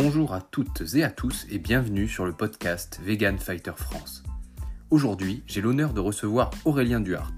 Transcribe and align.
Bonjour 0.00 0.32
à 0.32 0.40
toutes 0.40 0.94
et 0.94 1.02
à 1.02 1.10
tous 1.10 1.44
et 1.50 1.58
bienvenue 1.58 2.06
sur 2.06 2.24
le 2.24 2.32
podcast 2.32 3.00
Vegan 3.02 3.36
Fighter 3.36 3.72
France. 3.74 4.22
Aujourd'hui, 4.90 5.42
j'ai 5.48 5.60
l'honneur 5.60 5.92
de 5.92 5.98
recevoir 5.98 6.52
Aurélien 6.64 7.00
Duhart, 7.00 7.34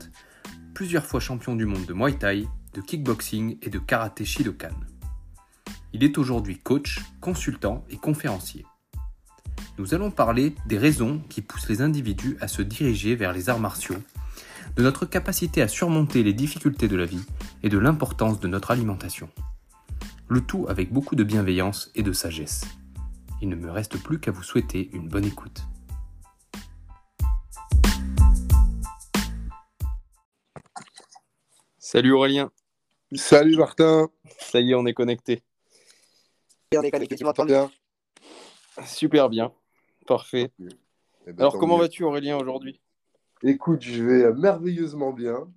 plusieurs 0.74 1.06
fois 1.06 1.20
champion 1.20 1.56
du 1.56 1.64
monde 1.64 1.86
de 1.86 1.94
Muay 1.94 2.18
Thai, 2.18 2.46
de 2.74 2.82
kickboxing 2.82 3.56
et 3.62 3.70
de 3.70 3.78
karaté 3.78 4.26
Shidokan. 4.26 4.74
Il 5.94 6.04
est 6.04 6.18
aujourd'hui 6.18 6.58
coach, 6.58 7.00
consultant 7.22 7.86
et 7.88 7.96
conférencier. 7.96 8.66
Nous 9.78 9.94
allons 9.94 10.10
parler 10.10 10.54
des 10.66 10.76
raisons 10.76 11.22
qui 11.30 11.40
poussent 11.40 11.70
les 11.70 11.80
individus 11.80 12.36
à 12.42 12.46
se 12.46 12.60
diriger 12.60 13.14
vers 13.14 13.32
les 13.32 13.48
arts 13.48 13.58
martiaux, 13.58 14.02
de 14.76 14.82
notre 14.82 15.06
capacité 15.06 15.62
à 15.62 15.68
surmonter 15.68 16.22
les 16.22 16.34
difficultés 16.34 16.88
de 16.88 16.96
la 16.96 17.06
vie 17.06 17.24
et 17.62 17.70
de 17.70 17.78
l'importance 17.78 18.38
de 18.38 18.48
notre 18.48 18.70
alimentation. 18.70 19.30
Le 20.32 20.40
tout 20.40 20.66
avec 20.68 20.92
beaucoup 20.92 21.16
de 21.16 21.24
bienveillance 21.24 21.90
et 21.96 22.04
de 22.04 22.12
sagesse. 22.12 22.64
Il 23.42 23.48
ne 23.48 23.56
me 23.56 23.68
reste 23.68 24.00
plus 24.00 24.20
qu'à 24.20 24.30
vous 24.30 24.44
souhaiter 24.44 24.88
une 24.92 25.08
bonne 25.08 25.24
écoute. 25.24 25.62
Salut 31.80 32.12
Aurélien. 32.12 32.52
Salut 33.12 33.56
Martin. 33.56 34.08
Ça 34.38 34.60
y 34.60 34.70
est, 34.70 34.74
on 34.76 34.86
est 34.86 34.94
connecté. 34.94 35.42
On 36.76 36.82
est 36.82 36.92
connecté, 36.92 37.16
tu 37.16 37.24
m'entends 37.24 37.44
bien? 37.44 37.68
Super 38.86 39.30
bien. 39.30 39.52
Parfait. 40.06 40.52
Eh 40.60 41.32
ben, 41.32 41.40
Alors, 41.40 41.58
comment 41.58 41.76
vas-tu 41.76 42.04
Aurélien 42.04 42.38
aujourd'hui? 42.38 42.80
Écoute, 43.42 43.82
je 43.82 44.04
vais 44.04 44.32
merveilleusement 44.32 45.12
bien. 45.12 45.52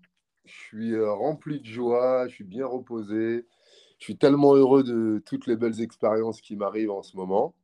Je 0.46 0.52
suis 0.52 0.94
euh, 0.94 1.14
rempli 1.14 1.60
de 1.60 1.66
joie, 1.68 2.28
je 2.28 2.34
suis 2.34 2.44
bien 2.44 2.66
reposé. 2.66 3.46
Je 4.04 4.08
suis 4.08 4.18
tellement 4.18 4.54
heureux 4.54 4.84
de 4.84 5.24
toutes 5.26 5.48
les 5.48 5.56
belles 5.56 5.80
expériences 5.80 6.42
qui 6.42 6.58
m'arrivent 6.58 6.92
en 6.92 7.04
ce 7.04 7.16
moment. 7.16 7.56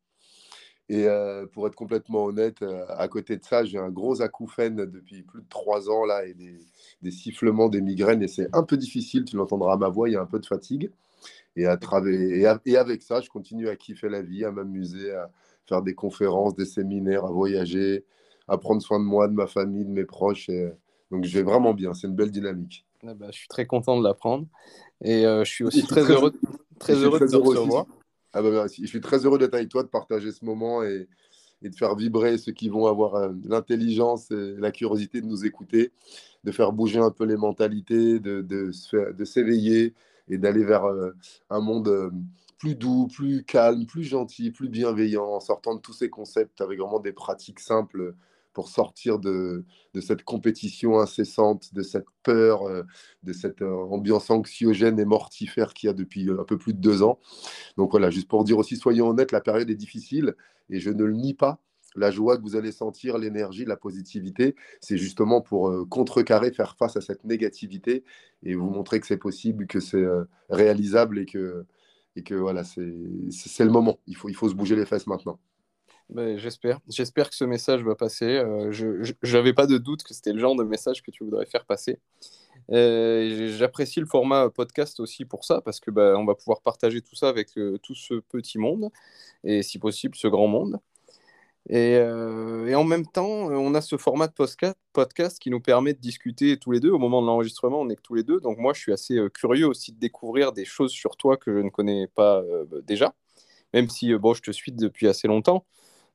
Et 0.87 1.05
euh, 1.05 1.45
pour 1.45 1.67
être 1.67 1.75
complètement 1.75 2.23
honnête, 2.23 2.61
euh, 2.61 2.85
à 2.87 3.09
côté 3.09 3.35
de 3.35 3.43
ça, 3.43 3.65
j'ai 3.65 3.77
un 3.77 3.89
gros 3.89 4.21
acouphène 4.21 4.85
depuis 4.85 5.21
plus 5.23 5.41
de 5.41 5.49
trois 5.49 5.89
ans 5.89 6.05
là 6.05 6.25
et 6.25 6.33
des, 6.33 7.11
sifflements, 7.11 7.67
des 7.67 7.81
migraines. 7.81 8.23
Et 8.23 8.29
c'est 8.29 8.47
un 8.55 8.63
peu 8.63 8.77
difficile, 8.77 9.25
tu 9.25 9.35
l'entendras 9.35 9.73
à 9.73 9.77
ma 9.77 9.89
voix, 9.89 10.07
il 10.07 10.13
y 10.13 10.15
a 10.15 10.21
un 10.21 10.25
peu 10.25 10.39
de 10.39 10.45
fatigue. 10.45 10.89
Et, 11.57 11.65
avec 11.67 13.01
ça, 13.01 13.19
je 13.19 13.29
continue 13.29 13.67
à 13.67 13.75
kiffer 13.75 14.07
la 14.07 14.21
vie, 14.21 14.45
à 14.45 14.51
m'amuser, 14.53 15.11
à 15.11 15.29
faire 15.67 15.81
des 15.81 15.93
conférences, 15.93 16.55
des 16.55 16.63
séminaires, 16.63 17.25
à 17.25 17.31
voyager, 17.31 18.05
à 18.47 18.57
prendre 18.57 18.81
soin 18.81 19.01
de 19.01 19.05
moi, 19.05 19.27
de 19.27 19.33
ma 19.33 19.47
famille, 19.47 19.83
de 19.83 19.91
mes 19.91 20.05
proches. 20.05 20.47
Et, 20.47 20.71
donc 21.11 21.25
je 21.25 21.37
vais 21.37 21.43
vraiment 21.43 21.73
bien, 21.73 21.93
c'est 21.93 22.07
une 22.07 22.15
belle 22.15 22.31
dynamique. 22.31 22.85
Ah 23.05 23.13
bah, 23.13 23.27
Je 23.31 23.37
suis 23.37 23.47
très 23.47 23.65
content 23.65 23.97
de 23.97 24.03
l'apprendre. 24.03 24.47
Et 25.03 25.25
euh, 25.25 25.43
je 25.43 25.49
suis 25.49 25.63
aussi 25.63 25.81
Je 25.81 25.85
suis 25.85 25.89
très, 25.89 26.03
très- 26.03 26.13
heureux, 26.13 26.33
très 26.79 26.93
de 26.93 27.27
te 27.27 27.35
recevoir. 27.35 27.85
Ah 28.33 28.41
merci. 28.41 28.81
Je 28.83 28.87
suis 28.87 29.01
très 29.01 29.25
heureux 29.25 29.39
d'être 29.39 29.55
avec 29.55 29.69
toi, 29.69 29.83
de 29.83 29.87
partager 29.87 30.31
ce 30.31 30.45
moment 30.45 30.83
et, 30.83 31.07
et 31.61 31.69
de 31.69 31.75
faire 31.75 31.95
vibrer 31.95 32.37
ceux 32.37 32.51
qui 32.51 32.69
vont 32.69 32.85
avoir 32.85 33.15
euh, 33.15 33.31
l'intelligence 33.45 34.29
et 34.31 34.55
la 34.57 34.71
curiosité 34.71 35.21
de 35.21 35.25
nous 35.25 35.45
écouter, 35.45 35.91
de 36.43 36.51
faire 36.51 36.71
bouger 36.71 36.99
un 36.99 37.11
peu 37.11 37.25
les 37.25 37.37
mentalités, 37.37 38.19
de, 38.19 38.41
de 38.41 39.25
s'éveiller 39.25 39.93
et 40.27 40.37
d'aller 40.37 40.63
vers 40.63 40.85
euh, 40.85 41.11
un 41.49 41.59
monde 41.59 42.11
plus 42.59 42.75
doux, 42.75 43.07
plus 43.07 43.43
calme, 43.45 43.85
plus 43.85 44.03
gentil, 44.03 44.51
plus 44.51 44.69
bienveillant, 44.69 45.25
en 45.25 45.39
sortant 45.39 45.75
de 45.75 45.79
tous 45.79 45.93
ces 45.93 46.09
concepts 46.09 46.61
avec 46.61 46.77
vraiment 46.79 46.99
des 46.99 47.13
pratiques 47.13 47.61
simples 47.61 48.13
pour 48.59 48.67
sortir 48.67 49.19
de, 49.19 49.63
cette 50.01 50.23
compétition 50.23 50.99
incessante, 50.99 51.73
de 51.73 51.81
cette 51.81 52.07
peur, 52.23 52.63
euh, 52.63 52.83
de 53.23 53.31
cette 53.31 53.61
euh, 53.61 53.73
ambiance 53.89 54.29
anxiogène 54.29 54.99
et 54.99 55.05
mortifère 55.05 55.73
qu'il 55.73 55.87
y 55.87 55.89
a 55.89 55.93
depuis 55.93 56.27
euh, 56.27 56.41
un 56.41 56.43
peu 56.43 56.57
plus 56.57 56.73
de 56.73 56.79
deux 56.79 57.01
ans. 57.01 57.21
Donc 57.77 57.91
voilà, 57.91 58.09
juste 58.09 58.27
pour 58.27 58.43
dire 58.43 58.57
aussi, 58.57 58.75
soyons 58.75 59.07
honnêtes, 59.07 59.31
la 59.31 59.39
période 59.39 59.69
est 59.69 59.75
difficile 59.75 60.35
et 60.69 60.81
je 60.81 60.89
ne 60.89 61.05
le 61.05 61.13
nie 61.13 61.33
pas. 61.33 61.61
La 61.95 62.11
joie 62.11 62.35
que 62.35 62.41
vous 62.41 62.57
allez 62.57 62.73
sentir, 62.73 63.17
l'énergie, 63.17 63.63
la 63.63 63.77
positivité, 63.77 64.57
c'est 64.81 64.97
justement 64.97 65.39
pour 65.39 65.87
contrecarrer, 65.87 66.51
faire 66.51 66.75
face 66.75 66.97
à 66.97 67.01
cette 67.01 67.23
négativité 67.23 68.03
et 68.43 68.55
vous 68.55 68.69
montrer 68.69 68.99
que 68.99 69.07
c'est 69.07 69.15
possible, 69.15 69.67
que 69.67 69.79
c'est 69.79 70.05
réalisable 70.49 71.17
et 71.19 71.25
que, 71.25 71.65
et 72.17 72.23
que 72.23 72.35
voilà, 72.35 72.65
c'est 72.65 72.83
le 72.83 73.71
moment. 73.71 73.99
Il 74.05 74.17
faut, 74.17 74.27
il 74.27 74.35
faut 74.35 74.49
se 74.49 74.53
bouger 74.53 74.75
les 74.75 74.85
fesses 74.85 75.07
maintenant. 75.07 75.39
Ben, 76.09 76.39
J'espère. 76.39 76.79
J'espère 76.87 77.29
que 77.29 77.35
ce 77.35 77.43
message 77.43 77.83
va 77.83 77.95
passer. 77.95 78.25
Euh, 78.25 78.71
je 78.71 79.13
n'avais 79.31 79.53
pas 79.53 79.67
de 79.67 79.77
doute 79.77 80.01
que 80.01 80.13
c'était 80.13 80.33
le 80.33 80.39
genre 80.39 80.55
de 80.55 80.63
message 80.63 81.03
que 81.03 81.11
tu 81.11 81.23
voudrais 81.23 81.45
faire 81.45 81.65
passer. 81.65 81.99
Euh, 82.71 83.55
J'apprécie 83.57 83.99
le 83.99 84.07
format 84.07 84.49
podcast 84.49 84.99
aussi 84.99 85.25
pour 85.25 85.45
ça, 85.45 85.61
parce 85.61 85.79
que 85.79 85.91
ben, 85.91 86.15
on 86.15 86.25
va 86.25 86.33
pouvoir 86.33 86.61
partager 86.61 87.01
tout 87.01 87.15
ça 87.15 87.29
avec 87.29 87.55
euh, 87.57 87.77
tout 87.83 87.93
ce 87.93 88.15
petit 88.15 88.57
monde, 88.57 88.89
et 89.43 89.61
si 89.61 89.77
possible 89.77 90.15
ce 90.15 90.27
grand 90.27 90.47
monde. 90.47 90.79
Et, 91.69 91.99
en 92.01 92.83
même 92.83 93.05
temps, 93.05 93.27
on 93.27 93.75
a 93.75 93.81
ce 93.81 93.95
format 93.97 94.27
de 94.27 94.33
podcast, 94.93 95.39
qui 95.39 95.51
nous 95.51 95.59
permet 95.59 95.93
de 95.93 95.99
discuter 95.99 96.57
tous 96.57 96.71
les 96.71 96.79
deux. 96.79 96.89
Au 96.89 96.97
moment 96.97 97.21
de 97.21 97.27
l'enregistrement, 97.27 97.81
on 97.81 97.89
est 97.89 97.95
que 97.95 98.01
tous 98.01 98.15
les 98.15 98.23
deux. 98.23 98.39
Donc 98.39 98.57
moi, 98.57 98.73
je 98.73 98.79
suis 98.81 98.93
assez 98.93 99.19
curieux 99.35 99.67
aussi 99.67 99.91
de 99.91 99.99
découvrir 99.99 100.51
des 100.53 100.65
choses 100.65 100.91
sur 100.91 101.15
toi 101.15 101.37
que 101.37 101.53
je 101.53 101.59
ne 101.59 101.69
connais 101.69 102.07
pas 102.07 102.41
déjà, 102.87 103.13
même 103.73 103.89
si 103.89 104.15
bon, 104.15 104.33
je 104.33 104.41
te 104.41 104.51
suis 104.51 104.71
depuis 104.71 105.07
assez 105.07 105.27
longtemps. 105.27 105.65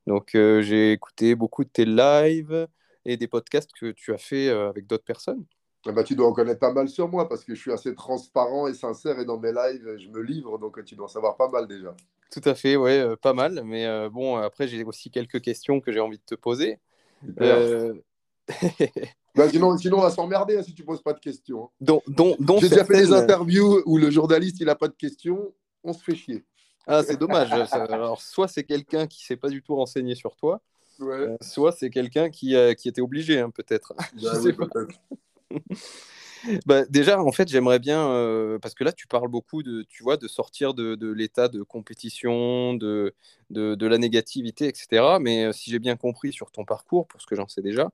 Donc, 0.07 0.35
euh, 0.35 0.61
j'ai 0.63 0.93
écouté 0.93 1.35
beaucoup 1.35 1.65
de 1.65 1.71
tes 1.71 1.85
lives 1.85 2.69
et 3.05 3.17
des 3.17 3.29
podcasts 3.29 3.71
que 3.73 3.91
tu 3.93 4.13
as 4.13 4.19
fait 4.19 4.49
euh, 4.49 4.69
avec 4.69 4.87
d'autres 4.87 5.05
personnes. 5.05 5.45
Ah 5.87 5.93
bah, 5.93 6.03
tu 6.03 6.15
dois 6.15 6.27
en 6.27 6.33
connaître 6.33 6.61
pas 6.61 6.73
mal 6.73 6.89
sur 6.89 7.09
moi 7.09 7.29
parce 7.29 7.45
que 7.45 7.55
je 7.55 7.61
suis 7.61 7.73
assez 7.73 7.95
transparent 7.95 8.67
et 8.69 8.75
sincère 8.75 9.19
et 9.19 9.27
dans 9.27 9.39
mes 9.39 9.53
lives, 9.53 9.97
je 9.99 10.09
me 10.09 10.23
livre, 10.23 10.59
donc 10.59 10.83
tu 10.85 10.95
dois 10.95 11.07
en 11.07 11.09
savoir 11.09 11.37
pas 11.37 11.49
mal 11.49 11.69
déjà. 11.69 11.95
Tout 12.31 12.41
à 12.47 12.55
fait, 12.55 12.77
ouais, 12.77 12.99
euh, 12.99 13.17
pas 13.17 13.35
mal. 13.35 13.63
Mais 13.65 13.87
euh, 13.87 14.09
bon, 14.09 14.37
après, 14.37 14.67
j'ai 14.67 14.83
aussi 14.83 15.11
quelques 15.11 15.41
questions 15.41 15.81
que 15.81 15.93
j'ai 15.93 16.01
envie 16.01 16.19
de 16.19 16.25
te 16.25 16.35
poser. 16.35 16.81
Bah, 17.23 17.61
sinon, 19.51 19.77
sinon, 19.77 19.99
on 19.99 20.03
va 20.03 20.11
s'emmerder 20.11 20.57
hein, 20.57 20.63
si 20.63 20.75
tu 20.75 20.85
poses 20.85 21.03
pas 21.03 21.13
de 21.13 21.21
questions. 21.21 21.65
hein. 21.65 21.69
J'ai 22.61 22.69
déjà 22.71 22.85
fait 22.85 22.97
des 22.97 23.13
interviews 23.13 23.83
où 23.87 23.99
le 23.99 24.11
journaliste 24.11 24.59
il 24.61 24.69
a 24.69 24.75
pas 24.75 24.89
de 24.89 24.95
questions, 24.95 25.53
on 25.83 25.93
se 25.93 26.03
fait 26.03 26.15
chier. 26.15 26.45
Ah, 26.87 27.03
c'est 27.03 27.17
dommage. 27.17 27.53
Alors, 27.73 28.21
soit 28.21 28.49
c'est 28.49 28.65
quelqu'un 28.65 29.07
qui 29.07 29.25
s'est 29.25 29.37
pas 29.37 29.49
du 29.49 29.63
tout 29.63 29.75
renseigné 29.75 30.15
sur 30.15 30.37
toi, 30.37 30.61
Ouais. 31.01 31.15
euh, 31.15 31.37
soit 31.41 31.73
c'est 31.73 31.91
quelqu'un 31.91 32.31
qui, 32.31 32.55
euh, 32.55 32.75
qui 32.75 32.89
était 32.89 33.01
obligé, 33.01 33.41
hein, 33.41 33.51
peut-être. 33.51 33.95
je 34.17 34.27
sais 34.27 34.51
oui, 34.51 34.53
pas. 34.53 34.67
peut-être. 34.69 35.01
Bah, 36.67 36.85
déjà, 36.91 37.19
en 37.23 37.33
fait, 37.33 37.49
j'aimerais 37.49 37.79
bien, 37.79 38.07
euh, 38.11 38.59
parce 38.59 38.75
que 38.75 38.85
là, 38.85 38.93
tu 38.93 39.07
parles 39.07 39.29
beaucoup 39.29 39.63
de, 39.63 39.83
tu 39.89 40.03
vois, 40.03 40.19
de 40.19 40.29
sortir 40.29 40.75
de, 40.75 40.95
de 40.95 41.11
l'état 41.11 41.49
de 41.49 41.63
compétition, 41.63 42.75
de, 42.75 43.15
de, 43.49 43.75
de 43.75 43.87
la 43.87 43.97
négativité, 43.97 44.67
etc. 44.69 45.19
Mais 45.21 45.51
si 45.55 45.71
j'ai 45.71 45.79
bien 45.79 45.97
compris 45.97 46.35
sur 46.35 46.51
ton 46.51 46.67
parcours, 46.67 47.07
pour 47.09 47.23
ce 47.23 47.27
que 47.27 47.35
j'en 47.35 47.49
sais 47.49 47.63
déjà, 47.63 47.91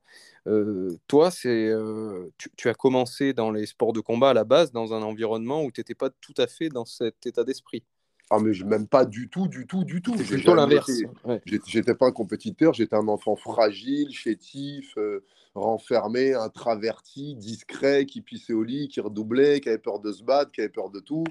toi, 1.06 1.30
c'est, 1.30 1.72
tu, 2.38 2.50
tu 2.56 2.68
as 2.68 2.74
commencé 2.74 3.32
dans 3.34 3.52
les 3.52 3.66
sports 3.66 3.92
de 3.92 4.00
combat 4.00 4.30
à 4.30 4.34
la 4.34 4.42
base, 4.44 4.72
dans 4.72 4.94
un 4.94 5.02
environnement 5.02 5.62
où 5.62 5.70
tu 5.70 5.78
n'étais 5.80 5.94
pas 5.94 6.10
tout 6.10 6.34
à 6.36 6.48
fait 6.48 6.70
dans 6.70 6.84
cet 6.84 7.26
état 7.26 7.44
d'esprit. 7.44 7.84
Ah 8.32 8.38
mais 8.38 8.52
je 8.52 8.64
m'aime 8.64 8.86
pas 8.86 9.04
du 9.04 9.28
tout, 9.28 9.48
du 9.48 9.66
tout, 9.66 9.82
du 9.82 10.00
tout. 10.00 10.14
C'est 10.16 10.24
plutôt 10.24 10.54
l'inverse. 10.54 10.88
Ouais. 11.24 11.42
J'étais 11.66 11.96
pas 11.96 12.06
un 12.06 12.12
compétiteur, 12.12 12.72
j'étais 12.74 12.94
un 12.94 13.08
enfant 13.08 13.34
fragile, 13.34 14.12
chétif, 14.12 14.96
euh, 14.98 15.24
renfermé, 15.56 16.34
intraverti, 16.34 17.34
discret, 17.34 18.06
qui 18.06 18.20
pissait 18.20 18.52
au 18.52 18.62
lit, 18.62 18.86
qui 18.86 19.00
redoublait, 19.00 19.60
qui 19.60 19.68
avait 19.68 19.78
peur 19.78 19.98
de 19.98 20.12
se 20.12 20.22
battre, 20.22 20.52
qui 20.52 20.60
avait 20.60 20.70
peur 20.70 20.90
de 20.90 21.00
tout. 21.00 21.24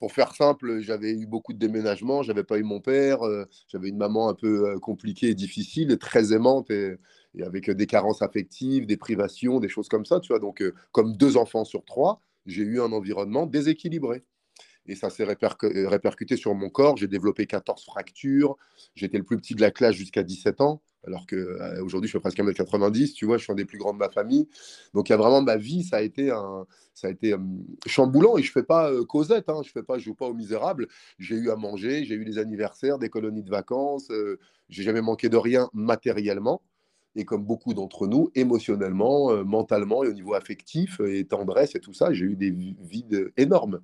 Pour 0.00 0.10
faire 0.10 0.34
simple, 0.34 0.80
j'avais 0.80 1.12
eu 1.12 1.26
beaucoup 1.26 1.52
de 1.52 1.58
déménagements, 1.58 2.24
j'avais 2.24 2.44
pas 2.44 2.58
eu 2.58 2.64
mon 2.64 2.80
père, 2.80 3.24
euh, 3.24 3.44
j'avais 3.68 3.88
une 3.88 3.96
maman 3.96 4.28
un 4.28 4.34
peu 4.34 4.68
euh, 4.68 4.78
compliquée 4.80 5.28
et 5.28 5.34
difficile, 5.34 5.96
très 5.96 6.32
aimante, 6.32 6.72
et, 6.72 6.96
et 7.36 7.44
avec 7.44 7.70
des 7.70 7.86
carences 7.86 8.20
affectives, 8.20 8.84
des 8.84 8.96
privations, 8.96 9.60
des 9.60 9.68
choses 9.68 9.88
comme 9.88 10.04
ça, 10.04 10.18
tu 10.18 10.32
vois. 10.32 10.40
Donc, 10.40 10.62
comme 10.90 11.16
deux 11.16 11.36
enfants 11.36 11.64
sur 11.64 11.84
trois, 11.84 12.20
j'ai 12.46 12.62
eu 12.62 12.80
un 12.80 12.90
environnement 12.90 13.46
déséquilibré. 13.46 14.24
Et 14.88 14.94
ça 14.94 15.10
s'est 15.10 15.24
euh, 15.24 15.88
répercuté 15.88 16.36
sur 16.36 16.54
mon 16.54 16.70
corps. 16.70 16.96
J'ai 16.96 17.08
développé 17.08 17.46
14 17.46 17.84
fractures. 17.84 18.56
J'étais 18.94 19.18
le 19.18 19.24
plus 19.24 19.36
petit 19.36 19.54
de 19.54 19.60
la 19.60 19.70
classe 19.70 19.94
jusqu'à 19.94 20.22
17 20.22 20.60
ans, 20.60 20.82
alors 21.06 21.26
qu'aujourd'hui, 21.26 22.08
je 22.08 22.12
fais 22.12 22.20
presque 22.20 22.38
1m90. 22.40 23.14
Tu 23.14 23.26
vois, 23.26 23.38
je 23.38 23.44
suis 23.44 23.52
un 23.52 23.56
des 23.56 23.64
plus 23.64 23.78
grands 23.78 23.92
de 23.92 23.98
ma 23.98 24.10
famille. 24.10 24.48
Donc, 24.94 25.08
il 25.08 25.12
y 25.12 25.14
a 25.14 25.18
vraiment 25.18 25.42
ma 25.42 25.56
vie, 25.56 25.84
ça 25.84 25.98
a 25.98 26.00
été, 26.02 26.30
euh, 26.30 27.38
chamboulant. 27.86 28.36
Et 28.38 28.42
je 28.42 28.48
ne 28.48 28.52
fais 28.52 28.62
pas 28.62 28.90
euh, 28.90 29.04
Cosette, 29.04 29.48
hein, 29.48 29.60
je 29.64 29.70
fais 29.70 29.82
pas, 29.82 29.98
je 29.98 30.04
joue 30.04 30.14
pas 30.14 30.26
aux 30.26 30.34
misérables. 30.34 30.88
J'ai 31.18 31.36
eu 31.36 31.50
à 31.50 31.56
manger, 31.56 32.04
j'ai 32.04 32.14
eu 32.14 32.24
des 32.24 32.38
anniversaires, 32.38 32.98
des 32.98 33.08
colonies 33.08 33.42
de 33.42 33.50
vacances. 33.50 34.10
euh, 34.10 34.38
j'ai 34.68 34.82
jamais 34.82 35.00
manqué 35.02 35.28
de 35.28 35.36
rien 35.36 35.68
matériellement. 35.72 36.62
Et 37.14 37.24
comme 37.24 37.44
beaucoup 37.44 37.72
d'entre 37.72 38.06
nous, 38.06 38.30
émotionnellement, 38.34 39.30
euh, 39.32 39.42
mentalement 39.44 40.04
et 40.04 40.08
au 40.08 40.12
niveau 40.12 40.34
affectif 40.34 41.00
et 41.00 41.24
tendresse 41.24 41.74
et 41.74 41.80
tout 41.80 41.94
ça, 41.94 42.12
j'ai 42.12 42.26
eu 42.26 42.36
des 42.36 42.50
vi- 42.50 42.76
vides 42.80 43.32
énormes. 43.36 43.80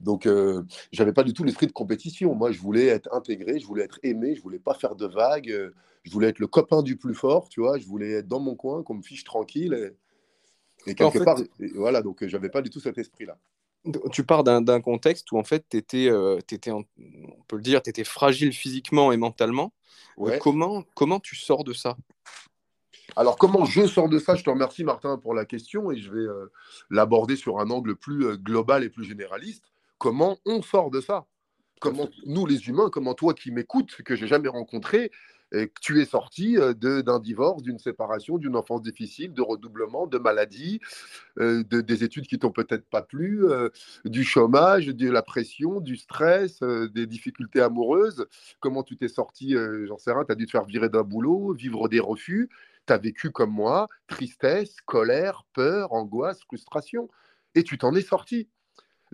Donc, 0.00 0.26
euh, 0.26 0.62
j'avais 0.92 1.12
pas 1.12 1.22
du 1.22 1.32
tout 1.32 1.44
l'esprit 1.44 1.66
de 1.66 1.72
compétition. 1.72 2.34
Moi, 2.34 2.50
je 2.52 2.60
voulais 2.60 2.86
être 2.86 3.08
intégré, 3.12 3.58
je 3.58 3.66
voulais 3.66 3.84
être 3.84 3.98
aimé, 4.02 4.34
je 4.34 4.42
voulais 4.42 4.58
pas 4.58 4.74
faire 4.74 4.96
de 4.96 5.06
vagues, 5.06 5.50
euh, 5.50 5.70
je 6.02 6.10
voulais 6.10 6.28
être 6.28 6.40
le 6.40 6.46
copain 6.46 6.82
du 6.82 6.96
plus 6.96 7.14
fort, 7.14 7.48
tu 7.48 7.60
vois. 7.60 7.78
Je 7.78 7.86
voulais 7.86 8.12
être 8.12 8.28
dans 8.28 8.40
mon 8.40 8.54
coin, 8.54 8.82
qu'on 8.82 8.94
me 8.94 9.02
fiche 9.02 9.24
tranquille. 9.24 9.72
Et, 10.86 10.90
et 10.90 10.94
quelque 10.94 11.04
En 11.04 11.10
fait- 11.10 11.24
part, 11.24 11.40
et 11.60 11.68
voilà, 11.74 12.02
donc 12.02 12.22
euh, 12.22 12.28
j'avais 12.28 12.50
pas 12.50 12.60
du 12.60 12.70
tout 12.70 12.80
cet 12.80 12.98
esprit-là. 12.98 13.38
tu 14.12 14.24
pars 14.24 14.44
d'un 14.44 14.80
contexte 14.80 15.30
où 15.32 15.38
en 15.38 15.44
fait, 15.44 15.64
tu 15.68 15.76
étais, 15.76 16.08
euh, 16.08 16.38
on 16.68 16.84
peut 17.48 17.56
le 17.56 17.62
dire, 17.62 17.82
tu 17.82 17.90
étais 17.90 18.04
fragile 18.04 18.52
physiquement 18.52 19.12
et 19.12 19.16
mentalement. 19.16 19.72
Euh, 20.18 20.38
comment, 20.40 20.84
comment 20.94 21.20
tu 21.20 21.36
sors 21.36 21.64
de 21.64 21.72
ça? 21.72 21.96
Alors, 23.16 23.36
comment 23.36 23.64
je 23.64 23.86
sors 23.86 24.08
de 24.08 24.18
ça? 24.18 24.34
Je 24.34 24.42
te 24.42 24.50
remercie, 24.50 24.84
Martin, 24.84 25.18
pour 25.18 25.34
la 25.34 25.44
question 25.44 25.90
et 25.92 25.98
je 25.98 26.10
vais 26.10 26.26
euh, 26.26 26.50
l'aborder 26.90 27.36
sur 27.36 27.60
un 27.60 27.70
angle 27.70 27.94
plus 27.94 28.36
global 28.38 28.84
et 28.84 28.90
plus 28.90 29.04
généraliste. 29.04 29.73
Comment 30.04 30.36
on 30.44 30.60
sort 30.60 30.90
de 30.90 31.00
ça 31.00 31.24
Comment 31.80 32.10
nous, 32.26 32.44
les 32.44 32.68
humains, 32.68 32.90
comment 32.90 33.14
toi 33.14 33.32
qui 33.32 33.50
m'écoutes, 33.50 34.02
que 34.02 34.14
j'ai 34.14 34.26
jamais 34.26 34.50
rencontré, 34.50 35.10
que 35.50 35.80
tu 35.80 35.98
es 35.98 36.04
sorti 36.04 36.58
euh, 36.58 36.74
d'un 36.74 37.18
divorce, 37.20 37.62
d'une 37.62 37.78
séparation, 37.78 38.36
d'une 38.36 38.54
enfance 38.54 38.82
difficile, 38.82 39.32
de 39.32 39.40
redoublement, 39.40 40.06
de 40.06 40.18
maladie, 40.18 40.78
euh, 41.38 41.64
de, 41.64 41.80
des 41.80 42.04
études 42.04 42.26
qui 42.26 42.38
t'ont 42.38 42.50
peut-être 42.50 42.84
pas 42.90 43.00
plu, 43.00 43.46
euh, 43.46 43.70
du 44.04 44.24
chômage, 44.24 44.88
de 44.88 45.10
la 45.10 45.22
pression, 45.22 45.80
du 45.80 45.96
stress, 45.96 46.60
des 46.60 47.06
difficultés 47.06 47.62
amoureuses. 47.62 48.26
Comment 48.60 48.82
tu 48.82 48.98
t'es 48.98 49.08
sorti, 49.08 49.54
j'en 49.86 49.96
sais 49.96 50.12
rien, 50.12 50.26
tu 50.26 50.32
as 50.32 50.34
dû 50.34 50.44
te 50.44 50.50
faire 50.50 50.66
virer 50.66 50.90
d'un 50.90 51.02
boulot, 51.02 51.54
vivre 51.54 51.88
des 51.88 52.00
refus. 52.00 52.50
Tu 52.86 52.92
as 52.92 52.98
vécu 52.98 53.30
comme 53.30 53.52
moi, 53.52 53.86
tristesse, 54.06 54.76
colère, 54.84 55.46
peur, 55.54 55.94
angoisse, 55.94 56.42
frustration. 56.42 57.08
Et 57.54 57.62
tu 57.62 57.78
t'en 57.78 57.94
es 57.94 58.02
sorti. 58.02 58.50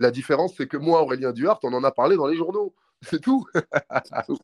La 0.01 0.09
différence, 0.09 0.55
c'est 0.57 0.67
que 0.67 0.77
moi, 0.77 1.03
Aurélien 1.03 1.31
Duhart, 1.31 1.59
on 1.61 1.73
en 1.73 1.83
a 1.83 1.91
parlé 1.91 2.17
dans 2.17 2.25
les 2.25 2.35
journaux. 2.35 2.73
C'est 3.03 3.19
tout. 3.19 3.45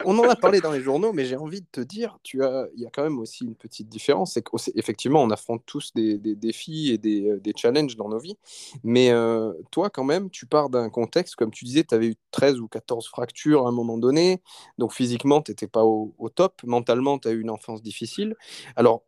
on 0.05 0.17
en 0.19 0.29
a 0.29 0.35
parlé 0.35 0.61
dans 0.61 0.71
les 0.71 0.81
journaux, 0.81 1.13
mais 1.13 1.25
j'ai 1.25 1.35
envie 1.35 1.61
de 1.61 1.67
te 1.71 1.81
dire, 1.81 2.17
tu 2.23 2.43
as, 2.43 2.67
il 2.75 2.81
y 2.81 2.87
a 2.87 2.89
quand 2.91 3.03
même 3.03 3.19
aussi 3.19 3.43
une 3.43 3.55
petite 3.55 3.87
différence, 3.87 4.33
c'est 4.33 4.43
qu'effectivement, 4.43 5.21
on 5.21 5.29
affronte 5.29 5.63
tous 5.67 5.93
des, 5.93 6.17
défis 6.17 6.91
et 6.91 6.97
des, 6.97 7.29
euh, 7.29 7.39
des, 7.39 7.53
challenges 7.55 7.95
dans 7.95 8.09
nos 8.09 8.17
vies, 8.17 8.37
mais 8.83 9.11
euh, 9.11 9.53
toi, 9.69 9.91
quand 9.91 10.03
même, 10.03 10.31
tu 10.31 10.47
pars 10.47 10.69
d'un 10.69 10.89
contexte, 10.89 11.35
comme 11.35 11.51
tu 11.51 11.65
disais, 11.65 11.83
tu 11.83 11.93
avais 11.93 12.07
eu 12.07 12.15
13 12.31 12.59
ou 12.59 12.67
14 12.67 13.07
fractures 13.07 13.67
à 13.67 13.69
un 13.69 13.71
moment 13.71 13.99
donné, 13.99 14.41
donc 14.79 14.91
physiquement, 14.91 15.41
tu 15.43 15.51
n'étais 15.51 15.67
pas 15.67 15.83
au, 15.83 16.13
top, 16.33 16.63
mentalement, 16.63 17.19
tu 17.19 17.27
as 17.27 17.31
eu 17.31 17.41
une 17.41 17.51
enfance 17.51 17.83
difficile. 17.83 18.35
Alors, 18.75 19.03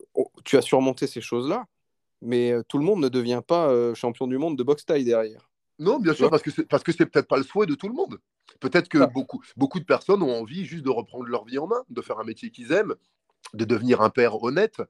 tu 0.45 0.57
as 0.57 0.61
surmonté 0.61 1.07
ces 1.07 1.21
choses-là, 1.21 1.65
mais 2.21 2.51
euh, 2.51 2.61
tout 2.67 2.77
le 2.77 2.83
monde 2.83 2.99
ne 3.01 3.09
devient 3.09 3.41
pas 3.45 3.73
champion 3.95 4.27
du 4.27 4.37
monde 4.37 4.57
de 4.57 4.63
boxe 4.63 4.85
taille 4.85 5.05
derrière. 5.05 5.49
Non, 5.79 5.97
bien 5.99 6.13
sûr, 6.13 6.29
parce 6.29 6.43
que 6.43 6.51
c'est 6.51 6.67
parce 6.67 6.83
que 6.83 6.91
c'est 6.91 7.05
peut-être 7.05 7.27
pas 7.27 7.37
le 7.37 7.43
souhait 7.43 7.65
de 7.65 7.73
tout 7.73 7.87
le 7.87 7.93
monde. 7.93 8.19
Peut-être 8.59 8.89
que 8.89 9.11
beaucoup, 9.11 9.41
beaucoup 9.55 9.79
de 9.79 9.85
personnes 9.85 10.21
ont 10.21 10.39
envie 10.39 10.65
juste 10.65 10.83
de 10.83 10.89
reprendre 10.89 11.25
leur 11.25 11.45
vie 11.45 11.57
en 11.57 11.67
main, 11.67 11.83
de 11.89 12.01
faire 12.01 12.19
un 12.19 12.25
métier 12.25 12.51
qu'ils 12.51 12.73
aiment, 12.73 12.95
de 13.53 13.63
devenir 13.63 14.01
un 14.01 14.09
père 14.09 14.43
honnête, 14.43 14.81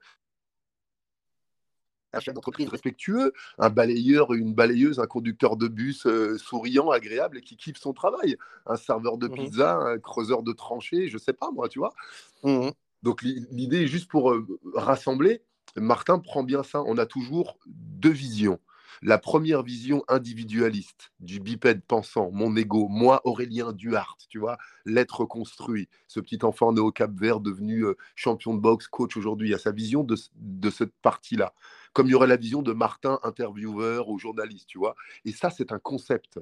un 2.12 2.18
chef 2.18 2.34
d'entreprise 2.34 2.68
respectueux, 2.68 3.32
un 3.58 3.70
balayeur, 3.70 4.32
une 4.32 4.52
balayeuse, 4.52 4.98
un 4.98 5.06
conducteur 5.06 5.56
de 5.56 5.68
bus 5.68 6.06
euh, 6.06 6.36
souriant, 6.38 6.90
agréable 6.90 7.38
et 7.38 7.40
qui 7.40 7.56
kiffe 7.56 7.78
son 7.78 7.92
travail, 7.92 8.36
un 8.66 8.76
serveur 8.76 9.16
de 9.16 9.28
mmh 9.28 9.32
pizza, 9.32 9.76
un 9.76 9.98
creuseur 9.98 10.42
de 10.42 10.52
tranchées, 10.52 11.08
je 11.08 11.18
sais 11.18 11.32
pas 11.32 11.52
moi, 11.52 11.68
tu 11.68 11.78
vois. 11.78 11.94
Mmh 12.42 12.70
Donc 13.04 13.22
l'idée 13.22 13.82
est 13.82 13.86
juste 13.86 14.10
pour 14.10 14.32
euh, 14.32 14.44
rassembler. 14.74 15.42
Martin 15.76 16.18
prend 16.18 16.42
bien 16.42 16.64
ça. 16.64 16.82
On 16.82 16.98
a 16.98 17.06
toujours 17.06 17.58
deux 17.66 18.10
visions 18.10 18.58
la 19.02 19.18
première 19.18 19.62
vision 19.62 20.04
individualiste 20.08 21.12
du 21.20 21.40
bipède 21.40 21.82
pensant, 21.82 22.30
mon 22.32 22.54
ego, 22.56 22.88
moi 22.88 23.20
Aurélien 23.24 23.72
Duhart, 23.72 24.16
tu 24.28 24.38
vois, 24.38 24.58
l'être 24.84 25.24
construit, 25.24 25.88
ce 26.06 26.20
petit 26.20 26.38
enfant 26.42 26.72
né 26.72 26.80
au 26.80 26.92
Cap 26.92 27.12
Vert 27.12 27.40
devenu 27.40 27.84
euh, 27.84 27.96
champion 28.14 28.54
de 28.54 28.60
boxe, 28.60 28.88
coach 28.88 29.16
aujourd'hui, 29.16 29.48
il 29.48 29.52
y 29.52 29.54
a 29.54 29.58
sa 29.58 29.72
vision 29.72 30.04
de, 30.04 30.70
cette 30.70 30.94
partie-là. 31.02 31.54
Comme 31.92 32.06
il 32.06 32.10
y 32.10 32.14
aurait 32.14 32.26
la 32.26 32.36
vision 32.36 32.62
de 32.62 32.72
Martin, 32.72 33.18
intervieweur 33.22 34.08
ou 34.08 34.18
journaliste, 34.18 34.68
tu 34.68 34.78
vois. 34.78 34.94
Et 35.24 35.32
ça, 35.32 35.50
c'est 35.50 35.72
un 35.72 35.78
concept. 35.78 36.38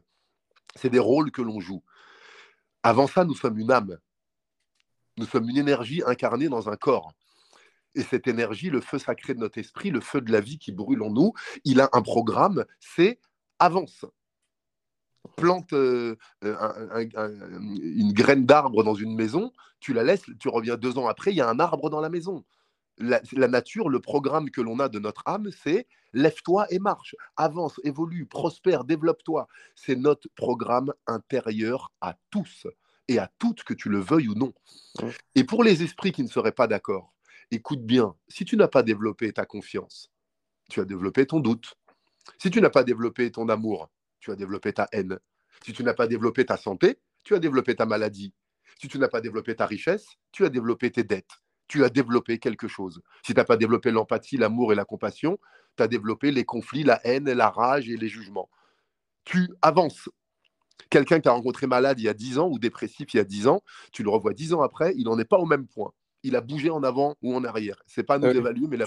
C'est 0.75 0.91
des 0.91 0.99
rôles 0.99 1.31
que 1.31 1.43
l'on 1.43 1.61
joue. 1.61 1.83
Avant 2.83 3.07
ça, 3.07 3.25
nous 3.25 3.35
sommes 3.35 3.59
une 3.59 3.71
âme. 3.71 3.99
Nous 5.17 5.27
sommes 5.27 5.49
une 5.49 5.57
énergie 5.57 6.03
incarnée 6.07 6.49
dans 6.49 6.69
un 6.69 6.77
corps. 6.77 7.13
Et 7.99 8.05
cette 8.05 8.29
énergie, 8.29 8.71
le 8.71 8.81
feu 8.81 8.97
sacré 8.97 9.35
de 9.35 9.41
notre 9.41 9.59
esprit, 9.59 9.91
le 9.91 10.01
feu 10.01 10.21
de 10.21 10.31
la 10.31 10.41
vie 10.41 10.57
qui 10.57 10.71
brûle 10.71 11.03
en 11.03 11.11
nous, 11.11 11.33
il 11.65 11.81
a 11.81 11.89
un 11.93 12.01
programme, 12.01 12.65
c'est 12.79 13.19
avance. 13.59 14.05
Plante 15.37 15.73
euh, 15.73 16.15
une 16.43 18.13
graine 18.13 18.47
d'arbre 18.47 18.85
dans 18.85 18.95
une 18.95 19.17
maison, 19.17 19.53
tu 19.81 19.93
la 19.93 20.05
laisses, 20.05 20.23
tu 20.39 20.49
reviens 20.49 20.77
deux 20.77 20.97
ans 20.97 21.09
après, 21.09 21.33
il 21.33 21.39
y 21.39 21.41
a 21.41 21.49
un 21.49 21.59
arbre 21.59 21.91
dans 21.91 22.01
la 22.01 22.09
maison. 22.09 22.45
La, 22.99 23.49
nature, 23.49 23.89
le 23.89 23.99
programme 23.99 24.51
que 24.51 24.61
l'on 24.61 24.79
a 24.79 24.89
de 24.89 25.01
notre 25.01 25.25
âme, 25.27 25.51
c'est 25.65 25.89
lève-toi 26.13 26.67
et 26.71 26.79
marche, 26.79 27.17
avance, 27.37 27.81
évolue, 27.83 28.27
prospère, 28.27 28.85
développe-toi. 28.85 29.49
C'est 29.75 29.97
notre 29.97 30.29
programme 30.37 30.95
intérieur 31.09 31.93
à 32.01 32.17
tous 32.31 32.69
et 33.09 33.19
à 33.19 33.29
toutes, 33.41 33.65
que 33.65 33.75
tu 33.75 33.89
le 33.89 33.99
veuilles 33.99 34.29
ou 34.29 34.35
non. 34.35 34.53
Et 35.35 35.43
pour 35.43 35.65
les 35.65 35.83
esprits 35.83 36.13
qui 36.13 36.23
ne 36.23 36.29
seraient 36.29 36.53
pas 36.53 36.69
d'accord, 36.69 37.13
écoute 37.51 37.85
bien, 37.85 38.15
si 38.29 38.45
tu 38.45 38.57
n'as 38.57 38.69
pas 38.69 38.83
développé 38.83 39.33
ta 39.33 39.47
confiance, 39.47 40.11
tu 40.71 40.81
as 40.81 40.85
développé 40.85 41.27
ton 41.27 41.41
doute. 41.41 41.75
Si 42.39 42.51
tu 42.51 42.61
n'as 42.61 42.71
pas 42.71 42.85
développé 42.85 43.31
ton 43.31 43.49
amour, 43.49 43.91
tu 44.21 44.31
as 44.31 44.37
développé 44.37 44.73
ta 44.73 44.87
haine. 44.93 45.19
Si 45.65 45.73
tu 45.73 45.83
n'as 45.83 45.95
pas 45.95 46.07
développé 46.07 46.45
ta 46.45 46.57
santé, 46.57 46.99
tu 47.25 47.35
as 47.35 47.39
développé 47.39 47.75
ta 47.75 47.87
maladie. 47.87 48.35
Si 48.81 48.89
tu 48.89 48.99
n'as 48.99 49.09
pas 49.09 49.21
développé 49.21 49.57
ta 49.57 49.67
richesse, 49.67 50.07
tu 50.31 50.45
as 50.45 50.51
développé 50.51 50.91
tes 50.91 51.05
dettes. 51.05 51.41
Tu 51.69 51.85
as 51.85 51.89
développé 51.89 52.39
quelque 52.39 52.69
chose. 52.69 53.03
Si 53.25 53.33
tu 53.33 53.39
n'as 53.39 53.45
pas 53.45 53.57
développé 53.57 53.91
l'empathie, 53.91 54.37
l'amour 54.37 54.73
et 54.73 54.77
la 54.77 54.85
compassion, 54.85 55.39
tu 55.77 55.83
as 55.83 55.89
développé 55.89 56.31
les 56.31 56.45
conflits, 56.45 56.85
la 56.85 57.01
haine, 57.07 57.31
la 57.31 57.51
rage 57.51 57.89
et 57.89 57.97
les 57.97 58.09
jugements. 58.09 58.51
Tu 59.25 59.49
avances. 59.63 60.09
Quelqu'un 60.91 61.21
qui 61.21 61.29
a 61.29 61.33
rencontré 61.33 61.67
malade 61.67 61.99
il 61.99 62.05
y 62.05 62.09
a 62.09 62.15
10 62.15 62.39
ans 62.39 62.49
ou 62.49 62.59
dépressif 62.59 63.13
il 63.13 63.17
y 63.17 63.21
a 63.21 63.25
10 63.25 63.49
ans, 63.49 63.63
tu 63.93 64.03
le 64.03 64.11
revois 64.11 64.33
10 64.33 64.55
ans 64.55 64.63
après, 64.63 64.95
il 64.97 65.05
n'en 65.05 65.19
est 65.19 65.25
pas 65.25 65.39
au 65.39 65.45
même 65.45 65.67
point 65.67 65.93
il 66.23 66.37
a 66.37 66.41
bougé 66.41 66.71
en 66.71 66.83
avant 66.83 67.17
ou 67.23 67.35
en 67.35 67.45
arrière. 67.45 67.83
C'est 67.87 68.03
pas 68.03 68.19
nous 68.19 68.27
euh, 68.27 68.35
évaluer, 68.35 68.67
mais 68.69 68.77
la... 68.77 68.87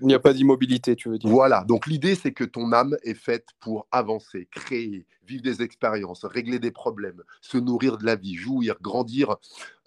il 0.00 0.06
n'y 0.06 0.14
a 0.14 0.18
pas 0.18 0.32
d'immobilité, 0.32 0.96
tu 0.96 1.08
veux 1.08 1.18
dire. 1.18 1.30
Voilà. 1.30 1.64
Donc 1.64 1.86
l'idée, 1.86 2.14
c'est 2.14 2.32
que 2.32 2.44
ton 2.44 2.72
âme 2.72 2.96
est 3.02 3.14
faite 3.14 3.48
pour 3.60 3.86
avancer, 3.90 4.48
créer, 4.50 5.06
vivre 5.26 5.42
des 5.42 5.62
expériences, 5.62 6.24
régler 6.24 6.58
des 6.58 6.70
problèmes, 6.72 7.22
se 7.40 7.58
nourrir 7.58 7.98
de 7.98 8.04
la 8.04 8.16
vie, 8.16 8.34
jouir, 8.34 8.76
grandir 8.80 9.36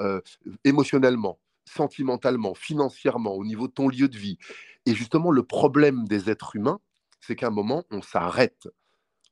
euh, 0.01 0.21
émotionnellement, 0.63 1.39
sentimentalement, 1.65 2.53
financièrement, 2.53 3.33
au 3.33 3.45
niveau 3.45 3.67
de 3.67 3.73
ton 3.73 3.89
lieu 3.89 4.07
de 4.07 4.17
vie. 4.17 4.37
Et 4.85 4.95
justement, 4.95 5.31
le 5.31 5.43
problème 5.43 6.07
des 6.07 6.29
êtres 6.29 6.55
humains, 6.55 6.79
c'est 7.19 7.35
qu'à 7.35 7.47
un 7.47 7.51
moment, 7.51 7.83
on 7.91 8.01
s'arrête 8.01 8.67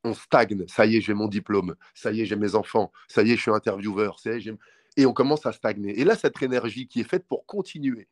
on 0.03 0.13
stagne. 0.13 0.65
Ça 0.67 0.85
y 0.85 0.97
est, 0.97 1.01
j'ai 1.01 1.13
mon 1.13 1.27
diplôme. 1.27 1.75
Ça 1.93 2.11
y 2.11 2.21
est, 2.21 2.25
j'ai 2.25 2.35
mes 2.35 2.55
enfants. 2.55 2.91
Ça 3.07 3.21
y 3.23 3.31
est, 3.31 3.35
je 3.35 3.41
suis 3.41 3.51
intervieweur. 3.51 4.19
Ça 4.19 4.31
y 4.31 4.37
est, 4.37 4.39
j'ai 4.39 4.53
et 4.97 5.05
on 5.05 5.13
commence 5.13 5.45
à 5.45 5.51
stagner. 5.51 5.99
Et 5.99 6.03
là, 6.03 6.15
cette 6.15 6.41
énergie 6.41 6.87
qui 6.87 7.01
est 7.01 7.09
faite 7.09 7.27
pour 7.27 7.45
continuer. 7.45 8.07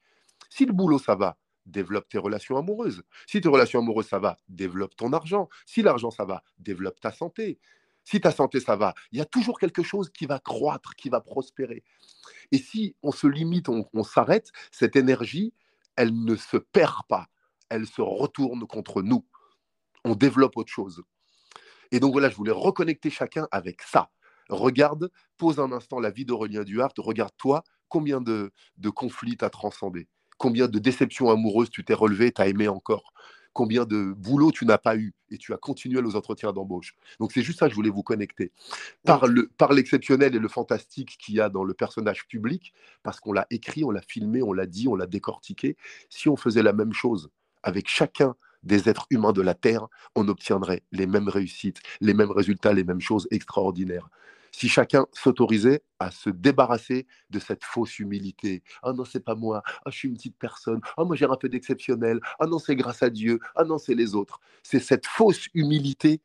Si 0.50 0.66
le 0.66 0.74
boulot, 0.74 1.00
ça 1.00 1.16
va, 1.16 1.38
développe 1.66 2.08
tes 2.10 2.18
relations 2.18 2.58
amoureuses. 2.58 3.04
Si 3.28 3.42
tes 3.42 3.50
relations 3.50 3.80
amoureuses, 3.80 4.08
ça 4.08 4.20
va, 4.20 4.38
développe 4.48 4.96
ton 4.96 5.14
argent. 5.14 5.50
Si 5.66 5.82
l'argent, 5.82 6.12
ça 6.12 6.26
va, 6.26 6.44
développe 6.58 7.00
ta 7.00 7.12
santé. 7.12 7.60
Si 8.06 8.20
ta 8.20 8.32
santé, 8.32 8.60
ça 8.60 8.76
va, 8.76 8.96
il 9.12 9.20
y 9.20 9.22
a 9.22 9.26
toujours 9.26 9.60
quelque 9.60 9.84
chose 9.84 10.10
qui 10.10 10.26
va 10.26 10.40
croître, 10.40 10.96
qui 10.96 11.10
va 11.10 11.22
prospérer. 11.22 11.84
Et 12.52 12.58
si 12.58 12.96
on 13.04 13.12
se 13.12 13.28
limite, 13.28 13.70
on, 13.70 13.88
on 13.94 14.04
s'arrête, 14.04 14.52
cette 14.72 14.96
énergie, 14.96 15.54
elle 15.96 16.24
ne 16.24 16.36
se 16.36 16.58
perd 16.58 17.04
pas, 17.08 17.28
elle 17.70 17.86
se 17.86 18.02
retourne 18.02 18.66
contre 18.66 19.02
nous. 19.04 19.26
On 20.06 20.16
développe 20.16 20.58
autre 20.58 20.72
chose. 20.72 21.04
Et 21.92 22.00
donc 22.00 22.14
voilà, 22.14 22.30
je 22.30 22.36
voulais 22.36 22.52
reconnecter 22.52 23.10
chacun 23.10 23.48
avec 23.52 23.82
ça. 23.82 24.10
Regarde, 24.50 25.12
pose 25.38 25.60
un 25.60 25.72
instant 25.72 26.00
la 26.00 26.10
vie 26.10 26.26
d'Aurélien 26.26 26.64
Duhart, 26.64 26.94
regarde-toi 26.98 27.64
combien 27.88 28.22
de, 28.22 28.52
conflits 28.96 29.38
tu 29.38 29.46
as 29.46 29.50
transcendé, 29.50 30.08
combien 30.38 30.68
de 30.68 30.80
déceptions 30.80 31.30
amoureuses 31.30 31.70
tu 31.70 31.84
t'es 31.84 31.94
relevé, 31.94 32.32
tu 32.32 32.42
as 32.42 32.48
aimé 32.48 32.68
encore, 32.68 33.14
combien 33.54 33.86
de 33.86 34.14
boulot 34.14 34.52
tu 34.52 34.66
n'as 34.66 34.78
pas 34.78 34.96
eu 34.96 35.14
et 35.30 35.38
tu 35.38 35.54
as 35.54 35.58
continué 35.58 36.00
aux 36.00 36.16
entretiens 36.16 36.54
d'embauche. 36.54 36.96
Donc 37.20 37.32
c'est 37.32 37.42
juste 37.42 37.60
ça 37.60 37.66
que 37.66 37.72
je 37.72 37.76
voulais 37.76 37.90
vous 37.90 38.04
connecter. 38.04 38.52
Par, 39.06 39.28
le, 39.28 39.50
par 39.58 39.74
l'exceptionnel 39.74 40.36
et 40.36 40.40
le 40.40 40.48
fantastique 40.48 41.18
qu'il 41.20 41.36
y 41.36 41.42
a 41.42 41.50
dans 41.50 41.64
le 41.64 41.74
personnage 41.74 42.28
public, 42.28 42.74
parce 43.04 43.20
qu'on 43.20 43.34
l'a 43.34 43.48
écrit, 43.50 43.84
on 43.84 43.92
l'a 43.92 44.02
filmé, 44.02 44.42
on 44.42 44.54
l'a 44.54 44.66
dit, 44.66 44.88
on 44.88 44.96
l'a 44.96 45.08
décortiqué, 45.08 45.78
si 46.10 46.30
on 46.30 46.36
faisait 46.36 46.64
la 46.64 46.74
même 46.74 46.94
chose 46.94 47.30
avec 47.64 47.88
chacun 47.88 48.36
des 48.64 48.90
êtres 48.90 49.08
humains 49.10 49.32
de 49.32 49.42
la 49.42 49.54
Terre, 49.54 49.88
on 50.16 50.28
obtiendrait 50.28 50.84
les 50.92 51.08
mêmes 51.08 51.30
réussites, 51.30 51.82
les 52.02 52.14
mêmes 52.14 52.32
résultats, 52.32 52.74
les 52.74 52.84
mêmes 52.84 53.00
choses 53.00 53.28
extraordinaires 53.32 54.10
si 54.52 54.70
chacun 54.70 55.06
s'autorisait 55.14 55.84
à 56.00 56.12
se 56.12 56.30
débarrasser 56.30 57.08
de 57.30 57.40
cette 57.40 57.64
fausse 57.64 58.00
humilité. 58.00 58.64
Ah 58.84 58.94
non, 58.94 59.06
c'est 59.06 59.24
pas 59.24 59.36
moi. 59.36 59.62
Ah, 59.86 59.90
je 59.90 59.98
suis 59.98 60.08
une 60.08 60.16
petite 60.16 60.38
personne. 60.38 60.82
Ah, 60.98 61.04
moi, 61.04 61.16
j'ai 61.16 61.26
un 61.26 61.36
peu 61.36 61.50
d'exceptionnel. 61.50 62.20
Ah 62.40 62.46
non, 62.46 62.60
c'est 62.60 62.76
grâce 62.76 63.04
à 63.04 63.10
Dieu. 63.10 63.40
Ah 63.56 63.64
non, 63.64 63.78
c'est 63.78 63.96
les 63.96 64.16
autres. 64.16 64.40
C'est 64.64 64.80
cette 64.80 65.06
fausse 65.06 65.48
humilité, 65.54 66.22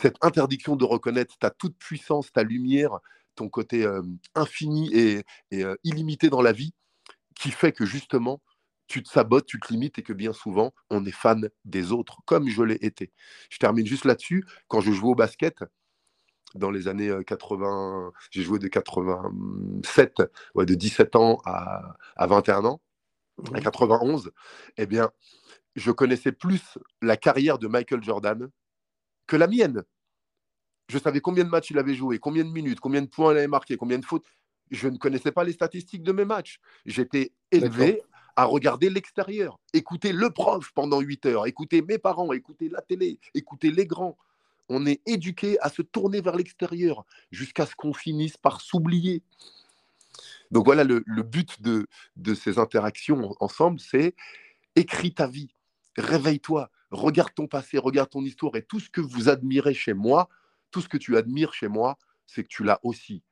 cette 0.00 0.16
interdiction 0.22 0.76
de 0.76 0.84
reconnaître 0.84 1.38
ta 1.38 1.50
toute 1.50 1.76
puissance, 1.78 2.32
ta 2.32 2.42
lumière, 2.42 2.98
ton 3.34 3.48
côté 3.48 3.84
euh, 3.84 4.02
infini 4.34 4.90
et, 4.94 5.24
euh, 5.54 5.76
illimité 5.84 6.28
dans 6.28 6.42
la 6.42 6.52
vie, 6.52 6.72
qui 7.34 7.50
fait 7.50 7.72
que 7.72 7.86
justement, 7.86 8.42
tu 8.86 9.02
te 9.02 9.08
sabotes, 9.08 9.46
tu 9.46 9.60
te 9.60 9.72
limites 9.72 9.98
et 10.00 10.02
que 10.02 10.12
bien 10.12 10.32
souvent, 10.32 10.72
on 10.90 11.04
est 11.04 11.12
fan 11.12 11.48
des 11.64 11.92
autres, 11.92 12.18
comme 12.26 12.48
je 12.48 12.62
l'ai 12.62 12.78
été. 12.80 13.12
Je 13.48 13.58
termine 13.58 13.86
juste 13.86 14.04
là-dessus. 14.04 14.44
Quand 14.66 14.80
je 14.80 14.90
jouais 14.90 15.10
au 15.10 15.14
basket, 15.14 15.64
dans 16.54 16.70
les 16.70 16.88
années 16.88 17.12
80, 17.26 18.06
euh, 18.06 18.10
j'ai 18.30 18.42
joué 18.42 18.58
de 18.58 18.68
87, 18.68 20.22
ouais, 20.54 20.66
de 20.66 20.74
17 20.74 21.16
ans 21.16 21.40
à, 21.44 21.96
21 22.18 22.64
ans, 22.64 22.80
à 23.54 23.60
91, 23.60 24.30
eh 24.76 24.86
bien, 24.86 25.10
je 25.76 25.90
connaissais 25.90 26.32
plus 26.32 26.78
la 27.00 27.16
carrière 27.16 27.58
de 27.58 27.68
Michael 27.68 28.02
Jordan 28.02 28.50
que 29.26 29.36
la 29.36 29.46
mienne. 29.46 29.84
Je 30.88 30.98
savais 30.98 31.20
combien 31.20 31.44
de 31.44 31.50
matchs 31.50 31.70
il 31.70 31.78
avait 31.78 31.94
joué, 31.94 32.18
combien 32.18 32.44
de 32.44 32.50
minutes, 32.50 32.80
combien 32.80 33.02
de 33.02 33.06
points 33.06 33.32
il 33.32 33.38
avait 33.38 33.46
marqué, 33.46 33.76
combien 33.76 33.98
de 33.98 34.04
fautes. 34.04 34.26
Je 34.72 34.88
ne 34.88 34.98
connaissais 34.98 35.32
pas 35.32 35.44
les 35.44 35.52
statistiques 35.52 36.02
de 36.02 36.12
mes 36.12 36.24
matchs. 36.24 36.58
J'étais 36.84 37.32
élevé 37.50 38.02
à 38.36 38.44
regarder 38.44 38.90
l'extérieur, 38.90 39.58
écouter 39.72 40.12
le 40.12 40.30
prof 40.30 40.72
pendant 40.74 41.00
8 41.00 41.26
heures, 41.26 41.46
écouter 41.46 41.82
mes 41.82 41.98
parents, 41.98 42.32
écouter 42.32 42.68
la 42.68 42.80
télé, 42.80 43.18
écouter 43.34 43.70
les 43.70 43.86
grands. 43.86 44.16
On 44.70 44.86
est 44.86 45.02
éduqué 45.04 45.58
à 45.60 45.68
se 45.68 45.82
tourner 45.82 46.20
vers 46.20 46.36
l'extérieur 46.36 47.04
jusqu'à 47.32 47.66
ce 47.66 47.74
qu'on 47.74 47.92
finisse 47.92 48.36
par 48.36 48.60
s'oublier. 48.60 49.22
Donc 50.50 50.64
voilà, 50.64 50.84
le, 50.84 51.02
but 51.22 51.60
de, 51.60 51.86
de 52.16 52.34
ces 52.34 52.58
interactions 52.58 53.34
ensemble, 53.40 53.80
c'est 53.80 54.14
écris 54.76 55.12
ta 55.12 55.26
vie, 55.26 55.52
réveille-toi, 55.96 56.70
regarde 56.90 57.34
ton 57.34 57.48
passé, 57.48 57.78
regarde 57.78 58.10
ton 58.10 58.24
histoire 58.24 58.54
et 58.56 58.62
tout 58.62 58.80
ce 58.80 58.90
que 58.90 59.00
vous 59.00 59.28
admirez 59.28 59.74
chez 59.74 59.92
moi, 59.92 60.28
tout 60.70 60.80
ce 60.80 60.88
que 60.88 60.96
tu 60.96 61.16
admires 61.16 61.52
chez 61.52 61.68
moi, 61.68 61.98
c'est 62.26 62.44
que 62.44 62.48
tu 62.48 62.62
l'as 62.62 62.78
aussi 62.84 63.22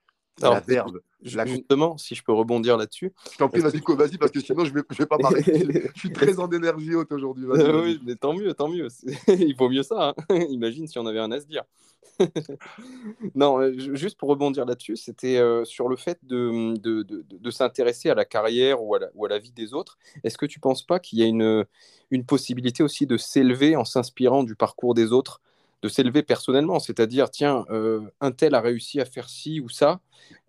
la 0.41 0.61
verbe. 0.61 1.01
Justement, 1.23 1.99
si 1.99 2.15
je 2.15 2.23
peux 2.23 2.33
rebondir 2.33 2.77
là-dessus. 2.77 3.13
Je 3.33 3.39
t'en 3.39 3.49
prie, 3.49 3.61
vas-y, 3.61 3.81
vas 3.81 4.19
parce 4.19 4.31
que 4.31 4.41
sinon 4.41 4.65
je 4.65 4.71
ne 4.71 4.77
vais, 4.77 4.83
vais 4.89 5.07
pas 5.07 5.19
parler. 5.19 5.43
je 5.95 5.99
suis 5.99 6.13
très 6.13 6.39
en 6.39 6.49
énergie 6.51 6.95
haute 6.95 7.11
aujourd'hui. 7.11 7.45
oui, 7.47 8.01
mais 8.05 8.15
tant 8.15 8.35
mieux, 8.35 8.55
tant 8.55 8.69
mieux. 8.69 8.89
Il 9.29 9.57
vaut 9.57 9.69
mieux 9.69 9.83
ça. 9.83 10.15
Hein. 10.29 10.37
Imagine 10.51 10.87
si 10.87 10.99
on 10.99 11.07
avait 11.07 11.19
un 11.19 11.33
à 11.33 11.41
se 11.41 11.47
dire. 11.47 11.65
non, 13.35 13.61
euh, 13.61 13.73
juste 13.77 14.19
pour 14.19 14.29
rebondir 14.29 14.65
là-dessus, 14.65 14.97
c'était 14.97 15.39
euh, 15.39 15.65
sur 15.65 15.89
le 15.89 15.97
fait 15.97 16.19
de, 16.23 16.77
de, 16.79 17.03
de, 17.03 17.25
de 17.31 17.51
s'intéresser 17.51 18.11
à 18.11 18.15
la 18.15 18.25
carrière 18.25 18.83
ou 18.83 18.95
à 18.95 19.01
la, 19.01 19.09
ou 19.15 19.25
à 19.27 19.29
la 19.29 19.39
vie 19.39 19.53
des 19.53 19.75
autres. 19.75 19.99
Est-ce 20.25 20.39
que 20.39 20.47
tu 20.47 20.59
ne 20.59 20.63
penses 20.63 20.85
pas 20.85 20.99
qu'il 21.01 21.19
y 21.19 21.23
a 21.23 21.27
une, 21.27 21.65
une 22.11 22.25
possibilité 22.25 22.83
aussi 22.83 23.07
de 23.07 23.17
s'élever 23.17 23.77
en 23.77 23.85
s'inspirant 23.85 24.43
du 24.43 24.55
parcours 24.55 24.95
des 24.95 25.13
autres 25.13 25.41
de 25.83 25.89
s'élever 25.89 26.23
personnellement, 26.23 26.79
c'est-à-dire, 26.79 27.31
tiens, 27.31 27.65
euh, 27.71 28.01
un 28.21 28.33
tel 28.33 28.55
a 28.55 28.61
réussi 28.61 29.01
à 29.01 29.05
faire 29.05 29.29
ci 29.29 29.61
ou 29.61 29.69
ça, 29.69 30.01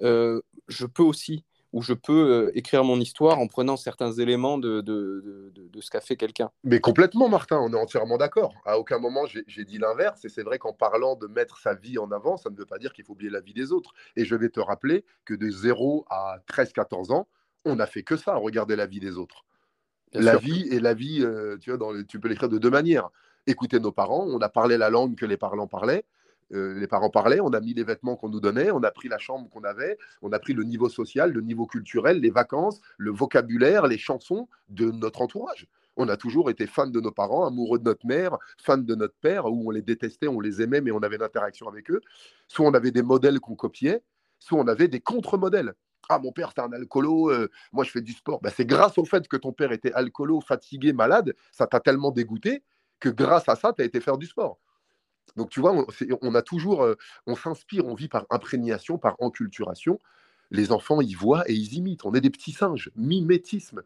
euh, 0.01 0.41
je 0.67 0.85
peux 0.85 1.03
aussi, 1.03 1.43
ou 1.71 1.81
je 1.81 1.93
peux 1.93 2.47
euh, 2.47 2.51
écrire 2.57 2.83
mon 2.83 2.99
histoire 2.99 3.37
en 3.37 3.47
prenant 3.47 3.77
certains 3.77 4.11
éléments 4.11 4.57
de, 4.57 4.81
de, 4.81 5.51
de, 5.55 5.81
ce 5.81 5.91
qu'a 5.91 6.01
fait 6.01 6.15
quelqu'un. 6.15 6.49
Mais 6.63 6.79
complètement, 6.79 7.29
Martin, 7.29 7.59
on 7.59 7.71
est 7.71 7.79
entièrement 7.79 8.17
d'accord. 8.17 8.53
À 8.65 8.79
aucun 8.79 8.97
moment, 8.97 9.25
j'ai 9.25 9.65
dit 9.65 9.77
l'inverse, 9.77 10.25
et 10.25 10.29
c'est 10.29 10.43
vrai 10.43 10.57
qu'en 10.57 10.73
parlant 10.73 11.15
de 11.15 11.27
mettre 11.27 11.59
sa 11.59 11.75
vie 11.75 11.97
en 11.99 12.11
avant, 12.11 12.37
ça 12.37 12.49
ne 12.49 12.55
veut 12.55 12.65
pas 12.65 12.79
dire 12.79 12.91
qu'il 12.91 13.05
faut 13.05 13.13
oublier 13.13 13.29
la 13.29 13.41
vie 13.41 13.53
des 13.53 13.71
autres. 13.71 13.93
Et 14.15 14.25
je 14.25 14.35
vais 14.35 14.49
te 14.49 14.59
rappeler 14.59 15.05
que 15.25 15.35
de 15.35 15.49
0 15.49 16.05
à 16.09 16.39
13-14 16.51 17.13
ans, 17.13 17.27
on 17.65 17.75
n'a 17.75 17.85
fait 17.85 18.03
que 18.03 18.17
ça, 18.17 18.35
regarder 18.35 18.75
la 18.75 18.87
vie 18.87 18.99
des 18.99 19.17
autres. 19.17 19.45
la 20.13 20.37
vie 20.37 20.67
et 20.71 20.79
la 20.79 20.95
vie, 20.95 21.23
tu, 21.61 21.69
vois, 21.69 21.77
dans 21.77 22.03
tu 22.03 22.19
peux 22.19 22.29
l'écrire 22.29 22.49
de 22.49 22.57
deux 22.57 22.71
manières 22.71 23.09
écouter 23.49 23.79
nos 23.79 23.91
parents, 23.91 24.25
on 24.27 24.39
a 24.39 24.49
parlé 24.49 24.77
la 24.77 24.89
langue 24.89 25.15
que 25.15 25.25
les 25.25 25.37
parents 25.37 25.67
parlaient. 25.67 26.05
Euh, 26.51 26.79
les 26.79 26.87
parents 26.87 27.09
parlaient, 27.09 27.39
on 27.39 27.53
a 27.53 27.59
mis 27.59 27.73
les 27.73 27.83
vêtements 27.83 28.15
qu'on 28.15 28.29
nous 28.29 28.39
donnait, 28.39 28.71
on 28.71 28.81
a 28.81 28.91
pris 28.91 29.07
la 29.07 29.19
chambre 29.19 29.49
qu'on 29.49 29.63
avait, 29.63 29.97
on 30.23 30.31
a 30.31 30.39
pris 30.39 30.53
le 30.53 30.63
niveau 30.63 30.89
social, 30.89 31.31
le 31.31 31.41
niveau 31.41 31.67
culturel, 31.67 32.19
les 32.19 32.31
vacances, 32.31 32.81
le 32.97 33.11
vocabulaire, 33.11 33.85
les 33.85 33.99
chansons 33.99 34.47
de 34.69 34.89
notre 34.89 35.21
entourage. 35.21 35.67
On 35.95 36.07
a 36.07 36.17
toujours 36.17 36.49
été 36.49 36.65
fans 36.65 36.87
de 36.87 36.99
nos 36.99 37.11
parents, 37.11 37.45
amoureux 37.45 37.77
de 37.77 37.83
notre 37.83 38.05
mère, 38.07 38.37
fans 38.57 38.77
de 38.77 38.95
notre 38.95 39.15
père, 39.21 39.45
où 39.45 39.67
on 39.67 39.69
les 39.69 39.81
détestait, 39.81 40.27
on 40.27 40.39
les 40.39 40.61
aimait, 40.61 40.81
mais 40.81 40.91
on 40.91 40.99
avait 40.99 41.17
une 41.17 41.23
interaction 41.23 41.67
avec 41.67 41.91
eux. 41.91 42.01
Soit 42.47 42.65
on 42.65 42.73
avait 42.73 42.91
des 42.91 43.03
modèles 43.03 43.39
qu'on 43.39 43.55
copiait, 43.55 44.01
soit 44.39 44.57
on 44.57 44.67
avait 44.67 44.87
des 44.87 45.01
contre-modèles. 45.01 45.73
Ah, 46.07 46.17
mon 46.17 46.31
père, 46.31 46.51
c'est 46.55 46.61
un 46.61 46.71
alcoolo, 46.71 47.29
euh, 47.29 47.49
moi 47.71 47.83
je 47.83 47.91
fais 47.91 48.01
du 48.01 48.13
sport. 48.13 48.41
Ben, 48.41 48.51
c'est 48.55 48.65
grâce 48.65 48.97
au 48.97 49.05
fait 49.05 49.27
que 49.27 49.37
ton 49.37 49.51
père 49.51 49.71
était 49.71 49.93
alcoolo, 49.93 50.41
fatigué, 50.41 50.93
malade, 50.93 51.35
ça 51.51 51.67
t'a 51.67 51.79
tellement 51.79 52.09
dégoûté 52.09 52.63
que 52.99 53.09
grâce 53.09 53.47
à 53.47 53.55
ça, 53.55 53.73
tu 53.73 53.81
as 53.81 53.85
été 53.85 53.99
faire 53.99 54.17
du 54.17 54.25
sport. 54.25 54.59
Donc, 55.35 55.49
tu 55.49 55.59
vois, 55.59 55.85
on, 56.21 56.35
a 56.35 56.41
toujours, 56.41 56.83
euh, 56.83 56.95
on 57.27 57.35
s'inspire, 57.35 57.85
on 57.85 57.93
vit 57.93 58.07
par 58.07 58.25
imprégnation, 58.29 58.97
par 58.97 59.15
enculturation. 59.19 59.99
Les 60.51 60.71
enfants, 60.71 61.01
ils 61.01 61.15
voient 61.15 61.49
et 61.49 61.53
ils 61.53 61.75
imitent. 61.75 62.05
On 62.05 62.13
est 62.13 62.21
des 62.21 62.29
petits 62.29 62.51
singes, 62.51 62.91
mimétisme. 62.95 63.83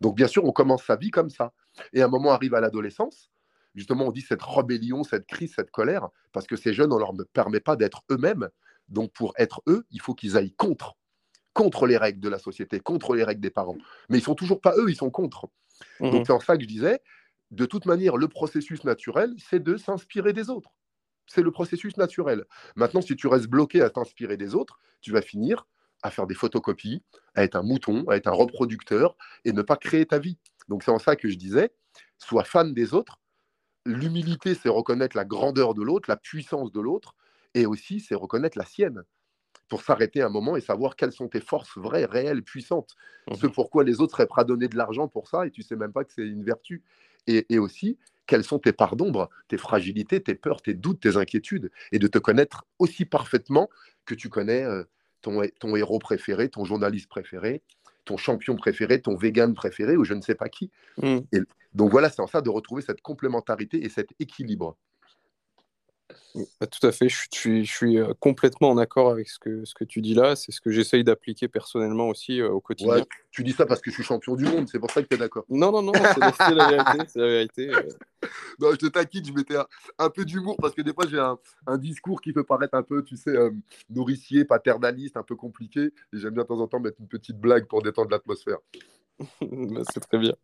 Donc, 0.00 0.16
bien 0.16 0.26
sûr, 0.26 0.44
on 0.44 0.52
commence 0.52 0.84
sa 0.84 0.96
vie 0.96 1.10
comme 1.10 1.30
ça. 1.30 1.52
Et 1.92 2.02
à 2.02 2.04
un 2.04 2.08
moment 2.08 2.32
arrive 2.32 2.54
à 2.54 2.60
l'adolescence. 2.60 3.30
Justement, 3.74 4.06
on 4.06 4.10
dit 4.10 4.22
cette 4.22 4.42
rébellion, 4.42 5.04
cette 5.04 5.26
crise, 5.26 5.54
cette 5.54 5.70
colère, 5.70 6.08
parce 6.32 6.46
que 6.46 6.56
ces 6.56 6.72
jeunes, 6.72 6.92
on 6.92 6.96
ne 6.96 7.00
leur 7.00 7.12
permet 7.32 7.60
pas 7.60 7.76
d'être 7.76 8.02
eux-mêmes. 8.10 8.48
Donc, 8.88 9.12
pour 9.12 9.34
être 9.36 9.62
eux, 9.66 9.86
il 9.90 10.00
faut 10.00 10.14
qu'ils 10.14 10.36
aillent 10.36 10.54
contre, 10.54 10.96
contre 11.52 11.86
les 11.86 11.96
règles 11.96 12.20
de 12.20 12.28
la 12.28 12.38
société, 12.38 12.80
contre 12.80 13.14
les 13.14 13.24
règles 13.24 13.40
des 13.40 13.50
parents. 13.50 13.76
Mais 14.08 14.18
ils 14.18 14.22
sont 14.22 14.34
toujours 14.34 14.60
pas 14.60 14.74
eux, 14.76 14.88
ils 14.88 14.96
sont 14.96 15.10
contre. 15.10 15.48
Mmh 16.00 16.10
Donc, 16.10 16.26
c'est 16.26 16.32
en 16.32 16.40
ça 16.40 16.56
que 16.56 16.62
je 16.62 16.68
disais, 16.68 17.00
de 17.50 17.64
toute 17.64 17.86
manière, 17.86 18.16
le 18.16 18.28
processus 18.28 18.84
naturel, 18.84 19.34
c'est 19.38 19.62
de 19.62 19.76
s'inspirer 19.76 20.32
des 20.32 20.50
autres. 20.50 20.70
C'est 21.26 21.42
le 21.42 21.50
processus 21.50 21.96
naturel. 21.96 22.44
Maintenant, 22.76 23.00
si 23.00 23.16
tu 23.16 23.26
restes 23.26 23.48
bloqué 23.48 23.80
à 23.82 23.90
t'inspirer 23.90 24.36
des 24.36 24.54
autres, 24.54 24.78
tu 25.00 25.12
vas 25.12 25.22
finir 25.22 25.66
à 26.02 26.10
faire 26.10 26.26
des 26.26 26.34
photocopies, 26.34 27.02
à 27.34 27.42
être 27.42 27.56
un 27.56 27.62
mouton, 27.62 28.04
à 28.08 28.16
être 28.16 28.26
un 28.26 28.32
reproducteur 28.32 29.16
et 29.44 29.52
ne 29.52 29.62
pas 29.62 29.76
créer 29.76 30.06
ta 30.06 30.18
vie. 30.18 30.38
Donc 30.68 30.82
c'est 30.82 30.90
en 30.90 30.98
ça 30.98 31.16
que 31.16 31.28
je 31.28 31.36
disais, 31.36 31.72
sois 32.18 32.44
fan 32.44 32.74
des 32.74 32.94
autres. 32.94 33.20
L'humilité, 33.84 34.54
c'est 34.54 34.68
reconnaître 34.68 35.16
la 35.16 35.24
grandeur 35.24 35.74
de 35.74 35.82
l'autre, 35.82 36.08
la 36.08 36.16
puissance 36.16 36.72
de 36.72 36.80
l'autre, 36.80 37.14
et 37.54 37.66
aussi 37.66 38.00
c'est 38.00 38.14
reconnaître 38.14 38.58
la 38.58 38.64
sienne 38.64 39.02
pour 39.68 39.82
s'arrêter 39.82 40.22
un 40.22 40.28
moment 40.28 40.56
et 40.56 40.60
savoir 40.60 40.96
quelles 40.96 41.12
sont 41.12 41.28
tes 41.28 41.40
forces 41.40 41.76
vraies, 41.76 42.04
réelles, 42.04 42.42
puissantes. 42.42 42.94
Mmh 43.28 43.34
Ce 43.34 43.46
pourquoi 43.46 43.84
les 43.84 44.00
autres 44.00 44.12
seraient 44.12 44.26
prêts 44.26 44.42
à 44.42 44.44
donner 44.44 44.68
de 44.68 44.76
l'argent 44.76 45.08
pour 45.08 45.28
ça 45.28 45.46
et 45.46 45.50
tu 45.50 45.62
sais 45.62 45.76
même 45.76 45.92
pas 45.92 46.04
que 46.04 46.12
c'est 46.12 46.26
une 46.26 46.44
vertu 46.44 46.84
et, 47.26 47.58
aussi 47.58 47.98
quelles 48.26 48.44
sont 48.44 48.58
tes 48.58 48.72
parts 48.72 48.96
d'ombre, 48.96 49.30
tes 49.48 49.56
fragilités, 49.56 50.20
tes 50.20 50.34
peurs, 50.34 50.60
tes 50.60 50.74
doutes, 50.74 51.00
tes 51.00 51.16
inquiétudes, 51.16 51.70
et 51.92 51.98
de 51.98 52.08
te 52.08 52.18
connaître 52.18 52.66
aussi 52.78 53.04
parfaitement 53.04 53.68
que 54.04 54.14
tu 54.14 54.28
connais 54.28 54.64
euh, 54.64 54.82
ton, 55.22 55.42
ton 55.60 55.76
héros 55.76 56.00
préféré, 56.00 56.48
ton 56.48 56.64
journaliste 56.64 57.08
préféré, 57.08 57.62
ton 58.04 58.16
champion 58.16 58.56
préféré, 58.56 59.00
ton 59.00 59.16
vegan 59.16 59.54
préféré, 59.54 59.96
ou 59.96 60.04
je 60.04 60.14
ne 60.14 60.22
sais 60.22 60.34
pas 60.34 60.48
qui. 60.48 60.70
Mmh. 61.02 61.18
Et 61.32 61.40
donc 61.74 61.90
voilà, 61.90 62.10
c'est 62.10 62.20
en 62.20 62.26
ça 62.26 62.40
de 62.40 62.50
retrouver 62.50 62.82
cette 62.82 63.02
complémentarité 63.02 63.84
et 63.84 63.88
cet 63.88 64.10
équilibre. 64.18 64.76
Bah, 66.60 66.66
tout 66.66 66.86
à 66.86 66.92
fait, 66.92 67.08
je 67.08 67.26
suis, 67.32 67.64
je 67.64 67.72
suis 67.72 67.98
euh, 67.98 68.12
complètement 68.20 68.70
en 68.70 68.78
accord 68.78 69.10
avec 69.10 69.28
ce 69.28 69.38
que, 69.38 69.64
ce 69.64 69.74
que 69.74 69.84
tu 69.84 70.02
dis 70.02 70.14
là. 70.14 70.36
C'est 70.36 70.52
ce 70.52 70.60
que 70.60 70.70
j'essaye 70.70 71.02
d'appliquer 71.02 71.48
personnellement 71.48 72.08
aussi 72.08 72.40
euh, 72.40 72.50
au 72.50 72.60
quotidien. 72.60 73.04
tu 73.30 73.42
dis 73.42 73.52
ça 73.52 73.66
parce 73.66 73.80
que 73.80 73.90
je 73.90 73.96
suis 73.96 74.04
champion 74.04 74.36
du 74.36 74.44
monde, 74.44 74.68
c'est 74.68 74.78
pour 74.78 74.90
ça 74.90 75.02
que 75.02 75.08
tu 75.08 75.14
es 75.14 75.18
d'accord. 75.18 75.44
Non, 75.48 75.72
non, 75.72 75.82
non, 75.82 75.92
c'est 75.94 76.54
la, 76.54 76.68
vérité. 76.68 77.04
C'est 77.08 77.18
la 77.18 77.26
vérité 77.26 77.74
euh. 77.74 77.82
non, 78.60 78.70
je 78.72 78.76
te 78.76 78.86
taquine, 78.86 79.24
je 79.24 79.32
mettais 79.32 79.56
un, 79.98 80.10
peu 80.10 80.24
d'humour 80.24 80.56
parce 80.60 80.74
que 80.74 80.82
des 80.82 80.92
fois 80.92 81.06
j'ai 81.08 81.18
un, 81.18 81.38
un, 81.66 81.78
discours 81.78 82.20
qui 82.20 82.32
peut 82.32 82.44
paraître 82.44 82.74
un 82.74 82.82
peu, 82.82 83.02
tu 83.02 83.16
sais, 83.16 83.34
nourricier, 83.88 84.44
paternaliste, 84.44 85.16
un 85.16 85.22
peu 85.22 85.36
compliqué. 85.36 85.92
Et 86.12 86.18
j'aime 86.18 86.34
bien 86.34 86.42
de 86.42 86.48
temps 86.48 86.60
en 86.60 86.68
temps 86.68 86.80
mettre 86.80 87.00
une 87.00 87.08
petite 87.08 87.40
blague 87.40 87.66
pour 87.66 87.82
détendre 87.82 88.10
l'atmosphère. 88.10 88.58
Bah, 89.40 89.82
c'est 89.92 90.00
très 90.00 90.18
bien. 90.18 90.34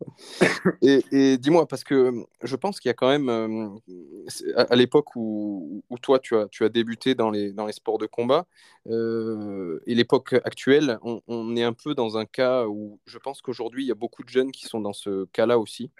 Et, 0.81 1.37
dis-moi, 1.37 1.67
parce 1.67 1.83
que 1.83 2.25
je 2.41 2.55
pense 2.55 2.79
qu'il 2.79 2.89
y 2.89 2.91
a 2.91 2.93
quand 2.93 3.09
même, 3.09 3.29
euh, 3.29 3.69
à, 4.55 4.75
l'époque 4.75 5.15
où, 5.15 5.83
toi 6.01 6.19
tu 6.19 6.35
as, 6.35 6.47
tu 6.47 6.63
as 6.63 6.69
débuté 6.69 7.15
dans 7.15 7.29
les, 7.29 7.53
dans 7.53 7.65
les 7.65 7.73
sports 7.73 7.97
de 7.97 8.05
combat, 8.05 8.45
euh, 8.87 9.79
et 9.85 9.95
l'époque 9.95 10.33
actuelle, 10.43 10.97
on, 11.01 11.55
est 11.55 11.63
un 11.63 11.73
peu 11.73 11.93
dans 11.93 12.17
un 12.17 12.25
cas 12.25 12.65
où 12.65 12.99
je 13.05 13.17
pense 13.17 13.41
qu'aujourd'hui, 13.41 13.83
il 13.83 13.87
y 13.87 13.91
a 13.91 13.95
beaucoup 13.95 14.23
de 14.23 14.29
jeunes 14.29 14.51
qui 14.51 14.65
sont 14.65 14.81
dans 14.81 14.93
ce 14.93 15.25
cas-là 15.25 15.59
aussi, 15.59 15.91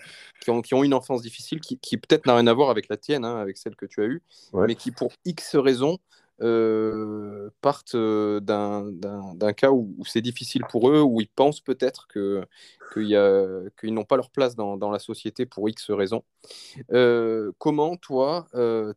qui 0.42 0.50
ont, 0.50 0.62
qui 0.62 0.74
ont 0.74 0.84
une 0.84 0.94
enfance 0.94 1.22
difficile, 1.22 1.60
qui, 1.60 1.78
qui 1.78 1.98
peut-être 1.98 2.26
n'a 2.26 2.36
rien 2.36 2.48
à 2.48 2.54
voir 2.54 2.70
avec 2.70 2.90
la 2.90 2.98
tienne, 2.98 3.24
hein, 3.24 3.38
avec 3.38 3.58
celle 3.58 3.76
que 3.76 3.86
tu 3.86 4.02
as 4.02 4.06
eue, 4.06 4.22
mais 4.54 4.76
qui 4.76 4.92
pour 4.92 5.12
X 5.26 5.56
raisons 5.56 6.00
euh, 6.42 7.50
partent 7.62 7.96
euh, 7.96 8.40
d'un 8.40 9.54
cas 9.54 9.70
où, 9.72 9.96
c'est 10.06 10.22
difficile 10.22 10.64
pour 10.70 10.90
eux, 10.90 11.02
où 11.02 11.22
ils 11.22 11.28
pensent 11.28 11.62
peut-être 11.62 12.08
qu'ils 12.12 13.94
n'ont 13.94 14.04
pas 14.04 14.16
leur 14.16 14.32
place 14.32 14.56
dans, 14.56 14.76
dans, 14.76 14.90
la 14.90 15.00
société 15.00 15.46
pour 15.46 15.70
X 15.70 15.92
raisons. 15.92 16.24
Euh, 16.92 17.52
comment, 17.60 17.98
toi, 17.98 18.48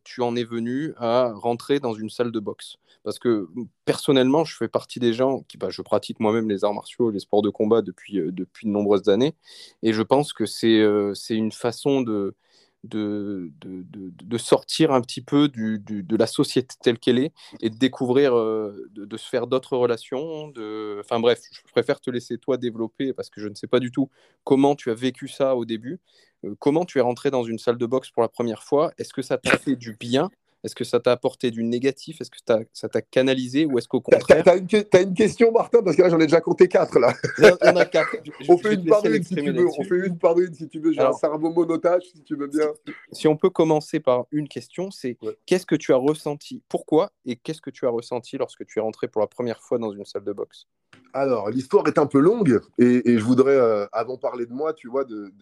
tu 0.03 0.21
en 0.21 0.35
es 0.35 0.43
venu 0.43 0.93
à 0.97 1.31
rentrer 1.33 1.79
dans 1.79 1.93
une 1.93 2.09
salle 2.09 2.31
de 2.31 2.39
boxe? 2.39 2.77
Parce 3.03 3.19
que 3.19 3.47
personnellement, 3.85 4.43
je 4.43 4.55
fais 4.55 4.67
partie 4.67 4.99
des 4.99 5.13
gens 5.13 5.41
qui, 5.47 5.57
bah, 5.57 5.69
je 5.69 5.81
pratique 5.81 6.19
moi-même 6.19 6.49
les 6.49 6.65
arts 6.65 6.73
martiaux, 6.73 7.11
les 7.11 7.19
sports 7.19 7.43
de 7.43 7.49
combat 7.49 7.81
depuis, 7.81 8.19
depuis 8.31 8.67
de 8.67 8.71
nombreuses 8.71 9.09
années, 9.09 9.35
et 9.83 9.93
je 9.93 10.01
pense 10.01 10.33
que 10.33 10.45
c'est 10.45 10.81
une 11.29 11.51
façon 11.51 12.01
de 12.01 12.35
de, 12.83 13.51
de, 13.59 13.83
de, 13.91 14.37
sortir 14.37 14.91
un 14.91 15.01
petit 15.01 15.21
peu 15.21 15.47
du, 15.47 15.79
de 15.79 16.15
la 16.15 16.27
société 16.27 16.75
telle 16.81 16.99
qu'elle 16.99 17.19
est 17.19 17.33
et 17.61 17.69
de 17.69 17.77
découvrir, 17.77 18.37
euh, 18.37 18.87
de, 18.95 19.17
se 19.17 19.27
faire 19.27 19.47
d'autres 19.47 19.75
relations. 19.75 20.47
De... 20.49 20.97
Enfin 20.99 21.19
bref, 21.19 21.41
je 21.51 21.71
préfère 21.71 21.99
te 21.99 22.09
laisser 22.09 22.37
toi 22.37 22.57
développer 22.57 23.13
parce 23.13 23.29
que 23.29 23.41
je 23.41 23.47
ne 23.47 23.55
sais 23.55 23.67
pas 23.67 23.79
du 23.79 23.91
tout 23.91 24.09
comment 24.43 24.75
tu 24.75 24.91
as 24.91 24.95
vécu 24.95 25.27
ça 25.27 25.55
au 25.55 25.65
début. 25.65 25.99
Euh, 26.45 26.55
comment 26.59 26.85
tu 26.85 26.99
es 26.99 27.01
rentré 27.01 27.31
dans 27.31 27.43
une 27.43 27.59
salle 27.59 27.77
de 27.77 27.85
boxe 27.85 28.11
pour 28.11 28.21
la 28.21 28.29
première 28.29 28.63
fois? 28.63 28.91
Est-ce 28.97 29.13
que 29.13 29.21
ça 29.21 29.37
t'a 29.37 29.57
fait 29.57 29.75
du 29.75 29.93
bien 29.93 30.29
est-ce 30.63 30.75
que 30.75 30.83
ça 30.83 30.99
t'a 30.99 31.11
apporté 31.11 31.51
du 31.51 31.63
négatif? 31.63 32.21
Est-ce 32.21 32.31
que 32.31 32.37
ça 32.73 32.89
t'a 32.89 33.01
canalisé 33.01 33.65
ou 33.65 33.77
est-ce 33.77 33.87
qu'au 33.87 34.01
contraire 34.01 34.43
T'as 34.43 34.57
une, 34.57 34.67
as 34.91 35.01
une 35.01 35.13
question, 35.13 35.51
Martin? 35.51 35.81
Parce 35.83 35.95
que 35.95 36.01
là, 36.01 36.09
j'en 36.09 36.19
ai 36.19 36.25
déjà 36.25 36.41
compté 36.41 36.67
quatre. 36.67 36.99
Là. 36.99 37.13
On 37.61 37.75
a 37.75 37.85
quatre. 37.85 38.15
on 38.49 38.57
fait 38.57 38.73
une 38.73 38.85
par 38.85 39.05
une 39.05 39.23
si 39.23 39.35
tu 39.35 39.51
veux. 39.51 39.67
On 39.67 39.83
fait 39.83 40.07
une 40.07 40.17
par 40.17 40.39
une 40.39 40.53
si 40.53 40.67
tu 40.67 40.79
veux. 40.79 40.91
J'ai 40.91 41.01
un 41.01 41.13
cerveau 41.13 41.51
monotage 41.51 42.03
si 42.03 42.23
tu 42.23 42.35
veux 42.35 42.47
bien. 42.47 42.67
Si 43.11 43.27
on 43.27 43.37
peut 43.37 43.49
commencer 43.49 43.99
par 43.99 44.25
une 44.31 44.47
question, 44.47 44.91
c'est 44.91 45.17
qu'est-ce 45.45 45.65
que 45.65 45.75
tu 45.75 45.93
as 45.93 45.97
ressenti? 45.97 46.61
Pourquoi 46.69 47.11
Et 47.25 47.35
qu'est-ce 47.35 47.61
que 47.61 47.69
tu 47.69 47.85
as 47.85 47.89
ressenti 47.89 48.37
lorsque 48.37 48.65
tu 48.65 48.79
es 48.79 48.81
rentré 48.81 49.07
pour 49.07 49.21
la 49.21 49.27
première 49.27 49.61
fois 49.61 49.77
dans 49.77 49.91
une 49.91 50.05
salle 50.05 50.23
de 50.23 50.33
boxe? 50.33 50.67
Alors, 51.13 51.49
l'histoire 51.49 51.87
est 51.87 51.97
un 51.97 52.05
peu 52.05 52.19
longue 52.19 52.59
et, 52.77 53.17
je 53.17 53.23
voudrais, 53.23 53.55
euh, 53.55 53.87
avant 53.91 54.15
de 54.15 54.19
parler 54.19 54.45
de 54.45 54.53
moi, 54.53 54.73
tu 54.73 54.87
vois, 54.87 55.03
de, 55.03 55.33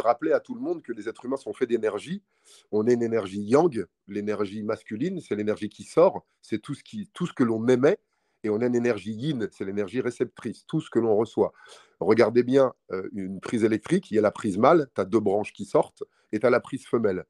rappeler 0.00 0.32
à 0.32 0.40
tout 0.40 0.54
le 0.54 0.60
monde 0.60 0.82
que 0.82 0.92
les 0.92 1.08
êtres 1.08 1.24
humains 1.24 1.36
sont 1.36 1.52
faits 1.52 1.68
d'énergie. 1.68 2.22
On 2.72 2.86
est 2.86 2.94
une 2.94 3.02
énergie 3.02 3.40
yang, 3.40 3.86
l'énergie 4.08 4.43
masculine, 4.62 5.20
c'est 5.20 5.34
l'énergie 5.34 5.68
qui 5.68 5.84
sort, 5.84 6.24
c'est 6.42 6.60
tout 6.60 6.74
ce, 6.74 6.82
qui, 6.82 7.10
tout 7.12 7.26
ce 7.26 7.32
que 7.32 7.44
l'on 7.44 7.66
émet, 7.68 7.98
et 8.42 8.50
on 8.50 8.60
a 8.60 8.66
une 8.66 8.74
énergie 8.74 9.12
yin, 9.12 9.48
c'est 9.52 9.64
l'énergie 9.64 10.00
réceptrice, 10.00 10.66
tout 10.66 10.80
ce 10.80 10.90
que 10.90 10.98
l'on 10.98 11.16
reçoit. 11.16 11.52
Regardez 12.00 12.42
bien 12.42 12.74
euh, 12.92 13.08
une 13.14 13.40
prise 13.40 13.64
électrique, 13.64 14.10
il 14.10 14.16
y 14.16 14.18
a 14.18 14.22
la 14.22 14.30
prise 14.30 14.58
mâle, 14.58 14.88
tu 14.94 15.00
as 15.00 15.04
deux 15.04 15.20
branches 15.20 15.52
qui 15.52 15.64
sortent, 15.64 16.02
et 16.32 16.40
tu 16.40 16.46
as 16.46 16.50
la 16.50 16.60
prise 16.60 16.86
femelle. 16.86 17.24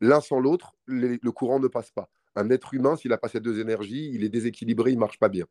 L'un 0.00 0.20
sans 0.20 0.40
l'autre, 0.40 0.76
le 0.86 1.30
courant 1.30 1.60
ne 1.60 1.68
passe 1.68 1.90
pas 1.90 2.10
un 2.38 2.50
être 2.50 2.74
humain, 2.74 2.96
s'il 2.96 3.10
n'a 3.10 3.18
pas 3.18 3.28
ces 3.28 3.40
deux 3.40 3.60
énergies, 3.60 4.10
il 4.14 4.24
est 4.24 4.28
déséquilibré, 4.28 4.92
il 4.92 4.98
marche 4.98 5.18
pas 5.18 5.28
bien. 5.28 5.46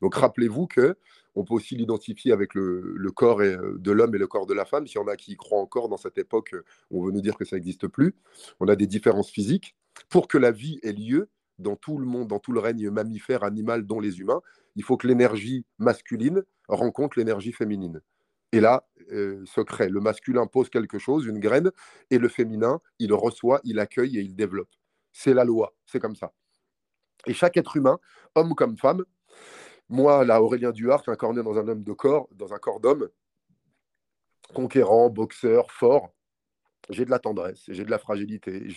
Donc 0.00 0.14
rappelez-vous 0.14 0.66
que 0.66 0.96
on 1.34 1.44
peut 1.44 1.54
aussi 1.54 1.76
l'identifier 1.76 2.32
avec 2.32 2.54
le, 2.54 3.10
corps 3.14 3.40
euh, 3.40 3.76
de 3.78 3.90
l'homme 3.90 4.14
et 4.14 4.18
le 4.18 4.26
corps 4.26 4.46
de 4.46 4.54
la 4.54 4.64
femme. 4.64 4.86
S'il 4.86 4.96
y 4.96 5.04
en 5.04 5.08
a 5.08 5.16
qui 5.16 5.36
croient 5.36 5.60
encore 5.60 5.88
dans 5.88 5.96
cette 5.96 6.18
époque, 6.18 6.54
on 6.90 7.02
veut 7.02 7.12
nous 7.12 7.20
dire 7.20 7.36
que 7.36 7.44
ça 7.44 7.56
n'existe 7.56 7.86
plus. 7.88 8.14
On 8.60 8.68
a 8.68 8.76
des 8.76 8.86
différences 8.86 9.30
physiques. 9.30 9.76
Pour 10.08 10.28
que 10.28 10.38
la 10.38 10.50
vie 10.50 10.78
ait 10.82 10.92
lieu 10.92 11.28
dans 11.58 11.76
tout 11.76 11.98
le 11.98 12.06
monde, 12.06 12.28
dans 12.28 12.38
tout 12.38 12.52
le 12.52 12.60
règne 12.60 12.90
mammifère, 12.90 13.44
animal, 13.44 13.86
dont 13.86 14.00
les 14.00 14.20
humains, 14.20 14.40
il 14.76 14.82
faut 14.82 14.96
que 14.96 15.06
l'énergie 15.06 15.64
masculine 15.78 16.42
rencontre 16.68 17.18
l'énergie 17.18 17.52
féminine. 17.52 18.00
Et 18.52 18.60
là, 18.60 18.86
euh, 19.12 19.42
se 19.46 19.60
crée. 19.60 19.88
Le 19.88 20.00
masculin 20.00 20.46
pose 20.46 20.68
quelque 20.68 20.98
chose, 20.98 21.26
une 21.26 21.38
graine, 21.38 21.70
et 22.10 22.18
le 22.18 22.28
féminin, 22.28 22.80
il 22.98 23.12
reçoit, 23.12 23.60
il 23.64 23.78
accueille 23.78 24.18
et 24.18 24.22
il 24.22 24.34
développe. 24.34 24.70
C'est 25.12 25.34
la 25.34 25.44
loi, 25.44 25.74
c'est 25.86 26.00
comme 26.00 26.16
ça. 26.16 26.32
Et 27.26 27.34
chaque 27.34 27.56
être 27.56 27.76
humain, 27.76 27.98
homme 28.34 28.54
comme 28.54 28.76
femme, 28.76 29.04
moi, 29.88 30.24
là, 30.24 30.42
Aurélien 30.42 30.70
Duhart, 30.70 31.02
incarné 31.06 31.42
dans 31.42 31.58
un 31.58 31.68
homme 31.68 31.82
de 31.82 31.92
corps, 31.92 32.28
dans 32.32 32.52
un 32.52 32.58
corps 32.58 32.80
d'homme, 32.80 33.08
conquérant, 34.54 35.10
boxeur, 35.10 35.70
fort, 35.70 36.14
j'ai 36.90 37.04
de 37.04 37.10
la 37.10 37.18
tendresse, 37.18 37.64
j'ai 37.68 37.84
de 37.84 37.90
la 37.90 37.98
fragilité, 37.98 38.68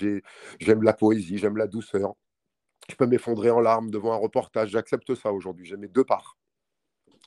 j'aime 0.60 0.84
la 0.84 0.94
poésie, 0.94 1.38
j'aime 1.38 1.58
la 1.58 1.68
douceur. 1.68 2.16
Je 2.90 2.96
peux 2.96 3.08
m'effondrer 3.08 3.50
en 3.50 3.60
larmes 3.60 3.90
devant 3.90 4.14
un 4.14 4.18
reportage, 4.18 4.70
j'accepte 4.70 5.16
ça 5.16 5.32
aujourd'hui, 5.32 5.66
j'ai 5.66 5.78
mes 5.78 5.88
deux 5.88 6.04
parts. 6.04 6.38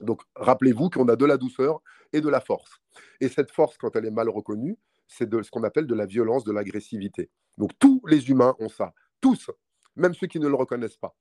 Donc 0.01 0.23
rappelez-vous 0.37 0.91
qu'on 0.91 1.09
a 1.09 1.17
de 1.17 1.25
la 1.25 1.37
douceur 1.37 1.81
et 2.13 2.21
de 2.21 2.29
la 2.29 2.41
force. 2.41 2.81
Et 3.21 3.29
cette 3.29 3.51
force, 3.51 3.77
quand 3.77 3.97
elle 3.97 4.07
est 4.07 4.13
mal 4.13 4.29
reconnue, 4.29 4.77
c'est 5.09 5.29
de 5.29 5.43
ce 5.43 5.51
qu'on 5.51 5.65
appelle 5.65 5.87
de 5.87 5.95
la 5.95 6.07
violence, 6.07 6.45
de 6.45 6.53
l'agressivité. 6.53 7.31
Donc 7.57 7.73
tous 7.79 8.01
les 8.07 8.31
humains 8.31 8.55
ont 8.61 8.69
ça, 8.69 8.93
tous, 9.21 9.51
même 9.97 10.15
ceux 10.15 10.27
qui 10.29 10.39
ne 10.39 10.47
le 10.47 10.55
reconnaissent 10.55 10.97
pas. 10.97 11.17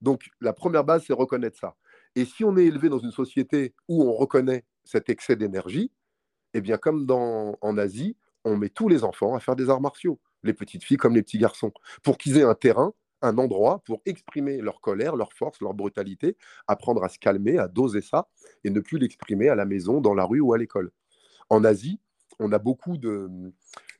Donc 0.00 0.28
la 0.40 0.52
première 0.52 0.84
base, 0.84 1.04
c'est 1.06 1.14
reconnaître 1.14 1.58
ça. 1.58 1.76
Et 2.14 2.24
si 2.24 2.44
on 2.44 2.56
est 2.56 2.66
élevé 2.66 2.88
dans 2.88 2.98
une 2.98 3.12
société 3.12 3.74
où 3.88 4.04
on 4.04 4.12
reconnaît 4.12 4.64
cet 4.84 5.08
excès 5.08 5.36
d'énergie, 5.36 5.90
eh 6.52 6.60
bien 6.60 6.76
comme 6.76 7.06
en 7.10 7.78
Asie, 7.78 8.16
on 8.44 8.56
met 8.56 8.68
tous 8.68 8.88
les 8.88 9.04
enfants 9.04 9.34
à 9.34 9.40
faire 9.40 9.56
des 9.56 9.70
arts 9.70 9.80
martiaux, 9.80 10.20
les 10.42 10.54
petites 10.54 10.84
filles 10.84 10.96
comme 10.96 11.14
les 11.14 11.22
petits 11.22 11.38
garçons, 11.38 11.72
pour 12.02 12.18
qu'ils 12.18 12.36
aient 12.38 12.42
un 12.44 12.54
terrain, 12.54 12.92
un 13.22 13.38
endroit 13.38 13.82
pour 13.86 14.02
exprimer 14.04 14.58
leur 14.58 14.80
colère, 14.80 15.16
leur 15.16 15.32
force, 15.32 15.60
leur 15.60 15.74
brutalité, 15.74 16.36
apprendre 16.66 17.02
à 17.04 17.08
se 17.08 17.18
calmer, 17.18 17.58
à 17.58 17.68
doser 17.68 18.02
ça, 18.02 18.28
et 18.64 18.70
ne 18.70 18.80
plus 18.80 18.98
l'exprimer 18.98 19.48
à 19.48 19.54
la 19.54 19.64
maison, 19.64 20.00
dans 20.00 20.14
la 20.14 20.24
rue 20.24 20.40
ou 20.40 20.52
à 20.52 20.58
l'école. 20.58 20.90
En 21.48 21.64
Asie, 21.64 22.00
on 22.38 22.52
a 22.52 22.58
beaucoup 22.58 22.98
de, 22.98 23.28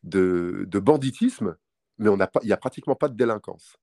de, 0.02 0.78
banditisme, 0.78 1.56
mais 1.98 2.10
il 2.10 2.46
n'y 2.46 2.52
a 2.52 2.56
pratiquement 2.56 2.96
pas 2.96 3.08
de 3.08 3.16
délinquance. 3.16 3.76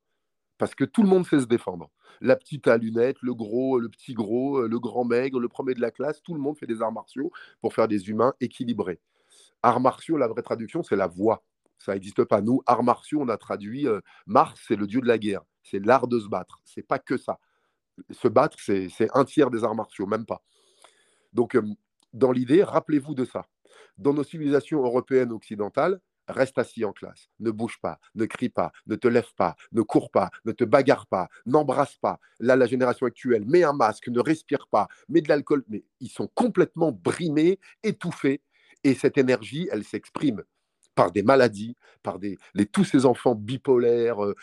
Parce 0.58 0.76
que 0.76 0.84
tout 0.84 1.02
le 1.02 1.10
monde 1.10 1.26
sait 1.26 1.40
se 1.40 1.46
défendre. 1.46 1.90
La 2.20 2.36
petite 2.36 2.68
à 2.68 2.78
lunettes, 2.78 3.18
le 3.24 3.34
gros, 3.34 3.80
le 3.80 3.90
petit 3.90 4.14
gros, 4.14 4.68
le 4.68 4.80
grand 4.80 5.06
maigre, 5.06 5.40
le 5.40 5.48
premier 5.48 5.74
de 5.74 5.82
la 5.82 5.90
classe, 5.90 6.22
tout 6.22 6.36
le 6.36 6.40
monde 6.40 6.58
fait 6.58 6.68
des 6.68 6.84
arts 6.84 6.92
martiaux 6.92 7.32
pour 7.62 7.74
faire 7.74 7.88
des 7.88 8.10
humains 8.10 8.34
équilibrés. 8.40 9.00
Arts 9.64 9.80
martiaux, 9.80 10.18
la 10.18 10.28
vraie 10.28 10.42
traduction, 10.42 10.84
c'est 10.84 10.96
la 10.96 11.08
voix. 11.08 11.44
Ça 11.78 11.94
n'existe 11.94 12.24
pas. 12.26 12.42
Nous, 12.42 12.62
arts 12.66 12.84
martiaux, 12.84 13.22
on 13.22 13.30
a 13.30 13.38
traduit 13.38 13.88
euh, 13.88 14.00
Mars, 14.28 14.62
c'est 14.68 14.76
le 14.76 14.88
dieu 14.88 15.02
de 15.02 15.08
la 15.08 15.18
guerre. 15.18 15.42
C'est 15.64 15.84
l'art 15.84 16.08
de 16.08 16.20
se 16.20 16.28
battre. 16.28 16.60
C'est 16.64 16.86
pas 16.86 17.00
que 17.00 17.18
ça. 17.18 17.40
Se 18.12 18.28
battre, 18.28 18.58
c'est 18.60 18.90
un 19.14 19.26
tiers 19.26 19.50
des 19.50 19.64
arts 19.64 19.76
martiaux, 19.76 20.06
même 20.06 20.26
pas. 20.26 20.42
Donc, 21.34 21.56
euh, 21.56 21.64
dans 22.14 22.32
l'idée, 22.32 22.64
rappelez-vous 22.64 23.16
de 23.16 23.26
ça. 23.26 23.48
Dans 23.98 24.14
nos 24.14 24.24
civilisations 24.24 24.84
européennes 24.84 25.32
occidentales, 25.32 26.00
reste 26.28 26.58
assis 26.58 26.86
en 26.86 26.94
classe, 26.94 27.30
ne 27.40 27.52
bouge 27.52 27.80
pas, 27.82 28.00
ne 28.16 28.26
crie 28.26 28.50
pas, 28.50 28.72
ne 28.88 28.96
te 28.96 29.08
lève 29.08 29.34
pas, 29.36 29.56
ne 29.72 29.82
cours 29.82 30.12
pas, 30.12 30.30
ne 30.46 30.52
te 30.52 30.64
bagarre 30.64 31.08
pas, 31.08 31.30
n'embrasse 31.46 31.98
pas. 31.98 32.20
Là, 32.40 32.56
la 32.56 32.66
génération 32.66 33.06
actuelle 33.06 33.46
met 33.46 33.64
un 33.64 33.74
masque, 33.74 34.08
ne 34.08 34.20
respire 34.20 34.68
pas, 34.68 34.88
met 35.10 35.22
de 35.22 35.30
l'alcool, 35.30 35.64
mais 35.68 35.84
ils 36.00 36.10
sont 36.10 36.28
complètement 36.28 36.92
brimés, 36.92 37.60
étouffés, 37.84 38.42
et 38.84 38.94
cette 38.94 39.18
énergie, 39.18 39.68
elle 39.72 39.84
s'exprime 39.84 40.44
par 40.96 41.12
des 41.12 41.24
maladies, 41.24 41.76
par 42.04 42.20
des, 42.20 42.38
tous 42.72 42.84
ces 42.84 43.06
enfants 43.06 43.36
bipolaires 43.36 44.24
euh, 44.24 44.36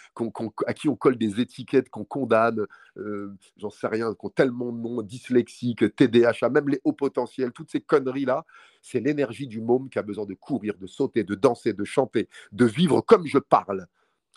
à 0.66 0.74
qui 0.74 0.88
on 0.88 0.96
colle 0.96 1.18
des 1.18 1.40
étiquettes, 1.40 1.90
qu'on 1.90 2.04
condamne, 2.04 2.66
euh, 2.96 3.34
j'en 3.58 3.70
sais 3.70 3.86
rien, 3.86 4.12
qui 4.14 4.26
ont 4.26 4.30
tellement 4.30 4.72
de 4.72 4.78
noms, 4.78 5.02
dyslexiques, 5.02 5.94
TDAH, 5.94 6.48
même 6.50 6.68
les 6.68 6.80
hauts 6.84 6.92
potentiels, 6.92 7.52
toutes 7.52 7.70
ces 7.70 7.80
conneries-là, 7.80 8.44
c'est 8.82 9.00
l'énergie 9.00 9.46
du 9.46 9.60
môme 9.60 9.90
qui 9.90 9.98
a 9.98 10.02
besoin 10.02 10.24
de 10.24 10.34
courir, 10.34 10.76
de 10.78 10.86
sauter, 10.86 11.22
de 11.24 11.34
danser, 11.34 11.74
de 11.74 11.84
chanter, 11.84 12.28
de 12.52 12.64
vivre 12.64 13.02
comme 13.02 13.26
je 13.26 13.38
parle. 13.38 13.86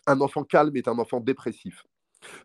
Un 0.08 0.20
enfant 0.20 0.44
calme 0.44 0.76
est 0.76 0.88
un 0.88 0.98
enfant 1.00 1.20
dépressif. 1.20 1.86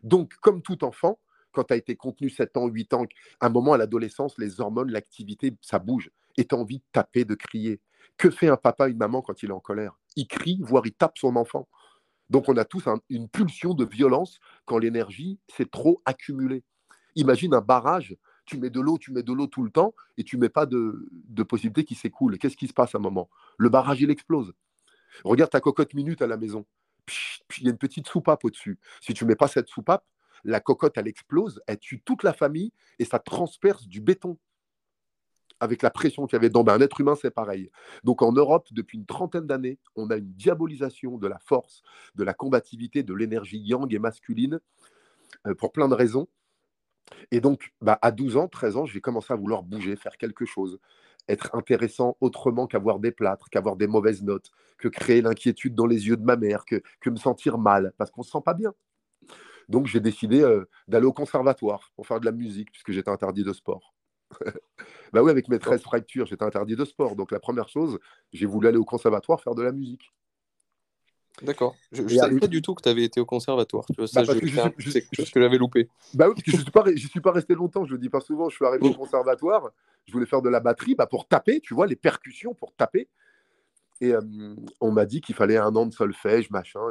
Donc, 0.03 0.33
comme 0.41 0.61
tout 0.61 0.83
enfant, 0.83 1.19
quand 1.51 1.65
tu 1.65 1.73
as 1.73 1.77
été 1.77 1.95
contenu 1.95 2.29
7 2.29 2.57
ans, 2.57 2.67
8 2.67 2.93
ans, 2.93 3.05
à 3.39 3.47
un 3.47 3.49
moment 3.49 3.73
à 3.73 3.77
l'adolescence, 3.77 4.37
les 4.37 4.61
hormones, 4.61 4.91
l'activité, 4.91 5.55
ça 5.61 5.79
bouge. 5.79 6.11
Et 6.37 6.45
tu 6.45 6.55
as 6.55 6.57
envie 6.57 6.79
de 6.79 6.83
taper, 6.91 7.25
de 7.25 7.35
crier. 7.35 7.81
Que 8.17 8.29
fait 8.29 8.47
un 8.47 8.57
papa, 8.57 8.87
une 8.87 8.97
maman 8.97 9.21
quand 9.21 9.43
il 9.43 9.49
est 9.49 9.53
en 9.53 9.59
colère? 9.59 9.97
Il 10.15 10.27
crie, 10.27 10.59
voire 10.61 10.85
il 10.85 10.93
tape 10.93 11.17
son 11.17 11.35
enfant. 11.35 11.67
Donc 12.29 12.49
on 12.49 12.57
a 12.57 12.65
tous 12.65 12.85
une 13.09 13.29
pulsion 13.29 13.73
de 13.73 13.85
violence 13.85 14.39
quand 14.65 14.77
l'énergie 14.77 15.39
s'est 15.47 15.65
trop 15.65 16.01
accumulée. 16.05 16.63
Imagine 17.15 17.53
un 17.53 17.61
barrage, 17.61 18.15
tu 18.45 18.57
mets 18.57 18.69
de 18.69 18.79
l'eau, 18.81 18.97
tu 18.97 19.11
mets 19.11 19.23
de 19.23 19.33
l'eau 19.33 19.47
tout 19.47 19.63
le 19.63 19.69
temps 19.69 19.93
et 20.17 20.23
tu 20.23 20.37
mets 20.37 20.49
pas 20.49 20.65
de, 20.65 21.09
possibilité 21.47 21.83
qu'il 21.83 21.97
s'écoule. 21.97 22.37
Qu'est-ce 22.37 22.57
qui 22.57 22.67
se 22.67 22.73
passe 22.73 22.95
à 22.95 22.97
un 22.97 23.01
moment? 23.01 23.29
Le 23.57 23.69
barrage, 23.69 24.01
il 24.01 24.09
explose. 24.09 24.53
Regarde 25.23 25.51
ta 25.51 25.59
cocotte 25.59 25.93
minute 25.93 26.21
à 26.21 26.27
la 26.27 26.37
maison. 26.37 26.65
Il 27.59 27.65
y 27.65 27.67
a 27.67 27.71
une 27.71 27.77
petite 27.77 28.07
soupape 28.07 28.43
au-dessus. 28.43 28.77
Si 29.01 29.13
tu 29.13 29.25
mets 29.25 29.35
pas 29.35 29.47
cette 29.47 29.67
soupape, 29.67 30.05
la 30.43 30.59
cocotte, 30.59 30.97
elle 30.97 31.07
explose, 31.07 31.61
elle 31.67 31.79
tue 31.79 32.01
toute 32.01 32.23
la 32.23 32.33
famille 32.33 32.71
et 32.99 33.05
ça 33.05 33.19
transperce 33.19 33.87
du 33.87 34.01
béton 34.01 34.37
avec 35.59 35.81
la 35.81 35.89
pression 35.89 36.25
qu'il 36.25 36.35
y 36.35 36.37
avait 36.37 36.49
dans 36.49 36.63
ben, 36.63 36.73
un 36.73 36.81
être 36.81 36.99
humain, 37.01 37.15
c'est 37.19 37.31
pareil. 37.31 37.71
Donc 38.03 38.21
en 38.21 38.31
Europe, 38.31 38.67
depuis 38.71 38.97
une 38.97 39.05
trentaine 39.05 39.47
d'années, 39.47 39.79
on 39.95 40.09
a 40.09 40.17
une 40.17 40.33
diabolisation 40.33 41.17
de 41.17 41.27
la 41.27 41.39
force, 41.39 41.83
de 42.15 42.23
la 42.23 42.33
combativité, 42.33 43.03
de 43.03 43.13
l'énergie 43.13 43.59
yang 43.59 43.91
et 43.93 43.99
masculine, 43.99 44.59
euh, 45.45 45.55
pour 45.55 45.71
plein 45.71 45.87
de 45.87 45.95
raisons. 45.95 46.27
Et 47.31 47.39
donc, 47.39 47.73
bah, 47.81 47.97
à 48.01 48.11
12 48.11 48.37
ans, 48.37 48.47
13 48.47 48.77
ans, 48.77 48.85
j'ai 48.85 49.01
commencé 49.01 49.33
à 49.33 49.35
vouloir 49.35 49.63
bouger, 49.63 49.95
faire 49.95 50.17
quelque 50.17 50.45
chose, 50.45 50.79
être 51.27 51.53
intéressant 51.55 52.17
autrement 52.21 52.67
qu'avoir 52.67 52.99
des 52.99 53.11
plâtres, 53.11 53.49
qu'avoir 53.49 53.75
des 53.75 53.87
mauvaises 53.87 54.23
notes, 54.23 54.51
que 54.77 54.87
créer 54.87 55.21
l'inquiétude 55.21 55.75
dans 55.75 55.85
les 55.85 56.07
yeux 56.07 56.17
de 56.17 56.23
ma 56.23 56.35
mère, 56.35 56.65
que, 56.65 56.81
me 57.09 57.15
sentir 57.15 57.57
mal, 57.57 57.93
parce 57.97 58.11
qu'on 58.11 58.21
ne 58.21 58.25
se 58.25 58.31
sent 58.31 58.41
pas 58.43 58.53
bien. 58.53 58.73
Donc, 59.69 59.87
j'ai 59.87 59.99
décidé 59.99 60.41
euh, 60.41 60.65
d'aller 60.87 61.05
au 61.05 61.13
conservatoire 61.13 61.91
pour 61.95 62.07
faire 62.07 62.19
de 62.19 62.25
la 62.25 62.31
musique, 62.31 62.71
puisque 62.71 62.91
j'étais 62.91 63.11
interdit 63.11 63.43
de 63.43 63.53
sport. 63.53 63.93
bah 65.13 65.23
oui, 65.23 65.31
avec 65.31 65.47
mes 65.47 65.59
13 65.59 65.81
fractures, 65.81 66.25
j'étais 66.25 66.43
interdit 66.43 66.75
de 66.75 66.85
sport. 66.85 67.15
Donc 67.15 67.31
la 67.31 67.39
première 67.39 67.69
chose, 67.69 67.99
j'ai 68.33 68.45
voulu 68.45 68.67
aller 68.67 68.77
au 68.77 68.85
conservatoire 68.85 69.41
faire 69.41 69.55
de 69.55 69.63
la 69.63 69.71
musique. 69.71 70.11
D'accord. 71.41 71.75
Je 71.91 72.01
ne 72.01 72.07
savais 72.07 72.39
pas 72.39 72.47
du 72.47 72.61
tout 72.61 72.73
que 72.73 72.81
tu 72.81 72.89
avais 72.89 73.03
été 73.03 73.19
au 73.19 73.25
conservatoire. 73.25 73.85
Tu 73.85 73.93
vois, 73.95 74.07
ça, 74.07 74.23
bah, 74.23 74.33
c'est 74.33 75.01
quelque 75.01 75.15
chose 75.15 75.29
que 75.29 75.39
j'avais 75.39 75.57
loupé. 75.57 75.87
Bah 76.15 76.27
oui, 76.27 76.33
parce 76.33 76.43
que 76.43 76.51
je 76.51 76.57
ne 76.57 76.61
suis, 76.63 76.71
pas, 76.71 76.83
suis 76.95 77.21
pas 77.21 77.31
resté 77.31 77.53
longtemps. 77.53 77.85
Je 77.85 77.91
le 77.91 77.99
dis 77.99 78.09
pas 78.09 78.21
souvent. 78.21 78.49
Je 78.49 78.55
suis 78.55 78.65
arrivé 78.65 78.87
au 78.87 78.93
conservatoire. 78.93 79.69
Je 80.05 80.13
voulais 80.13 80.25
faire 80.25 80.41
de 80.41 80.49
la 80.49 80.59
batterie 80.59 80.95
bah, 80.95 81.05
pour 81.05 81.27
taper, 81.27 81.59
tu 81.59 81.75
vois, 81.75 81.85
les 81.85 81.95
percussions 81.95 82.55
pour 82.55 82.73
taper. 82.73 83.07
Et 84.01 84.13
euh, 84.13 84.55
on 84.81 84.91
m'a 84.91 85.05
dit 85.05 85.21
qu'il 85.21 85.35
fallait 85.35 85.57
un 85.57 85.75
an 85.75 85.85
de 85.85 85.93
solfège, 85.93 86.49
machin. 86.49 86.81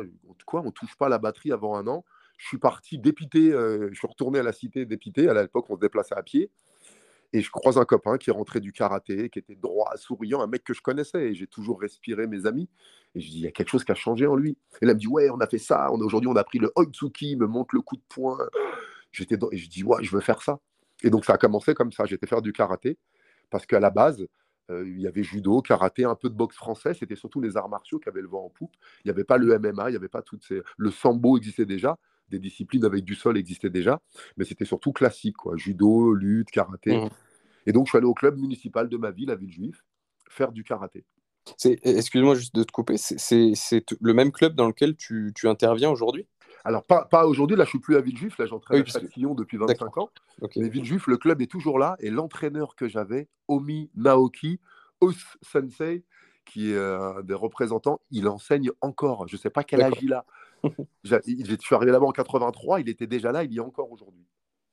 Quoi, 0.44 0.62
on 0.64 0.70
touche 0.70 0.96
pas 0.96 1.08
la 1.08 1.18
batterie 1.18 1.52
avant 1.52 1.76
un 1.76 1.86
an. 1.86 2.04
Je 2.38 2.46
suis 2.46 2.58
parti 2.58 2.98
dépité, 2.98 3.52
euh, 3.52 3.88
je 3.90 3.98
suis 3.98 4.06
retourné 4.06 4.40
à 4.40 4.42
la 4.42 4.52
cité 4.52 4.84
dépité. 4.84 5.28
À 5.28 5.34
l'époque, 5.34 5.66
on 5.70 5.76
se 5.76 5.80
déplaçait 5.80 6.14
à 6.14 6.22
pied. 6.22 6.50
Et 7.32 7.40
je 7.40 7.50
croise 7.50 7.78
un 7.78 7.84
copain 7.84 8.18
qui 8.18 8.30
est 8.30 8.32
rentré 8.32 8.60
du 8.60 8.72
karaté, 8.72 9.30
qui 9.30 9.38
était 9.38 9.56
droit, 9.56 9.90
souriant, 9.96 10.40
un 10.40 10.46
mec 10.46 10.64
que 10.64 10.74
je 10.74 10.80
connaissais. 10.80 11.30
Et 11.30 11.34
j'ai 11.34 11.46
toujours 11.46 11.80
respiré 11.80 12.26
mes 12.26 12.46
amis. 12.46 12.68
Et 13.14 13.20
je 13.20 13.30
dis, 13.30 13.38
il 13.38 13.42
y 13.42 13.46
a 13.46 13.50
quelque 13.50 13.68
chose 13.68 13.84
qui 13.84 13.92
a 13.92 13.96
changé 13.96 14.26
en 14.26 14.36
lui. 14.36 14.56
Et 14.80 14.86
là, 14.86 14.94
me 14.94 14.98
dit, 14.98 15.08
ouais, 15.08 15.30
on 15.30 15.38
a 15.38 15.46
fait 15.46 15.58
ça. 15.58 15.90
Aujourd'hui, 15.90 16.28
on 16.28 16.36
a 16.36 16.44
pris 16.44 16.58
le 16.58 16.72
Oitsuki, 16.76 17.36
me 17.36 17.46
montre 17.46 17.74
le 17.74 17.80
coup 17.80 17.96
de 17.96 18.02
poing. 18.08 18.38
J'étais 19.12 19.36
Et 19.52 19.56
je 19.56 19.68
dis, 19.68 19.84
ouais, 19.84 20.02
je 20.02 20.10
veux 20.10 20.20
faire 20.20 20.42
ça. 20.42 20.60
Et 21.02 21.10
donc, 21.10 21.24
ça 21.24 21.34
a 21.34 21.38
commencé 21.38 21.74
comme 21.74 21.92
ça. 21.92 22.04
J'étais 22.06 22.26
faire 22.26 22.42
du 22.42 22.52
karaté. 22.52 22.98
Parce 23.50 23.66
qu'à 23.66 23.80
la 23.80 23.90
base, 23.90 24.26
euh, 24.70 24.84
il 24.86 25.00
y 25.00 25.06
avait 25.06 25.22
judo, 25.22 25.62
karaté, 25.62 26.04
un 26.04 26.14
peu 26.14 26.28
de 26.28 26.34
boxe 26.34 26.56
français. 26.56 26.94
C'était 26.94 27.16
surtout 27.16 27.40
les 27.40 27.56
arts 27.56 27.68
martiaux 27.68 27.98
qui 27.98 28.08
avaient 28.08 28.22
le 28.22 28.28
vent 28.28 28.44
en 28.44 28.50
poupe. 28.50 28.74
Il 29.04 29.08
n'y 29.08 29.10
avait 29.10 29.24
pas 29.24 29.38
le 29.38 29.58
MMA, 29.58 29.88
il 29.88 29.92
n'y 29.92 29.96
avait 29.96 30.08
pas 30.08 30.22
toutes 30.22 30.44
ces. 30.44 30.62
Le 30.76 30.90
sambo 30.90 31.36
existait 31.36 31.66
déjà. 31.66 31.98
Des 32.28 32.38
disciplines 32.38 32.84
avec 32.84 33.04
du 33.04 33.14
sol 33.14 33.38
existaient 33.38 33.70
déjà. 33.70 34.00
Mais 34.36 34.44
c'était 34.44 34.64
surtout 34.64 34.92
classique, 34.92 35.36
quoi. 35.36 35.56
Judo, 35.56 36.12
lutte, 36.12 36.50
karaté. 36.50 36.96
Mmh. 36.96 37.08
Et 37.66 37.72
donc, 37.72 37.86
je 37.86 37.90
suis 37.90 37.98
allé 37.98 38.06
au 38.06 38.14
club 38.14 38.38
municipal 38.38 38.88
de 38.88 38.96
ma 38.96 39.10
ville, 39.10 39.28
la 39.28 39.36
Villejuif, 39.36 39.84
faire 40.28 40.52
du 40.52 40.64
karaté. 40.64 41.04
Excuse-moi 41.62 42.34
juste 42.34 42.54
de 42.56 42.64
te 42.64 42.72
couper, 42.72 42.96
c'est 42.96 43.52
le 44.00 44.12
même 44.14 44.32
club 44.32 44.54
dans 44.54 44.66
lequel 44.66 44.96
tu, 44.96 45.32
tu 45.34 45.46
interviens 45.48 45.90
aujourd'hui? 45.90 46.26
Alors, 46.64 46.82
pas, 46.84 47.04
pas 47.04 47.26
aujourd'hui, 47.26 47.56
là, 47.56 47.62
je 47.62 47.70
suis 47.70 47.78
plus 47.78 47.94
à 47.94 48.00
Villejuif, 48.00 48.38
là, 48.38 48.46
j'entraîne 48.46 48.82
à 48.82 48.84
Châtillon 48.84 49.34
depuis 49.34 49.56
25 49.56 49.98
ans. 49.98 50.10
Mais 50.56 50.68
Villejuif, 50.68 51.06
le 51.06 51.16
club 51.16 51.40
est 51.40 51.50
toujours 51.50 51.78
là, 51.78 51.96
et 52.00 52.10
l'entraîneur 52.10 52.74
que 52.74 52.88
j'avais, 52.88 53.28
Omi 53.46 53.90
Naoki, 53.94 54.58
Os 55.00 55.16
Sensei, 55.42 56.04
qui 56.44 56.72
est 56.72 56.78
un 56.78 57.22
des 57.22 57.34
représentants, 57.34 58.00
il 58.10 58.26
enseigne 58.26 58.70
encore. 58.80 59.28
Je 59.28 59.36
ne 59.36 59.40
sais 59.40 59.50
pas 59.50 59.62
quel 59.62 59.82
âge 59.82 59.98
il 60.02 60.12
a. 60.12 60.24
je 61.04 61.56
suis 61.60 61.74
arrivé 61.74 61.92
là-bas 61.92 62.06
en 62.06 62.12
83, 62.12 62.80
il 62.80 62.88
était 62.88 63.06
déjà 63.06 63.32
là, 63.32 63.44
il 63.44 63.52
y 63.52 63.56
est 63.56 63.60
encore 63.60 63.90
aujourd'hui. 63.90 64.26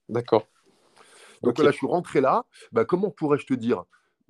D'accord. 0.10 0.48
Donc 1.42 1.60
là, 1.60 1.72
je 1.72 1.78
suis 1.78 1.88
rentré 1.88 2.22
là. 2.22 2.46
Bah, 2.72 2.86
comment 2.86 3.12
pourrais-je 3.12 3.46
te 3.46 3.54
dire? 3.54 3.84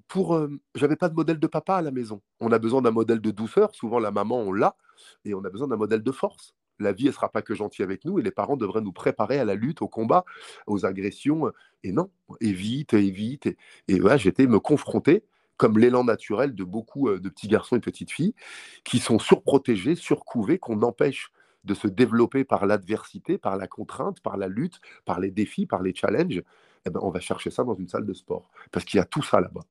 Pour, 0.08 0.36
euh, 0.36 0.50
j'avais 0.76 0.96
pas 0.96 1.10
de 1.10 1.14
modèle 1.14 1.40
de 1.40 1.48
papa 1.48 1.76
à 1.76 1.82
la 1.82 1.92
maison. 1.92 2.22
On 2.40 2.52
a 2.52 2.60
besoin 2.60 2.82
d'un 2.82 2.92
modèle 2.92 3.22
de 3.22 3.32
douceur. 3.32 3.74
Souvent, 3.76 4.00
la 4.00 4.12
maman, 4.12 4.40
on 4.40 4.52
l'a, 4.52 4.76
et 5.26 5.34
on 5.34 5.44
a 5.44 5.50
besoin 5.50 5.68
d'un 5.68 5.78
modèle 5.78 6.04
de 6.04 6.12
force 6.12 6.56
la 6.80 6.92
vie, 6.92 7.08
elle 7.08 7.14
sera 7.14 7.30
pas 7.30 7.42
que 7.42 7.54
gentille 7.54 7.84
avec 7.84 8.06
nous 8.06 8.20
et 8.20 8.22
les 8.22 8.32
parents 8.32 8.58
devraient 8.58 8.82
nous 8.82 8.92
préparer 8.92 9.40
à 9.40 9.46
la 9.46 9.56
lutte, 9.56 9.82
au 9.82 9.88
combat, 9.88 10.26
aux 10.68 10.86
agressions. 10.86 11.52
Et 11.84 11.92
non, 11.92 12.12
évite, 12.42 12.94
évite. 12.94 13.48
Et, 13.48 13.58
et 13.88 14.02
ouais, 14.02 14.18
j'étais 14.18 14.48
me 14.48 14.60
confronter 14.60 15.24
comme 15.58 15.78
l'élan 15.78 16.04
naturel 16.04 16.56
de 16.56 16.64
beaucoup 16.64 17.10
euh, 17.10 17.20
de 17.20 17.30
petits 17.30 17.48
garçons 17.48 17.76
et 17.76 17.80
petites 17.80 18.12
filles 18.12 18.36
qui 18.84 19.00
sont 19.00 19.20
surprotégés, 19.20 19.96
surcouvés, 19.96 20.60
qu'on 20.60 20.82
empêche 20.82 21.32
de 21.64 21.74
se 21.74 21.88
développer 21.88 22.44
par 22.44 22.66
l'adversité, 22.66 23.38
par 23.38 23.58
la 23.58 23.68
contrainte, 23.68 24.20
par 24.22 24.38
la 24.38 24.48
lutte, 24.48 24.80
par 25.06 25.20
les 25.20 25.32
défis, 25.32 25.66
par 25.66 25.82
les 25.82 25.94
challenges. 25.94 26.42
Eh 26.86 26.90
ben, 26.90 27.00
on 27.02 27.10
va 27.10 27.20
chercher 27.20 27.50
ça 27.50 27.64
dans 27.64 27.76
une 27.76 27.88
salle 27.88 28.06
de 28.06 28.14
sport 28.14 28.50
parce 28.72 28.86
qu'il 28.86 28.98
y 28.98 29.02
a 29.02 29.06
tout 29.06 29.24
ça 29.24 29.40
là-bas. 29.40 29.64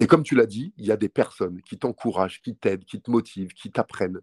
Et 0.00 0.06
comme 0.06 0.22
tu 0.22 0.34
l'as 0.34 0.46
dit, 0.46 0.74
il 0.76 0.86
y 0.86 0.92
a 0.92 0.96
des 0.96 1.08
personnes 1.08 1.62
qui 1.62 1.78
t'encouragent, 1.78 2.42
qui 2.42 2.54
t'aident, 2.54 2.84
qui 2.84 3.00
te 3.00 3.10
motivent, 3.10 3.54
qui 3.54 3.70
t'apprennent. 3.70 4.20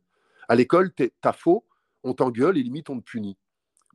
À 0.48 0.56
l'école, 0.56 0.92
t'as 0.94 1.34
faux, 1.34 1.66
on 2.04 2.14
t'engueule 2.14 2.58
et 2.58 2.64
limite 2.64 2.90
on 2.90 3.00
te 3.00 3.04
punit. 3.04 3.38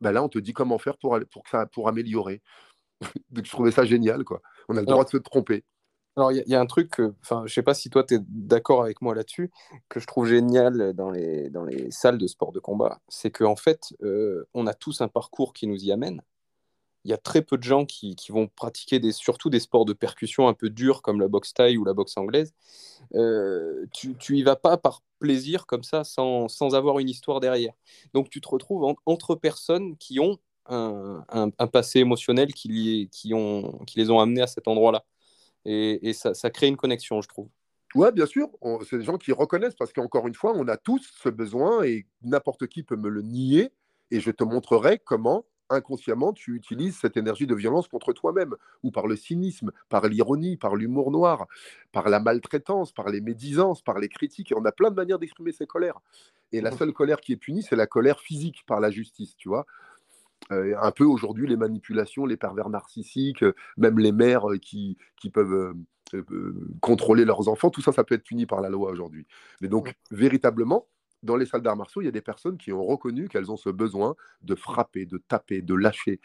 Ben 0.01 0.11
là, 0.11 0.23
on 0.23 0.29
te 0.29 0.39
dit 0.39 0.53
comment 0.53 0.77
faire 0.77 0.97
pour, 0.97 1.17
pour, 1.31 1.47
ça, 1.47 1.65
pour 1.67 1.87
améliorer. 1.87 2.41
Donc, 3.29 3.45
je 3.45 3.51
trouvais 3.51 3.71
ça 3.71 3.85
génial, 3.85 4.23
quoi. 4.23 4.41
On 4.67 4.75
a 4.75 4.81
le 4.81 4.85
droit 4.85 5.05
de 5.05 5.09
se 5.09 5.17
tromper. 5.17 5.63
Alors, 6.19 6.31
il 6.33 6.43
y, 6.47 6.55
a 6.55 6.59
un 6.59 6.65
truc, 6.65 7.01
enfin, 7.21 7.43
je 7.45 7.53
sais 7.53 7.63
pas 7.63 7.73
si 7.73 7.89
toi, 7.89 8.03
tu 8.03 8.15
es 8.15 8.19
d'accord 8.27 8.83
avec 8.83 9.01
moi 9.01 9.15
là-dessus, 9.15 9.51
que 9.87 9.99
je 9.99 10.05
trouve 10.05 10.27
génial 10.27 10.93
dans 10.93 11.09
les, 11.11 11.49
dans 11.49 11.63
les 11.63 11.91
salles 11.91 12.17
de 12.17 12.27
sport 12.27 12.51
de 12.51 12.59
combat, 12.59 12.99
c'est 13.07 13.31
qu'en 13.31 13.55
fait, 13.55 13.93
euh, 14.03 14.45
on 14.53 14.67
a 14.67 14.73
tous 14.73 15.01
un 15.01 15.07
parcours 15.07 15.53
qui 15.53 15.65
nous 15.67 15.83
y 15.83 15.91
amène 15.91 16.21
il 17.05 17.11
y 17.11 17.13
a 17.13 17.17
très 17.17 17.41
peu 17.41 17.57
de 17.57 17.63
gens 17.63 17.85
qui, 17.85 18.15
vont 18.29 18.47
pratiquer 18.47 18.99
des, 18.99 19.11
surtout 19.11 19.49
des 19.49 19.59
sports 19.59 19.85
de 19.85 19.93
percussion 19.93 20.47
un 20.47 20.53
peu 20.53 20.69
durs 20.69 21.01
comme 21.01 21.19
la 21.21 21.27
boxe 21.27 21.53
thaï 21.53 21.77
ou 21.77 21.85
la 21.85 21.93
boxe 21.93 22.17
anglaise. 22.17 22.53
Euh, 23.15 23.85
tu, 23.93 24.15
tu 24.15 24.37
y 24.37 24.43
vas 24.43 24.55
pas 24.55 24.77
par 24.77 25.01
plaisir 25.19 25.65
comme 25.65 25.83
ça 25.83 26.03
sans, 26.03 26.47
avoir 26.75 26.99
une 26.99 27.09
histoire 27.09 27.39
derrière. 27.39 27.73
Donc 28.13 28.29
tu 28.29 28.41
te 28.41 28.49
retrouves 28.49 28.95
entre 29.05 29.35
personnes 29.35 29.97
qui 29.97 30.19
ont 30.19 30.37
un, 30.67 31.67
passé 31.71 31.99
émotionnel 31.99 32.53
qui, 32.53 33.09
qui, 33.11 33.33
ont, 33.33 33.79
qui 33.87 33.97
les 33.97 34.11
ont 34.11 34.19
amenés 34.19 34.41
à 34.41 34.47
cet 34.47 34.67
endroit-là. 34.67 35.03
Et, 35.65 36.13
ça, 36.13 36.33
ça, 36.33 36.49
crée 36.49 36.67
une 36.67 36.77
connexion, 36.77 37.21
je 37.21 37.27
trouve. 37.27 37.49
Ouais, 37.95 38.11
bien 38.11 38.25
sûr, 38.25 38.49
c'est 38.87 38.97
des 38.97 39.03
gens 39.03 39.17
qui 39.17 39.31
reconnaissent 39.31 39.75
parce 39.75 39.93
qu'encore 39.93 40.27
une 40.27 40.35
fois, 40.35 40.53
on 40.55 40.67
a 40.67 40.77
tous 40.77 41.11
ce 41.21 41.29
besoin 41.29 41.83
et 41.83 42.05
n'importe 42.21 42.67
qui 42.67 42.83
peut 42.83 42.95
me 42.95 43.09
le 43.09 43.21
nier 43.21 43.71
et 44.11 44.19
je 44.19 44.31
te 44.31 44.43
montrerai 44.43 44.99
comment 44.99 45.45
inconsciemment, 45.69 46.33
tu 46.33 46.55
utilises 46.55 46.97
cette 46.97 47.17
énergie 47.17 47.47
de 47.47 47.55
violence 47.55 47.87
contre 47.87 48.13
toi-même, 48.13 48.55
ou 48.83 48.91
par 48.91 49.07
le 49.07 49.15
cynisme, 49.15 49.71
par 49.87 50.07
l'ironie, 50.07 50.57
par 50.57 50.75
l'humour 50.75 51.11
noir, 51.11 51.47
par 51.91 52.09
la 52.09 52.19
maltraitance, 52.19 52.91
par 52.91 53.09
les 53.09 53.21
médisances, 53.21 53.81
par 53.81 53.99
les 53.99 54.09
critiques. 54.09 54.51
Et 54.51 54.55
on 54.55 54.65
a 54.65 54.71
plein 54.71 54.89
de 54.89 54.95
manières 54.95 55.19
d'exprimer 55.19 55.51
ces 55.51 55.67
colères. 55.67 55.99
Et 56.51 56.61
la 56.61 56.71
mmh. 56.71 56.77
seule 56.77 56.93
colère 56.93 57.21
qui 57.21 57.33
est 57.33 57.37
punie, 57.37 57.63
c'est 57.63 57.75
la 57.75 57.87
colère 57.87 58.19
physique 58.19 58.65
par 58.65 58.79
la 58.79 58.89
justice, 58.89 59.35
tu 59.37 59.49
vois. 59.49 59.65
Euh, 60.51 60.75
un 60.81 60.91
peu 60.91 61.03
aujourd'hui, 61.03 61.47
les 61.47 61.57
manipulations, 61.57 62.25
les 62.25 62.37
pervers 62.37 62.69
narcissiques, 62.69 63.43
euh, 63.43 63.53
même 63.77 63.99
les 63.99 64.11
mères 64.11 64.49
euh, 64.49 64.57
qui, 64.57 64.97
qui 65.19 65.29
peuvent 65.29 65.75
contrôler 66.81 67.23
leurs 67.23 67.49
enfants, 67.49 67.69
tout 67.69 67.81
ça, 67.81 67.91
ça 67.91 68.03
peut 68.03 68.15
être 68.15 68.23
puni 68.23 68.47
par 68.47 68.61
la 68.61 68.69
loi 68.69 68.89
aujourd'hui. 68.89 69.27
Mais 69.61 69.67
donc, 69.67 69.93
véritablement, 70.09 70.87
dans 71.21 71.35
les 71.35 71.45
salles 71.45 71.61
d'arts 71.61 71.75
martiaux, 71.75 72.01
il 72.01 72.05
y 72.05 72.07
a 72.07 72.11
des 72.11 72.21
personnes 72.21 72.57
qui 72.57 72.71
ont 72.71 72.83
reconnu 72.83 73.27
qu'elles 73.29 73.51
ont 73.51 73.57
ce 73.57 73.69
besoin 73.69 74.15
de 74.41 74.55
frapper, 74.55 75.05
de 75.05 75.19
taper, 75.19 75.61
de 75.61 75.75
lâcher, 75.75 76.19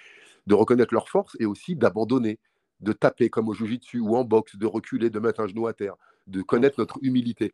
de 0.46 0.54
reconnaître 0.54 0.94
leur 0.94 1.10
force 1.10 1.36
et 1.38 1.44
aussi 1.44 1.76
d'abandonner, 1.76 2.38
de 2.80 2.92
taper 2.92 3.28
comme 3.28 3.48
au 3.48 3.54
jiu-jitsu 3.54 4.00
ou 4.00 4.16
en 4.16 4.24
boxe, 4.24 4.56
de 4.56 4.66
reculer, 4.66 5.10
de 5.10 5.18
mettre 5.18 5.40
un 5.40 5.48
genou 5.48 5.66
à 5.66 5.74
terre, 5.74 5.96
de 6.28 6.40
connaître 6.40 6.78
notre 6.78 6.98
humilité. 7.02 7.52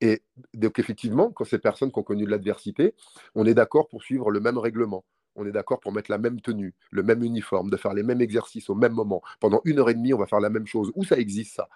Et 0.00 0.22
donc 0.54 0.78
effectivement, 0.78 1.30
quand 1.30 1.44
ces 1.44 1.58
personnes 1.58 1.90
qui 1.90 1.98
ont 1.98 2.04
connu 2.04 2.24
de 2.24 2.30
l'adversité, 2.30 2.94
on 3.34 3.46
est 3.46 3.54
d'accord 3.54 3.88
pour 3.88 4.02
suivre 4.02 4.30
le 4.30 4.40
même 4.40 4.58
règlement. 4.58 5.04
On 5.38 5.46
est 5.46 5.52
d'accord 5.52 5.80
pour 5.80 5.92
mettre 5.92 6.10
la 6.10 6.18
même 6.18 6.40
tenue, 6.40 6.74
le 6.90 7.02
même 7.02 7.22
uniforme, 7.22 7.70
de 7.70 7.76
faire 7.76 7.94
les 7.94 8.02
mêmes 8.02 8.20
exercices 8.20 8.68
au 8.68 8.74
même 8.74 8.92
moment. 8.92 9.22
Pendant 9.40 9.60
une 9.64 9.78
heure 9.78 9.88
et 9.88 9.94
demie, 9.94 10.12
on 10.12 10.18
va 10.18 10.26
faire 10.26 10.40
la 10.40 10.50
même 10.50 10.66
chose. 10.66 10.92
Où 10.94 11.04
ça 11.04 11.16
existe 11.16 11.54
ça 11.54 11.68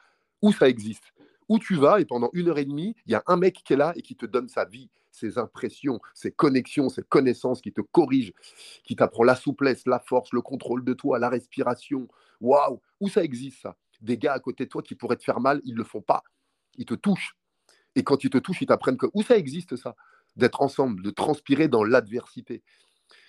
Où 0.42 0.52
ça 0.52 0.68
existe 0.68 1.12
où 1.48 1.58
tu 1.58 1.76
vas 1.76 2.00
et 2.00 2.06
pendant 2.06 2.30
une 2.32 2.48
heure 2.48 2.58
et 2.58 2.64
demie, 2.64 2.96
il 3.04 3.12
y 3.12 3.14
a 3.14 3.22
un 3.26 3.36
mec 3.36 3.62
qui 3.62 3.74
est 3.74 3.76
là 3.76 3.92
et 3.96 4.00
qui 4.00 4.16
te 4.16 4.24
donne 4.24 4.48
sa 4.48 4.64
vie, 4.64 4.88
ses 5.10 5.36
impressions, 5.38 6.00
ses 6.14 6.32
connexions, 6.32 6.88
ses 6.88 7.02
connaissances, 7.02 7.60
qui 7.60 7.72
te 7.72 7.82
corrige, 7.82 8.32
qui 8.84 8.96
t'apprend 8.96 9.24
la 9.24 9.34
souplesse, 9.34 9.86
la 9.86 9.98
force, 9.98 10.32
le 10.32 10.40
contrôle 10.40 10.82
de 10.82 10.94
toi, 10.94 11.18
la 11.18 11.28
respiration. 11.28 12.08
Waouh 12.40 12.80
Où 13.00 13.08
ça 13.10 13.22
existe 13.22 13.60
ça 13.60 13.76
Des 14.00 14.16
gars 14.16 14.32
à 14.32 14.40
côté 14.40 14.64
de 14.64 14.70
toi 14.70 14.82
qui 14.82 14.94
pourraient 14.94 15.16
te 15.16 15.24
faire 15.24 15.40
mal, 15.40 15.60
ils 15.64 15.74
ne 15.74 15.78
le 15.78 15.84
font 15.84 16.00
pas. 16.00 16.22
Ils 16.76 16.86
te 16.86 16.94
touchent. 16.94 17.36
Et 17.94 18.02
quand 18.02 18.24
ils 18.24 18.30
te 18.30 18.38
touchent, 18.38 18.62
ils 18.62 18.66
t'apprennent 18.66 18.96
que 18.96 19.06
où 19.12 19.22
ça 19.22 19.36
existe 19.36 19.76
ça 19.76 19.94
D'être 20.36 20.62
ensemble, 20.62 21.02
de 21.02 21.10
transpirer 21.10 21.68
dans 21.68 21.84
l'adversité. 21.84 22.62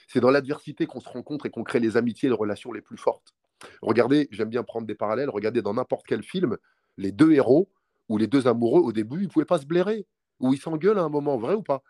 C'est 0.07 0.19
dans 0.19 0.31
l'adversité 0.31 0.85
qu'on 0.85 0.99
se 0.99 1.09
rencontre 1.09 1.45
et 1.45 1.49
qu'on 1.49 1.63
crée 1.63 1.79
les 1.79 1.97
amitiés 1.97 2.27
et 2.27 2.29
les 2.29 2.37
relations 2.37 2.71
les 2.71 2.81
plus 2.81 2.97
fortes. 2.97 3.33
Regardez, 3.81 4.27
j'aime 4.31 4.49
bien 4.49 4.63
prendre 4.63 4.85
des 4.85 4.95
parallèles, 4.95 5.29
regardez 5.29 5.61
dans 5.61 5.73
n'importe 5.73 6.05
quel 6.07 6.23
film, 6.23 6.57
les 6.97 7.11
deux 7.11 7.31
héros, 7.31 7.69
où 8.09 8.17
les 8.17 8.27
deux 8.27 8.47
amoureux, 8.47 8.81
au 8.81 8.91
début, 8.91 9.19
ils 9.19 9.23
ne 9.23 9.29
pouvaient 9.29 9.45
pas 9.45 9.59
se 9.59 9.65
blairer, 9.65 10.05
où 10.39 10.53
ils 10.53 10.59
s'engueulent 10.59 10.99
à 10.99 11.03
un 11.03 11.09
moment, 11.09 11.37
vrai 11.37 11.55
ou 11.55 11.63
pas? 11.63 11.81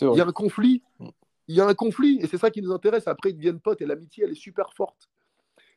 Il 0.00 0.16
y 0.16 0.20
a 0.20 0.26
un 0.26 0.32
conflit. 0.32 0.82
Mm. 0.98 1.08
Il 1.48 1.56
y 1.56 1.60
a 1.60 1.66
un 1.66 1.74
conflit, 1.74 2.18
et 2.22 2.26
c'est 2.26 2.38
ça 2.38 2.50
qui 2.50 2.62
nous 2.62 2.72
intéresse. 2.72 3.08
Après, 3.08 3.30
ils 3.30 3.36
deviennent 3.36 3.60
potes, 3.60 3.82
et 3.82 3.86
l'amitié, 3.86 4.24
elle 4.24 4.30
est 4.30 4.34
super 4.34 4.72
forte. 4.74 5.10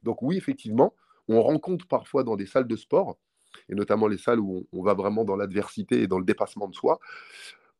Donc 0.03 0.21
oui, 0.21 0.38
effectivement, 0.38 0.93
on 1.27 1.41
rencontre 1.41 1.88
parfois 1.88 2.23
dans 2.23 2.36
des 2.36 2.45
salles 2.45 2.67
de 2.67 2.75
sport, 2.75 3.17
et 3.69 3.75
notamment 3.75 4.08
les 4.08 4.17
salles 4.17 4.39
où 4.39 4.67
on, 4.71 4.84
va 4.84 4.93
vraiment 4.93 5.25
dans 5.25 5.36
l'adversité 5.36 6.01
et 6.01 6.08
dans 6.08 6.19
le 6.19 6.25
dépassement 6.25 6.67
de 6.67 6.75
soi, 6.75 6.99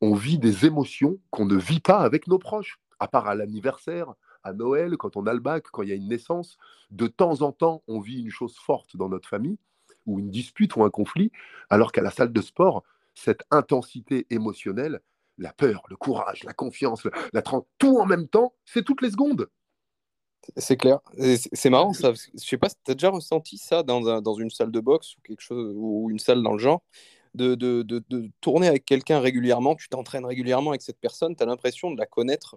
on 0.02 0.14
vit 0.14 0.40
des 0.40 0.66
émotions 0.66 1.20
qu'on 1.30 1.46
ne 1.46 1.56
vit 1.56 1.80
pas 1.80 2.00
avec 2.00 2.28
nos 2.28 2.40
proches, 2.40 2.80
à 3.00 3.08
part 3.08 3.28
à 3.28 3.36
l'anniversaire, 3.36 4.14
à 4.44 4.54
Noël, 4.54 4.96
quand 4.98 5.18
on 5.18 5.26
a 5.26 5.34
le 5.34 5.40
bac, 5.40 5.66
quand 5.72 5.82
il 5.82 5.90
y 5.90 5.92
a 5.92 5.96
une 5.96 6.08
naissance. 6.08 6.58
De 6.92 7.08
temps 7.08 7.42
en 7.42 7.52
temps, 7.52 7.84
on 7.88 8.00
vit 8.00 8.22
une 8.22 8.30
chose 8.30 8.56
forte 8.56 8.96
dans 8.96 9.10
notre 9.10 9.28
famille, 9.28 9.58
ou 10.06 10.20
une 10.20 10.30
dispute 10.30 10.76
ou 10.76 10.84
un 10.84 10.90
conflit, 10.90 11.32
alors 11.70 11.92
qu'à 11.92 12.02
la 12.02 12.12
salle 12.12 12.32
de 12.32 12.42
sport, 12.42 12.84
cette 13.16 13.44
intensité 13.50 14.28
émotionnelle, 14.30 15.02
la 15.38 15.52
peur, 15.52 15.84
le 15.90 15.96
courage, 15.96 16.44
la 16.44 16.54
confiance, 16.54 17.08
la, 17.34 17.42
tout 17.42 17.98
en 17.98 18.06
même 18.06 18.28
temps, 18.28 18.54
c'est 18.66 18.84
toutes 18.84 19.02
les 19.02 19.10
secondes. 19.10 19.50
C'est 20.58 20.78
clair. 20.78 21.00
C'est 21.54 21.70
marrant, 21.72 21.94
ça. 21.94 22.14
Je 22.14 22.46
sais 22.46 22.58
pas 22.58 22.70
si 22.70 22.76
tu 22.86 22.92
as 22.92 22.94
déjà 22.94 23.10
ressenti 23.10 23.58
ça 23.58 23.82
dans, 23.82 24.22
dans, 24.22 24.36
une 24.36 24.52
salle 24.52 24.72
de 24.72 24.80
boxe 24.80 25.18
ou 25.18 25.22
quelque 25.22 25.42
chose 25.42 25.74
ou 25.76 26.10
une 26.12 26.20
salle 26.20 26.44
dans 26.44 26.54
le 26.54 26.60
genre, 26.60 26.84
de, 27.34 27.56
de, 27.56 27.82
de, 27.82 28.30
tourner 28.42 28.68
avec 28.68 28.86
quelqu'un 28.86 29.20
régulièrement, 29.20 29.76
tu 29.76 29.90
t'entraînes 29.90 30.26
régulièrement 30.26 30.70
avec 30.70 30.84
cette 30.84 31.00
personne, 31.00 31.36
tu 31.36 31.42
as 31.42 31.48
l'impression 31.48 31.92
de 31.92 31.98
la 31.98 32.06
connaître 32.06 32.56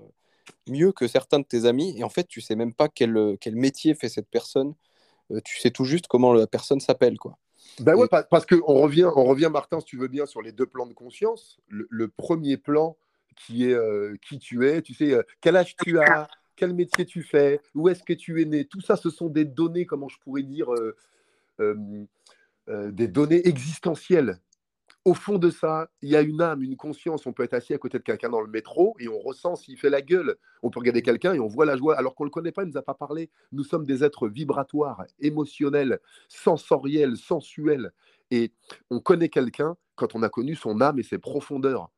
mieux 0.68 0.92
que 0.92 1.06
certains 1.08 1.38
de 1.38 1.44
tes 1.44 1.64
amis, 1.64 1.94
et 1.98 2.04
en 2.04 2.08
fait, 2.08 2.26
tu 2.26 2.40
sais 2.40 2.56
même 2.56 2.74
pas 2.74 2.88
quel, 2.88 3.36
quel 3.40 3.56
métier 3.56 3.94
fait 3.94 4.08
cette 4.08 4.28
personne, 4.28 4.74
euh, 5.30 5.40
tu 5.44 5.58
sais 5.58 5.70
tout 5.70 5.84
juste 5.84 6.06
comment 6.06 6.32
la 6.32 6.46
personne 6.46 6.80
s'appelle, 6.80 7.18
quoi. 7.18 7.38
Ben 7.80 7.94
ouais, 7.94 8.06
parce 8.08 8.46
qu'on 8.46 8.80
revient, 8.80 9.08
on 9.14 9.24
revient, 9.24 9.50
Martin, 9.52 9.80
si 9.80 9.86
tu 9.86 9.98
veux 9.98 10.08
bien, 10.08 10.26
sur 10.26 10.42
les 10.42 10.52
deux 10.52 10.66
plans 10.66 10.86
de 10.86 10.94
conscience. 10.94 11.58
Le, 11.68 12.08
premier 12.08 12.56
plan 12.56 12.96
qui 13.36 13.70
est 13.70 13.74
euh, 13.74 14.16
qui 14.26 14.38
tu 14.38 14.66
es, 14.66 14.82
tu 14.82 14.94
sais, 14.94 15.12
euh, 15.12 15.22
quel 15.40 15.56
âge 15.56 15.76
tu 15.76 15.98
as, 15.98 16.28
quel 16.56 16.72
métier 16.72 17.04
tu 17.04 17.22
fais, 17.22 17.60
où 17.74 17.88
est-ce 17.88 18.02
que 18.02 18.14
tu 18.14 18.40
es 18.42 18.44
né. 18.46 18.64
Tout 18.64 18.80
ça, 18.80 18.96
ce 18.96 19.10
sont 19.10 19.28
des 19.28 19.44
données, 19.44 19.86
comment 19.86 20.08
je 20.08 20.18
pourrais 20.18 20.42
dire, 20.42 20.68
des 22.68 23.08
données 23.08 23.46
existentielles 23.46 24.40
au 25.04 25.14
fond 25.14 25.38
de 25.38 25.50
ça, 25.50 25.88
il 26.02 26.10
y 26.10 26.16
a 26.16 26.20
une 26.20 26.42
âme, 26.42 26.62
une 26.62 26.76
conscience. 26.76 27.26
On 27.26 27.32
peut 27.32 27.42
être 27.42 27.54
assis 27.54 27.74
à 27.74 27.78
côté 27.78 27.98
de 27.98 28.02
quelqu'un 28.02 28.28
dans 28.28 28.40
le 28.40 28.48
métro 28.48 28.94
et 29.00 29.08
on 29.08 29.18
ressent 29.18 29.56
s'il 29.56 29.78
fait 29.78 29.90
la 29.90 30.02
gueule. 30.02 30.36
On 30.62 30.70
peut 30.70 30.80
regarder 30.80 31.02
quelqu'un 31.02 31.34
et 31.34 31.40
on 31.40 31.46
voit 31.46 31.64
la 31.64 31.76
joie 31.76 31.96
alors 31.96 32.14
qu'on 32.14 32.24
ne 32.24 32.28
le 32.28 32.32
connaît 32.32 32.52
pas, 32.52 32.62
il 32.62 32.66
ne 32.66 32.72
nous 32.72 32.78
a 32.78 32.82
pas 32.82 32.94
parlé. 32.94 33.30
Nous 33.52 33.64
sommes 33.64 33.86
des 33.86 34.04
êtres 34.04 34.28
vibratoires, 34.28 35.04
émotionnels, 35.20 36.00
sensoriels, 36.28 37.16
sensuels. 37.16 37.92
Et 38.30 38.52
on 38.90 39.00
connaît 39.00 39.30
quelqu'un 39.30 39.76
quand 39.96 40.14
on 40.14 40.22
a 40.22 40.28
connu 40.28 40.54
son 40.54 40.80
âme 40.80 40.98
et 40.98 41.02
ses 41.02 41.18
profondeurs. 41.18 41.90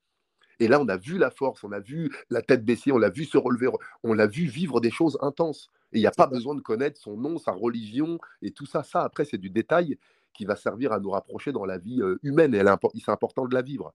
Et 0.60 0.68
là, 0.68 0.78
on 0.80 0.88
a 0.88 0.98
vu 0.98 1.16
la 1.18 1.30
force, 1.30 1.64
on 1.64 1.72
a 1.72 1.80
vu 1.80 2.14
la 2.28 2.42
tête 2.42 2.64
baissée, 2.64 2.92
on 2.92 2.98
l'a 2.98 3.08
vu 3.08 3.24
se 3.24 3.38
relever, 3.38 3.68
on 4.04 4.12
l'a 4.12 4.26
vu 4.26 4.44
vivre 4.44 4.80
des 4.80 4.90
choses 4.90 5.18
intenses. 5.22 5.70
Et 5.92 5.98
il 5.98 6.00
n'y 6.02 6.06
a 6.06 6.12
pas 6.12 6.26
besoin 6.26 6.54
de 6.54 6.60
connaître 6.60 7.00
son 7.00 7.16
nom, 7.16 7.38
sa 7.38 7.52
religion 7.52 8.18
et 8.42 8.50
tout 8.52 8.66
ça. 8.66 8.82
Ça, 8.82 9.02
après, 9.02 9.24
c'est 9.24 9.38
du 9.38 9.48
détail 9.48 9.98
qui 10.34 10.44
va 10.44 10.56
servir 10.56 10.92
à 10.92 11.00
nous 11.00 11.10
rapprocher 11.10 11.50
dans 11.50 11.64
la 11.64 11.78
vie 11.78 12.00
euh, 12.02 12.18
humaine. 12.22 12.54
Et 12.54 12.62
c'est 13.02 13.10
important 13.10 13.46
de 13.46 13.54
la 13.54 13.62
vivre. 13.62 13.92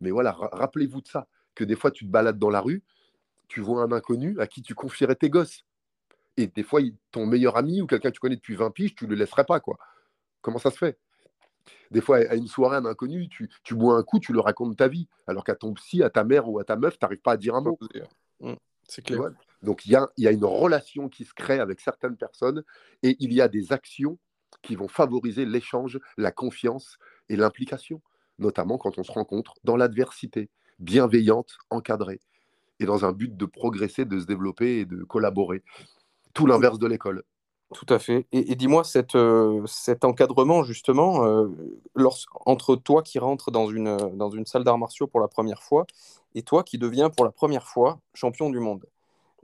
Mais 0.00 0.10
voilà, 0.10 0.32
rappelez-vous 0.32 1.02
de 1.02 1.08
ça, 1.08 1.28
que 1.54 1.62
des 1.62 1.76
fois, 1.76 1.90
tu 1.90 2.06
te 2.06 2.10
balades 2.10 2.38
dans 2.38 2.50
la 2.50 2.60
rue, 2.60 2.82
tu 3.46 3.60
vois 3.60 3.82
un 3.82 3.92
inconnu 3.92 4.40
à 4.40 4.46
qui 4.46 4.62
tu 4.62 4.74
confierais 4.74 5.14
tes 5.14 5.28
gosses. 5.28 5.64
Et 6.38 6.46
des 6.46 6.62
fois, 6.62 6.80
ton 7.10 7.26
meilleur 7.26 7.56
ami 7.56 7.82
ou 7.82 7.86
quelqu'un 7.86 8.10
que 8.10 8.14
tu 8.14 8.20
connais 8.20 8.36
depuis 8.36 8.56
20 8.56 8.70
piges, 8.70 8.94
tu 8.94 9.04
ne 9.04 9.10
le 9.10 9.16
laisserais 9.16 9.44
pas. 9.44 9.60
quoi. 9.60 9.76
Comment 10.40 10.58
ça 10.58 10.70
se 10.70 10.78
fait? 10.78 10.98
Des 11.90 12.00
fois, 12.00 12.18
à 12.18 12.34
une 12.34 12.46
soirée, 12.46 12.76
un 12.76 12.84
inconnu, 12.84 13.28
tu, 13.28 13.50
tu 13.62 13.74
bois 13.74 13.96
un 13.96 14.02
coup, 14.02 14.18
tu 14.18 14.32
le 14.32 14.40
racontes 14.40 14.76
ta 14.76 14.88
vie. 14.88 15.08
Alors 15.26 15.44
qu'à 15.44 15.54
ton 15.54 15.74
psy, 15.74 16.02
à 16.02 16.10
ta 16.10 16.24
mère 16.24 16.48
ou 16.48 16.58
à 16.58 16.64
ta 16.64 16.76
meuf, 16.76 16.98
tu 16.98 17.04
n'arrives 17.04 17.20
pas 17.20 17.32
à 17.32 17.36
dire 17.36 17.54
un 17.54 17.60
mot. 17.60 17.78
Mmh, 18.40 18.52
c'est 18.86 19.02
clair. 19.02 19.20
Donc, 19.62 19.86
il 19.86 19.92
y 19.92 19.96
a, 19.96 20.08
y 20.16 20.26
a 20.26 20.30
une 20.30 20.44
relation 20.44 21.08
qui 21.08 21.24
se 21.24 21.34
crée 21.34 21.58
avec 21.58 21.80
certaines 21.80 22.16
personnes 22.16 22.62
et 23.02 23.16
il 23.18 23.32
y 23.32 23.40
a 23.40 23.48
des 23.48 23.72
actions 23.72 24.18
qui 24.62 24.76
vont 24.76 24.88
favoriser 24.88 25.44
l'échange, 25.44 25.98
la 26.16 26.30
confiance 26.30 26.98
et 27.28 27.36
l'implication, 27.36 28.02
notamment 28.38 28.78
quand 28.78 28.98
on 28.98 29.02
se 29.02 29.12
rencontre 29.12 29.54
dans 29.64 29.76
l'adversité, 29.76 30.50
bienveillante, 30.78 31.58
encadrée, 31.70 32.20
et 32.80 32.86
dans 32.86 33.04
un 33.04 33.12
but 33.12 33.36
de 33.36 33.46
progresser, 33.46 34.04
de 34.04 34.20
se 34.20 34.26
développer 34.26 34.80
et 34.80 34.84
de 34.84 35.02
collaborer. 35.02 35.62
Tout 36.34 36.46
l'inverse 36.46 36.78
de 36.78 36.86
l'école. 36.86 37.24
Tout 37.74 37.86
à 37.90 37.98
fait. 37.98 38.26
Et, 38.32 38.54
dis-moi, 38.54 38.82
euh, 39.14 39.62
cet 39.66 40.04
encadrement, 40.04 40.62
justement, 40.62 41.24
euh, 41.26 41.48
entre 42.46 42.76
toi 42.76 43.02
qui 43.02 43.18
rentres 43.18 43.50
dans 43.50 43.68
une, 43.68 43.94
dans 44.16 44.30
une 44.30 44.46
salle 44.46 44.64
d'arts 44.64 44.78
martiaux 44.78 45.06
pour 45.06 45.20
la 45.20 45.28
première 45.28 45.62
fois 45.62 45.86
et 46.34 46.42
toi 46.42 46.62
qui 46.62 46.78
deviens 46.78 47.10
pour 47.10 47.26
la 47.26 47.30
première 47.30 47.66
fois 47.66 48.00
champion 48.14 48.48
du 48.48 48.58
monde. 48.58 48.86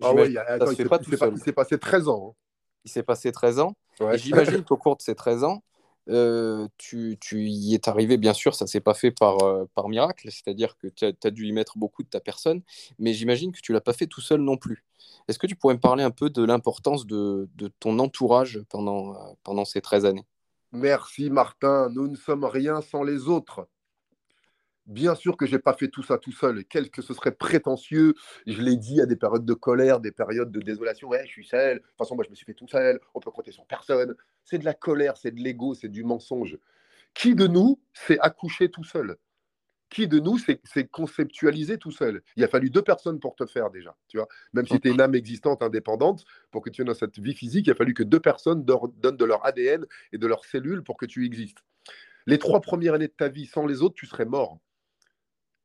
Ah 0.03 0.13
oui, 0.15 0.35
il 0.61 1.41
s'est 1.41 1.53
passé 1.53 1.79
13 1.79 2.09
ans. 2.09 2.31
Hein. 2.31 2.41
Il 2.85 2.91
s'est 2.91 3.03
passé 3.03 3.31
13 3.31 3.61
ans. 3.61 3.77
J'imagine 4.15 4.65
qu'au 4.65 4.77
cours 4.77 4.97
de 4.97 5.03
ces 5.03 5.15
13 5.15 5.45
ans, 5.45 5.63
euh, 6.11 6.69
tu, 6.77 7.17
y 7.33 7.75
es 7.75 7.89
arrivé, 7.89 8.17
bien 8.17 8.35
sûr, 8.35 8.55
ça 8.55 8.67
ne 8.67 8.69
s'est 8.69 8.81
pas 8.81 8.95
fait 8.95 9.11
par, 9.11 9.43
euh, 9.43 9.65
par 9.75 9.89
miracle, 9.89 10.29
c'est-à-dire 10.31 10.77
que 10.77 10.89
tu 10.89 11.05
as, 11.07 11.31
dû 11.31 11.47
y 11.47 11.53
mettre 11.53 11.79
beaucoup 11.79 12.03
de 12.03 12.09
ta 12.09 12.21
personne, 12.21 12.63
mais 12.99 13.15
j'imagine 13.15 13.53
que 13.53 13.61
tu 13.61 13.73
ne 13.73 13.77
l'as 13.77 13.81
pas 13.81 13.95
fait 13.95 14.07
tout 14.07 14.21
seul 14.21 14.41
non 14.41 14.57
plus. 14.57 14.85
Est-ce 15.29 15.39
que 15.39 15.47
tu 15.47 15.57
pourrais 15.57 15.75
me 15.75 15.81
parler 15.81 16.05
un 16.05 16.11
peu 16.11 16.29
de 16.29 16.45
l'importance 16.45 17.07
de, 17.07 17.49
ton 17.81 17.99
entourage 17.99 18.61
pendant, 18.69 19.15
euh, 19.47 19.65
ces 19.65 19.81
13 19.81 20.05
années? 20.05 20.27
Merci 20.73 21.31
Martin, 21.31 21.89
nous 21.91 22.09
ne 22.09 22.17
sommes 22.17 22.45
rien 22.45 22.81
sans 22.81 23.03
les 23.03 23.29
autres. 23.29 23.69
Bien 24.87 25.15
sûr 25.15 25.39
que 25.39 25.47
je 25.47 25.53
n'ai 25.53 25.59
pas 25.59 25.73
fait 25.73 25.89
tout 25.89 26.03
ça 26.03 26.19
tout 26.19 26.33
seul, 26.33 26.65
quel 26.67 26.91
que 26.91 27.01
ce 27.01 27.15
serait 27.15 27.33
prétentieux. 27.33 28.15
Je 28.47 28.61
l'ai 28.61 28.77
dit 28.77 29.01
à 29.01 29.07
des 29.07 29.17
périodes 29.17 29.47
de 29.47 29.55
colère, 29.55 29.99
des 29.99 30.13
périodes 30.13 30.53
de 30.53 30.61
désolation. 30.61 31.09
Ouais, 31.09 31.23
je 31.25 31.31
suis 31.31 31.47
seul. 31.47 31.79
De 31.79 31.83
toute 31.83 31.97
façon, 31.97 32.15
moi, 32.17 32.25
je 32.25 32.31
me 32.31 32.35
suis 32.35 32.45
fait 32.45 32.53
tout 32.53 32.69
seul. 32.69 33.01
On 33.15 33.21
peut 33.21 33.31
compter 33.31 33.51
sur 33.51 33.65
personne. 33.65 34.15
C'est 34.45 34.59
de 34.59 34.65
la 34.67 34.75
colère, 34.75 35.17
c'est 35.17 35.31
de 35.31 35.41
l'ego, 35.41 35.73
c'est 35.73 35.89
du 35.89 36.05
mensonge. 36.05 36.59
Qui 37.15 37.35
de 37.35 37.47
nous 37.47 37.81
s'est 37.95 38.19
accouché 38.21 38.71
tout 38.71 38.85
seul? 38.85 39.17
Qui 39.91 40.09
de 40.09 40.19
nous 40.19 40.39
s'est 40.39 40.89
conceptualisé 40.91 41.79
tout 41.79 41.93
seul? 41.93 42.23
Il 42.37 42.43
a 42.43 42.49
fallu 42.49 42.71
deux 42.71 42.83
personnes 42.83 43.21
pour 43.21 43.37
te 43.37 43.47
faire 43.47 43.71
déjà. 43.71 43.97
Tu 44.09 44.17
vois? 44.17 44.27
Même 44.53 44.67
si 44.67 44.81
tu 44.81 44.89
es 44.89 44.91
une 44.91 45.01
âme 45.01 45.15
existante, 45.15 45.63
indépendante, 45.63 46.25
pour 46.51 46.63
que 46.63 46.71
tu 46.71 46.83
aies 46.83 46.85
dans 46.85 46.95
cette 46.95 47.19
vie 47.19 47.35
physique, 47.35 47.67
il 47.69 47.71
a 47.71 47.75
fallu 47.75 47.95
que 47.95 48.03
deux 48.03 48.21
personnes 48.21 48.65
donnent 48.65 49.17
de 49.17 49.25
leur 49.25 49.45
ADN 49.47 49.87
et 50.13 50.19
de 50.19 50.27
leurs 50.27 50.45
cellules 50.45 50.83
pour 50.83 50.97
que 50.97 51.07
tu 51.07 51.25
existes. 51.25 51.59
Les 52.27 52.39
trois 52.39 52.61
premières 52.61 52.95
années 52.95 53.09
de 53.09 53.13
ta 53.13 53.29
vie, 53.29 53.47
sans 53.47 53.67
les 53.67 53.83
autres, 53.83 53.95
tu 53.95 54.07
serais 54.07 54.25
mort 54.25 54.59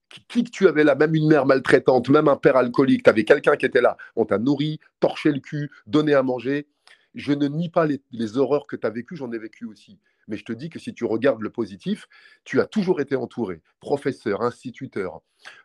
qui 0.09 0.43
que 0.43 0.49
tu 0.49 0.67
avais 0.67 0.83
là, 0.83 0.95
même 0.95 1.15
une 1.15 1.27
mère 1.27 1.45
maltraitante, 1.45 2.09
même 2.09 2.27
un 2.27 2.35
père 2.35 2.57
alcoolique, 2.57 3.03
tu 3.03 3.09
avais 3.09 3.23
quelqu'un 3.23 3.55
qui 3.55 3.65
était 3.65 3.81
là, 3.81 3.97
on 4.15 4.25
t'a 4.25 4.37
nourri, 4.37 4.79
torché 4.99 5.31
le 5.31 5.39
cul, 5.39 5.69
donné 5.87 6.13
à 6.13 6.23
manger. 6.23 6.67
Je 7.15 7.33
ne 7.33 7.47
nie 7.47 7.69
pas 7.69 7.85
les, 7.85 8.37
horreurs 8.37 8.67
que 8.67 8.75
tu 8.75 8.85
as 8.85 8.89
vécues, 8.89 9.15
j'en 9.15 9.31
ai 9.31 9.39
vécu 9.39 9.65
aussi. 9.65 9.99
Mais 10.29 10.37
je 10.37 10.45
te 10.45 10.53
dis 10.53 10.69
que 10.69 10.79
si 10.79 10.93
tu 10.93 11.03
regardes 11.03 11.41
le 11.41 11.49
positif, 11.49 12.07
tu 12.45 12.61
as 12.61 12.65
toujours 12.65 13.01
été 13.01 13.15
entouré. 13.15 13.61
Professeur, 13.81 14.41
instituteur, 14.43 15.21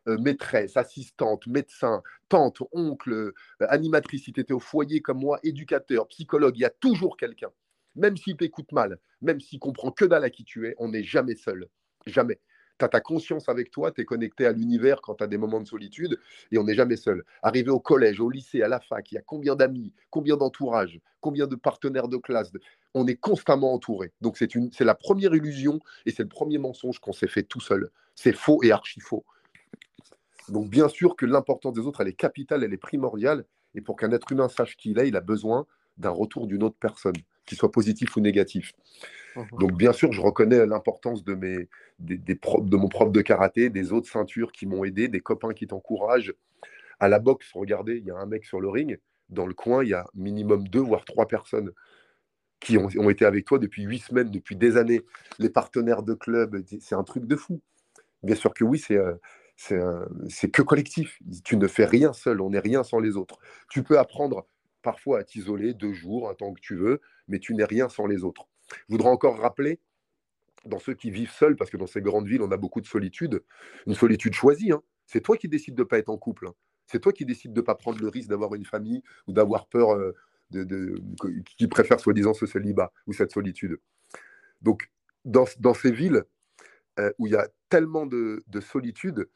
euh, 0.09 0.19
maîtresse, 0.19 0.77
assistante, 0.77 1.47
médecin, 1.47 2.03
tante, 2.29 2.63
oncle, 2.73 3.13
euh, 3.13 3.33
animatrice, 3.61 4.25
si 4.25 4.33
tu 4.33 4.41
étais 4.41 4.55
au 4.55 4.61
foyer 4.61 5.01
comme 5.01 5.21
moi, 5.21 5.39
éducateur, 5.45 6.09
psychologue, 6.09 6.57
il 6.57 6.63
y 6.63 6.65
a 6.65 6.71
toujours 6.71 7.17
quelqu'un. 7.17 7.51
Même 7.95 8.17
s'il 8.17 8.37
t'écoute 8.37 8.73
mal, 8.73 8.99
même 9.21 9.39
s'il 9.39 9.61
comprend 9.61 9.93
que 9.93 10.07
dalle 10.07 10.25
à 10.25 10.31
qui 10.31 10.45
tu 10.45 10.67
es, 10.67 10.75
on 10.79 10.89
n'est 10.89 11.05
jamais 11.05 11.37
seul. 11.37 11.69
Jamais 12.07 12.41
tu 12.79 12.85
as 12.85 12.89
ta 12.89 13.01
conscience 13.01 13.49
avec 13.49 13.71
toi, 13.71 13.93
tu 13.93 14.01
es 14.01 14.05
connecté 14.05 14.47
à 14.47 14.53
l'univers 14.53 15.01
quand 15.01 15.17
tu 15.17 15.25
as 15.25 15.27
des 15.27 15.39
moments 15.39 15.61
de 15.61 15.67
solitude 15.67 16.19
et 16.51 16.59
on 16.59 16.65
n'est 16.65 16.75
jamais 16.75 16.97
seul. 16.97 17.25
Arrivé 17.43 17.71
au 17.71 17.81
collège, 17.81 18.21
au 18.21 18.31
lycée, 18.31 18.63
à 18.63 18.69
la 18.69 18.81
fac, 18.81 19.11
il 19.13 19.17
y 19.17 19.19
a 19.19 19.23
combien 19.23 19.57
d'amis, 19.57 19.93
combien 20.11 20.37
d'entourage, 20.37 21.01
combien 21.21 21.47
de 21.47 21.57
partenaires 21.57 22.09
de 22.09 22.17
classe? 22.17 22.53
On 22.95 23.07
est 23.07 23.17
constamment 23.17 23.73
entouré. 23.73 24.13
Donc 24.21 24.37
c'est 24.39 24.85
la 24.85 24.95
première 24.95 25.35
illusion 25.35 25.81
et 26.07 26.11
c'est 26.11 26.23
le 26.23 26.29
premier 26.29 26.59
mensonge 26.59 26.99
qu'on 26.99 27.13
s'est 27.13 27.29
fait 27.29 27.43
tout 27.43 27.61
seul. 27.61 27.91
C'est 28.15 28.35
faux 28.35 28.63
et 28.63 28.73
archi 28.73 29.01
faux. 29.01 29.25
Donc 30.49 30.69
bien 30.69 30.89
sûr 30.89 31.17
que 31.17 31.27
l'importance 31.27 31.75
des 31.75 31.81
autres, 31.81 32.01
elle 32.01 32.09
est 32.09 32.13
capitale, 32.13 32.65
elle 32.65 32.73
est 32.73 32.79
primordiale. 32.79 33.45
Et 33.75 33.81
pour 33.81 33.97
qu'un 33.97 34.13
être 34.13 34.31
humain 34.31 34.49
sache 34.49 34.77
qui 34.77 34.91
il 34.91 34.99
est, 34.99 35.09
il 35.09 35.17
a 35.17 35.21
besoin 35.21 35.67
d'un 35.97 36.11
retour 36.11 36.47
d'une 36.47 36.63
autre 36.63 36.77
personne, 36.79 37.17
qu'il 37.47 37.57
soit 37.57 37.73
positif 37.73 38.17
ou 38.17 38.21
négatif. 38.21 38.73
Mmh 39.37 39.43
Donc 39.59 39.73
bien 39.73 39.93
sûr, 39.93 40.13
je 40.13 40.21
reconnais 40.21 40.67
l'importance 40.67 41.25
de, 41.25 41.67
mon 41.99 42.89
prof 42.89 43.13
de 43.13 43.21
karaté, 43.21 43.71
des 43.71 43.93
autres 43.93 44.11
ceintures 44.11 44.53
qui 44.53 44.67
m'ont 44.67 44.85
aidé, 44.85 45.09
des 45.09 45.21
copains 45.21 45.53
qui 45.53 45.67
t'encouragent. 45.67 46.35
À 47.01 47.09
la 47.09 47.19
boxe, 47.19 47.51
regardez, 47.55 47.97
il 47.97 48.05
y 48.05 48.11
a 48.11 48.17
un 48.17 48.27
mec 48.27 48.45
sur 48.45 48.61
le 48.61 48.69
ring. 48.69 48.99
Dans 49.29 49.47
le 49.47 49.55
coin, 49.55 49.83
il 49.83 49.91
y 49.91 49.95
a 49.95 50.07
minimum 50.15 50.69
deux, 50.69 50.81
voire 50.81 51.05
trois 51.05 51.27
personnes 51.27 51.73
qui 52.61 52.79
ont, 52.79 53.11
été 53.11 53.27
avec 53.27 53.45
toi 53.45 53.59
depuis 53.59 53.83
huit 53.83 53.99
semaines, 53.99 54.31
depuis 54.31 54.57
des 54.57 54.77
années. 54.79 55.03
Les 55.39 55.51
partenaires 55.51 56.03
de 56.03 56.15
club, 56.15 56.63
c'est 56.81 56.95
un 56.95 57.05
truc 57.05 57.27
de 57.27 57.37
fou. 57.37 57.61
Bien 58.23 58.35
sûr 58.35 58.55
que 58.55 58.65
oui, 58.65 58.83
euh, 58.91 59.15
c'est 60.29 60.51
que 60.51 60.63
collectif. 60.63 61.21
Tu 61.45 61.59
ne 61.59 61.67
fais 61.67 61.85
rien 61.85 62.15
seul, 62.15 62.41
on 62.41 62.51
n'est 62.51 62.61
rien 62.61 62.83
sans 62.83 63.01
les 63.01 63.17
autres. 63.17 63.39
Tu 63.69 63.83
peux 63.83 63.99
apprendre 63.99 64.47
parfois 64.83 65.19
à 65.19 65.25
t'isoler 65.25 65.75
deux 65.75 65.93
jours, 65.93 66.31
un 66.31 66.35
temps 66.35 66.55
que 66.55 66.61
tu 66.61 66.75
veux, 66.75 67.01
mais 67.29 67.39
tu 67.39 67.55
n'es 67.55 67.65
rien 67.65 67.89
sans 67.91 68.07
les 68.07 68.25
autres. 68.25 68.49
Je 68.71 68.95
voudrais 68.95 69.09
encore 69.09 69.39
rappeler, 69.39 69.81
dans 70.65 70.79
ceux 70.79 70.95
qui 70.95 71.11
vivent 71.11 71.31
seuls, 71.31 71.57
parce 71.57 71.71
que 71.71 71.77
dans 71.77 71.87
ces 71.87 72.01
grandes 72.01 72.27
villes, 72.27 72.43
on 72.43 72.51
a 72.51 72.57
beaucoup 72.57 72.81
de 72.81 72.87
solitude, 72.87 73.43
une 73.87 73.95
solitude 73.95 74.35
choisie. 74.35 74.73
Hein. 74.73 74.83
C'est 75.07 75.21
toi 75.21 75.37
qui 75.37 75.49
décides 75.49 75.75
de 75.75 75.83
ne 75.83 75.87
pas 75.87 75.99
être 75.99 76.09
en 76.09 76.17
couple. 76.17 76.49
Hein. 76.49 76.55
C'est 76.87 77.01
toi 77.01 77.13
qui 77.13 77.25
décides 77.25 77.53
de 77.53 77.61
ne 77.61 77.65
pas 77.65 77.75
prendre 77.75 78.01
le 78.01 78.09
risque 78.09 78.29
d'avoir 78.29 78.55
une 78.55 78.65
famille 78.65 79.03
ou 79.27 79.33
d'avoir 79.33 79.67
peur, 79.67 79.95
euh, 79.95 80.15
de, 80.51 81.01
qui 81.57 81.69
préfère 81.69 82.01
soi-disant 82.01 82.35
ce 82.35 82.47
célibat 82.47 82.93
ou 83.07 83.13
cette 83.13 83.33
solitude. 83.33 83.79
Donc, 84.63 84.91
dans, 85.25 85.47
ces 85.75 85.91
villes 85.91 86.25
euh, 86.99 87.13
où 87.19 87.27
il 87.27 87.33
y 87.33 87.37
a 87.37 87.49
tellement 87.69 88.07
de, 88.07 88.43
solitude, 88.61 89.29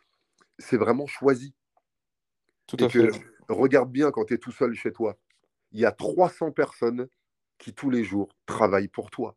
c'est 0.59 0.77
vraiment 0.77 1.07
choisi. 1.07 1.55
Tout 2.67 2.77
à 2.81 2.88
fait. 2.88 3.09
regarde 3.49 3.91
bien 3.91 4.11
quand 4.11 4.27
tu 4.27 4.35
es 4.35 4.38
tout 4.38 4.53
seul 4.53 4.75
chez 4.75 4.93
toi 4.93 5.19
il 5.73 5.81
y 5.81 5.85
a 5.85 5.93
300 5.93 6.53
personnes 6.53 7.09
qui 7.59 7.75
tous 7.75 7.90
les 7.90 8.05
jours 8.05 8.29
travaillent 8.47 8.88
pour 8.88 9.11
toi. 9.11 9.37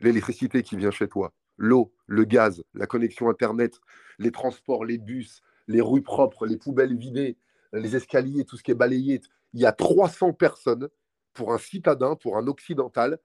L'électricité 0.00 0.62
qui 0.62 0.76
vient 0.76 0.90
chez 0.90 1.08
toi, 1.08 1.32
l'eau, 1.56 1.92
le 2.06 2.24
gaz, 2.24 2.62
la 2.74 2.86
connexion 2.86 3.28
Internet, 3.28 3.80
les 4.18 4.30
transports, 4.30 4.84
les 4.84 4.98
bus, 4.98 5.42
les 5.66 5.80
rues 5.80 6.02
propres, 6.02 6.46
les 6.46 6.56
poubelles 6.56 6.96
vidées, 6.96 7.36
les 7.72 7.96
escaliers, 7.96 8.44
tout 8.44 8.56
ce 8.56 8.62
qui 8.62 8.70
est 8.70 8.76
balayé. 8.76 9.20
Il 9.54 9.60
y 9.60 9.66
a 9.66 9.72
300 9.72 10.32
personnes 10.32 10.88
pour 11.34 11.52
un 11.52 11.58
citadin, 11.58 12.16
pour 12.16 12.36
un 12.36 12.46
occidental, 12.46 13.18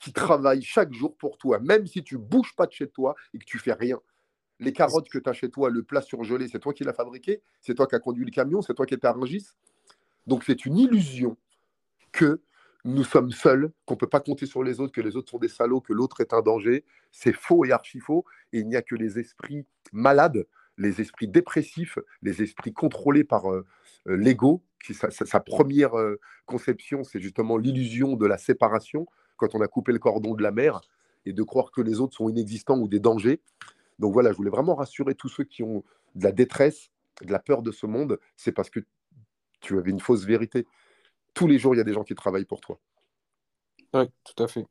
qui 0.00 0.12
travaillent 0.12 0.62
chaque 0.62 0.92
jour 0.92 1.16
pour 1.16 1.36
toi, 1.36 1.58
même 1.60 1.86
si 1.86 2.02
tu 2.02 2.16
bouges 2.16 2.54
pas 2.56 2.66
de 2.66 2.72
chez 2.72 2.88
toi 2.88 3.14
et 3.34 3.38
que 3.38 3.44
tu 3.44 3.58
fais 3.58 3.74
rien. 3.74 4.00
Les 4.58 4.72
carottes 4.72 5.08
que 5.08 5.18
tu 5.18 5.28
as 5.28 5.32
chez 5.32 5.50
toi, 5.50 5.70
le 5.70 5.82
plat 5.82 6.00
surgelé, 6.00 6.48
c'est 6.48 6.58
toi 6.58 6.72
qui 6.72 6.84
l'as 6.84 6.92
fabriqué, 6.92 7.42
c'est 7.60 7.74
toi 7.74 7.86
qui 7.86 7.94
as 7.94 8.00
conduit 8.00 8.24
le 8.24 8.30
camion, 8.30 8.62
c'est 8.62 8.74
toi 8.74 8.86
qui 8.86 8.94
étais 8.94 9.06
à 9.06 9.12
Rungis. 9.12 9.48
Donc 10.26 10.44
c'est 10.44 10.64
une 10.66 10.78
illusion 10.78 11.36
que 12.12 12.40
nous 12.84 13.04
sommes 13.04 13.30
seuls, 13.30 13.70
qu'on 13.84 13.94
ne 13.94 13.98
peut 13.98 14.08
pas 14.08 14.20
compter 14.20 14.46
sur 14.46 14.62
les 14.62 14.80
autres, 14.80 14.92
que 14.92 15.00
les 15.00 15.16
autres 15.16 15.30
sont 15.30 15.38
des 15.38 15.48
salauds, 15.48 15.80
que 15.80 15.92
l'autre 15.92 16.20
est 16.20 16.32
un 16.32 16.40
danger. 16.40 16.84
C'est 17.10 17.32
faux 17.32 17.64
et 17.64 17.72
archi 17.72 18.00
faux. 18.00 18.24
Et 18.52 18.60
il 18.60 18.68
n'y 18.68 18.76
a 18.76 18.82
que 18.82 18.94
les 18.94 19.18
esprits 19.18 19.66
malades, 19.92 20.46
les 20.78 21.00
esprits 21.00 21.28
dépressifs, 21.28 21.98
les 22.22 22.42
esprits 22.42 22.72
contrôlés 22.72 23.24
par 23.24 23.52
euh, 23.52 23.66
euh, 24.08 24.16
l'ego. 24.16 24.62
Qui, 24.82 24.94
sa, 24.94 25.40
première 25.40 25.98
euh, 25.98 26.18
conception, 26.46 27.04
c'est 27.04 27.20
justement 27.20 27.58
l'illusion 27.58 28.16
de 28.16 28.26
la 28.26 28.38
séparation, 28.38 29.06
quand 29.36 29.54
on 29.54 29.60
a 29.60 29.68
coupé 29.68 29.92
le 29.92 29.98
cordon 29.98 30.34
de 30.34 30.42
la 30.42 30.52
mer, 30.52 30.80
et 31.26 31.34
de 31.34 31.42
croire 31.42 31.70
que 31.70 31.82
les 31.82 32.00
autres 32.00 32.16
sont 32.16 32.30
inexistants 32.30 32.78
ou 32.78 32.88
des 32.88 32.98
dangers. 32.98 33.42
Donc 33.98 34.14
voilà, 34.14 34.32
je 34.32 34.36
voulais 34.38 34.50
vraiment 34.50 34.74
rassurer 34.74 35.14
tous 35.14 35.28
ceux 35.28 35.44
qui 35.44 35.62
ont 35.62 35.84
de 36.14 36.24
la 36.24 36.32
détresse, 36.32 36.90
de 37.22 37.30
la 37.30 37.38
peur 37.38 37.60
de 37.60 37.72
ce 37.72 37.84
monde. 37.84 38.18
C'est 38.36 38.52
parce 38.52 38.70
que 38.70 38.80
tu 39.60 39.76
avais 39.76 39.90
une 39.90 40.00
fausse 40.00 40.24
vérité 40.24 40.66
tous 41.34 41.46
les 41.46 41.58
jours, 41.58 41.74
il 41.74 41.78
y 41.78 41.80
a 41.80 41.84
des 41.84 41.92
gens 41.92 42.04
qui 42.04 42.14
travaillent 42.14 42.44
pour 42.44 42.60
toi. 42.60 42.78
Oui, 43.92 44.04
tout 44.24 44.40
à 44.42 44.46
fait. 44.46 44.64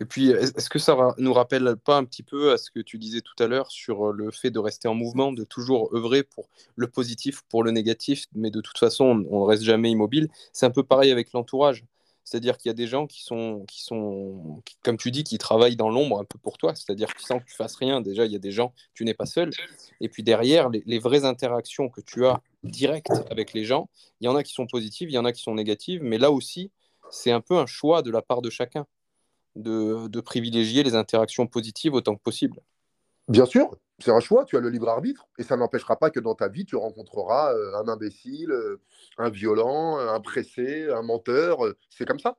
Et 0.00 0.06
puis, 0.06 0.30
est-ce 0.30 0.70
que 0.70 0.78
ça 0.78 0.96
nous 1.18 1.32
rappelle 1.34 1.76
pas 1.84 1.98
un 1.98 2.04
petit 2.04 2.22
peu 2.22 2.52
à 2.52 2.56
ce 2.56 2.70
que 2.70 2.80
tu 2.80 2.96
disais 2.96 3.20
tout 3.20 3.34
à 3.42 3.46
l'heure 3.46 3.70
sur 3.70 4.08
euh, 4.08 4.12
le 4.12 4.30
fait 4.30 4.50
de 4.50 4.58
rester 4.58 4.88
en 4.88 4.94
mouvement, 4.94 5.30
de 5.32 5.44
toujours 5.44 5.94
œuvrer 5.94 6.22
pour 6.22 6.48
le 6.76 6.88
positif, 6.88 7.42
pour 7.50 7.64
le 7.64 7.70
négatif, 7.70 8.26
mais 8.34 8.50
de 8.50 8.62
toute 8.62 8.78
façon, 8.78 9.26
on 9.30 9.42
ne 9.42 9.46
reste 9.46 9.62
jamais 9.62 9.90
immobile. 9.90 10.28
C'est 10.54 10.64
un 10.64 10.70
peu 10.70 10.82
pareil 10.82 11.10
avec 11.12 11.32
l'entourage. 11.32 11.84
C'est-à-dire 12.24 12.56
qu'il 12.56 12.68
y 12.68 12.70
a 12.70 12.74
des 12.74 12.86
gens 12.86 13.06
qui 13.06 13.22
sont, 13.22 13.64
qui 13.66 13.82
sont 13.82 14.62
comme 14.82 14.96
tu 14.96 15.10
dis, 15.10 15.24
qui 15.24 15.38
travaillent 15.38 15.76
dans 15.76 15.90
l'ombre 15.90 16.20
un 16.20 16.24
peu 16.24 16.38
pour 16.38 16.56
toi. 16.56 16.74
C'est-à-dire 16.74 17.12
que 17.14 17.22
sans 17.22 17.40
que 17.40 17.44
tu 17.44 17.54
fasses 17.54 17.74
rien, 17.76 18.00
déjà, 18.00 18.26
il 18.26 18.32
y 18.32 18.36
a 18.36 18.38
des 18.38 18.52
gens, 18.52 18.72
tu 18.94 19.04
n'es 19.04 19.14
pas 19.14 19.26
seul. 19.26 19.50
Et 20.00 20.08
puis 20.08 20.22
derrière, 20.22 20.68
les, 20.68 20.98
vraies 20.98 21.24
interactions 21.24 21.88
que 21.88 22.00
tu 22.00 22.26
as 22.26 22.40
directes 22.62 23.12
avec 23.30 23.52
les 23.52 23.64
gens, 23.64 23.88
il 24.20 24.26
y 24.26 24.28
en 24.28 24.36
a 24.36 24.42
qui 24.42 24.52
sont 24.52 24.66
positives, 24.66 25.10
il 25.10 25.14
y 25.14 25.18
en 25.18 25.24
a 25.24 25.32
qui 25.32 25.42
sont 25.42 25.54
négatives. 25.54 26.02
Mais 26.02 26.18
là 26.18 26.30
aussi, 26.30 26.70
c'est 27.10 27.32
un 27.32 27.40
peu 27.40 27.58
un 27.58 27.66
choix 27.66 28.02
de 28.02 28.10
la 28.10 28.22
part 28.22 28.40
de 28.40 28.50
chacun 28.50 28.86
de, 29.56 30.06
de 30.08 30.20
privilégier 30.20 30.82
les 30.82 30.94
interactions 30.94 31.46
positives 31.46 31.94
autant 31.94 32.14
que 32.14 32.22
possible. 32.22 32.60
Bien 33.28 33.46
sûr, 33.46 33.76
c'est 33.98 34.10
un 34.10 34.20
choix, 34.20 34.44
tu 34.44 34.56
as 34.56 34.60
le 34.60 34.68
libre 34.68 34.88
arbitre, 34.88 35.26
et 35.38 35.42
ça 35.42 35.56
n'empêchera 35.56 35.96
pas 35.96 36.10
que 36.10 36.20
dans 36.20 36.34
ta 36.34 36.48
vie, 36.48 36.64
tu 36.64 36.76
rencontreras 36.76 37.54
euh, 37.54 37.76
un 37.76 37.88
imbécile, 37.88 38.50
euh, 38.50 38.80
un 39.18 39.30
violent, 39.30 39.98
un 39.98 40.20
pressé, 40.20 40.90
un 40.90 41.02
menteur, 41.02 41.64
euh, 41.64 41.76
c'est 41.90 42.06
comme 42.06 42.18
ça. 42.18 42.36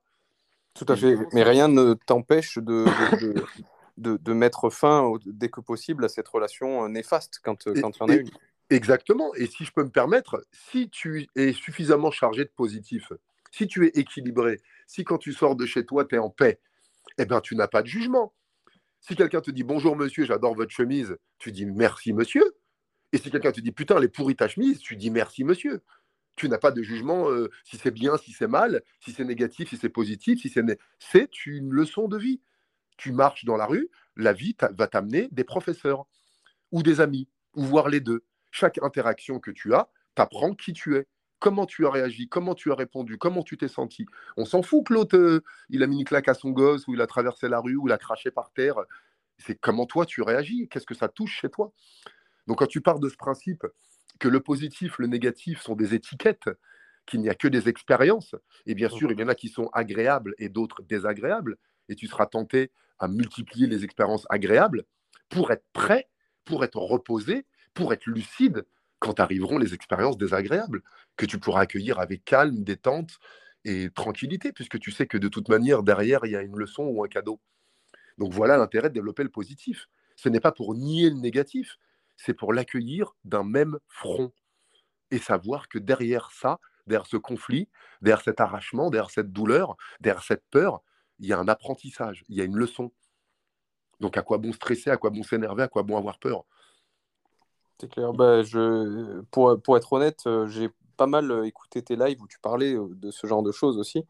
Tout 0.73 0.85
à 0.87 0.95
fait, 0.95 1.15
mais 1.33 1.43
rien 1.43 1.67
ne 1.67 1.93
t'empêche 1.93 2.57
de, 2.57 2.85
de, 3.97 4.17
de, 4.17 4.33
mettre 4.33 4.71
fin 4.71 5.13
dès 5.25 5.49
que 5.49 5.61
possible 5.61 6.03
à 6.03 6.09
cette 6.09 6.27
relation 6.27 6.89
néfaste 6.89 7.39
quand, 7.43 7.63
quand 7.63 7.91
tu 7.91 8.03
en 8.03 8.09
as 8.09 8.15
une. 8.15 8.29
Exactement, 8.69 9.35
et 9.35 9.45
si 9.45 9.65
je 9.65 9.71
peux 9.71 9.83
me 9.83 9.91
permettre, 9.91 10.43
si 10.51 10.89
tu 10.89 11.27
es 11.35 11.53
suffisamment 11.53 12.09
chargé 12.09 12.43
de 12.43 12.51
positif, 12.55 13.11
si 13.51 13.67
tu 13.67 13.85
es 13.85 13.91
équilibré, 13.93 14.61
si 14.87 15.03
quand 15.03 15.19
tu 15.19 15.31
sors 15.31 15.55
de 15.55 15.67
chez 15.67 15.85
toi, 15.85 16.05
tu 16.05 16.15
es 16.15 16.17
en 16.17 16.31
paix, 16.31 16.59
eh 17.19 17.25
bien, 17.25 17.39
tu 17.39 17.55
n'as 17.55 17.67
pas 17.67 17.83
de 17.83 17.87
jugement 17.87 18.33
si 19.03 19.15
quelqu'un 19.15 19.41
te 19.41 19.51
dit 19.51 19.63
bonjour 19.63 19.97
monsieur, 19.97 20.25
j'adore 20.25 20.55
votre 20.55 20.71
chemise, 20.71 21.17
tu 21.37 21.51
dis 21.51 21.65
merci 21.65 22.13
monsieur. 22.13 22.55
Et 23.11 23.17
si 23.17 23.29
quelqu'un 23.29 23.51
te 23.51 23.59
dit 23.59 23.73
putain, 23.73 23.97
elle 23.97 24.05
est 24.05 24.07
pourrie 24.07 24.35
ta 24.35 24.47
chemise, 24.47 24.79
tu 24.79 24.95
dis 24.95 25.11
merci 25.11 25.43
monsieur. 25.43 25.81
Tu 26.37 26.49
n'as 26.49 26.57
pas 26.57 26.71
de 26.71 26.81
jugement 26.81 27.29
euh, 27.29 27.49
si 27.63 27.77
c'est 27.77 27.91
bien, 27.91 28.17
si 28.17 28.31
c'est 28.31 28.47
mal, 28.47 28.81
si 29.01 29.11
c'est 29.11 29.25
négatif, 29.25 29.69
si 29.69 29.77
c'est 29.77 29.89
positif, 29.89 30.41
si 30.41 30.49
c'est. 30.49 30.63
C'est 30.97 31.45
une 31.45 31.71
leçon 31.71 32.07
de 32.07 32.17
vie. 32.17 32.41
Tu 32.97 33.11
marches 33.11 33.43
dans 33.43 33.57
la 33.57 33.65
rue, 33.65 33.89
la 34.15 34.33
vie 34.33 34.55
va 34.71 34.87
t'amener 34.87 35.27
des 35.31 35.43
professeurs 35.43 36.05
ou 36.71 36.81
des 36.81 37.01
amis, 37.01 37.27
ou 37.55 37.63
voir 37.63 37.89
les 37.89 37.99
deux. 37.99 38.23
Chaque 38.51 38.81
interaction 38.81 39.39
que 39.39 39.51
tu 39.51 39.73
as 39.73 39.89
t'apprend 40.15 40.53
qui 40.53 40.73
tu 40.73 40.95
es 40.95 41.07
comment 41.43 41.65
tu 41.65 41.85
as 41.85 41.89
réagi, 41.89 42.29
comment 42.29 42.55
tu 42.55 42.71
as 42.71 42.75
répondu, 42.75 43.17
comment 43.17 43.43
tu 43.43 43.57
t'es 43.57 43.67
senti. 43.67 44.05
On 44.37 44.45
s'en 44.45 44.61
fout 44.61 44.87
que 44.87 44.93
l'autre, 44.93 45.17
euh, 45.17 45.43
il 45.67 45.83
a 45.83 45.87
mis 45.87 45.97
une 45.99 46.05
claque 46.05 46.29
à 46.29 46.33
son 46.33 46.51
gosse, 46.51 46.87
ou 46.87 46.93
il 46.93 47.01
a 47.01 47.05
traversé 47.05 47.49
la 47.49 47.59
rue, 47.59 47.75
ou 47.75 47.89
il 47.89 47.91
a 47.91 47.97
craché 47.97 48.31
par 48.31 48.53
terre. 48.53 48.75
C'est 49.37 49.59
comment 49.59 49.85
toi 49.85 50.05
tu 50.05 50.21
réagis, 50.21 50.69
qu'est-ce 50.69 50.85
que 50.85 50.95
ça 50.95 51.09
touche 51.09 51.41
chez 51.41 51.49
toi? 51.49 51.73
Donc 52.47 52.59
quand 52.59 52.67
tu 52.67 52.79
pars 52.79 52.97
de 52.97 53.09
ce 53.09 53.17
principe 53.17 53.65
que 54.19 54.29
le 54.29 54.39
positif, 54.39 54.97
le 54.99 55.07
négatif 55.07 55.61
sont 55.61 55.75
des 55.75 55.93
étiquettes, 55.93 56.49
qu'il 57.05 57.19
n'y 57.19 57.27
a 57.27 57.35
que 57.35 57.49
des 57.49 57.67
expériences, 57.67 58.35
et 58.65 58.73
bien 58.73 58.87
sûr, 58.87 59.11
il 59.11 59.19
y 59.19 59.23
en 59.23 59.27
a 59.27 59.35
qui 59.35 59.49
sont 59.49 59.69
agréables 59.73 60.35
et 60.37 60.47
d'autres 60.47 60.81
désagréables, 60.83 61.57
et 61.89 61.95
tu 61.95 62.07
seras 62.07 62.25
tenté 62.25 62.71
à 62.99 63.09
multiplier 63.09 63.67
les 63.67 63.83
expériences 63.83 64.25
agréables 64.29 64.85
pour 65.27 65.51
être 65.51 65.65
prêt, 65.73 66.07
pour 66.45 66.63
être 66.63 66.79
reposé, 66.79 67.45
pour 67.73 67.91
être 67.91 68.05
lucide 68.05 68.65
quand 69.03 69.19
arriveront 69.19 69.57
les 69.57 69.73
expériences 69.73 70.17
désagréables, 70.17 70.81
que 71.17 71.25
tu 71.25 71.37
pourras 71.37 71.63
accueillir 71.63 71.99
avec 71.99 72.23
calme, 72.23 72.63
détente 72.63 73.19
et 73.65 73.89
tranquillité, 73.89 74.53
puisque 74.53 74.79
tu 74.79 74.91
sais 74.91 75.07
que 75.07 75.17
de 75.17 75.27
toute 75.27 75.49
manière, 75.49 75.83
derrière, 75.83 76.23
il 76.23 76.31
y 76.31 76.37
a 76.37 76.41
une 76.41 76.57
leçon 76.57 76.83
ou 76.83 77.03
un 77.03 77.09
cadeau. 77.09 77.41
Donc 78.17 78.31
voilà 78.31 78.55
l'intérêt 78.55 78.87
de 78.87 78.93
développer 78.93 79.23
le 79.23 79.29
positif. 79.29 79.87
Ce 80.15 80.29
n'est 80.29 80.39
pas 80.39 80.53
pour 80.53 80.73
nier 80.73 81.09
le 81.09 81.17
négatif, 81.17 81.75
c'est 82.15 82.33
pour 82.33 82.53
l'accueillir 82.53 83.11
d'un 83.25 83.43
même 83.43 83.77
front 83.89 84.31
et 85.11 85.19
savoir 85.19 85.67
que 85.67 85.79
derrière 85.79 86.31
ça, 86.31 86.59
derrière 86.87 87.05
ce 87.05 87.17
conflit, 87.17 87.67
derrière 88.01 88.23
cet 88.23 88.39
arrachement, 88.39 88.89
derrière 88.89 89.11
cette 89.11 89.33
douleur, 89.33 89.75
derrière 89.99 90.23
cette 90.23 90.45
peur, 90.49 90.81
il 91.19 91.27
y 91.27 91.33
a 91.33 91.39
un 91.39 91.49
apprentissage, 91.49 92.23
il 92.29 92.37
y 92.37 92.41
a 92.41 92.45
une 92.45 92.55
leçon. 92.55 92.93
Donc 93.99 94.15
à 94.15 94.21
quoi 94.21 94.37
bon 94.37 94.53
stresser, 94.53 94.91
à 94.91 94.97
quoi 94.97 95.09
bon 95.09 95.23
s'énerver, 95.23 95.63
à 95.63 95.67
quoi 95.67 95.83
bon 95.83 95.97
avoir 95.97 96.19
peur? 96.19 96.45
C'est 97.83 97.89
clair. 97.89 98.13
Bah, 98.13 98.43
je... 98.43 99.21
pour, 99.31 99.59
pour 99.61 99.77
être 99.77 99.91
honnête, 99.93 100.21
euh, 100.25 100.47
j'ai 100.47 100.69
pas 100.95 101.05
mal 101.07 101.29
euh, 101.31 101.43
écouté 101.45 101.81
tes 101.81 101.95
lives 101.95 102.21
où 102.21 102.27
tu 102.27 102.39
parlais 102.39 102.73
euh, 102.75 102.87
de 102.91 103.11
ce 103.11 103.27
genre 103.27 103.43
de 103.43 103.51
choses 103.51 103.77
aussi. 103.77 104.05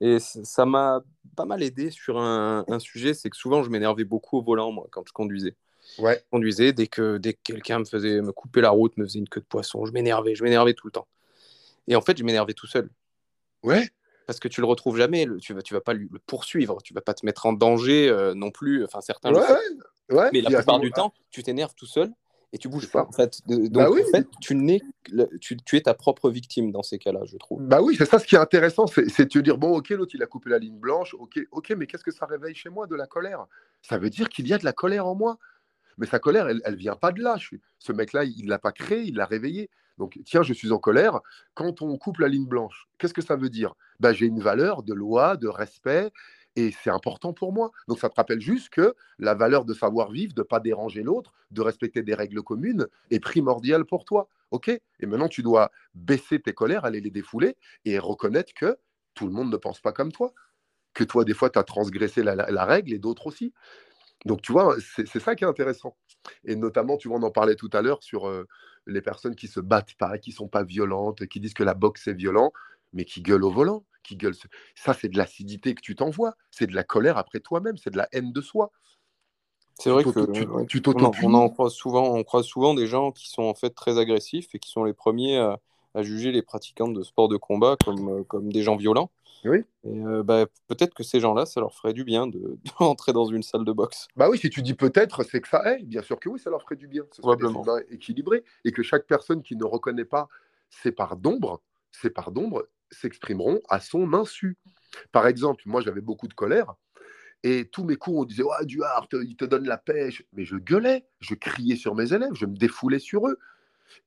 Et 0.00 0.18
ça 0.18 0.64
m'a 0.64 1.02
pas 1.36 1.44
mal 1.44 1.62
aidé 1.62 1.90
sur 1.90 2.18
un, 2.18 2.64
un 2.68 2.78
sujet, 2.78 3.12
c'est 3.12 3.28
que 3.28 3.36
souvent 3.36 3.62
je 3.62 3.70
m'énervais 3.70 4.04
beaucoup 4.04 4.38
au 4.38 4.42
volant, 4.42 4.72
moi, 4.72 4.86
quand 4.90 5.02
je 5.06 5.12
conduisais. 5.12 5.56
Ouais. 5.98 6.22
Je 6.24 6.30
conduisais, 6.30 6.72
dès 6.72 6.86
que, 6.86 7.18
dès 7.18 7.34
que 7.34 7.40
quelqu'un 7.44 7.80
me 7.80 7.84
faisait 7.84 8.22
me 8.22 8.32
couper 8.32 8.60
la 8.60 8.70
route, 8.70 8.96
me 8.96 9.04
faisait 9.04 9.18
une 9.18 9.28
queue 9.28 9.40
de 9.40 9.46
poisson, 9.46 9.84
je 9.84 9.92
m'énervais, 9.92 10.34
je 10.34 10.44
m'énervais 10.44 10.74
tout 10.74 10.86
le 10.86 10.92
temps. 10.92 11.08
Et 11.86 11.96
en 11.96 12.00
fait, 12.00 12.16
je 12.16 12.24
m'énervais 12.24 12.54
tout 12.54 12.66
seul. 12.66 12.88
Ouais. 13.62 13.88
Parce 14.26 14.40
que 14.40 14.48
tu 14.48 14.60
le 14.60 14.66
retrouves 14.66 14.96
jamais, 14.96 15.26
tu 15.40 15.54
vas, 15.54 15.62
tu 15.62 15.74
vas 15.74 15.80
pas 15.80 15.94
le 15.94 16.06
poursuivre, 16.26 16.80
tu 16.82 16.94
vas 16.94 17.00
pas 17.00 17.14
te 17.14 17.26
mettre 17.26 17.46
en 17.46 17.52
danger 17.52 18.14
non 18.36 18.50
plus. 18.50 18.84
Enfin, 18.84 19.00
certains. 19.00 19.32
Ouais, 19.32 19.42
ouais. 20.10 20.30
Mais 20.32 20.42
la 20.42 20.50
plupart 20.50 20.80
du 20.80 20.92
temps, 20.92 21.14
tu 21.30 21.42
t'énerves 21.42 21.74
tout 21.74 21.86
seul 21.86 22.12
et 22.52 22.58
tu 22.58 22.68
bouges 22.68 22.90
pas 22.90 23.06
en 23.06 23.12
fait. 23.12 23.40
Donc 23.46 23.70
bah 23.70 23.90
en 23.90 24.10
fait, 24.10 24.26
tu, 24.40 24.54
n'es, 24.54 24.80
tu, 25.40 25.56
tu, 25.56 25.76
es 25.76 25.82
ta 25.82 25.94
propre 25.94 26.30
victime 26.30 26.70
dans 26.70 26.82
ces 26.82 26.98
cas-là, 26.98 27.20
je 27.24 27.36
trouve. 27.36 27.62
Bah 27.62 27.82
oui, 27.82 27.96
c'est 27.96 28.06
ça 28.06 28.18
ce 28.18 28.26
qui 28.26 28.36
est 28.36 28.38
intéressant, 28.38 28.86
c'est, 28.86 29.04
de 29.04 29.24
te 29.24 29.38
dire 29.38 29.58
bon, 29.58 29.76
ok, 29.76 29.90
l'autre 29.90 30.14
il 30.14 30.22
a 30.22 30.26
coupé 30.26 30.50
la 30.50 30.58
ligne 30.58 30.78
blanche, 30.78 31.14
ok, 31.14 31.40
ok, 31.50 31.74
mais 31.76 31.86
qu'est-ce 31.86 32.04
que 32.04 32.10
ça 32.10 32.26
réveille 32.26 32.54
chez 32.54 32.70
moi 32.70 32.86
de 32.86 32.94
la 32.94 33.06
colère? 33.06 33.46
Ça 33.82 33.98
veut 33.98 34.10
dire 34.10 34.28
qu'il 34.28 34.48
y 34.48 34.54
a 34.54 34.58
de 34.58 34.64
la 34.64 34.72
colère 34.72 35.06
en 35.06 35.14
moi. 35.14 35.38
Mais 35.98 36.06
sa 36.06 36.20
colère, 36.20 36.48
elle, 36.48 36.62
elle 36.64 36.76
vient 36.76 36.94
pas 36.94 37.10
de 37.10 37.20
là. 37.20 37.36
Ce 37.80 37.92
mec-là, 37.92 38.22
il 38.22 38.46
l'a 38.46 38.60
pas 38.60 38.70
créé, 38.70 39.02
il 39.02 39.16
l'a 39.16 39.26
réveillé. 39.26 39.68
Donc, 39.98 40.16
tiens, 40.24 40.42
je 40.42 40.54
suis 40.54 40.70
en 40.70 40.78
colère. 40.78 41.20
Quand 41.54 41.82
on 41.82 41.98
coupe 41.98 42.18
la 42.18 42.28
ligne 42.28 42.46
blanche, 42.46 42.88
qu'est-ce 42.98 43.14
que 43.14 43.20
ça 43.20 43.34
veut 43.34 43.50
dire? 43.50 43.74
Bah, 43.98 44.12
J'ai 44.12 44.26
une 44.26 44.40
valeur 44.40 44.84
de 44.84 44.94
loi, 44.94 45.36
de 45.36 45.48
respect, 45.48 46.12
et 46.58 46.72
c'est 46.82 46.90
important 46.90 47.32
pour 47.32 47.52
moi. 47.52 47.70
Donc 47.86 48.00
ça 48.00 48.08
te 48.08 48.16
rappelle 48.16 48.40
juste 48.40 48.68
que 48.70 48.96
la 49.20 49.34
valeur 49.34 49.64
de 49.64 49.72
savoir 49.74 50.10
vivre, 50.10 50.34
de 50.34 50.40
ne 50.40 50.44
pas 50.44 50.58
déranger 50.58 51.04
l'autre, 51.04 51.32
de 51.52 51.62
respecter 51.62 52.02
des 52.02 52.14
règles 52.14 52.42
communes 52.42 52.88
est 53.12 53.20
primordiale 53.20 53.84
pour 53.84 54.04
toi. 54.04 54.28
OK? 54.50 54.68
Et 54.68 55.06
maintenant, 55.06 55.28
tu 55.28 55.44
dois 55.44 55.70
baisser 55.94 56.40
tes 56.40 56.52
colères, 56.52 56.84
aller 56.84 57.00
les 57.00 57.12
défouler 57.12 57.56
et 57.84 58.00
reconnaître 58.00 58.52
que 58.54 58.76
tout 59.14 59.28
le 59.28 59.32
monde 59.32 59.52
ne 59.52 59.56
pense 59.56 59.80
pas 59.80 59.92
comme 59.92 60.10
toi. 60.10 60.32
Que 60.94 61.04
toi, 61.04 61.24
des 61.24 61.34
fois, 61.34 61.48
tu 61.48 61.60
as 61.60 61.62
transgressé 61.62 62.24
la, 62.24 62.64
règle 62.64 62.92
et 62.92 62.98
d'autres 62.98 63.28
aussi. 63.28 63.54
Donc, 64.24 64.42
tu 64.42 64.50
vois, 64.50 64.74
c'est 64.80 65.20
ça 65.20 65.36
qui 65.36 65.44
est 65.44 65.46
intéressant. 65.46 65.96
Et 66.44 66.56
notamment, 66.56 66.96
tu 66.96 67.06
vois, 67.06 67.18
on 67.18 67.22
en 67.22 67.30
parlait 67.30 67.54
tout 67.54 67.70
à 67.72 67.82
l'heure 67.82 68.02
sur 68.02 68.26
euh, 68.26 68.48
les 68.88 69.00
personnes 69.00 69.36
qui 69.36 69.46
se 69.46 69.60
battent 69.60 69.94
pas, 69.94 70.18
qui 70.18 70.32
sont 70.32 70.48
pas 70.48 70.64
violentes, 70.64 71.26
qui 71.26 71.38
disent 71.38 71.54
que 71.54 71.62
la 71.62 71.74
boxe 71.74 72.08
est 72.08 72.14
violent, 72.14 72.52
mais 72.92 73.04
qui 73.04 73.22
gueulent 73.22 73.44
au 73.44 73.52
volant 73.52 73.84
qui 74.08 74.16
gueule. 74.16 74.34
Ça, 74.74 74.94
c'est 74.94 75.08
de 75.08 75.16
l'acidité 75.16 75.74
que 75.74 75.80
tu 75.80 75.94
t'envoies. 75.94 76.34
C'est 76.50 76.66
de 76.66 76.74
la 76.74 76.84
colère 76.84 77.18
après 77.18 77.40
toi-même. 77.40 77.76
C'est 77.76 77.90
de 77.90 77.96
la 77.96 78.08
haine 78.12 78.32
de 78.32 78.40
soi. 78.40 78.70
C'est 79.74 79.90
vrai 79.90 80.02
que 80.02 80.10
tu, 80.66 80.82
on, 80.88 81.12
on, 81.22 81.34
en 81.34 81.48
croise 81.50 81.72
souvent, 81.72 82.16
on 82.16 82.24
croise 82.24 82.44
souvent 82.44 82.74
des 82.74 82.88
gens 82.88 83.12
qui 83.12 83.28
sont 83.28 83.44
en 83.44 83.54
fait 83.54 83.70
très 83.70 83.96
agressifs 83.96 84.52
et 84.54 84.58
qui 84.58 84.70
sont 84.70 84.82
les 84.82 84.92
premiers 84.92 85.38
à, 85.38 85.60
juger 86.02 86.32
les 86.32 86.42
pratiquants 86.42 86.88
de 86.88 87.02
sport 87.02 87.28
de 87.28 87.36
combat 87.36 87.76
comme, 87.84 88.08
euh, 88.08 88.24
comme 88.24 88.52
des 88.52 88.62
gens 88.62 88.76
violents. 88.76 89.10
Oui. 89.44 89.58
Et 89.84 90.00
euh, 90.00 90.22
bah, 90.22 90.46
peut-être 90.66 90.94
que 90.94 91.02
ces 91.02 91.18
gens-là, 91.20 91.46
ça 91.46 91.60
leur 91.60 91.74
ferait 91.74 91.92
du 91.92 92.04
bien 92.04 92.26
de, 92.26 92.58
rentrer 92.76 93.12
dans 93.12 93.26
une 93.26 93.42
salle 93.42 93.64
de 93.64 93.72
boxe. 93.72 94.08
Bah 94.16 94.28
oui, 94.28 94.38
si 94.38 94.50
tu 94.50 94.62
dis 94.62 94.74
peut-être, 94.74 95.22
c'est 95.22 95.40
que 95.40 95.48
ça 95.48 95.62
est. 95.72 95.82
Bien 95.84 96.02
sûr 96.02 96.18
que 96.18 96.28
oui, 96.28 96.38
ça 96.38 96.50
leur 96.50 96.62
ferait 96.62 96.76
du 96.76 96.88
bien. 96.88 97.04
Ce 97.12 97.20
Probablement. 97.20 97.64
équilibré 97.90 98.44
et 98.64 98.72
que 98.72 98.82
chaque 98.82 99.06
personne 99.06 99.42
qui 99.42 99.56
ne 99.56 99.64
reconnaît 99.64 100.04
pas 100.04 100.28
ses 100.70 100.92
parts 100.92 101.16
d'ombre, 101.16 101.62
ses 101.92 102.10
parts 102.10 102.32
d'ombre, 102.32 102.66
s'exprimeront 102.90 103.60
à 103.68 103.80
son 103.80 104.12
insu. 104.14 104.56
Par 105.12 105.26
exemple, 105.26 105.62
moi 105.66 105.80
j'avais 105.80 106.00
beaucoup 106.00 106.28
de 106.28 106.34
colère 106.34 106.74
et 107.44 107.68
tous 107.68 107.84
mes 107.84 107.96
cours 107.96 108.16
on 108.16 108.24
disait 108.24 108.42
ouais, 108.42 108.64
Duarte, 108.64 109.14
il 109.22 109.36
te 109.36 109.44
donne 109.44 109.66
la 109.66 109.78
pêche. 109.78 110.24
Mais 110.32 110.44
je 110.44 110.56
gueulais, 110.56 111.06
je 111.20 111.34
criais 111.34 111.76
sur 111.76 111.94
mes 111.94 112.12
élèves, 112.12 112.34
je 112.34 112.46
me 112.46 112.56
défoulais 112.56 112.98
sur 112.98 113.28
eux. 113.28 113.38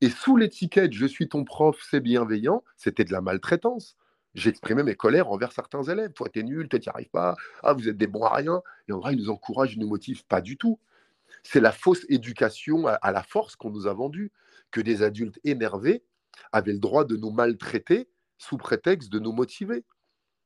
Et 0.01 0.09
sous 0.09 0.37
l'étiquette 0.37 0.93
je 0.93 1.05
suis 1.05 1.29
ton 1.29 1.43
prof, 1.43 1.77
c'est 1.89 2.01
bienveillant, 2.01 2.63
c'était 2.75 3.05
de 3.05 3.11
la 3.11 3.21
maltraitance. 3.21 3.95
J'exprimais 4.33 4.83
mes 4.83 4.95
colères 4.95 5.29
envers 5.29 5.51
certains 5.51 5.83
élèves. 5.83 6.13
Toi, 6.13 6.29
t'es 6.29 6.43
nul, 6.43 6.69
toi, 6.69 6.79
t'y 6.79 6.89
arrives 6.89 7.09
pas. 7.09 7.35
Ah, 7.63 7.73
vous 7.73 7.89
êtes 7.89 7.97
des 7.97 8.07
bons 8.07 8.23
à 8.23 8.33
rien. 8.33 8.61
Et 8.87 8.93
en 8.93 8.99
vrai, 8.99 9.13
ils 9.13 9.19
nous 9.19 9.29
encouragent, 9.29 9.73
ils 9.73 9.79
nous 9.79 9.89
motivent 9.89 10.25
pas 10.25 10.39
du 10.39 10.55
tout. 10.57 10.79
C'est 11.43 11.59
la 11.59 11.73
fausse 11.73 12.05
éducation 12.07 12.87
à 12.87 13.11
la 13.11 13.23
force 13.23 13.57
qu'on 13.57 13.71
nous 13.71 13.87
a 13.87 13.93
vendue, 13.93 14.31
que 14.69 14.79
des 14.79 15.03
adultes 15.03 15.39
énervés 15.43 16.03
avaient 16.53 16.71
le 16.71 16.79
droit 16.79 17.03
de 17.03 17.17
nous 17.17 17.31
maltraiter 17.31 18.07
sous 18.41 18.57
prétexte 18.57 19.11
de 19.11 19.19
nous 19.19 19.31
motiver. 19.31 19.83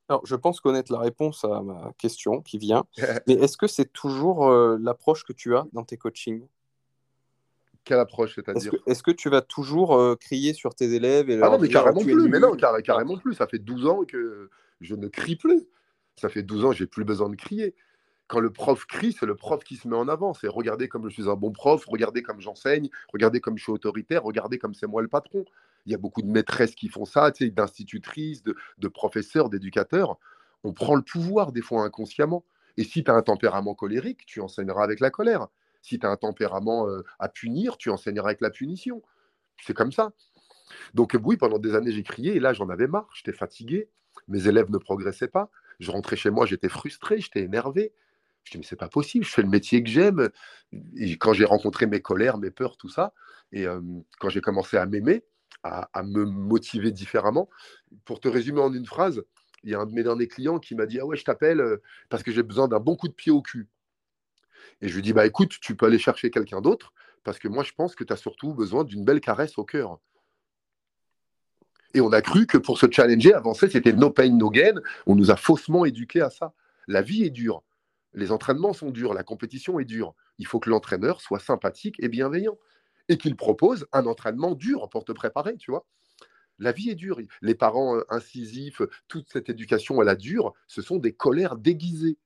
Alors, 0.10 0.26
je 0.26 0.36
pense 0.36 0.60
connaître 0.60 0.92
la 0.92 1.00
réponse 1.00 1.46
à 1.46 1.62
ma 1.62 1.94
question 1.98 2.42
qui 2.42 2.58
vient, 2.58 2.86
mais 3.28 3.36
est-ce 3.36 3.58
que 3.58 3.68
c'est 3.68 3.92
toujours 3.92 4.50
euh, 4.50 4.78
l'approche 4.80 5.24
que 5.24 5.34
tu 5.34 5.56
as 5.56 5.66
dans 5.72 5.84
tes 5.84 5.98
coachings? 5.98 6.46
Quelle 7.86 8.00
approche, 8.00 8.36
c'est-à-dire? 8.36 8.74
Est-ce 8.86 9.04
que, 9.04 9.12
tu 9.12 9.30
vas 9.30 9.42
toujours 9.42 9.96
euh, 9.96 10.16
crier 10.16 10.54
sur 10.54 10.76
tes 10.76 10.94
élèves 10.94 11.30
et 11.30 11.40
Ah 11.42 11.50
non, 11.50 11.60
mais 11.60 11.70
carrément 11.70 12.02
plus, 12.02 12.28
mais 12.28 12.40
non, 12.40 12.56
carrément 12.56 13.18
plus. 13.18 13.36
Ça 13.36 13.48
fait 13.48 13.60
12 13.60 13.88
ans 13.88 14.04
que 14.06 14.50
je 14.82 14.96
ne 14.96 15.08
crie 15.08 15.36
plus. 15.36 15.66
Ça 16.20 16.30
fait 16.30 16.44
12 16.44 16.66
ans 16.66 16.70
que 16.72 16.76
j'ai 16.76 16.88
plus 16.88 17.06
besoin 17.06 17.30
de 17.30 17.36
crier 17.36 17.76
quand 18.28 18.40
le 18.40 18.52
prof 18.52 18.86
crie, 18.86 19.14
c'est 19.14 19.26
le 19.26 19.36
prof 19.36 19.64
qui 19.64 19.76
se 19.76 19.88
met 19.88 19.96
en 19.96 20.08
avant. 20.08 20.34
C'est 20.34 20.48
regarder 20.48 20.88
comme 20.88 21.08
je 21.10 21.14
suis 21.14 21.30
un 21.30 21.36
bon 21.36 21.52
prof, 21.52 21.86
regarder 21.86 22.24
comme 22.24 22.42
j'enseigne, 22.42 22.90
regarder 23.14 23.40
comme 23.40 23.58
je 23.58 23.64
suis 23.64 23.72
autoritaire, 23.72 24.24
regarder 24.24 24.58
comme 24.58 24.74
c'est 24.74 24.88
moi 24.88 25.02
le 25.02 25.08
patron. 25.08 25.46
Il 25.86 25.92
y 25.92 25.96
a 25.96 26.00
beaucoup 26.00 26.24
de 26.24 26.28
maîtresses 26.28 26.74
qui 26.74 26.90
font 26.90 27.06
ça, 27.06 27.32
d'institutrices, 27.32 28.44
de, 28.44 28.88
professeurs, 28.88 29.50
d'éducateurs. 29.50 30.18
On 30.64 30.74
prend 30.74 30.96
le 30.96 31.04
pouvoir 31.04 31.52
des 31.52 31.62
fois 31.62 31.84
inconsciemment. 31.84 32.44
Et 32.78 32.84
si 32.84 33.04
tu 33.04 33.12
as 33.12 33.14
un 33.14 33.22
tempérament 33.22 33.76
colérique, 33.76 34.26
tu 34.26 34.42
enseigneras 34.42 34.84
avec 34.84 35.00
la 35.00 35.12
colère. 35.12 35.48
Si 35.84 36.00
tu 36.00 36.06
as 36.08 36.10
un 36.10 36.18
tempérament 36.18 36.90
euh, 36.90 37.04
à 37.20 37.30
punir, 37.30 37.78
tu 37.78 37.92
enseigneras 37.92 38.30
avec 38.30 38.42
la 38.42 38.50
punition. 38.50 39.04
C'est 39.62 39.76
comme 39.76 39.92
ça. 39.92 40.12
Donc 40.96 41.16
oui, 41.24 41.38
pendant 41.38 41.60
des 41.60 41.76
années, 41.76 41.92
j'ai 41.92 42.02
crié 42.02 42.36
et 42.36 42.40
là, 42.40 42.54
j'en 42.54 42.70
avais 42.70 42.88
marre. 42.88 43.08
J'étais 43.14 43.38
fatigué. 43.38 43.88
Mes 44.28 44.48
élèves 44.48 44.72
ne 44.72 44.80
progressaient 44.80 45.28
pas. 45.28 45.52
Je 45.80 45.92
rentrais 45.92 46.16
chez 46.16 46.32
moi, 46.32 46.46
j'étais 46.48 46.70
frustré, 46.70 47.20
j'étais 47.20 47.42
énervé. 47.42 47.94
Je 48.46 48.52
dis, 48.52 48.58
mais 48.60 48.64
c'est 48.64 48.76
pas 48.76 48.90
possible, 48.90 49.26
je 49.26 49.32
fais 49.32 49.42
le 49.42 49.50
métier 49.50 49.84
que 49.84 49.90
j'aime. 49.90 50.30
Et 50.96 51.18
quand 51.18 51.34
j'ai 51.34 51.46
rencontré 51.46 51.88
mes 51.88 52.02
colères, 52.02 52.38
mes 52.38 52.52
peurs, 52.52 52.78
tout 52.78 52.90
ça, 52.90 53.14
et 53.52 53.66
quand 54.20 54.30
j'ai 54.30 54.42
commencé 54.42 54.78
à 54.78 54.86
m'aimer, 54.86 55.24
à, 55.64 56.04
me 56.04 56.26
motiver 56.26 56.92
différemment, 56.92 57.50
pour 58.06 58.20
te 58.20 58.28
résumer 58.28 58.62
en 58.62 58.72
une 58.72 58.86
phrase, 58.86 59.24
il 59.64 59.72
y 59.72 59.76
a 59.76 59.80
un 59.80 59.86
de 59.88 59.94
mes 59.94 60.04
derniers 60.04 60.28
clients 60.28 60.60
qui 60.60 60.76
m'a 60.76 60.86
dit, 60.86 61.00
ah 61.00 61.06
ouais, 61.06 61.18
je 61.18 61.24
t'appelle 61.24 61.64
parce 62.10 62.22
que 62.22 62.32
j'ai 62.32 62.44
besoin 62.44 62.68
d'un 62.68 62.80
bon 62.80 62.96
coup 62.96 63.08
de 63.08 63.14
pied 63.14 63.32
au 63.32 63.42
cul. 63.42 63.68
Et 64.82 64.90
je 64.90 64.96
lui 64.96 65.02
dis, 65.02 65.14
bah 65.14 65.26
écoute, 65.26 65.54
tu 65.60 65.76
peux 65.76 65.88
aller 65.88 66.00
chercher 66.00 66.30
quelqu'un 66.30 66.62
d'autre, 66.62 66.94
parce 67.24 67.40
que 67.40 67.48
moi, 67.48 67.64
je 67.64 67.72
pense 67.74 67.96
que 67.96 68.04
tu 68.04 68.14
as 68.14 68.18
surtout 68.18 68.54
besoin 68.54 68.84
d'une 68.84 69.04
belle 69.04 69.22
caresse 69.22 69.58
au 69.58 69.66
cœur. 69.66 70.00
Et 71.96 72.02
on 72.02 72.12
a 72.12 72.22
cru 72.22 72.46
que 72.46 72.58
pour 72.58 72.78
se 72.78 72.88
challenger, 72.92 73.34
avancer, 73.34 73.70
c'était 73.70 73.94
no 73.94 74.10
pain, 74.10 74.30
no 74.30 74.50
gain. 74.50 74.82
On 75.08 75.16
nous 75.16 75.32
a 75.32 75.38
faussement 75.38 75.86
éduqués 75.86 76.22
à 76.22 76.30
ça. 76.30 76.54
La 76.88 77.02
vie 77.02 77.24
est 77.24 77.30
dure. 77.30 77.64
Les 78.16 78.32
entraînements 78.32 78.74
sont 78.74 78.90
durs, 78.90 79.14
la 79.14 79.24
compétition 79.24 79.80
est 79.80 79.86
dure. 79.86 80.16
Il 80.40 80.48
faut 80.48 80.60
que 80.60 80.70
l'entraîneur 80.70 81.22
soit 81.22 81.40
sympathique 81.40 81.98
et 82.00 82.10
bienveillant 82.10 82.58
et 83.10 83.18
qu'il 83.18 83.36
propose 83.36 83.86
un 83.92 84.08
entraînement 84.08 84.56
dur 84.56 84.90
pour 84.90 85.06
te 85.06 85.12
préparer, 85.12 85.58
tu 85.58 85.70
vois. 85.70 85.86
La 86.58 86.72
vie 86.72 86.90
est 86.90 86.96
dure. 86.96 87.20
Les 87.42 87.56
parents 87.56 87.98
euh, 87.98 88.04
incisifs, 88.10 88.82
toute 89.08 89.30
cette 89.32 89.50
éducation 89.50 90.00
à 90.00 90.06
la 90.06 90.16
dure, 90.16 90.54
ce 90.68 90.82
sont 90.82 90.98
des 90.98 91.14
colères 91.14 91.58
déguisées. 91.58 92.18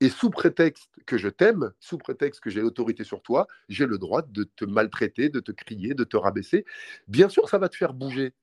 Et 0.00 0.10
sous 0.10 0.28
prétexte 0.30 0.90
que 1.06 1.16
je 1.16 1.28
t'aime, 1.28 1.72
sous 1.80 1.96
prétexte 1.96 2.40
que 2.40 2.50
j'ai 2.50 2.60
autorité 2.60 3.04
sur 3.04 3.22
toi, 3.22 3.46
j'ai 3.70 3.86
le 3.86 3.96
droit 3.98 4.22
de 4.22 4.44
te 4.44 4.64
maltraiter, 4.66 5.30
de 5.30 5.40
te 5.40 5.52
crier, 5.52 5.94
de 5.94 6.04
te 6.04 6.16
rabaisser. 6.18 6.66
Bien 7.08 7.30
sûr, 7.30 7.48
ça 7.48 7.58
va 7.58 7.68
te 7.70 7.76
faire 7.76 7.94
bouger. 7.94 8.34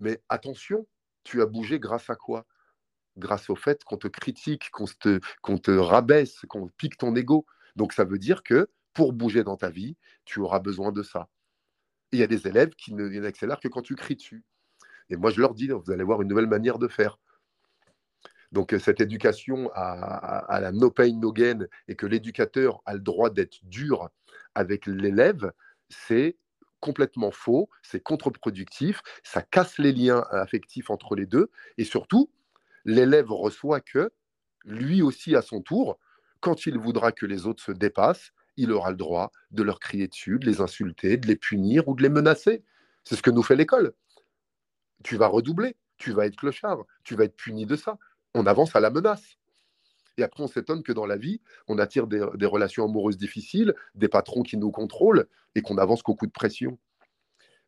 Mais 0.00 0.22
attention, 0.28 0.86
tu 1.24 1.42
as 1.42 1.46
bougé 1.46 1.80
grâce 1.80 2.10
à 2.10 2.16
quoi? 2.16 2.46
Grâce 3.16 3.50
au 3.50 3.56
fait 3.56 3.84
qu'on 3.84 3.96
te 3.96 4.08
critique, 4.08 4.70
qu'on 4.70 4.86
te, 4.86 5.20
qu'on 5.42 5.58
te 5.58 5.70
rabaisse, 5.70 6.40
qu'on 6.48 6.68
pique 6.68 6.96
ton 6.96 7.14
ego. 7.14 7.46
Donc 7.76 7.92
ça 7.92 8.04
veut 8.04 8.18
dire 8.18 8.42
que 8.42 8.68
pour 8.92 9.12
bouger 9.12 9.44
dans 9.44 9.56
ta 9.56 9.70
vie, 9.70 9.96
tu 10.24 10.40
auras 10.40 10.58
besoin 10.58 10.92
de 10.92 11.02
ça. 11.02 11.28
il 12.12 12.18
y 12.18 12.22
a 12.22 12.26
des 12.26 12.48
élèves 12.48 12.70
qui 12.70 12.92
n'accélèrent 12.94 13.60
que 13.60 13.68
quand 13.68 13.82
tu 13.82 13.94
cries 13.94 14.16
dessus. 14.16 14.44
Et 15.10 15.16
moi, 15.16 15.30
je 15.30 15.40
leur 15.40 15.54
dis, 15.54 15.68
vous 15.68 15.90
allez 15.90 16.04
voir 16.04 16.22
une 16.22 16.28
nouvelle 16.28 16.46
manière 16.46 16.78
de 16.78 16.88
faire. 16.88 17.18
Donc 18.52 18.74
cette 18.80 19.00
éducation 19.00 19.70
à, 19.74 20.58
la 20.60 20.72
no 20.72 20.90
pain, 20.90 21.12
no 21.12 21.32
gain, 21.32 21.66
et 21.86 21.94
que 21.94 22.06
l'éducateur 22.06 22.80
a 22.84 22.94
le 22.94 23.00
droit 23.00 23.30
d'être 23.30 23.58
dur 23.62 24.08
avec 24.54 24.86
l'élève, 24.86 25.52
c'est 25.88 26.36
complètement 26.80 27.30
faux, 27.30 27.68
c'est 27.82 28.00
contre-productif, 28.00 29.02
ça 29.22 29.42
casse 29.42 29.78
les 29.78 29.92
liens 29.92 30.24
affectifs 30.30 30.90
entre 30.90 31.14
les 31.14 31.26
deux, 31.26 31.50
et 31.78 31.84
surtout, 31.84 32.30
l'élève 32.84 33.30
reçoit 33.30 33.80
que, 33.80 34.10
lui 34.64 35.02
aussi 35.02 35.34
à 35.36 35.42
son 35.42 35.60
tour, 35.60 35.98
quand 36.40 36.66
il 36.66 36.78
voudra 36.78 37.12
que 37.12 37.26
les 37.26 37.46
autres 37.46 37.62
se 37.62 37.72
dépassent, 37.72 38.32
il 38.56 38.72
aura 38.72 38.90
le 38.90 38.96
droit 38.96 39.30
de 39.50 39.62
leur 39.62 39.78
crier 39.78 40.08
dessus, 40.08 40.38
de 40.38 40.46
les 40.46 40.60
insulter, 40.60 41.16
de 41.16 41.26
les 41.26 41.36
punir 41.36 41.88
ou 41.88 41.94
de 41.94 42.02
les 42.02 42.08
menacer. 42.08 42.62
C'est 43.04 43.16
ce 43.16 43.22
que 43.22 43.30
nous 43.30 43.42
fait 43.42 43.56
l'école. 43.56 43.92
Tu 45.02 45.16
vas 45.16 45.28
redoubler, 45.28 45.76
tu 45.96 46.12
vas 46.12 46.26
être 46.26 46.36
clochard, 46.36 46.84
tu 47.04 47.14
vas 47.14 47.24
être 47.24 47.36
puni 47.36 47.66
de 47.66 47.76
ça. 47.76 47.98
On 48.34 48.46
avance 48.46 48.76
à 48.76 48.80
la 48.80 48.90
menace. 48.90 49.38
Et 50.18 50.22
après, 50.22 50.42
on 50.42 50.48
s'étonne 50.48 50.82
que 50.82 50.92
dans 50.92 51.06
la 51.06 51.16
vie, 51.16 51.40
on 51.68 51.78
attire 51.78 52.06
des, 52.06 52.20
relations 52.46 52.84
amoureuses 52.84 53.16
difficiles, 53.16 53.74
des 53.94 54.08
patrons 54.08 54.42
qui 54.42 54.56
nous 54.56 54.70
contrôlent 54.70 55.26
et 55.54 55.62
qu'on 55.62 55.78
avance 55.78 56.02
qu'au 56.02 56.14
coup 56.14 56.26
de 56.26 56.32
pression. 56.32 56.78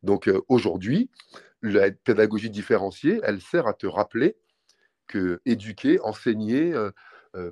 Donc 0.03 0.29
euh, 0.29 0.43
aujourd'hui, 0.49 1.11
la 1.63 1.91
pédagogie 1.91 2.51
différenciée, 2.51 3.21
elle 3.23 3.41
sert 3.41 3.67
à 3.67 3.73
te 3.73 3.87
rappeler 3.87 4.37
que 5.13 5.43
éduquer, 5.45 6.01
enseigner, 6.01 6.73
euh, 6.73 6.91
euh, 7.37 7.51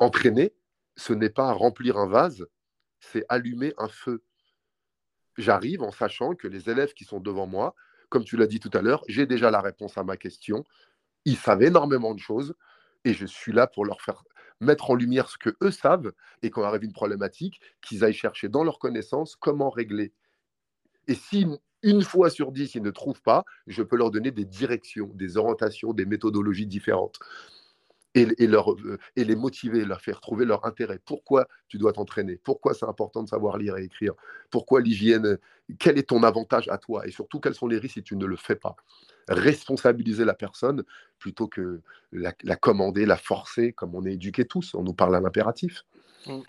entraîner, 0.00 0.54
ce 0.96 1.12
n'est 1.12 1.28
pas 1.28 1.52
remplir 1.52 1.98
un 1.98 2.06
vase, 2.06 2.46
c'est 3.00 3.26
allumer 3.28 3.74
un 3.76 3.88
feu. 3.88 4.22
J'arrive 5.36 5.82
en 5.82 5.90
sachant 5.90 6.34
que 6.34 6.48
les 6.48 6.70
élèves 6.70 6.94
qui 6.94 7.04
sont 7.04 7.20
devant 7.20 7.46
moi, 7.46 7.74
comme 8.08 8.24
tu 8.24 8.38
l'as 8.38 8.46
dit 8.46 8.60
tout 8.60 8.70
à 8.72 8.80
l'heure, 8.80 9.04
j'ai 9.08 9.26
déjà 9.26 9.50
la 9.50 9.60
réponse 9.60 9.98
à 9.98 10.04
ma 10.04 10.16
question. 10.16 10.64
Ils 11.26 11.36
savent 11.36 11.62
énormément 11.62 12.14
de 12.14 12.18
choses 12.18 12.54
et 13.04 13.12
je 13.12 13.26
suis 13.26 13.52
là 13.52 13.66
pour 13.66 13.84
leur 13.84 14.00
faire 14.00 14.22
mettre 14.60 14.90
en 14.90 14.94
lumière 14.94 15.28
ce 15.28 15.36
que 15.36 15.54
eux 15.62 15.70
savent 15.70 16.12
et 16.40 16.48
quand 16.48 16.62
arrive 16.62 16.84
une 16.84 16.94
problématique, 16.94 17.60
qu'ils 17.82 18.04
aillent 18.04 18.14
chercher 18.14 18.48
dans 18.48 18.64
leur 18.64 18.78
connaissance 18.78 19.36
comment 19.36 19.68
régler. 19.68 20.14
Et 21.08 21.14
si 21.14 21.46
une 21.82 22.02
fois 22.02 22.30
sur 22.30 22.52
dix, 22.52 22.74
ils 22.74 22.82
ne 22.82 22.90
trouvent 22.90 23.22
pas, 23.22 23.44
je 23.66 23.82
peux 23.82 23.96
leur 23.96 24.10
donner 24.10 24.30
des 24.30 24.44
directions, 24.44 25.10
des 25.14 25.36
orientations, 25.36 25.92
des 25.92 26.06
méthodologies 26.06 26.66
différentes. 26.66 27.18
Et, 28.14 28.46
leur, 28.46 28.74
euh, 28.74 28.98
et 29.16 29.24
les 29.24 29.34
motiver, 29.34 29.86
leur 29.86 30.02
faire 30.02 30.20
trouver 30.20 30.44
leur 30.44 30.66
intérêt. 30.66 31.00
Pourquoi 31.02 31.48
tu 31.66 31.78
dois 31.78 31.94
t'entraîner? 31.94 32.38
Pourquoi 32.44 32.74
c'est 32.74 32.84
important 32.84 33.22
de 33.22 33.28
savoir 33.30 33.56
lire 33.56 33.78
et 33.78 33.84
écrire? 33.84 34.12
Pourquoi 34.50 34.82
l'hygiène 34.82 35.38
Quel 35.78 35.96
est 35.96 36.10
ton 36.10 36.22
avantage 36.22 36.68
à 36.68 36.76
toi? 36.76 37.06
Et 37.06 37.10
surtout, 37.10 37.40
quels 37.40 37.54
sont 37.54 37.68
les 37.68 37.78
risques 37.78 37.94
si 37.94 38.02
tu 38.02 38.16
ne 38.16 38.26
le 38.26 38.36
fais 38.36 38.54
pas? 38.54 38.76
Responsabiliser 39.28 40.26
la 40.26 40.34
personne 40.34 40.84
plutôt 41.18 41.48
que 41.48 41.80
la, 42.12 42.32
commander, 42.56 43.06
la 43.06 43.16
forcer, 43.16 43.72
comme 43.72 43.94
on 43.94 44.04
est 44.04 44.12
éduqués 44.12 44.44
tous. 44.44 44.74
On 44.74 44.82
nous 44.82 44.92
parle 44.92 45.16
à 45.16 45.20
l'impératif. 45.20 45.84
Mmh. 46.26 46.40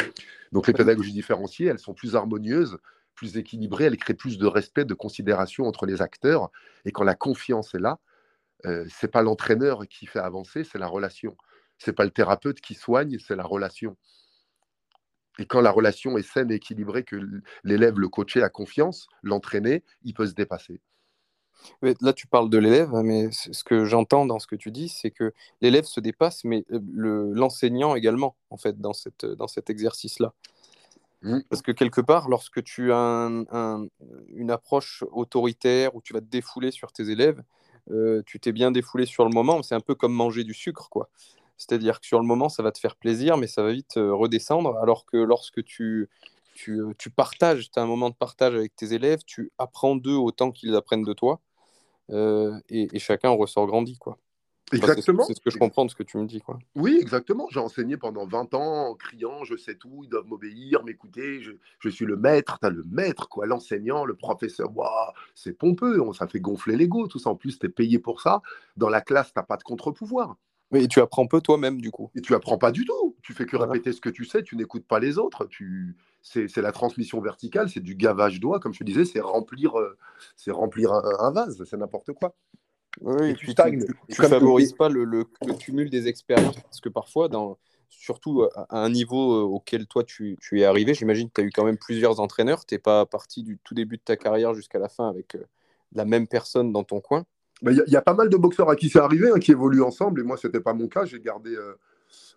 Donc 0.51 0.67
les 0.67 0.73
pédagogies 0.73 1.13
différenciées, 1.13 1.67
elles 1.67 1.79
sont 1.79 1.93
plus 1.93 2.17
harmonieuses 2.17 2.77
plus 3.15 3.37
équilibrée, 3.37 3.85
elle 3.85 3.97
crée 3.97 4.13
plus 4.13 4.37
de 4.37 4.47
respect, 4.47 4.85
de 4.85 4.93
considération 4.93 5.65
entre 5.65 5.85
les 5.85 6.01
acteurs. 6.01 6.51
Et 6.85 6.91
quand 6.91 7.03
la 7.03 7.15
confiance 7.15 7.75
est 7.75 7.79
là, 7.79 7.99
euh, 8.65 8.85
c'est 8.89 9.11
pas 9.11 9.21
l'entraîneur 9.21 9.87
qui 9.87 10.05
fait 10.05 10.19
avancer, 10.19 10.63
c'est 10.63 10.79
la 10.79 10.87
relation. 10.87 11.35
C'est 11.77 11.93
pas 11.93 12.05
le 12.05 12.11
thérapeute 12.11 12.61
qui 12.61 12.75
soigne, 12.75 13.17
c'est 13.19 13.35
la 13.35 13.43
relation. 13.43 13.97
Et 15.39 15.45
quand 15.45 15.61
la 15.61 15.71
relation 15.71 16.17
est 16.17 16.27
saine 16.27 16.51
et 16.51 16.55
équilibrée, 16.55 17.03
que 17.03 17.17
l'élève, 17.63 17.99
le 17.99 18.07
coaché 18.07 18.43
a 18.43 18.49
confiance, 18.49 19.07
l'entraîner, 19.23 19.83
il 20.03 20.13
peut 20.13 20.27
se 20.27 20.33
dépasser. 20.33 20.79
Là, 21.81 22.13
tu 22.13 22.27
parles 22.27 22.49
de 22.49 22.57
l'élève, 22.57 22.93
hein, 22.93 23.03
mais 23.03 23.29
ce 23.31 23.63
que 23.63 23.85
j'entends 23.85 24.25
dans 24.25 24.39
ce 24.39 24.47
que 24.47 24.55
tu 24.55 24.71
dis, 24.71 24.89
c'est 24.89 25.11
que 25.11 25.33
l'élève 25.61 25.85
se 25.85 25.99
dépasse, 25.99 26.43
mais 26.43 26.65
euh, 26.71 27.31
l'enseignant 27.33 27.95
également, 27.95 28.35
en 28.49 28.57
fait, 28.57 28.79
dans, 28.79 28.93
cette, 28.93 29.25
dans 29.25 29.47
cet 29.47 29.69
exercice-là. 29.69 30.33
Mmh. 31.23 31.39
Parce 31.49 31.61
que 31.61 31.71
quelque 31.71 32.01
part, 32.01 32.29
lorsque 32.29 32.63
tu 32.63 32.91
as 32.91 33.29
une 34.27 34.51
approche 34.51 35.03
autoritaire 35.11 35.95
où 35.95 36.01
tu 36.01 36.13
vas 36.13 36.19
te 36.19 36.25
défouler 36.25 36.71
sur 36.71 36.91
tes 36.91 37.09
élèves, 37.09 37.41
euh, 37.91 38.21
tu 38.25 38.39
t'es 38.39 38.51
bien 38.51 38.71
défoulé 38.71 39.05
sur 39.05 39.25
le 39.25 39.31
moment, 39.31 39.61
c'est 39.61 39.75
un 39.75 39.81
peu 39.81 39.95
comme 39.95 40.13
manger 40.13 40.43
du 40.43 40.53
sucre, 40.53 40.89
quoi. 40.89 41.09
C'est-à-dire 41.57 41.99
que 41.99 42.05
sur 42.07 42.19
le 42.19 42.25
moment, 42.25 42.49
ça 42.49 42.63
va 42.63 42.71
te 42.71 42.79
faire 42.79 42.95
plaisir, 42.95 43.37
mais 43.37 43.47
ça 43.47 43.63
va 43.63 43.71
vite 43.71 43.97
euh, 43.97 44.13
redescendre, 44.13 44.77
alors 44.77 45.05
que 45.05 45.17
lorsque 45.17 45.61
euh, 45.79 46.07
tu 46.97 47.09
partages, 47.15 47.71
tu 47.71 47.79
as 47.79 47.83
un 47.83 47.87
moment 47.87 48.09
de 48.09 48.15
partage 48.15 48.55
avec 48.55 48.75
tes 48.75 48.93
élèves, 48.93 49.19
tu 49.25 49.51
apprends 49.57 49.95
d'eux 49.95 50.15
autant 50.15 50.51
qu'ils 50.51 50.75
apprennent 50.75 51.03
de 51.03 51.13
toi, 51.13 51.39
et, 52.09 52.87
et, 52.91 52.99
chacun 52.99 53.29
ressort 53.29 53.65
grandi, 53.65 53.97
quoi. 53.97 54.17
Exactement. 54.73 55.23
C'est 55.25 55.35
ce 55.35 55.41
que 55.41 55.49
je 55.49 55.57
comprends 55.57 55.85
de 55.85 55.91
ce 55.91 55.95
que 55.95 56.03
tu 56.03 56.17
me 56.17 56.25
dis. 56.25 56.41
Quoi. 56.41 56.59
Oui, 56.75 56.97
exactement. 56.99 57.47
J'ai 57.51 57.59
enseigné 57.59 57.97
pendant 57.97 58.25
20 58.25 58.53
ans 58.53 58.89
en 58.89 58.95
criant 58.95 59.43
Je 59.43 59.55
sais 59.55 59.75
tout, 59.75 60.01
ils 60.03 60.09
doivent 60.09 60.27
m'obéir, 60.27 60.83
m'écouter, 60.83 61.41
je, 61.41 61.53
je, 61.79 61.89
suis 61.89 62.05
le 62.05 62.17
maître. 62.17 62.59
Tu 62.59 62.67
as 62.67 62.69
le 62.69 62.83
maître, 62.83 63.29
quoi, 63.29 63.45
l'enseignant, 63.45 64.05
le 64.05 64.15
professeur. 64.15 64.75
Waouh, 64.75 65.11
c'est 65.35 65.53
pompeux, 65.53 65.99
ça 66.13 66.27
fait 66.27 66.39
gonfler 66.39 66.75
l'ego, 66.75 67.07
tout 67.07 67.19
ça. 67.19 67.29
En 67.29 67.35
plus, 67.35 67.59
tu 67.59 67.65
es 67.65 67.69
payé 67.69 67.99
pour 67.99 68.21
ça. 68.21 68.41
Dans 68.77 68.89
la 68.89 69.01
classe, 69.01 69.27
tu 69.27 69.39
n'as 69.39 69.43
pas 69.43 69.57
de 69.57 69.63
contre-pouvoir. 69.63 70.37
Mais 70.71 70.87
tu 70.87 70.99
apprends 70.99 71.27
peu 71.27 71.39
toi-même, 71.39 71.79
du 71.79 71.91
coup. 71.91 72.09
Et 72.15 72.21
tu 72.21 72.33
apprends 72.33 72.57
pas 72.57 72.71
du 72.71 72.83
tout. 72.83 73.15
Tu 73.21 73.33
fais 73.33 73.45
que 73.45 73.55
répéter 73.55 73.93
ce 73.93 74.01
que 74.01 74.09
tu 74.09 74.25
sais, 74.25 74.41
tu 74.41 74.55
n'écoutes 74.55 74.87
pas 74.87 74.99
les 74.99 75.19
autres. 75.19 75.45
Tu... 75.45 75.95
C'est 76.23 76.57
la 76.57 76.71
transmission 76.71 77.21
verticale, 77.21 77.69
c'est 77.69 77.81
du 77.81 77.95
gavage 77.95 78.39
d'oie, 78.39 78.59
comme 78.59 78.73
je 78.73 78.79
te 78.79 78.83
disais, 78.85 79.03
c'est 79.03 79.19
remplir, 79.19 79.77
euh, 79.77 79.97
c'est 80.37 80.51
remplir 80.51 80.93
un, 80.93 81.03
un 81.19 81.31
vase, 81.31 81.61
c'est 81.65 81.75
n'importe 81.75 82.13
quoi. 82.13 82.33
Oui, 83.01 83.31
et 83.31 83.33
tu 83.33 83.51
stagnes. 83.51 83.83
Tu, 84.09 84.21
ne 84.21 84.27
favorises 84.27 84.73
pas 84.73 84.89
le, 84.89 85.03
le, 85.03 85.25
cumul 85.59 85.89
des 85.89 86.07
expériences, 86.07 86.59
parce 86.61 86.79
que 86.79 86.89
parfois, 86.89 87.27
dans, 87.27 87.57
surtout 87.89 88.43
à 88.43 88.67
un 88.69 88.89
niveau 88.89 89.33
euh, 89.33 89.43
auquel 89.43 89.87
toi 89.87 90.03
tu, 90.03 90.37
tu 90.41 90.61
es 90.61 90.65
arrivé, 90.65 90.93
j'imagine 90.93 91.29
que 91.29 91.35
tu 91.35 91.41
as 91.41 91.43
eu 91.45 91.51
quand 91.51 91.63
même 91.63 91.77
plusieurs 91.77 92.19
entraîneurs, 92.19 92.65
tu 92.65 92.75
n'es 92.75 92.79
pas 92.79 93.05
parti 93.05 93.43
du 93.43 93.57
tout 93.63 93.73
début 93.73 93.97
de 93.97 94.03
ta 94.03 94.15
carrière 94.15 94.53
jusqu'à 94.53 94.79
la 94.79 94.89
fin 94.89 95.09
avec 95.09 95.35
euh, 95.35 95.43
la 95.93 96.05
même 96.05 96.27
personne 96.27 96.71
dans 96.71 96.83
ton 96.83 97.01
coin. 97.01 97.25
Il 97.61 97.83
y, 97.87 97.91
y, 97.91 97.95
a 97.95 98.01
pas 98.01 98.13
mal 98.13 98.29
de 98.29 98.35
boxeurs 98.35 98.69
à 98.69 98.75
qui 98.75 98.89
c'est 98.89 98.99
arrivé, 98.99 99.29
hein, 99.29 99.39
qui 99.39 99.51
évoluent 99.51 99.83
ensemble, 99.83 100.21
et 100.21 100.23
moi, 100.23 100.37
ce 100.37 100.47
n'était 100.47 100.59
pas 100.59 100.73
mon 100.73 100.87
cas. 100.87 101.05
J'ai 101.05 101.19
gardé 101.19 101.55
euh, 101.55 101.75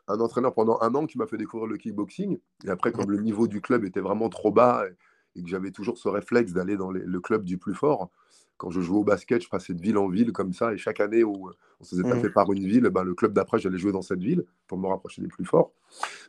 un 0.09 0.21
entraîneur 0.21 0.55
pendant 0.55 0.79
un 0.83 0.95
an 0.95 1.07
qui 1.07 1.19
m'a 1.19 1.27
fait 1.27 1.37
découvrir 1.37 1.67
le 1.67 1.77
kickboxing. 1.77 2.39
Et 2.65 2.71
après, 2.71 2.93
comme 2.93 3.11
le 3.11 3.21
niveau 3.21 3.49
du 3.49 3.61
club 3.61 3.85
était 3.85 4.01
vraiment 4.01 4.29
trop 4.29 4.53
bas 4.53 4.85
et, 5.35 5.43
que 5.43 5.49
j'avais 5.49 5.71
toujours 5.71 5.99
ce 5.99 6.09
réflexe 6.09 6.53
d'aller 6.53 6.77
dans 6.77 6.91
les, 6.91 7.01
le 7.01 7.21
club 7.21 7.45
du 7.45 7.59
plus 7.59 7.75
fort, 7.75 8.11
quand 8.57 8.71
je 8.71 8.81
jouais 8.81 8.99
au 8.99 9.05
basket, 9.05 9.43
je 9.43 9.49
passais 9.49 9.75
de 9.75 9.81
ville 9.81 9.99
en 9.99 10.09
ville 10.09 10.33
comme 10.33 10.53
ça. 10.53 10.73
Et 10.73 10.79
chaque 10.79 11.01
année 11.01 11.25
où 11.25 11.51
on 11.81 11.85
se 11.85 11.91
faisait 11.91 12.09
taper 12.09 12.31
par 12.31 12.51
une 12.53 12.67
ville, 12.67 12.85
ben, 12.85 13.05
le 13.05 13.15
club 13.15 13.33
d'après, 13.33 13.59
j'allais 13.59 13.79
jouer 13.79 13.93
dans 13.93 14.03
cette 14.03 14.23
ville 14.23 14.45
pour 14.67 14.79
me 14.79 14.87
rapprocher 14.87 15.23
des 15.23 15.29
plus 15.29 15.45
forts. 15.45 15.73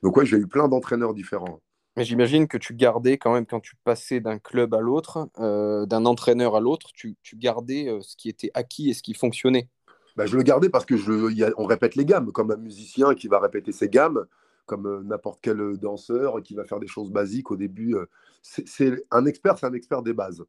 Donc, 0.03 0.17
ouais, 0.17 0.25
j'ai 0.25 0.37
eu 0.37 0.47
plein 0.47 0.67
d'entraîneurs 0.67 1.13
différents. 1.13 1.61
Mais 1.95 2.03
j'imagine 2.03 2.47
que 2.47 2.57
tu 2.57 2.75
gardais 2.75 3.17
quand 3.17 3.33
même, 3.33 3.47
quand 3.47 3.59
tu 3.59 3.75
passais 3.83 4.19
d'un 4.19 4.37
club 4.37 4.75
à 4.75 4.81
l'autre, 4.81 5.29
euh, 5.39 5.87
d'un 5.87 6.05
entraîneur 6.05 6.55
à 6.55 6.59
l'autre, 6.59 6.91
tu, 6.93 7.15
tu, 7.23 7.35
gardais 7.35 7.89
euh, 7.89 8.01
ce 8.01 8.15
qui 8.15 8.29
était 8.29 8.51
acquis 8.53 8.91
et 8.91 8.93
ce 8.93 9.01
qui 9.01 9.15
fonctionnait. 9.15 9.67
Bah, 10.15 10.27
je 10.27 10.37
le 10.37 10.43
gardais 10.43 10.69
parce 10.69 10.85
que 10.85 10.95
je, 10.95 11.31
y 11.33 11.43
a, 11.43 11.51
on 11.57 11.65
répète 11.65 11.95
les 11.95 12.05
gammes, 12.05 12.31
comme 12.31 12.51
un 12.51 12.57
musicien 12.57 13.15
qui 13.15 13.27
va 13.27 13.39
répéter 13.39 13.71
ses 13.71 13.89
gammes, 13.89 14.25
comme 14.67 14.85
euh, 14.85 15.01
n'importe 15.03 15.39
quel 15.41 15.77
danseur 15.77 16.43
qui 16.43 16.53
va 16.53 16.65
faire 16.65 16.79
des 16.79 16.87
choses 16.87 17.09
basiques 17.09 17.49
au 17.49 17.57
début. 17.57 17.95
c'est 18.43 19.03
un 19.09 19.25
expert, 19.25 19.57
c'est 19.57 19.65
un 19.65 19.73
expert 19.73 20.03
des 20.03 20.13
bases. 20.13 20.43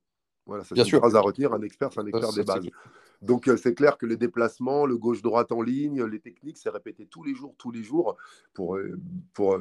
Voilà, 0.49 0.65
c'est 0.65 0.77
une 0.77 0.99
phrase 0.99 1.15
à 1.15 1.21
retenir. 1.21 1.53
Un 1.53 1.61
expert, 1.61 1.93
c'est 1.93 2.01
un 2.01 2.07
expert 2.07 2.33
des 2.33 2.43
bases. 2.43 2.67
Donc, 3.21 3.51
c'est 3.63 3.75
clair 3.75 3.99
que 3.99 4.07
les 4.07 4.17
déplacements, 4.17 4.87
le 4.87 4.97
gauche-droite 4.97 5.53
en 5.53 5.61
ligne, 5.61 6.03
les 6.05 6.21
techniques, 6.21 6.57
c'est 6.57 6.71
répété 6.71 7.07
tous 7.07 7.23
les 7.23 7.35
jours, 7.35 7.55
tous 7.59 7.71
les 7.71 7.83
jours. 7.83 8.17
Pour, 8.55 8.79
pour, 9.35 9.59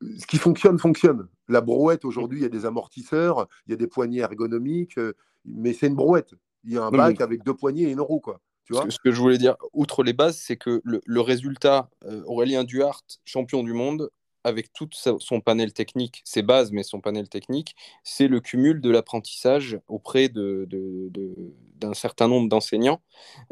ce 0.00 0.26
qui 0.26 0.36
fonctionne, 0.36 0.78
fonctionne. 0.78 1.26
La 1.48 1.62
brouette, 1.62 2.04
aujourd'hui, 2.04 2.40
il 2.40 2.42
y 2.42 2.46
a 2.46 2.50
des 2.50 2.66
amortisseurs, 2.66 3.48
il 3.66 3.70
y 3.70 3.74
a 3.74 3.76
des 3.76 3.86
poignées 3.86 4.20
ergonomiques, 4.20 5.00
mais 5.46 5.72
c'est 5.72 5.86
une 5.86 5.94
brouette. 5.94 6.34
Il 6.64 6.74
y 6.74 6.78
a 6.78 6.84
un 6.84 6.90
bac 6.90 7.20
avec 7.22 7.42
deux 7.42 7.54
poignées 7.54 7.84
et 7.84 7.92
une 7.92 8.00
roue, 8.00 8.20
quoi. 8.20 8.40
Tu 8.64 8.74
vois 8.74 8.90
ce, 8.90 8.98
que, 8.98 9.12
je 9.12 9.20
voulais 9.20 9.38
dire, 9.38 9.56
outre 9.72 10.02
les 10.02 10.12
bases, 10.12 10.36
c'est 10.36 10.56
que 10.56 10.82
le, 10.84 11.00
le 11.06 11.20
résultat, 11.20 11.88
Aurélien 12.26 12.64
Duhart, 12.64 13.04
champion 13.24 13.62
du 13.62 13.72
monde, 13.72 14.10
avec 14.46 14.72
tout 14.72 14.88
son 14.92 15.40
panel 15.40 15.72
technique, 15.72 16.22
ses 16.24 16.42
bases, 16.42 16.70
mais 16.70 16.84
son 16.84 17.00
panel 17.00 17.28
technique, 17.28 17.74
c'est 18.04 18.28
le 18.28 18.38
cumul 18.38 18.80
de 18.80 18.90
l'apprentissage 18.90 19.80
auprès 19.88 20.28
d'un 20.28 20.40
de, 20.40 21.10
de, 21.10 21.94
certain 21.94 22.28
nombre 22.28 22.48
d'enseignants 22.48 23.02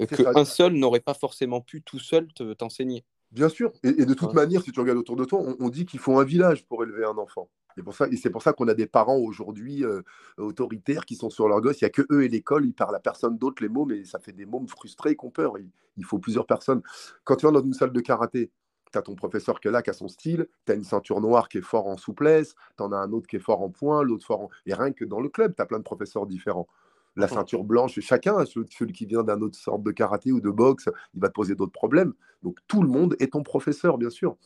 euh, 0.01 0.07
qu'un 0.07 0.45
seul 0.45 0.75
n'aurait 0.75 1.01
pas 1.01 1.15
forcément 1.15 1.61
pu 1.61 1.83
tout 1.83 1.99
seul 1.99 2.29
t'enseigner. 2.59 3.05
Bien 3.33 3.49
sûr, 3.49 3.73
et, 3.83 4.05
de 4.05 4.15
toute 4.15 4.35
manière, 4.35 4.63
si 4.63 4.71
tu 4.71 4.79
regardes 4.79 4.99
autour 4.99 5.17
de 5.17 5.25
toi, 5.25 5.43
on, 5.59 5.69
dit 5.69 5.85
qu'il 5.85 5.99
faut 5.99 6.17
un 6.21 6.25
village 6.25 6.65
pour 6.67 6.85
élever 6.85 7.05
un 7.05 7.19
enfant. 7.19 7.51
Et, 7.77 7.83
pour 7.83 7.97
ça, 7.97 8.07
et 8.07 8.17
c'est 8.17 8.31
pour 8.31 8.43
ça 8.43 8.53
qu'on 8.53 8.69
a 8.69 8.75
des 8.75 8.87
parents 8.87 9.17
aujourd'hui 9.17 9.85
euh, 9.85 10.03
autoritaires 10.39 11.05
qui 11.05 11.17
sont 11.17 11.31
sur 11.31 11.49
leur 11.49 11.61
gosse. 11.61 11.81
Il 11.81 11.85
n'y 11.85 11.89
a 11.89 11.91
que 11.91 12.07
eux 12.13 12.23
et 12.23 12.29
l'école, 12.29 12.65
ils 12.65 12.73
parlent 12.73 12.95
à 12.95 13.01
personne 13.01 13.37
d'autre 13.37 13.61
les 13.65 13.69
mots, 13.69 13.85
mais 13.85 14.05
ça 14.05 14.21
fait 14.21 14.31
des 14.31 14.47
mômes 14.47 14.69
frustrés 14.69 15.17
qui 15.17 15.25
ont 15.25 15.31
peur. 15.31 15.59
Il, 15.59 15.69
il 15.97 16.05
faut 16.05 16.21
plusieurs 16.21 16.47
personnes. 16.47 16.83
Quand 17.25 17.35
tu 17.35 17.47
vas 17.47 17.53
dans 17.53 17.65
une 17.65 17.75
salle 17.75 17.93
de 17.93 18.01
karaté, 18.01 18.53
tu 18.95 18.99
as 18.99 19.03
ton 19.03 19.17
professeur 19.17 19.61
qui 19.61 19.69
est 19.69 19.71
là, 19.73 19.83
qui 19.83 19.91
a 19.91 19.93
son 19.93 20.09
style, 20.09 20.47
tu 20.67 20.73
as 20.73 20.75
une 20.77 20.85
ceinture 20.85 21.21
noire 21.21 21.49
qui 21.49 21.59
est 21.59 21.63
fort 21.63 21.89
en 21.89 21.97
souplesse, 21.97 22.55
tu 22.77 22.83
en 22.83 22.93
as 22.93 22.97
un 22.97 23.13
autre 23.13 23.27
qui 23.27 23.37
est 23.37 23.41
fort 23.41 23.61
en 23.61 23.69
point, 23.69 24.03
l'autre 24.03 24.25
fort 24.25 24.43
en... 24.43 24.49
Et 24.67 24.75
rien 24.75 24.93
que 24.93 25.05
dans 25.05 25.21
le 25.21 25.29
club, 25.29 25.55
tu 25.57 25.63
as 25.63 25.67
plein 25.67 25.79
de 25.79 25.85
professeurs 25.85 26.27
différents. 26.27 26.69
La 27.17 27.29
ceinture 27.29 27.65
blanche, 27.65 27.99
chacun, 28.01 28.45
celui 28.45 28.93
qui 28.93 29.07
vient 29.07 29.23
d'un 29.23 29.41
autre 29.41 29.57
sorte 29.57 29.83
de 29.83 29.91
karaté 29.91 30.33
ou 30.33 30.41
de 30.41 30.51
boxe, 30.51 30.89
il 31.15 31.21
va 31.21 31.29
te 31.29 31.33
poser 31.33 31.55
d'autres 31.55 31.73
problèmes. 31.73 32.13
Donc 32.43 32.59
tout 32.69 32.83
le 32.83 32.89
monde 32.89 33.17
est 33.19 33.33
ton 33.33 33.43
professeur, 33.43 33.99
bien 33.99 34.11
sûr. 34.11 34.37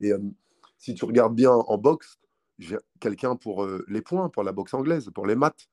Et 0.00 0.12
euh, 0.12 0.18
si 0.78 0.94
tu 0.94 1.04
regardes 1.04 1.34
bien 1.34 1.52
en 1.52 1.78
boxe, 1.78 2.18
j'ai 2.58 2.78
quelqu'un 3.00 3.36
pour 3.36 3.64
euh, 3.64 3.84
les 3.88 4.00
points, 4.00 4.28
pour 4.28 4.42
la 4.42 4.52
boxe 4.52 4.74
anglaise, 4.74 5.10
pour 5.14 5.26
les 5.26 5.34
maths. 5.34 5.68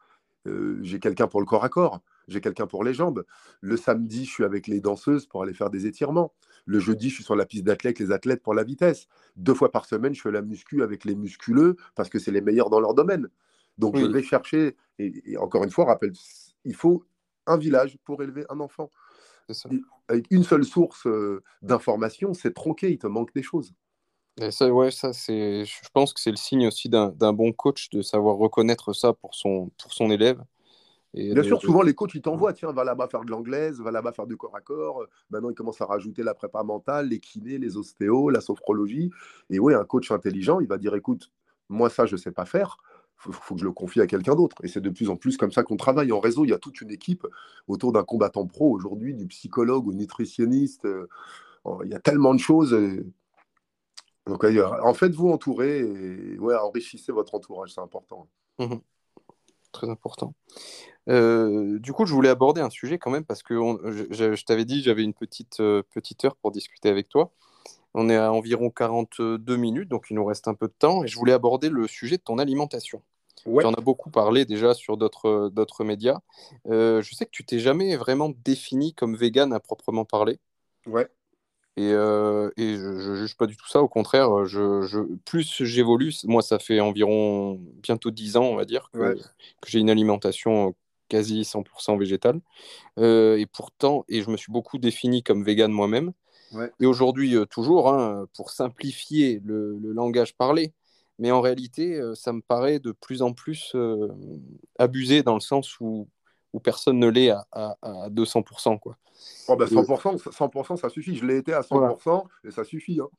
Euh, 0.47 0.79
j'ai 0.81 0.99
quelqu'un 0.99 1.27
pour 1.27 1.39
le 1.39 1.45
corps 1.45 1.63
à 1.63 1.69
corps 1.69 2.01
j'ai 2.27 2.41
quelqu'un 2.41 2.67
pour 2.67 2.83
les 2.83 2.93
jambes. 2.93 3.23
Le 3.61 3.77
samedi, 3.77 4.25
je 4.25 4.31
suis 4.31 4.43
avec 4.43 4.67
les 4.67 4.79
danseuses 4.79 5.25
pour 5.25 5.43
aller 5.43 5.53
faire 5.53 5.69
des 5.69 5.85
étirements. 5.85 6.33
Le 6.65 6.79
jeudi, 6.79 7.09
je 7.09 7.15
suis 7.15 7.23
sur 7.23 7.35
la 7.35 7.45
piste 7.45 7.63
d'athlète, 7.63 7.99
les 7.99 8.11
athlètes 8.11 8.41
pour 8.41 8.53
la 8.53 8.63
vitesse. 8.63 9.07
Deux 9.35 9.53
fois 9.53 9.71
par 9.71 9.85
semaine, 9.85 10.13
je 10.13 10.21
fais 10.21 10.31
la 10.31 10.41
muscu 10.41 10.83
avec 10.83 11.05
les 11.05 11.15
musculeux 11.15 11.75
parce 11.95 12.09
que 12.09 12.19
c'est 12.19 12.31
les 12.31 12.41
meilleurs 12.41 12.69
dans 12.69 12.79
leur 12.79 12.93
domaine. 12.93 13.29
Donc, 13.77 13.97
je 13.97 14.05
vais 14.05 14.21
chercher, 14.21 14.75
et, 14.99 15.37
encore 15.37 15.63
une 15.63 15.71
fois, 15.71 15.85
rappelle, 15.85 16.13
il 16.65 16.75
faut 16.75 17.03
un 17.47 17.57
village 17.57 17.97
pour 18.03 18.21
élever 18.21 18.45
un 18.49 18.59
enfant. 18.59 18.91
avec 20.07 20.27
une 20.29 20.43
seule 20.43 20.63
source 20.63 21.07
euh, 21.07 21.43
d'information, 21.61 22.33
c'est 22.33 22.53
tronqué, 22.53 22.91
il 22.91 22.97
te 22.97 23.07
manque 23.07 23.33
des 23.33 23.43
choses. 23.43 23.73
Et 24.39 24.51
ça, 24.51 24.71
ouais, 24.71 24.91
ça 24.91 25.13
c'est, 25.13 25.65
je 25.65 25.89
pense 25.93 26.13
que 26.13 26.21
c'est 26.21 26.31
le 26.31 26.37
signe 26.37 26.67
aussi 26.67 26.89
d'un 26.89 27.33
bon 27.33 27.51
coach 27.51 27.89
de 27.89 28.01
savoir 28.01 28.37
reconnaître 28.37 28.93
ça 28.93 29.13
pour 29.13 29.35
son, 29.35 29.71
pour 29.81 29.93
son 29.93 30.09
élève. 30.09 30.41
Bien 31.13 31.43
sûr, 31.43 31.59
souvent 31.59 31.81
les 31.81 31.93
coachs 31.93 32.15
ils 32.15 32.21
t'envoient, 32.21 32.53
tiens, 32.53 32.71
va 32.71 32.83
là-bas 32.83 33.07
faire 33.07 33.25
de 33.25 33.31
l'anglaise, 33.31 33.81
va 33.81 33.91
là-bas 33.91 34.13
faire 34.13 34.27
du 34.27 34.37
corps 34.37 34.55
à 34.55 34.61
corps. 34.61 35.05
Maintenant, 35.29 35.49
ils 35.49 35.55
commencent 35.55 35.81
à 35.81 35.85
rajouter 35.85 36.23
la 36.23 36.33
prépa 36.33 36.63
mentale, 36.63 37.09
les 37.09 37.19
kinés, 37.19 37.57
les 37.57 37.75
ostéos, 37.75 38.29
la 38.29 38.39
sophrologie. 38.39 39.11
Et 39.49 39.59
oui, 39.59 39.73
un 39.73 39.83
coach 39.83 40.09
intelligent, 40.11 40.61
il 40.61 40.67
va 40.67 40.77
dire, 40.77 40.95
écoute, 40.95 41.31
moi 41.67 41.89
ça, 41.89 42.05
je 42.05 42.15
ne 42.15 42.17
sais 42.17 42.31
pas 42.31 42.45
faire. 42.45 42.77
Il 43.27 43.33
faut, 43.33 43.53
que 43.53 43.59
je 43.59 43.65
le 43.65 43.71
confie 43.71 44.01
à 44.01 44.07
quelqu'un 44.07 44.35
d'autre. 44.35 44.55
Et 44.63 44.67
c'est 44.67 44.81
de 44.81 44.89
plus 44.89 45.09
en 45.09 45.15
plus 45.17 45.37
comme 45.37 45.51
ça 45.51 45.63
qu'on 45.63 45.77
travaille 45.77 46.11
en 46.11 46.19
réseau. 46.19 46.45
Il 46.45 46.49
y 46.49 46.53
a 46.53 46.57
toute 46.57 46.81
une 46.81 46.89
équipe 46.89 47.27
autour 47.67 47.91
d'un 47.91 48.03
combattant 48.03 48.47
pro 48.47 48.71
aujourd'hui, 48.71 49.13
du 49.13 49.27
psychologue 49.27 49.87
au 49.87 49.93
nutritionniste. 49.93 50.85
Euh, 50.85 51.07
il 51.83 51.91
y 51.91 51.93
a 51.93 51.99
tellement 51.99 52.33
de 52.33 52.39
choses. 52.39 52.75
Donc, 54.25 54.43
en 54.43 54.93
fait, 54.93 55.09
vous 55.09 55.29
entourer 55.29 55.79
et 55.79 56.39
ouais, 56.39 56.55
enrichissez 56.55 57.11
votre 57.11 57.35
entourage, 57.35 57.73
c'est 57.73 57.81
important. 57.81 58.27
Mmh 58.57 58.77
très 59.71 59.89
important. 59.89 60.33
Euh, 61.09 61.79
du 61.79 61.93
coup, 61.93 62.05
je 62.05 62.13
voulais 62.13 62.29
aborder 62.29 62.61
un 62.61 62.69
sujet 62.69 62.97
quand 62.97 63.11
même 63.11 63.25
parce 63.25 63.43
que 63.43 63.55
je, 64.11 64.35
je 64.35 64.45
t'avais 64.45 64.65
dit 64.65 64.83
j'avais 64.83 65.03
une 65.03 65.13
petite, 65.13 65.59
euh, 65.59 65.83
petite 65.93 66.25
heure 66.25 66.35
pour 66.35 66.51
discuter 66.51 66.89
avec 66.89 67.09
toi. 67.09 67.31
On 67.93 68.09
est 68.09 68.15
à 68.15 68.31
environ 68.31 68.69
42 68.69 69.57
minutes, 69.57 69.89
donc 69.89 70.07
il 70.09 70.15
nous 70.15 70.23
reste 70.23 70.47
un 70.47 70.53
peu 70.53 70.67
de 70.67 70.73
temps. 70.77 71.03
Et 71.03 71.07
je 71.07 71.17
voulais 71.17 71.33
aborder 71.33 71.69
le 71.69 71.87
sujet 71.87 72.17
de 72.17 72.21
ton 72.21 72.37
alimentation. 72.37 73.01
Tu 73.43 73.49
en 73.65 73.73
as 73.73 73.81
beaucoup 73.81 74.11
parlé 74.11 74.45
déjà 74.45 74.73
sur 74.73 74.97
d'autres 74.97 75.83
médias. 75.83 76.19
Euh, 76.67 77.01
je 77.01 77.15
sais 77.15 77.25
que 77.25 77.31
tu 77.31 77.43
t'es 77.43 77.59
jamais 77.59 77.95
vraiment 77.97 78.31
défini 78.45 78.93
comme 78.93 79.15
vegan 79.15 79.51
à 79.51 79.59
proprement 79.59 80.05
parler. 80.05 80.39
Ouais. 80.85 81.07
Et, 81.77 81.91
euh, 81.93 82.49
et 82.57 82.75
je 82.75 83.11
ne 83.11 83.15
juge 83.15 83.37
pas 83.37 83.47
du 83.47 83.55
tout 83.55 83.67
ça, 83.67 83.81
au 83.81 83.87
contraire, 83.87 84.45
je, 84.45 84.81
je 84.81 84.99
plus 85.25 85.63
j'évolue, 85.63 86.13
moi 86.25 86.41
ça 86.41 86.59
fait 86.59 86.81
environ 86.81 87.61
bientôt 87.81 88.11
10 88.11 88.35
ans, 88.35 88.43
on 88.43 88.55
va 88.55 88.65
dire, 88.65 88.89
que, 88.91 89.15
que 89.15 89.69
j'ai 89.69 89.79
une 89.79 89.89
alimentation 89.89 90.75
quasi 91.11 91.43
100% 91.43 91.99
végétale. 91.99 92.39
Euh, 92.97 93.37
et 93.37 93.45
pourtant, 93.45 94.05
et 94.07 94.21
je 94.21 94.29
me 94.29 94.37
suis 94.37 94.51
beaucoup 94.51 94.77
défini 94.77 95.23
comme 95.23 95.43
vegan 95.43 95.71
moi-même. 95.71 96.13
Ouais. 96.53 96.71
Et 96.79 96.85
aujourd'hui, 96.85 97.35
euh, 97.35 97.45
toujours, 97.45 97.89
hein, 97.89 98.27
pour 98.35 98.51
simplifier 98.51 99.41
le, 99.45 99.77
le, 99.77 99.91
langage 99.91 100.35
parlé, 100.35 100.73
mais 101.19 101.31
en 101.31 101.41
réalité, 101.41 101.95
euh, 101.95 102.15
ça 102.15 102.33
me 102.33 102.41
paraît 102.41 102.79
de 102.79 102.91
plus 102.91 103.21
en 103.21 103.33
plus 103.33 103.73
euh, 103.75 104.07
abusé 104.79 105.21
dans 105.21 105.33
le 105.33 105.41
sens 105.41 105.79
où 105.79 106.07
où 106.53 106.59
personne 106.59 106.99
ne 106.99 107.07
l'est 107.07 107.29
à, 107.29 107.45
à, 107.51 107.75
à, 107.81 108.09
200%. 108.09 108.79
Quoi. 108.79 108.97
Oh 109.47 109.55
ben 109.55 109.65
100%, 109.65 110.17
100%, 110.17 110.77
ça 110.77 110.89
suffit. 110.89 111.15
Je 111.15 111.25
l'ai 111.25 111.37
été 111.37 111.53
à 111.53 111.61
100% 111.61 111.67
voilà. 112.03 112.23
et 112.43 112.51
ça 112.51 112.63
suffit. 112.63 112.99
Hein. 112.99 113.09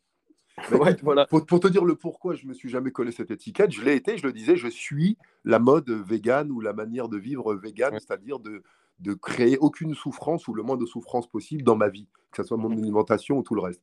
Ouais, 0.70 0.94
voilà. 1.02 1.24
pour, 1.26 1.46
pour, 1.46 1.60
te 1.60 1.66
dire 1.66 1.82
le 1.82 1.94
pourquoi 1.94 2.34
je 2.34 2.46
me 2.46 2.52
suis 2.52 2.68
jamais 2.68 2.90
collé 2.90 3.10
cette 3.10 3.30
étiquette, 3.30 3.70
je 3.70 3.80
l'ai 3.80 3.94
été, 3.94 4.18
je 4.18 4.26
le 4.26 4.34
disais, 4.34 4.54
je 4.54 4.68
suis 4.68 5.16
la 5.46 5.58
mode 5.58 5.88
vegan 5.88 6.50
ou 6.50 6.60
la 6.60 6.74
manière 6.74 7.08
de 7.08 7.16
vivre 7.16 7.54
vegan, 7.54 7.94
ouais. 7.94 8.00
c'est-à-dire 8.00 8.38
de, 8.38 8.62
de 9.00 9.14
créer 9.14 9.56
aucune 9.58 9.94
souffrance 9.94 10.48
ou 10.48 10.54
le 10.54 10.62
moins 10.62 10.76
de 10.76 10.84
souffrance 10.84 11.26
possible 11.26 11.62
dans 11.62 11.76
ma 11.76 11.88
vie, 11.88 12.06
que 12.30 12.42
ce 12.42 12.48
soit 12.48 12.56
mon 12.56 12.70
alimentation 12.70 13.38
ou 13.38 13.42
tout 13.42 13.54
le 13.54 13.62
reste. 13.62 13.82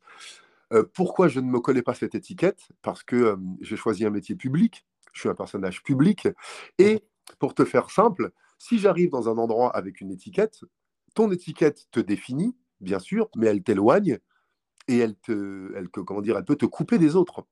Euh, 0.72 0.84
pourquoi 0.94 1.28
je 1.28 1.40
ne 1.40 1.50
me 1.50 1.60
collais 1.60 1.82
pas 1.82 1.94
cette 1.94 2.16
étiquette? 2.16 2.70
Parce 2.82 3.04
que 3.04 3.16
euh, 3.16 3.36
j'ai 3.62 3.76
choisi 3.76 4.06
un 4.06 4.12
métier 4.12 4.36
public, 4.36 4.86
je 5.14 5.22
suis 5.22 5.30
un 5.30 5.36
personnage 5.36 5.84
public, 5.84 6.28
et 6.78 7.04
pour 7.40 7.54
te 7.54 7.66
faire 7.66 7.90
simple, 7.90 8.32
si 8.60 8.78
j'arrive 8.78 9.10
dans 9.10 9.30
un 9.30 9.38
endroit 9.38 9.76
avec 9.76 10.02
une 10.02 10.12
étiquette, 10.12 10.60
ton 11.16 11.32
étiquette 11.32 11.88
te 11.92 12.00
définit, 12.00 12.56
bien 12.82 13.00
sûr, 13.00 13.30
mais 13.36 13.48
elle 13.48 13.64
t'éloigne 13.64 14.20
et 14.88 14.98
elle, 14.98 15.16
te, 15.16 15.74
elle, 15.76 15.90
comment 15.90 16.22
dire, 16.22 16.38
elle 16.38 16.46
peut 16.46 16.56
te 16.56 16.66
couper 16.66 16.98
des 16.98 17.16
autres. 17.16 17.46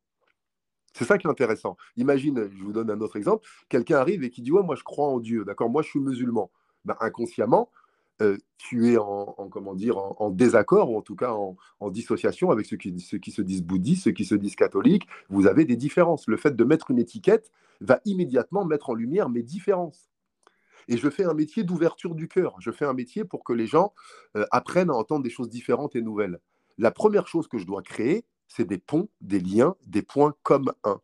C'est 0.94 1.06
ça 1.06 1.18
qui 1.18 1.28
est 1.28 1.30
intéressant. 1.30 1.78
Imagine, 1.96 2.50
je 2.56 2.64
vous 2.64 2.74
donne 2.74 2.92
un 2.92 3.00
autre 3.02 3.16
exemple, 3.16 3.48
quelqu'un 3.70 3.98
arrive 3.98 4.24
et 4.24 4.30
qui 4.30 4.42
dit 4.42 4.52
ouais, 4.52 4.64
moi 4.64 4.76
je 4.76 4.84
crois 4.84 5.08
en 5.08 5.20
Dieu, 5.20 5.46
d'accord, 5.46 5.70
moi 5.70 5.82
je 5.82 5.90
suis 5.90 6.00
musulman. 6.00 6.52
Ben, 6.86 6.96
inconsciemment, 7.00 7.72
euh, 8.22 8.38
tu 8.58 8.92
es 8.92 8.98
en, 8.98 9.36
comment 9.52 9.76
dire, 9.76 9.98
en, 9.98 10.30
désaccord, 10.32 10.92
ou 10.92 10.98
en 10.98 11.02
tout 11.02 11.16
cas 11.16 11.32
en, 11.32 11.90
dissociation 11.90 12.50
avec 12.50 12.66
ceux 12.66 12.78
qui, 12.78 13.00
ceux 13.00 13.20
qui, 13.20 13.32
se 13.32 13.42
disent 13.42 13.64
bouddhistes, 13.64 14.06
ceux 14.06 14.12
qui 14.12 14.26
se 14.26 14.36
disent 14.36 14.56
catholiques. 14.56 15.08
Vous 15.30 15.46
avez 15.46 15.66
des 15.66 15.76
différences. 15.76 16.28
Le 16.28 16.38
fait 16.38 16.56
de 16.56 16.64
mettre 16.64 16.90
une 16.90 17.00
étiquette 17.00 17.52
va 17.80 18.00
immédiatement 18.06 18.66
mettre 18.66 18.90
en 18.90 18.96
lumière 18.96 19.30
mes 19.30 19.44
différences. 19.44 20.07
Et 20.88 20.98
je 20.98 21.10
fais 21.10 21.24
un 21.24 21.34
métier 21.34 21.64
d'ouverture 21.64 22.16
du 22.16 22.28
cœur. 22.28 22.56
Je 22.60 22.72
fais 22.72 22.86
un 22.86 22.94
métier 22.94 23.26
pour 23.26 23.44
que 23.44 23.54
les 23.54 23.68
gens 23.68 23.94
euh, 24.36 24.46
apprennent 24.52 24.90
à 24.90 24.94
entendre 24.94 25.24
des 25.24 25.30
choses 25.30 25.50
différentes 25.50 25.96
et 25.96 26.02
nouvelles. 26.02 26.40
La 26.78 26.92
première 26.92 27.28
chose 27.28 27.48
que 27.48 27.58
je 27.58 27.66
dois 27.66 27.82
créer, 27.82 28.26
c'est 28.48 28.66
des 28.66 28.78
ponts, 28.78 29.10
des 29.22 29.40
liens, 29.40 29.76
des 29.86 30.02
points 30.02 30.36
comme 30.44 30.72
un. 30.84 31.02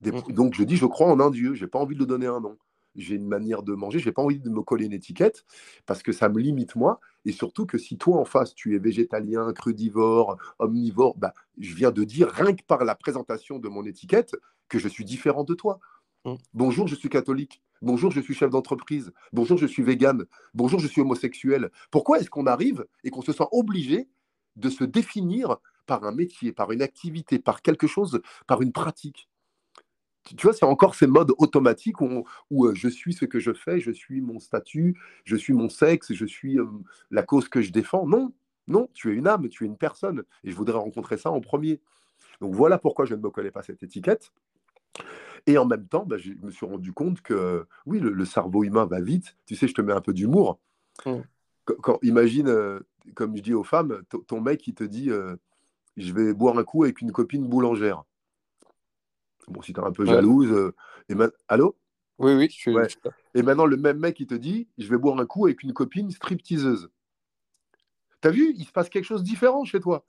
Mmh. 0.00 0.32
Donc 0.32 0.54
je 0.54 0.62
dis, 0.62 0.76
je 0.76 0.86
crois 0.86 1.08
en 1.08 1.20
un 1.20 1.30
Dieu. 1.30 1.54
Je 1.54 1.64
n'ai 1.64 1.70
pas 1.70 1.78
envie 1.78 1.96
de 1.96 2.04
donner 2.04 2.26
un 2.26 2.40
nom 2.40 2.56
j'ai 2.98 3.14
une 3.14 3.26
manière 3.26 3.62
de 3.62 3.74
manger, 3.74 3.98
j'ai 3.98 4.12
pas 4.12 4.22
envie 4.22 4.40
de 4.40 4.50
me 4.50 4.60
coller 4.62 4.86
une 4.86 4.92
étiquette 4.92 5.44
parce 5.86 6.02
que 6.02 6.12
ça 6.12 6.28
me 6.28 6.40
limite 6.40 6.76
moi. 6.76 7.00
Et 7.24 7.32
surtout 7.32 7.66
que 7.66 7.78
si 7.78 7.96
toi 7.96 8.18
en 8.18 8.24
face 8.24 8.54
tu 8.54 8.74
es 8.74 8.78
végétalien, 8.78 9.52
crudivore, 9.52 10.36
omnivore, 10.58 11.16
bah, 11.16 11.32
je 11.58 11.74
viens 11.74 11.90
de 11.90 12.04
dire 12.04 12.28
rien 12.28 12.54
que 12.54 12.62
par 12.64 12.84
la 12.84 12.94
présentation 12.94 13.58
de 13.58 13.68
mon 13.68 13.84
étiquette 13.84 14.36
que 14.68 14.78
je 14.78 14.88
suis 14.88 15.04
différent 15.04 15.44
de 15.44 15.54
toi. 15.54 15.80
Mmh. 16.24 16.34
Bonjour, 16.54 16.88
je 16.88 16.94
suis 16.94 17.08
catholique. 17.08 17.62
Bonjour, 17.80 18.10
je 18.10 18.20
suis 18.20 18.34
chef 18.34 18.50
d'entreprise. 18.50 19.12
Bonjour, 19.32 19.56
je 19.56 19.66
suis 19.66 19.84
végane. 19.84 20.24
Bonjour, 20.52 20.80
je 20.80 20.88
suis 20.88 21.00
homosexuel. 21.00 21.70
Pourquoi 21.92 22.18
est-ce 22.18 22.28
qu'on 22.28 22.46
arrive 22.46 22.84
et 23.04 23.10
qu'on 23.10 23.22
se 23.22 23.32
sent 23.32 23.44
obligé 23.52 24.08
de 24.56 24.68
se 24.68 24.82
définir 24.82 25.58
par 25.86 26.02
un 26.02 26.12
métier, 26.12 26.52
par 26.52 26.72
une 26.72 26.82
activité, 26.82 27.38
par 27.38 27.62
quelque 27.62 27.86
chose, 27.86 28.20
par 28.48 28.62
une 28.62 28.72
pratique? 28.72 29.28
Tu 30.24 30.42
vois, 30.42 30.52
c'est 30.52 30.64
encore 30.64 30.96
ces 30.96 31.06
modes 31.06 31.32
automatiques 31.38 32.00
où, 32.00 32.26
euh, 32.50 32.74
je 32.74 32.88
suis 32.88 33.14
ce 33.14 33.24
que 33.24 33.38
je 33.38 33.52
fais, 33.52 33.78
je 33.78 33.92
suis 33.92 34.20
mon 34.20 34.40
statut, 34.40 34.98
je 35.24 35.36
suis 35.36 35.52
mon 35.52 35.68
sexe, 35.68 36.12
je 36.12 36.26
suis 36.26 36.58
euh, 36.58 36.66
la 37.12 37.22
cause 37.22 37.48
que 37.48 37.62
je 37.62 37.70
défends. 37.70 38.06
Non, 38.08 38.32
non, 38.66 38.90
tu 38.92 39.12
es 39.12 39.14
une 39.14 39.28
âme, 39.28 39.48
tu 39.48 39.64
es 39.64 39.66
une 39.68 39.78
personne. 39.78 40.24
Et 40.42 40.50
je 40.50 40.56
voudrais 40.56 40.78
rencontrer 40.78 41.16
ça 41.16 41.30
en 41.30 41.40
premier. 41.40 41.80
Donc 42.40 42.54
voilà 42.54 42.76
pourquoi 42.76 43.06
je 43.06 43.14
ne 43.14 43.20
me 43.20 43.30
collais 43.30 43.52
pas 43.52 43.62
cette 43.62 43.84
étiquette. 43.84 44.32
Et 45.46 45.58
en 45.58 45.66
même 45.66 45.86
temps, 45.86 46.04
bah, 46.04 46.16
je 46.18 46.32
me 46.42 46.50
suis 46.50 46.66
rendu 46.66 46.92
compte 46.92 47.20
que 47.20 47.66
oui, 47.86 48.00
le, 48.00 48.24
cerveau 48.24 48.64
humain 48.64 48.86
va 48.86 49.00
vite. 49.00 49.36
Tu 49.46 49.56
sais, 49.56 49.68
je 49.68 49.74
te 49.74 49.82
mets 49.82 49.92
un 49.92 50.00
peu 50.00 50.12
d'humour. 50.12 50.58
Mmh. 51.06 51.18
Quand, 51.64 51.98
imagine, 52.02 52.48
euh, 52.48 52.80
comme 53.14 53.36
je 53.36 53.42
dis 53.42 53.54
aux 53.54 53.64
femmes, 53.64 54.02
ton 54.26 54.40
mec, 54.40 54.66
il 54.66 54.74
te 54.74 54.84
dit 54.84 55.10
Je 55.96 56.12
vais 56.12 56.32
boire 56.32 56.58
un 56.58 56.64
coup 56.64 56.84
avec 56.84 57.00
une 57.00 57.12
copine 57.12 57.46
boulangère. 57.46 58.04
Bon, 59.48 59.62
si 59.62 59.72
tu 59.72 59.80
es 59.80 59.84
un 59.84 59.92
peu 59.92 60.04
jalouse. 60.04 60.52
Euh, 60.52 60.74
et 61.08 61.14
Allô? 61.48 61.76
Oui, 62.18 62.34
oui, 62.34 62.48
je 62.50 62.56
suis, 62.56 62.74
Et 63.34 63.42
maintenant, 63.42 63.66
le 63.66 63.76
même 63.76 63.98
mec, 63.98 64.18
il 64.20 64.26
te 64.26 64.34
dit 64.34 64.68
Je 64.78 64.88
vais 64.88 64.98
boire 64.98 65.18
un 65.18 65.26
coup 65.26 65.46
avec 65.46 65.62
une 65.62 65.72
copine 65.72 66.10
stripteaseuse. 66.10 66.90
T'as 68.20 68.30
vu? 68.30 68.52
Il 68.56 68.64
se 68.64 68.72
passe 68.72 68.88
quelque 68.88 69.04
chose 69.04 69.22
de 69.22 69.26
différent 69.26 69.64
chez 69.64 69.80
toi. 69.80 70.04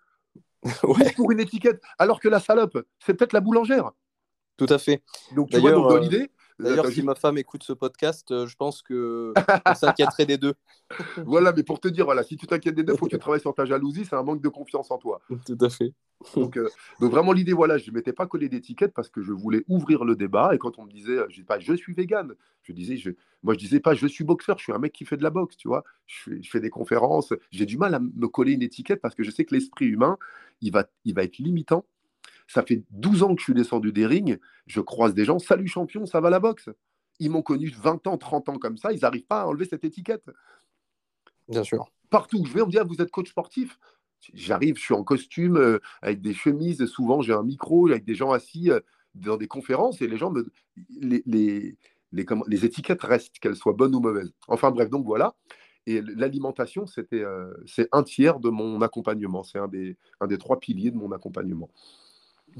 ouais. 0.83 1.13
pour 1.15 1.31
une 1.31 1.39
étiquette. 1.39 1.81
Alors 1.97 2.19
que 2.19 2.27
la 2.27 2.39
salope, 2.39 2.85
c'est 2.99 3.13
peut-être 3.13 3.33
la 3.33 3.39
boulangère. 3.39 3.91
Tout 4.59 4.73
à 4.73 4.77
fait. 4.77 5.01
Donc, 5.35 5.49
tu 5.49 5.57
vois, 5.57 5.71
donc, 5.71 5.89
dans 5.89 5.95
euh, 5.95 5.99
l'idée, 5.99 6.29
D'ailleurs, 6.59 6.87
si 6.87 7.01
ma 7.01 7.15
femme 7.15 7.37
écoute 7.37 7.63
ce 7.63 7.73
podcast, 7.73 8.31
euh, 8.31 8.45
je 8.45 8.55
pense 8.55 8.81
que 8.81 9.33
s'inquiéterait 9.75 10.25
des 10.25 10.37
deux. 10.37 10.53
voilà, 11.25 11.53
mais 11.53 11.63
pour 11.63 11.79
te 11.79 11.87
dire, 11.87 12.05
voilà, 12.05 12.23
si 12.23 12.35
tu 12.35 12.47
t'inquiètes 12.47 12.75
des 12.75 12.83
deux, 12.83 12.93
il 12.93 12.99
faut 12.99 13.05
que 13.05 13.11
tu 13.11 13.19
travailles 13.19 13.39
sur 13.39 13.53
ta 13.53 13.65
jalousie, 13.65 14.05
c'est 14.05 14.15
un 14.15 14.23
manque 14.23 14.41
de 14.41 14.49
confiance 14.49 14.91
en 14.91 14.97
toi. 14.97 15.21
Tout 15.45 15.57
à 15.61 15.69
fait. 15.69 15.93
Donc, 16.35 16.57
euh, 16.57 16.67
donc 16.99 17.11
vraiment, 17.11 17.31
l'idée, 17.31 17.53
voilà, 17.53 17.77
je 17.77 17.89
ne 17.89 17.95
m'étais 17.95 18.11
pas 18.11 18.27
collé 18.27 18.49
d'étiquette 18.49 18.93
parce 18.93 19.09
que 19.09 19.21
je 19.21 19.31
voulais 19.31 19.63
ouvrir 19.69 20.03
le 20.03 20.17
débat. 20.17 20.53
Et 20.53 20.57
quand 20.57 20.77
on 20.79 20.85
me 20.85 20.91
disait, 20.91 21.17
euh, 21.17 21.25
je 21.29 21.35
dis 21.35 21.43
pas, 21.43 21.59
je 21.59 21.73
suis 21.73 21.93
vegan, 21.93 22.33
je 22.63 22.73
disais, 22.73 22.97
je, 22.97 23.11
moi, 23.41 23.53
je 23.53 23.59
disais 23.59 23.79
pas, 23.79 23.93
je 23.93 24.05
suis 24.05 24.25
boxeur, 24.25 24.57
je 24.57 24.63
suis 24.63 24.73
un 24.73 24.79
mec 24.79 24.91
qui 24.91 25.05
fait 25.05 25.15
de 25.15 25.23
la 25.23 25.29
boxe, 25.29 25.55
tu 25.55 25.69
vois. 25.69 25.85
Je 26.07 26.23
fais, 26.23 26.43
je 26.43 26.49
fais 26.49 26.59
des 26.59 26.69
conférences. 26.69 27.33
J'ai 27.51 27.65
du 27.65 27.77
mal 27.77 27.93
à 27.93 27.99
me 27.99 28.27
coller 28.27 28.51
une 28.51 28.63
étiquette 28.63 28.99
parce 28.99 29.15
que 29.15 29.23
je 29.23 29.31
sais 29.31 29.45
que 29.45 29.55
l'esprit 29.55 29.85
humain, 29.85 30.17
il 30.61 30.73
va, 30.73 30.85
il 31.05 31.13
va 31.13 31.23
être 31.23 31.37
limitant 31.37 31.85
ça 32.49 32.63
fait 32.63 32.83
12 32.89 33.23
ans 33.23 33.35
que 33.35 33.39
je 33.39 33.45
suis 33.45 33.53
descendu 33.53 33.93
des 33.93 34.07
rings, 34.07 34.37
je 34.65 34.81
croise 34.81 35.13
des 35.13 35.23
gens, 35.23 35.37
salut 35.37 35.67
champion, 35.67 36.07
ça 36.07 36.19
va 36.19 36.31
la 36.31 36.39
boxe? 36.39 36.69
Ils 37.19 37.29
m'ont 37.29 37.43
connu 37.43 37.69
20 37.69 38.07
ans, 38.07 38.17
30 38.17 38.49
ans 38.49 38.57
comme 38.57 38.77
ça, 38.77 38.91
ils 38.91 39.01
n'arrivent 39.01 39.27
pas 39.27 39.41
à 39.41 39.45
enlever 39.45 39.65
cette 39.65 39.83
étiquette. 39.83 40.25
Bien 41.47 41.63
sûr. 41.63 41.91
Partout 42.09 42.39
où 42.39 42.45
je 42.45 42.53
vais, 42.53 42.61
on 42.61 42.65
me 42.65 42.71
dit, 42.71 42.79
ah, 42.79 42.83
vous 42.83 43.01
êtes 43.01 43.11
coach 43.11 43.29
sportif? 43.29 43.79
J'arrive, 44.33 44.77
je 44.77 44.81
suis 44.81 44.95
en 44.95 45.03
costume, 45.03 45.57
euh, 45.57 45.79
avec 46.01 46.21
des 46.21 46.33
chemises, 46.33 46.83
souvent 46.87 47.21
j'ai 47.21 47.33
un 47.33 47.43
micro, 47.43 47.87
avec 47.87 48.03
des 48.03 48.15
gens 48.15 48.31
assis 48.31 48.71
euh, 48.71 48.79
dans 49.13 49.37
des 49.37 49.47
conférences, 49.47 50.01
et 50.01 50.07
les 50.07 50.17
gens 50.17 50.31
me... 50.31 50.51
Les, 50.89 51.21
les, 51.27 51.77
les, 52.11 52.25
les 52.47 52.65
étiquettes 52.65 53.03
restent, 53.03 53.37
qu'elles 53.37 53.55
soient 53.55 53.73
bonnes 53.73 53.93
ou 53.93 53.99
mauvaises. 53.99 54.33
Enfin 54.47 54.71
bref, 54.71 54.89
donc 54.89 55.05
voilà. 55.05 55.35
Et 55.85 56.01
l'alimentation, 56.01 56.87
c'était, 56.87 57.23
euh, 57.23 57.53
c'est 57.67 57.87
un 57.91 58.01
tiers 58.01 58.39
de 58.39 58.49
mon 58.49 58.81
accompagnement. 58.81 59.43
C'est 59.43 59.59
un 59.59 59.67
des, 59.67 59.97
un 60.19 60.25
des 60.25 60.39
trois 60.39 60.59
piliers 60.59 60.89
de 60.89 60.97
mon 60.97 61.11
accompagnement 61.11 61.69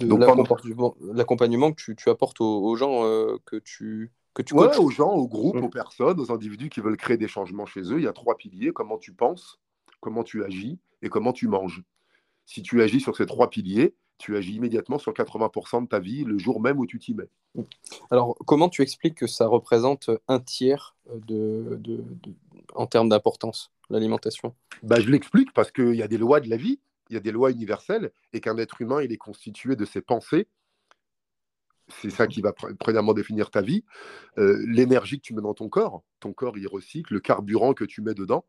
l'accompagnement 0.05 1.71
que 1.71 1.91
tu, 1.93 2.09
apportes 2.09 2.41
aux, 2.41 2.75
gens 2.75 3.05
euh, 3.05 3.37
que 3.45 3.57
tu 3.57 4.11
que 4.33 4.41
tu 4.41 4.53
ouais, 4.53 4.77
aux 4.77 4.89
gens, 4.89 5.11
aux 5.11 5.27
groupes, 5.27 5.55
mmh. 5.55 5.63
aux 5.63 5.69
personnes, 5.69 6.19
aux 6.19 6.31
individus 6.31 6.69
qui 6.69 6.81
veulent 6.81 6.97
créer 6.97 7.17
des 7.17 7.27
changements 7.27 7.65
chez 7.65 7.81
eux. 7.81 7.97
Il 7.97 8.03
y 8.03 8.07
a 8.07 8.13
trois 8.13 8.37
piliers 8.37 8.71
comment 8.71 8.97
tu 8.97 9.11
penses, 9.11 9.59
comment 9.99 10.23
tu 10.23 10.43
agis 10.43 10.79
et 11.01 11.09
comment 11.09 11.33
tu 11.33 11.47
manges. 11.47 11.83
Si 12.45 12.61
tu 12.61 12.81
agis 12.81 12.99
sur 12.99 13.15
ces 13.15 13.25
trois 13.25 13.49
piliers, 13.49 13.95
tu 14.17 14.35
agis 14.35 14.55
immédiatement 14.55 14.99
sur 14.99 15.13
80% 15.13 15.83
de 15.83 15.87
ta 15.87 15.99
vie 15.99 16.23
le 16.23 16.37
jour 16.37 16.61
même 16.61 16.77
où 16.77 16.85
tu 16.85 16.99
t'y 16.99 17.15
mets. 17.15 17.29
Alors, 18.11 18.37
comment 18.45 18.69
tu 18.69 18.81
expliques 18.81 19.15
que 19.15 19.27
ça 19.27 19.47
représente 19.47 20.09
un 20.27 20.39
tiers 20.39 20.95
de, 21.27 21.79
en 22.75 22.85
termes 22.85 23.09
d'importance, 23.09 23.71
l'alimentation? 23.89 24.53
Bah, 24.83 24.99
Je 24.99 25.09
l'explique 25.09 25.53
parce 25.53 25.71
qu'il 25.71 25.95
y 25.95 26.03
a 26.03 26.07
des 26.07 26.17
lois 26.17 26.41
de 26.41 26.49
la 26.49 26.57
vie 26.57 26.79
il 27.09 27.13
y 27.13 27.17
a 27.17 27.19
des 27.19 27.31
lois 27.31 27.51
universelles 27.51 28.11
et 28.33 28.39
qu'un 28.39 28.57
être 28.57 28.81
humain, 28.81 29.01
il 29.01 29.11
est 29.11 29.17
constitué 29.17 29.75
de 29.75 29.85
ses 29.85 30.01
pensées. 30.01 30.47
C'est 31.87 32.11
ça 32.11 32.27
qui 32.27 32.41
va 32.41 32.53
premièrement 32.53 33.13
définir 33.13 33.49
ta 33.49 33.61
vie. 33.61 33.83
Euh, 34.37 34.63
l'énergie 34.67 35.17
que 35.17 35.23
tu 35.23 35.33
mets 35.33 35.41
dans 35.41 35.55
ton 35.55 35.69
corps, 35.69 36.03
ton 36.19 36.33
corps, 36.33 36.57
il 36.57 36.67
recycle, 36.67 37.13
le 37.13 37.19
carburant 37.19 37.73
que 37.73 37.83
tu 37.83 38.01
mets 38.01 38.13
dedans. 38.13 38.45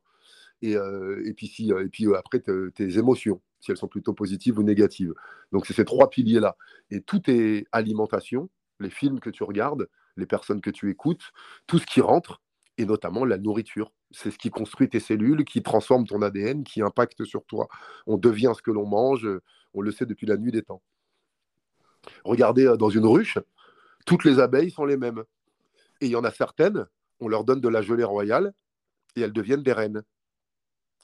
Et, 0.60 0.76
euh, 0.76 1.26
et 1.26 1.32
puis, 1.32 1.46
si, 1.46 1.70
et 1.70 1.88
puis 1.88 2.06
euh, 2.06 2.18
après, 2.18 2.40
tes 2.40 2.98
émotions, 2.98 3.40
si 3.60 3.70
elles 3.70 3.78
sont 3.78 3.88
plutôt 3.88 4.12
positives 4.12 4.58
ou 4.58 4.62
négatives. 4.62 5.14
Donc, 5.52 5.66
c'est 5.66 5.72
ces 5.72 5.86
trois 5.86 6.10
piliers-là. 6.10 6.56
Et 6.90 7.00
tout 7.00 7.30
est 7.30 7.64
alimentation, 7.72 8.50
les 8.78 8.90
films 8.90 9.20
que 9.20 9.30
tu 9.30 9.42
regardes, 9.42 9.88
les 10.16 10.26
personnes 10.26 10.60
que 10.60 10.70
tu 10.70 10.90
écoutes, 10.90 11.32
tout 11.66 11.78
ce 11.78 11.86
qui 11.86 12.02
rentre, 12.02 12.42
et 12.80 12.86
notamment 12.86 13.26
la 13.26 13.36
nourriture. 13.36 13.92
C'est 14.10 14.30
ce 14.30 14.38
qui 14.38 14.50
construit 14.50 14.88
tes 14.88 15.00
cellules, 15.00 15.44
qui 15.44 15.62
transforme 15.62 16.06
ton 16.06 16.22
ADN, 16.22 16.64
qui 16.64 16.80
impacte 16.80 17.24
sur 17.24 17.44
toi. 17.44 17.68
On 18.06 18.16
devient 18.16 18.52
ce 18.56 18.62
que 18.62 18.70
l'on 18.70 18.86
mange, 18.86 19.28
on 19.74 19.82
le 19.82 19.92
sait 19.92 20.06
depuis 20.06 20.26
la 20.26 20.38
nuit 20.38 20.50
des 20.50 20.62
temps. 20.62 20.82
Regardez 22.24 22.66
euh, 22.66 22.76
dans 22.78 22.88
une 22.88 23.04
ruche, 23.04 23.38
toutes 24.06 24.24
les 24.24 24.38
abeilles 24.38 24.70
sont 24.70 24.86
les 24.86 24.96
mêmes. 24.96 25.22
Et 26.00 26.06
il 26.06 26.12
y 26.12 26.16
en 26.16 26.24
a 26.24 26.30
certaines, 26.30 26.86
on 27.20 27.28
leur 27.28 27.44
donne 27.44 27.60
de 27.60 27.68
la 27.68 27.82
gelée 27.82 28.04
royale 28.04 28.54
et 29.14 29.20
elles 29.20 29.32
deviennent 29.32 29.62
des 29.62 29.74
reines. 29.74 30.02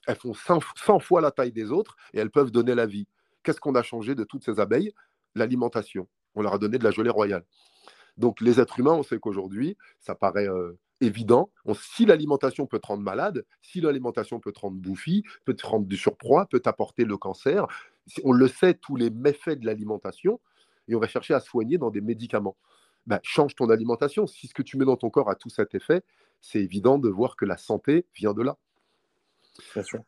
Elles 0.07 0.17
font 0.17 0.33
100 0.33 1.01
fois 1.01 1.21
la 1.21 1.31
taille 1.31 1.53
des 1.53 1.71
autres 1.71 1.97
et 2.15 2.19
elles 2.19 2.31
peuvent 2.31 2.51
donner 2.51 2.75
la 2.75 2.87
vie. 2.87 3.07
Qu'est-ce 3.43 3.61
qu'on 3.61 3.75
a 3.75 3.83
changé 3.83 4.15
de 4.15 4.25
toutes 4.25 4.45
ces 4.45 4.61
abeilles? 4.61 4.95
L'alimentation. 5.35 6.09
On 6.35 6.41
leur 6.41 6.55
a 6.55 6.59
donné 6.59 6.79
de 6.79 6.85
la 6.85 6.91
gelée 6.91 7.11
royale. 7.11 7.45
Donc 8.17 8.41
les 8.41 8.61
êtres 8.61 8.81
humains, 8.81 8.95
on 8.95 9.03
sait 9.03 9.19
qu'aujourd'hui, 9.19 9.77
ça 10.01 10.15
paraît 10.15 10.49
euh, 10.49 10.79
évident. 11.01 11.51
si 11.75 12.07
l'alimentation 12.07 12.67
peut 12.67 12.79
te 12.79 12.87
rendre 12.87 13.03
malade, 13.03 13.45
si 13.63 13.81
l'alimentation 13.81 14.41
peut 14.41 14.53
te 14.53 14.61
rendre 14.61 14.79
bouffi, 14.79 15.25
peut 15.45 15.55
te 15.55 15.67
rendre 15.67 15.87
du 15.87 15.97
surpoids, 15.97 16.47
peut 16.47 16.61
t'apporter 16.61 17.05
le 17.05 17.17
cancer, 17.17 17.67
on 18.25 18.33
le 18.33 18.49
sait, 18.49 18.75
tous 18.75 18.97
les 18.97 19.11
méfaits 19.11 19.59
de 19.59 19.67
l'alimentation, 19.67 20.41
et 20.89 20.95
on 20.95 21.01
va 21.01 21.09
chercher 21.09 21.35
à 21.35 21.41
soigner 21.41 21.79
dans 21.79 21.91
des 21.91 22.01
médicaments. 22.01 22.57
Bah, 23.07 23.21
change 23.23 23.55
ton 23.55 23.71
alimentation. 23.71 24.27
Si 24.27 24.49
ce 24.49 24.55
que 24.55 24.63
tu 24.63 24.77
mets 24.77 24.85
dans 24.85 24.97
ton 24.97 25.11
corps 25.11 25.31
a 25.31 25.37
tout 25.37 25.49
cet 25.51 25.75
effet, 25.75 26.03
c'est 26.41 26.61
évident 26.61 26.99
de 26.99 27.09
voir 27.09 27.37
que 27.37 27.45
la 27.45 27.57
santé 27.57 28.07
vient 28.15 28.35
de 28.35 28.43
là. 28.43 28.59
Bien 29.75 29.83
sûr. 29.83 30.01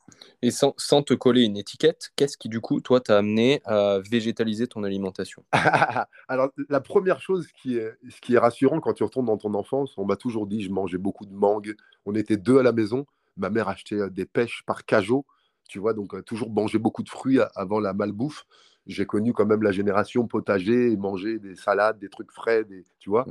Et 0.42 0.50
sans, 0.50 1.02
te 1.02 1.14
coller 1.14 1.42
une 1.42 1.56
étiquette, 1.56 2.10
qu'est-ce 2.16 2.36
qui, 2.36 2.48
du 2.48 2.60
coup, 2.60 2.80
toi, 2.80 3.00
t'a 3.00 3.18
amené 3.18 3.60
à 3.64 3.98
végétaliser 4.00 4.66
ton 4.66 4.84
alimentation? 4.84 5.44
Alors, 6.28 6.50
la 6.68 6.80
première 6.80 7.20
chose 7.20 7.48
qui 7.52 7.76
est, 7.76 7.96
ce 8.08 8.20
qui 8.20 8.34
est 8.34 8.38
rassurant 8.38 8.80
quand 8.80 8.94
tu 8.94 9.04
retournes 9.04 9.26
dans 9.26 9.38
ton 9.38 9.54
enfance, 9.54 9.96
on 9.96 10.04
m'a 10.04 10.16
toujours 10.16 10.46
dit, 10.46 10.62
je 10.62 10.70
mangeais 10.70 10.98
beaucoup 10.98 11.26
de 11.26 11.34
mangue. 11.34 11.74
On 12.06 12.14
était 12.14 12.36
deux 12.36 12.58
à 12.58 12.62
la 12.62 12.72
maison. 12.72 13.06
Ma 13.36 13.50
mère 13.50 13.68
achetait 13.68 13.96
euh, 13.96 14.10
des 14.10 14.26
pêches 14.26 14.62
par 14.66 14.84
cajot. 14.84 15.24
Tu 15.68 15.78
vois, 15.78 15.92
donc 15.92 16.14
euh, 16.14 16.22
toujours 16.22 16.50
manger 16.50 16.78
beaucoup 16.78 17.02
de 17.02 17.08
fruits 17.08 17.40
avant 17.54 17.78
la 17.80 17.92
malbouffe. 17.92 18.46
J'ai 18.86 19.04
connu 19.04 19.34
quand 19.34 19.44
même 19.44 19.62
la 19.62 19.72
génération 19.72 20.26
potager 20.26 20.90
et 20.90 20.96
manger 20.96 21.38
des 21.38 21.54
salades, 21.54 21.98
des 21.98 22.08
trucs 22.08 22.32
frais, 22.32 22.64
des, 22.64 22.84
tu 22.98 23.10
vois 23.10 23.26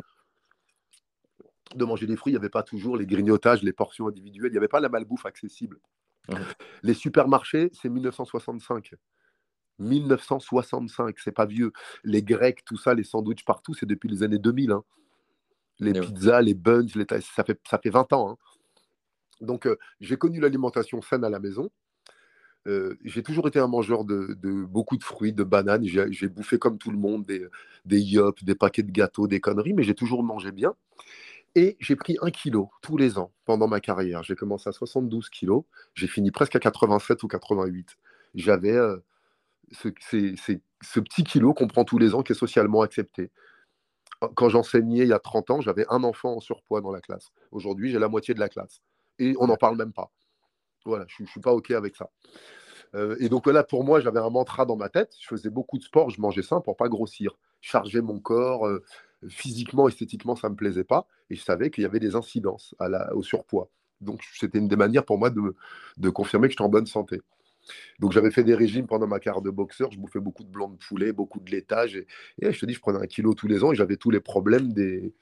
de 1.76 1.86
manger 1.86 2.08
des 2.08 2.16
fruits, 2.16 2.32
il 2.32 2.36
n'y 2.36 2.40
avait 2.40 2.50
pas 2.50 2.64
toujours 2.64 2.98
les 2.98 3.06
grignotages, 3.06 3.64
les 3.64 3.74
portions 3.74 4.08
individuelles, 4.08 4.52
il 4.52 4.54
n'y 4.54 4.58
avait 4.58 4.68
pas 4.68 4.80
la 4.80 4.90
malbouffe 4.90 5.26
accessible. 5.26 5.80
Les 6.84 6.94
supermarchés, 6.94 7.70
c'est 7.74 7.90
1965. 7.90 8.94
1965, 9.80 11.20
c'est 11.20 11.32
pas 11.32 11.46
vieux. 11.46 11.72
Les 12.04 12.24
Grecs, 12.24 12.64
tout 12.66 12.78
ça, 12.78 12.94
les 12.94 13.04
sandwichs 13.04 13.46
partout, 13.46 13.74
c'est 13.74 13.86
depuis 13.86 14.10
les 14.10 14.24
années 14.24 14.40
2000. 14.40 14.72
Hein. 14.72 14.84
Les 15.80 15.94
pizzas, 15.94 16.42
les 16.42 16.56
buns, 16.56 16.88
ça, 16.88 17.44
fait, 17.44 17.60
ça 17.70 17.78
fait 17.78 17.90
20 17.90 18.14
ans. 18.14 18.32
Hein. 18.32 18.38
Donc, 19.42 19.68
euh, 19.68 19.78
j'ai 20.00 20.18
connu 20.18 20.40
l'alimentation 20.40 21.02
saine 21.02 21.24
à 21.24 21.30
la 21.30 21.40
maison. 21.40 21.70
Euh, 22.68 22.98
j'ai 23.06 23.24
toujours 23.24 23.48
été 23.48 23.60
un 23.60 23.68
mangeur 23.68 24.04
de, 24.04 24.36
beaucoup 24.66 24.98
de 24.98 25.04
fruits, 25.04 25.32
de 25.32 25.44
bananes. 25.44 25.86
J'ai 25.86 26.28
bouffé 26.28 26.58
comme 26.58 26.78
tout 26.78 26.92
le 26.92 26.98
monde 26.98 27.26
des, 27.26 27.46
des 27.86 28.02
yops, 28.02 28.44
des 28.44 28.56
paquets 28.56 28.84
de 28.84 28.92
gâteaux, 28.92 29.28
des 29.28 29.40
conneries, 29.40 29.74
mais 29.74 29.84
j'ai 29.84 29.96
toujours 29.96 30.24
mangé 30.24 30.52
bien. 30.52 30.74
Et 31.56 31.78
j'ai 31.80 31.96
pris 31.96 32.18
un 32.22 32.30
kilo 32.30 32.70
tous 32.82 32.98
les 32.98 33.18
ans 33.18 33.32
pendant 33.46 33.68
ma 33.68 33.80
carrière. 33.80 34.24
J'ai 34.24 34.36
commencé 34.36 34.70
à 34.70 34.72
72 34.72 35.30
kilos. 35.30 35.64
J'ai 35.96 36.08
fini 36.08 36.32
presque 36.32 36.56
à 36.56 36.60
87 36.60 37.24
ou 37.24 37.28
88. 37.28 37.98
J'avais 38.36 38.76
euh, 38.76 38.98
ce, 39.72 39.90
ce, 40.00 41.00
petit 41.00 41.24
kilo 41.24 41.54
qu'on 41.54 41.68
prend 41.68 41.84
tous 41.84 41.98
les 41.98 42.14
ans 42.14 42.22
qui 42.22 42.34
est 42.34 42.36
socialement 42.36 42.82
accepté. 42.82 43.32
Quand 44.36 44.50
j'enseignais 44.50 45.04
il 45.04 45.10
y 45.10 45.14
a 45.14 45.20
30 45.20 45.52
ans, 45.52 45.62
j'avais 45.62 45.86
un 45.90 46.04
enfant 46.04 46.36
en 46.36 46.40
surpoids 46.40 46.82
dans 46.82 46.92
la 46.92 47.02
classe. 47.02 47.30
Aujourd'hui, 47.52 47.92
j'ai 47.92 48.00
la 48.00 48.08
moitié 48.08 48.34
de 48.34 48.40
la 48.40 48.50
classe. 48.50 48.82
Et 49.20 49.36
on 49.40 49.48
n'en 49.48 49.58
parle 49.58 49.78
même 49.78 49.94
pas. 49.94 50.12
Voilà, 50.86 51.06
je 51.08 51.24
ne 51.24 51.28
suis 51.28 51.42
pas 51.42 51.54
OK 51.54 51.72
avec 51.72 51.96
ça. 51.96 52.10
Euh, 52.96 53.16
et 53.20 53.30
donc 53.30 53.48
là, 53.48 53.64
pour 53.64 53.84
moi, 53.84 54.00
j'avais 54.00 54.20
un 54.20 54.30
mantra 54.30 54.66
dans 54.66 54.76
ma 54.76 54.90
tête. 54.90 55.14
Je 55.20 55.28
faisais 55.28 55.50
beaucoup 55.50 55.78
de 55.78 55.84
sport, 55.84 56.10
je 56.10 56.22
mangeais 56.22 56.42
ça 56.42 56.60
pour 56.62 56.78
pas 56.78 56.88
grossir. 56.88 57.38
Charger 57.62 58.02
mon 58.02 58.20
corps, 58.20 58.68
euh, 58.68 58.84
physiquement, 59.30 59.88
esthétiquement, 59.88 60.36
ça 60.36 60.48
ne 60.48 60.54
me 60.54 60.58
plaisait 60.58 60.84
pas. 60.84 61.08
Et 61.30 61.36
je 61.36 61.42
savais 61.42 61.70
qu'il 61.70 61.84
y 61.84 61.86
avait 61.86 62.00
des 62.00 62.16
incidences 62.16 62.76
au 63.14 63.24
surpoids. 63.24 63.70
Donc 64.02 64.22
c'était 64.34 64.60
une 64.60 64.68
des 64.68 64.76
manières 64.76 65.06
pour 65.06 65.18
moi 65.18 65.30
de, 65.30 66.10
confirmer 66.10 66.48
que 66.48 66.54
j'étais 66.54 66.64
en 66.64 66.70
bonne 66.70 66.86
santé. 66.86 67.22
Donc 68.00 68.12
j'avais 68.14 68.32
fait 68.32 68.44
des 68.44 68.56
régimes 68.56 68.88
pendant 68.88 69.08
ma 69.08 69.20
carrière 69.20 69.42
de 69.42 69.50
boxeur, 69.50 69.92
je 69.92 70.00
bouffais 70.00 70.22
beaucoup 70.22 70.44
de 70.44 70.50
blanc 70.50 70.70
de 70.70 70.78
poulet, 70.78 71.12
beaucoup 71.12 71.40
de 71.40 71.52
laitage, 71.52 71.98
et, 71.98 72.06
je 72.52 72.60
te 72.60 72.66
dis, 72.66 72.74
je 72.74 72.80
prenais 72.80 73.00
un 73.00 73.08
kilo 73.08 73.34
tous 73.34 73.48
les 73.48 73.64
ans 73.64 73.74
et 73.74 73.76
j'avais 73.76 73.98
tous 73.98 74.10
les 74.10 74.22
problèmes 74.22 74.72
des, 74.72 75.14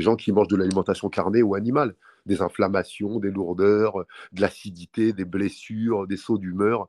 gens 0.00 0.16
qui 0.16 0.32
mangent 0.32 0.48
de 0.48 0.56
l'alimentation 0.56 1.10
carnée 1.10 1.42
ou 1.42 1.54
animale, 1.54 1.94
des 2.24 2.40
inflammations, 2.40 3.18
des 3.18 3.30
lourdeurs, 3.30 4.06
de 4.32 4.40
l'acidité, 4.40 5.12
des 5.12 5.26
blessures, 5.26 6.06
des 6.06 6.16
sauts 6.16 6.38
d'humeur. 6.38 6.88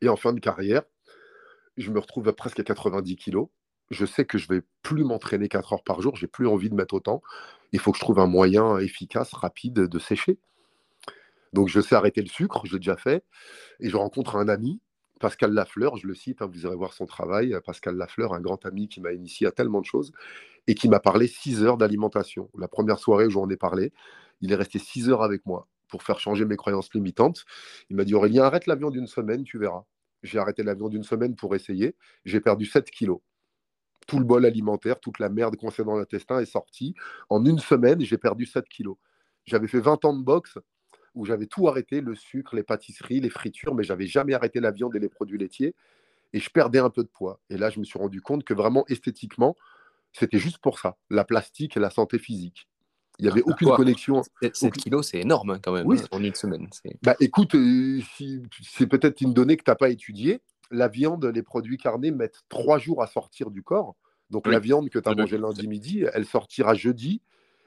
Et 0.00 0.08
en 0.08 0.16
fin 0.16 0.32
de 0.32 0.40
carrière, 0.40 0.82
je 1.76 1.92
me 1.92 2.00
retrouve 2.00 2.32
presque 2.32 2.58
à 2.58 2.64
90 2.64 3.14
kilos. 3.14 3.48
Je 3.90 4.04
sais 4.06 4.24
que 4.24 4.38
je 4.38 4.48
vais 4.48 4.62
plus 4.82 5.04
m'entraîner 5.04 5.48
4 5.48 5.72
heures 5.72 5.84
par 5.84 6.00
jour, 6.00 6.16
j'ai 6.16 6.26
plus 6.26 6.46
envie 6.46 6.70
de 6.70 6.74
mettre 6.74 6.94
autant. 6.94 7.22
Il 7.72 7.80
faut 7.80 7.92
que 7.92 7.98
je 7.98 8.02
trouve 8.02 8.18
un 8.18 8.26
moyen 8.26 8.78
efficace, 8.78 9.32
rapide 9.32 9.74
de 9.74 9.98
sécher. 9.98 10.38
Donc 11.52 11.68
je 11.68 11.80
sais 11.80 11.94
arrêter 11.94 12.20
le 12.20 12.28
sucre, 12.28 12.66
je 12.66 12.72
l'ai 12.72 12.78
déjà 12.78 12.96
fait, 12.96 13.24
et 13.80 13.88
je 13.88 13.96
rencontre 13.96 14.36
un 14.36 14.48
ami, 14.48 14.80
Pascal 15.20 15.52
Lafleur, 15.52 15.96
je 15.96 16.06
le 16.06 16.14
cite, 16.14 16.42
hein, 16.42 16.50
vous 16.52 16.64
irez 16.64 16.76
voir 16.76 16.92
son 16.92 17.06
travail, 17.06 17.56
Pascal 17.64 17.96
Lafleur, 17.96 18.34
un 18.34 18.40
grand 18.40 18.64
ami 18.66 18.88
qui 18.88 19.00
m'a 19.00 19.12
initié 19.12 19.46
à 19.46 19.52
tellement 19.52 19.80
de 19.80 19.86
choses, 19.86 20.12
et 20.66 20.74
qui 20.74 20.88
m'a 20.88 21.00
parlé 21.00 21.26
6 21.26 21.62
heures 21.64 21.78
d'alimentation. 21.78 22.50
La 22.58 22.68
première 22.68 22.98
soirée 22.98 23.26
où 23.26 23.30
j'en 23.30 23.48
ai 23.48 23.56
parlé, 23.56 23.92
il 24.40 24.52
est 24.52 24.56
resté 24.56 24.78
6 24.78 25.08
heures 25.08 25.22
avec 25.22 25.46
moi 25.46 25.66
pour 25.88 26.02
faire 26.02 26.20
changer 26.20 26.44
mes 26.44 26.56
croyances 26.56 26.92
limitantes. 26.92 27.46
Il 27.88 27.96
m'a 27.96 28.04
dit 28.04 28.14
Aurélien, 28.14 28.44
arrête 28.44 28.66
l'avion 28.66 28.90
d'une 28.90 29.06
semaine, 29.06 29.42
tu 29.44 29.58
verras. 29.58 29.84
J'ai 30.22 30.38
arrêté 30.38 30.62
l'avion 30.62 30.88
d'une 30.88 31.04
semaine 31.04 31.34
pour 31.34 31.54
essayer, 31.54 31.96
j'ai 32.24 32.40
perdu 32.40 32.66
7 32.66 32.90
kilos. 32.90 33.20
Tout 34.08 34.18
le 34.18 34.24
bol 34.24 34.44
alimentaire, 34.44 34.98
toute 34.98 35.20
la 35.20 35.28
merde 35.28 35.54
concernant 35.56 35.94
l'intestin 35.94 36.40
est 36.40 36.46
sortie. 36.46 36.94
En 37.28 37.44
une 37.44 37.60
semaine, 37.60 38.00
j'ai 38.00 38.18
perdu 38.18 38.46
7 38.46 38.68
kilos. 38.68 38.96
J'avais 39.44 39.68
fait 39.68 39.80
20 39.80 40.04
ans 40.06 40.16
de 40.16 40.24
boxe, 40.24 40.58
où 41.14 41.24
j'avais 41.24 41.46
tout 41.46 41.68
arrêté, 41.68 42.00
le 42.00 42.14
sucre, 42.14 42.56
les 42.56 42.62
pâtisseries, 42.62 43.20
les 43.20 43.30
fritures, 43.30 43.74
mais 43.74 43.84
j'avais 43.84 44.06
jamais 44.06 44.34
arrêté 44.34 44.60
la 44.60 44.70
viande 44.70 44.96
et 44.96 44.98
les 44.98 45.08
produits 45.08 45.38
laitiers. 45.38 45.74
Et 46.32 46.40
je 46.40 46.50
perdais 46.50 46.78
un 46.78 46.90
peu 46.90 47.02
de 47.02 47.08
poids. 47.08 47.40
Et 47.50 47.56
là, 47.56 47.70
je 47.70 47.78
me 47.78 47.84
suis 47.84 47.98
rendu 47.98 48.20
compte 48.20 48.44
que 48.44 48.54
vraiment, 48.54 48.84
esthétiquement, 48.88 49.56
c'était 50.12 50.38
juste 50.38 50.58
pour 50.58 50.78
ça, 50.78 50.96
la 51.10 51.24
plastique 51.24 51.76
et 51.76 51.80
la 51.80 51.90
santé 51.90 52.18
physique. 52.18 52.68
Il 53.18 53.24
n'y 53.24 53.30
avait 53.30 53.42
ah, 53.46 53.50
aucune 53.50 53.70
connexion. 53.74 54.22
7 54.40 54.72
kilos, 54.72 55.08
c'est 55.08 55.20
énorme 55.20 55.50
hein, 55.50 55.58
quand 55.62 55.72
même, 55.72 55.86
oui. 55.86 55.98
Hein, 56.00 56.06
en 56.12 56.22
une 56.22 56.34
semaine. 56.34 56.68
Bah, 57.02 57.16
écoute, 57.20 57.54
euh, 57.56 58.00
c'est 58.62 58.86
peut-être 58.86 59.20
une 59.20 59.34
donnée 59.34 59.56
que 59.56 59.64
tu 59.64 59.70
n'as 59.70 59.76
pas 59.76 59.90
étudiée. 59.90 60.40
La 60.70 60.88
viande, 60.88 61.24
les 61.24 61.42
produits 61.42 61.78
carnés 61.78 62.10
mettent 62.10 62.42
trois 62.48 62.78
jours 62.78 63.02
à 63.02 63.06
sortir 63.06 63.50
du 63.50 63.62
corps. 63.62 63.96
Donc 64.30 64.46
la 64.46 64.58
viande 64.58 64.90
que 64.90 64.98
tu 64.98 65.08
as 65.08 65.14
mangée 65.14 65.38
lundi 65.38 65.66
midi, 65.66 66.04
elle 66.12 66.26
sortira 66.26 66.74
jeudi. 66.74 67.22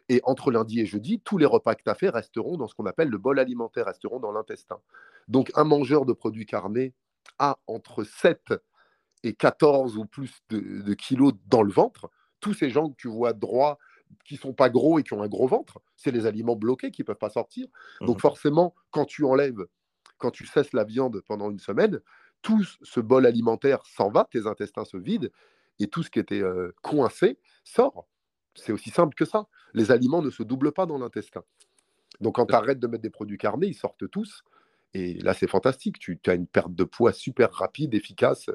Et 0.10 0.20
entre 0.24 0.52
lundi 0.52 0.82
et 0.82 0.86
jeudi, 0.86 1.22
tous 1.22 1.38
les 1.38 1.46
repas 1.46 1.74
que 1.76 1.84
tu 1.84 1.90
as 1.90 1.96
fait 1.96 2.10
resteront 2.10 2.58
dans 2.58 2.68
ce 2.68 2.76
qu'on 2.76 2.86
appelle 2.86 3.08
le 3.08 3.18
bol 3.18 3.40
alimentaire, 3.40 3.86
resteront 3.86 4.20
dans 4.20 4.32
l'intestin. 4.32 4.80
Donc 5.28 5.52
un 5.56 5.64
mangeur 5.64 6.06
de 6.06 6.14
produits 6.14 6.46
carnés 6.46 6.94
a 7.40 7.58
entre 7.68 8.04
7 8.04 8.54
et 9.24 9.34
14 9.34 9.98
ou 9.98 10.06
plus 10.06 10.42
de, 10.50 10.94
kilos 10.94 11.34
dans 11.48 11.64
le 11.64 11.72
ventre. 11.72 12.10
Tous 12.40 12.54
ces 12.54 12.70
gens 12.70 12.90
que 12.90 12.96
tu 12.98 13.08
vois 13.08 13.34
droits, 13.34 13.78
qui 14.26 14.36
sont 14.36 14.54
pas 14.54 14.70
gros 14.70 15.00
et 15.00 15.04
qui 15.04 15.14
ont 15.14 15.22
un 15.22 15.30
gros 15.30 15.48
ventre, 15.48 15.80
c'est 15.96 16.12
les 16.12 16.26
aliments 16.26 16.58
bloqués 16.58 16.92
qui 16.92 17.04
ne 17.04 17.06
peuvent 17.06 17.16
pas 17.16 17.30
sortir. 17.30 17.68
Donc 18.02 18.18
mmh 18.18 18.22
forcément, 18.22 18.76
quand 18.90 19.06
tu 19.06 19.24
enlèves, 19.24 19.66
quand 20.18 20.32
tu 20.32 20.46
cesses 20.46 20.74
la 20.74 20.84
viande 20.84 21.22
pendant 21.28 21.50
une 21.50 21.60
semaine, 21.60 22.02
tout 22.42 22.64
ce 22.82 23.00
bol 23.00 23.26
alimentaire 23.26 23.80
s'en 23.86 24.10
va, 24.10 24.28
tes 24.32 24.48
intestins 24.48 24.86
se 24.86 24.98
vident 24.98 25.30
et 25.80 25.88
tout 25.88 26.04
ce 26.04 26.10
qui 26.10 26.20
était 26.20 26.42
euh, 26.42 26.74
coincé 26.82 27.40
sort. 27.64 28.08
C'est 28.56 28.72
aussi 28.72 28.90
simple 28.90 29.16
que 29.16 29.26
ça. 29.26 29.48
Les 29.74 29.92
aliments 29.92 30.22
ne 30.22 30.30
se 30.30 30.44
doublent 30.44 30.74
pas 30.74 30.86
dans 30.86 30.98
l'intestin. 30.98 31.44
Donc 32.20 32.36
quand 32.36 32.46
tu 32.46 32.54
arrêtes 32.54 32.80
de 32.80 32.88
mettre 32.88 33.04
des 33.04 33.10
produits 33.10 33.38
carnés, 33.38 33.68
ils 33.68 33.76
sortent 33.76 34.10
tous. 34.10 34.44
Et 34.94 35.14
là, 35.16 35.34
c'est 35.34 35.48
fantastique. 35.48 36.00
Tu, 36.00 36.20
as 36.28 36.34
une 36.34 36.48
perte 36.48 36.76
de 36.76 36.84
poids 36.84 37.14
super 37.14 37.52
rapide, 37.54 37.94
efficace. 37.94 38.50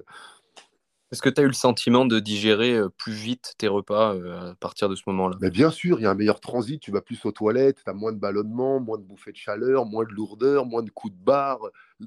Est-ce 1.12 1.22
que 1.22 1.28
tu 1.28 1.40
as 1.40 1.44
eu 1.44 1.48
le 1.48 1.52
sentiment 1.52 2.04
de 2.04 2.18
digérer 2.18 2.80
plus 2.98 3.12
vite 3.12 3.54
tes 3.58 3.68
repas 3.68 4.14
à 4.14 4.54
partir 4.56 4.88
de 4.88 4.96
ce 4.96 5.02
moment-là? 5.06 5.36
Mais 5.40 5.50
Bien 5.50 5.70
sûr, 5.70 6.00
il 6.00 6.02
y 6.02 6.06
a 6.06 6.10
un 6.10 6.14
meilleur 6.14 6.40
transit, 6.40 6.80
tu 6.80 6.90
vas 6.90 7.00
plus 7.00 7.24
aux 7.24 7.32
toilettes, 7.32 7.82
tu 7.84 7.90
as 7.90 7.94
moins 7.94 8.12
de 8.12 8.18
ballonnement, 8.18 8.80
moins 8.80 8.98
de 8.98 9.04
bouffées 9.04 9.32
de 9.32 9.36
chaleur, 9.36 9.86
moins 9.86 10.04
de 10.04 10.10
lourdeur, 10.10 10.66
moins 10.66 10.82
de 10.82 10.90
coups 10.90 11.14
de 11.14 11.24
barre. 11.24 11.60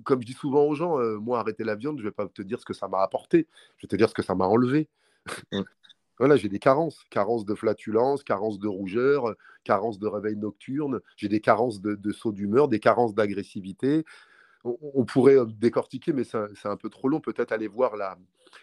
Comme 0.03 0.21
je 0.21 0.25
dis 0.27 0.33
souvent 0.33 0.63
aux 0.63 0.75
gens, 0.75 0.99
euh, 0.99 1.17
moi, 1.17 1.39
arrêter 1.39 1.63
la 1.63 1.75
viande, 1.75 1.97
je 1.97 2.03
ne 2.03 2.09
vais 2.09 2.13
pas 2.13 2.27
te 2.27 2.41
dire 2.41 2.59
ce 2.59 2.65
que 2.65 2.73
ça 2.73 2.87
m'a 2.87 3.01
apporté, 3.01 3.47
je 3.77 3.83
vais 3.83 3.87
te 3.87 3.95
dire 3.95 4.09
ce 4.09 4.13
que 4.13 4.21
ça 4.21 4.35
m'a 4.35 4.45
enlevé. 4.45 4.89
Mmh. 5.51 5.61
Voilà, 6.19 6.35
j'ai 6.35 6.49
des 6.49 6.59
carences, 6.59 7.05
carences 7.09 7.45
de 7.45 7.55
flatulence, 7.55 8.23
carences 8.23 8.59
de 8.59 8.67
rougeur, 8.67 9.35
carences 9.63 9.99
de 9.99 10.05
réveil 10.05 10.35
nocturne, 10.35 10.99
j'ai 11.15 11.29
des 11.29 11.39
carences 11.39 11.79
de, 11.79 11.95
de 11.95 12.11
saut 12.11 12.33
d'humeur, 12.33 12.67
des 12.67 12.81
carences 12.81 13.15
d'agressivité. 13.15 14.03
On, 14.63 15.05
pourrait 15.05 15.37
euh, 15.37 15.45
décortiquer, 15.45 16.11
mais 16.11 16.23
c'est 16.23 16.37
un 16.65 16.77
peu 16.77 16.89
trop 16.89 17.07
long. 17.07 17.21
Peut-être 17.21 17.51
aller 17.51 17.67
voir 17.67 17.95
la, 17.95 18.17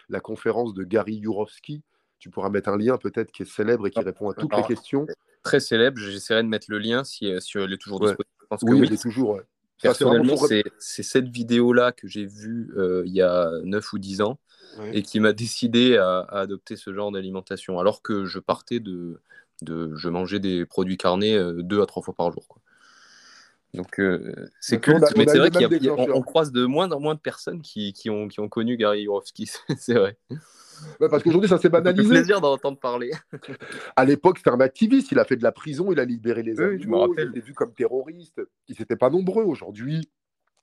la 0.09 0.19
conférence 0.19 0.73
de 0.73 0.83
Gary 0.83 1.15
Yourofsky. 1.15 1.83
Tu 2.19 2.29
pourras 2.29 2.49
mettre 2.49 2.69
un 2.69 2.77
lien 2.77 2.97
peut-être 2.97 3.31
qui 3.31 3.43
est 3.43 3.51
célèbre 3.51 3.87
et 3.87 3.91
qui 3.91 3.99
répond 3.99 4.29
à 4.29 4.33
toutes 4.33 4.55
les 4.55 4.63
questions. 4.63 5.05
Très 5.43 5.59
célèbre, 5.59 5.97
j'essaierai 5.99 6.43
de 6.43 6.47
mettre 6.47 6.67
le 6.69 6.79
lien 6.79 7.03
si, 7.03 7.31
euh, 7.31 7.39
si 7.39 7.57
elle 7.57 7.73
est 7.73 7.77
toujours 7.77 7.99
disponible. 7.99 8.25
oui, 8.63 8.81
oui, 8.81 8.93
est 8.93 9.01
toujours. 9.01 9.39
Personnellement, 9.81 10.35
c'est 10.79 11.03
cette 11.03 11.27
vidéo-là 11.27 11.91
que 11.91 12.07
j'ai 12.07 12.25
vue 12.25 12.73
euh, 12.77 13.03
il 13.05 13.13
y 13.13 13.21
a 13.21 13.51
9 13.63 13.93
ou 13.93 13.99
10 13.99 14.21
ans 14.21 14.39
et 14.91 15.01
qui 15.01 15.19
m'a 15.19 15.33
décidé 15.33 15.97
à, 15.97 16.19
adopter 16.29 16.75
ce 16.75 16.93
genre 16.93 17.11
d'alimentation, 17.11 17.79
alors 17.79 18.01
que 18.01 18.25
je 18.25 18.37
partais 18.37 18.79
de, 18.79 19.19
de, 19.63 19.95
je 19.95 20.09
mangeais 20.09 20.39
des 20.39 20.65
produits 20.65 20.97
carnés 20.97 21.35
euh, 21.35 21.63
deux 21.63 21.81
à 21.81 21.85
trois 21.85 22.03
fois 22.03 22.13
par 22.13 22.31
jour. 22.31 22.47
Quoi. 22.47 22.61
Donc 23.73 23.99
euh, 23.99 24.33
c'est 24.59 24.83
cool, 24.83 25.01
mais 25.15 25.27
c'est 25.27 25.37
vrai 25.37 25.51
qu'on 25.51 26.21
croise 26.21 26.51
de 26.51 26.65
moins 26.65 26.89
en 26.91 26.99
moins 26.99 27.15
de 27.15 27.19
personnes 27.19 27.61
qui, 27.61 27.93
qui, 27.93 28.09
ont, 28.09 28.27
qui 28.27 28.39
ont 28.39 28.47
connu 28.47 28.77
Gary 28.77 29.03
Yourofsky, 29.03 29.51
c'est 29.77 29.93
vrai. 29.93 30.17
parce 30.99 31.21
qu'aujourd'hui, 31.21 31.49
ça 31.49 31.57
s'est 31.57 31.69
banalisé. 31.69 32.03
C'est 32.03 32.09
plaisir 32.09 32.41
d'entendre 32.41 32.79
parler. 32.79 33.11
à 33.95 34.05
l'époque, 34.05 34.37
c'était 34.37 34.51
un 34.51 34.59
activiste. 34.61 35.11
Il 35.11 35.19
a 35.19 35.25
fait 35.25 35.35
de 35.35 35.43
la 35.43 35.51
prison, 35.51 35.91
il 35.91 35.99
a 35.99 36.05
libéré 36.05 36.43
les 36.43 36.59
animaux, 36.61 37.13
il 37.17 37.29
était 37.29 37.39
vu 37.41 37.53
comme 37.53 37.73
terroriste. 37.73 38.41
Ils 38.67 38.75
n'étaient 38.79 38.95
pas 38.95 39.09
nombreux. 39.09 39.43
Aujourd'hui, 39.43 40.09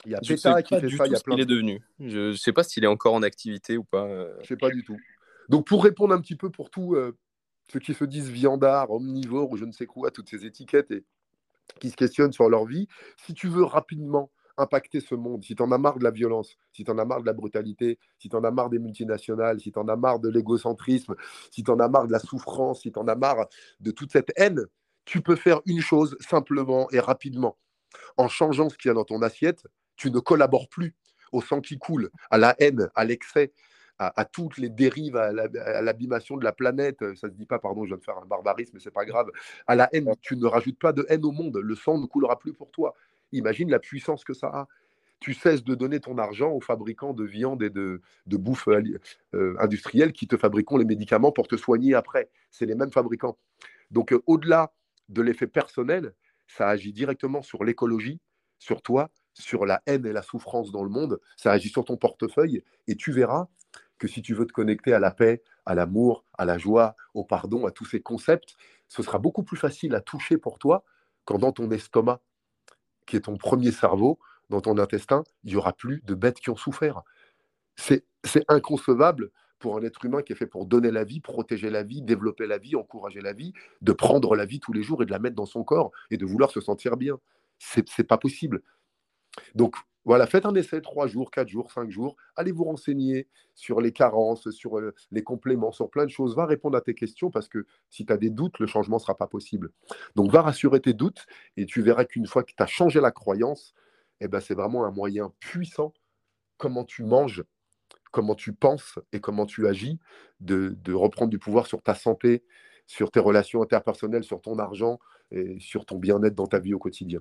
il 0.07 0.13
y 0.13 0.15
a 0.15 0.21
Péta 0.21 0.63
qui 0.63 0.75
fait 0.75 0.89
ça. 0.91 1.07
Il 1.07 1.13
y 1.13 1.17
a 1.17 1.21
plein. 1.21 1.37
est 1.37 1.47
devenu. 1.47 1.83
Je 2.01 2.31
ne 2.31 2.35
sais 2.35 2.53
pas 2.53 2.63
s'il 2.63 2.85
est 2.85 2.89
encore 2.89 3.15
en 3.15 3.23
activité 3.23 3.77
ou 3.77 3.85
pas. 3.85 4.05
Euh. 4.05 4.33
Je 4.39 4.41
ne 4.41 4.47
sais 4.47 4.57
pas 4.57 4.71
du 4.71 4.83
tout. 4.83 4.97
Donc, 5.49 5.67
pour 5.67 5.85
répondre 5.85 6.15
un 6.15 6.21
petit 6.21 6.37
peu 6.37 6.51
pour 6.51 6.71
tous 6.71 6.95
euh, 6.95 7.13
ceux 7.71 7.81
qui 7.81 7.95
se 7.95 8.05
disent 8.05 8.31
viandards, 8.31 8.91
omnivores 8.91 9.51
ou 9.51 9.57
je 9.57 9.65
ne 9.65 9.73
sais 9.73 9.87
quoi, 9.87 10.11
toutes 10.11 10.31
ces 10.31 10.47
étiquettes 10.47 10.91
et 10.91 11.05
qui 11.81 11.91
se 11.91 11.97
questionnent 11.97 12.33
sur 12.33 12.49
leur 12.49 12.65
vie, 12.65 12.89
si 13.25 13.35
tu 13.35 13.49
veux 13.49 13.65
rapidement 13.65 14.31
impacter 14.57 15.01
ce 15.01 15.15
monde, 15.15 15.43
si 15.45 15.55
tu 15.55 15.63
en 15.63 15.73
as 15.73 15.79
marre 15.79 15.99
de 15.99 16.05
la 16.05 16.11
violence, 16.11 16.57
si 16.73 16.85
tu 16.85 16.91
en 16.91 16.99
as 16.99 17.05
marre 17.05 17.21
de 17.21 17.27
la 17.27 17.33
brutalité, 17.33 17.99
si 18.19 18.29
tu 18.29 18.37
en 18.37 18.45
as 18.45 18.51
marre 18.51 18.71
des 18.71 18.79
multinationales, 18.79 19.61
si 19.61 19.73
tu 19.73 19.79
en 19.79 19.89
as 19.89 19.97
marre 19.97 20.21
de 20.21 20.29
l'égocentrisme, 20.29 21.15
si 21.51 21.65
tu 21.65 21.71
en 21.71 21.81
as 21.81 21.89
marre 21.89 22.07
de 22.07 22.13
la 22.13 22.21
souffrance, 22.21 22.83
si 22.83 22.93
tu 22.93 22.99
en 22.99 23.09
as 23.09 23.17
marre 23.17 23.47
de 23.81 23.91
toute 23.91 24.13
cette 24.13 24.33
haine, 24.37 24.65
tu 25.05 25.21
peux 25.21 25.37
faire 25.37 25.61
une 25.67 25.81
chose 25.81 26.17
simplement 26.21 26.89
et 26.91 27.01
rapidement. 27.01 27.59
En 28.17 28.29
changeant 28.29 28.69
ce 28.69 28.77
qu'il 28.77 28.89
y 28.89 28.93
a 28.93 28.95
dans 28.95 29.05
ton 29.05 29.23
assiette, 29.23 29.67
tu 29.97 30.11
ne 30.11 30.19
collabores 30.19 30.69
plus 30.69 30.95
au 31.33 31.43
sang 31.43 31.61
qui 31.61 31.79
coule, 31.79 32.11
à 32.31 32.39
la 32.39 32.55
haine, 32.59 32.89
à 32.95 33.05
l'excès, 33.05 33.53
à, 33.99 34.25
toutes 34.25 34.59
les 34.59 34.69
dérives, 34.69 35.17
à 35.17 35.33
l'abîmation 35.33 36.37
de 36.37 36.45
la 36.45 36.53
planète. 36.53 36.99
Ça 37.15 37.29
ne 37.29 37.33
se 37.33 37.37
dit 37.37 37.47
pas, 37.47 37.59
pardon, 37.59 37.85
je 37.85 37.91
viens 37.91 37.97
de 37.97 38.05
faire 38.05 38.19
un 38.19 38.27
barbarisme, 38.27 38.73
mais 38.75 38.81
c'est 38.81 38.91
pas 38.91 39.05
grave. 39.05 39.31
À 39.67 39.75
la 39.75 39.89
haine, 39.93 40.13
tu 40.21 40.37
ne 40.37 40.47
rajoutes 40.47 40.79
pas 40.79 40.93
de 40.93 41.07
haine 41.09 41.25
au 41.25 41.31
monde. 41.31 41.57
Le 41.57 41.75
sang 41.75 41.99
ne 41.99 42.07
coulera 42.07 42.39
plus 42.39 42.53
pour 42.53 42.71
toi. 42.71 42.95
imagine 43.33 43.71
la 43.71 43.79
puissance 43.79 44.25
que 44.25 44.35
ça 44.35 44.49
a. 44.49 44.69
Tu 45.21 45.33
cesses 45.33 45.65
de 45.65 45.75
donner 45.75 46.01
ton 46.01 46.19
argent 46.19 46.51
aux 46.51 46.61
fabricants 46.61 47.15
de 47.15 47.25
viande 47.25 47.63
et 47.63 47.71
de, 47.71 48.03
de 48.27 48.37
bouffe 48.37 48.69
euh, 48.69 49.57
industrielle 49.59 50.13
qui 50.13 50.27
te 50.27 50.37
fabriquent 50.37 50.73
les 50.73 50.85
médicaments 50.85 51.33
pour 51.33 51.49
te 51.49 51.57
soigner 51.57 51.95
après. 51.95 52.29
C'est 52.51 52.67
les 52.67 52.75
mêmes 52.75 52.93
fabricants. 52.93 53.39
Donc, 53.91 54.13
euh, 54.13 54.23
au-delà 54.27 54.73
de 55.09 55.23
l'effet 55.23 55.47
personnel, 55.47 56.15
ça 56.47 56.69
agit 56.69 56.93
directement 56.93 57.43
sur 57.43 57.65
l'écologie, 57.65 58.21
sur 58.59 58.83
toi, 58.83 59.11
sur 59.33 59.67
la 59.67 59.83
haine 59.87 60.07
et 60.07 60.13
la 60.13 60.23
souffrance 60.23 60.71
dans 60.73 60.85
le 60.85 60.91
monde. 60.91 61.21
Ça 61.37 61.53
agit 61.53 61.69
sur 61.69 61.85
ton 61.85 61.97
portefeuille 61.97 62.63
et 62.87 62.97
tu 62.97 63.13
verras 63.13 63.49
que 63.99 64.09
si 64.09 64.23
tu 64.23 64.35
veux 64.35 64.47
te 64.47 64.53
connecter 64.53 64.93
à 64.93 64.99
la 64.99 65.11
paix, 65.11 65.43
à 65.67 65.75
l'amour, 65.75 66.25
à 66.37 66.45
la 66.45 66.59
joie, 66.59 66.97
au 67.15 67.25
pardon, 67.25 67.67
à 67.67 67.71
tous 67.71 67.85
ces 67.85 68.01
concepts, 68.01 68.57
ce 68.89 69.03
sera 69.03 69.19
beaucoup 69.19 69.43
plus 69.43 69.57
facile 69.57 69.95
à 69.95 70.01
toucher 70.01 70.39
pour 70.39 70.59
toi 70.59 70.85
quand 71.25 71.39
dans 71.39 71.53
ton 71.53 71.71
estomac, 71.71 72.21
qui 73.07 73.17
est 73.17 73.21
ton 73.23 73.37
premier 73.37 73.73
cerveau, 73.73 74.19
dans 74.51 74.61
ton 74.61 74.79
intestin, 74.79 75.25
il 75.45 75.51
n'y 75.51 75.57
aura 75.57 75.73
plus 75.73 76.03
de 76.05 76.15
bêtes 76.15 76.41
qui 76.41 76.51
ont 76.51 76.57
souffert. 76.57 77.03
C'est 77.77 78.05
inconcevable 78.49 79.31
pour 79.59 79.77
un 79.79 79.83
être 79.83 80.05
humain 80.05 80.23
qui 80.23 80.33
est 80.33 80.37
fait 80.37 80.47
pour 80.47 80.67
donner 80.67 80.91
la 80.91 81.05
vie, 81.05 81.21
protéger 81.21 81.71
la 81.71 81.83
vie, 81.83 82.03
développer 82.03 82.47
la 82.47 82.59
vie, 82.59 82.77
encourager 82.77 83.21
la 83.21 83.33
vie, 83.33 83.53
de 83.81 83.93
prendre 83.93 84.37
la 84.37 84.45
vie 84.45 84.61
tous 84.61 84.73
les 84.73 84.83
jours 84.83 85.03
et 85.03 85.07
de 85.07 85.11
la 85.11 85.19
mettre 85.19 85.37
dans 85.37 85.47
son 85.47 85.65
corps 85.65 85.91
et 86.11 86.17
de 86.17 86.27
vouloir 86.27 86.51
se 86.51 86.61
sentir 86.61 86.97
bien. 86.97 87.19
C'est 87.59 88.05
pas 88.05 88.19
possible. 88.19 88.63
Donc 89.55 89.77
voilà, 90.05 90.27
faites 90.27 90.45
un 90.45 90.55
essai 90.55 90.83
trois 90.83 91.07
jours, 91.07 91.31
quatre 91.31 91.49
jours, 91.49 91.73
cinq 91.73 91.91
jours. 91.91 92.17
Allez 92.37 92.53
vous 92.53 92.65
renseigner 92.65 93.27
sur 93.55 93.81
les 93.81 93.91
carences, 93.91 94.51
sur 94.51 94.79
euh, 94.79 94.95
les 95.11 95.23
compléments, 95.23 95.73
sur 95.73 95.89
plein 95.89 96.05
de 96.05 96.11
choses. 96.11 96.37
Va 96.37 96.45
répondre 96.45 96.77
à 96.77 96.83
tes 96.83 96.95
questions 96.95 97.31
parce 97.31 97.49
que 97.49 97.67
si 97.89 98.05
tu 98.05 98.13
as 98.13 98.19
des 98.19 98.31
doutes, 98.31 98.59
le 98.59 98.67
changement 98.67 98.97
ne 98.97 99.01
sera 99.01 99.17
pas 99.17 99.27
possible. 99.27 99.71
Donc 100.15 100.31
va 100.31 100.43
rassurer 100.43 100.81
tes 100.81 100.93
doutes 100.93 101.25
et 101.57 101.65
tu 101.65 101.81
verras 101.81 102.05
qu'une 102.05 102.27
fois 102.27 102.43
que 102.43 102.53
tu 102.55 102.63
as 102.63 102.67
changé 102.67 103.01
la 103.01 103.13
croyance, 103.13 103.75
eh 104.21 104.29
ben, 104.29 104.41
c'est 104.41 104.55
vraiment 104.55 104.85
un 104.85 104.91
moyen 104.91 105.33
puissant. 105.41 105.95
Comment 106.59 106.85
tu 106.85 107.03
manges, 107.03 107.43
comment 108.13 108.35
tu 108.35 108.53
penses 108.53 108.99
et 109.13 109.21
comment 109.21 109.47
tu 109.47 109.67
agis, 109.67 109.99
de 110.41 110.93
reprendre 110.93 111.31
du 111.31 111.39
pouvoir 111.39 111.67
sur 111.67 111.83
ta 111.83 111.95
santé, 111.95 112.45
sur 112.87 113.11
tes 113.11 113.21
relations 113.21 113.63
interpersonnelles, 113.63 114.25
sur 114.25 114.41
ton 114.41 114.59
argent 114.59 114.99
et 115.31 115.59
sur 115.59 115.87
ton 115.87 115.99
bien-être 115.99 116.35
dans 116.35 116.47
ta 116.47 116.59
vie 116.59 116.75
au 116.75 116.79
quotidien. 116.79 117.21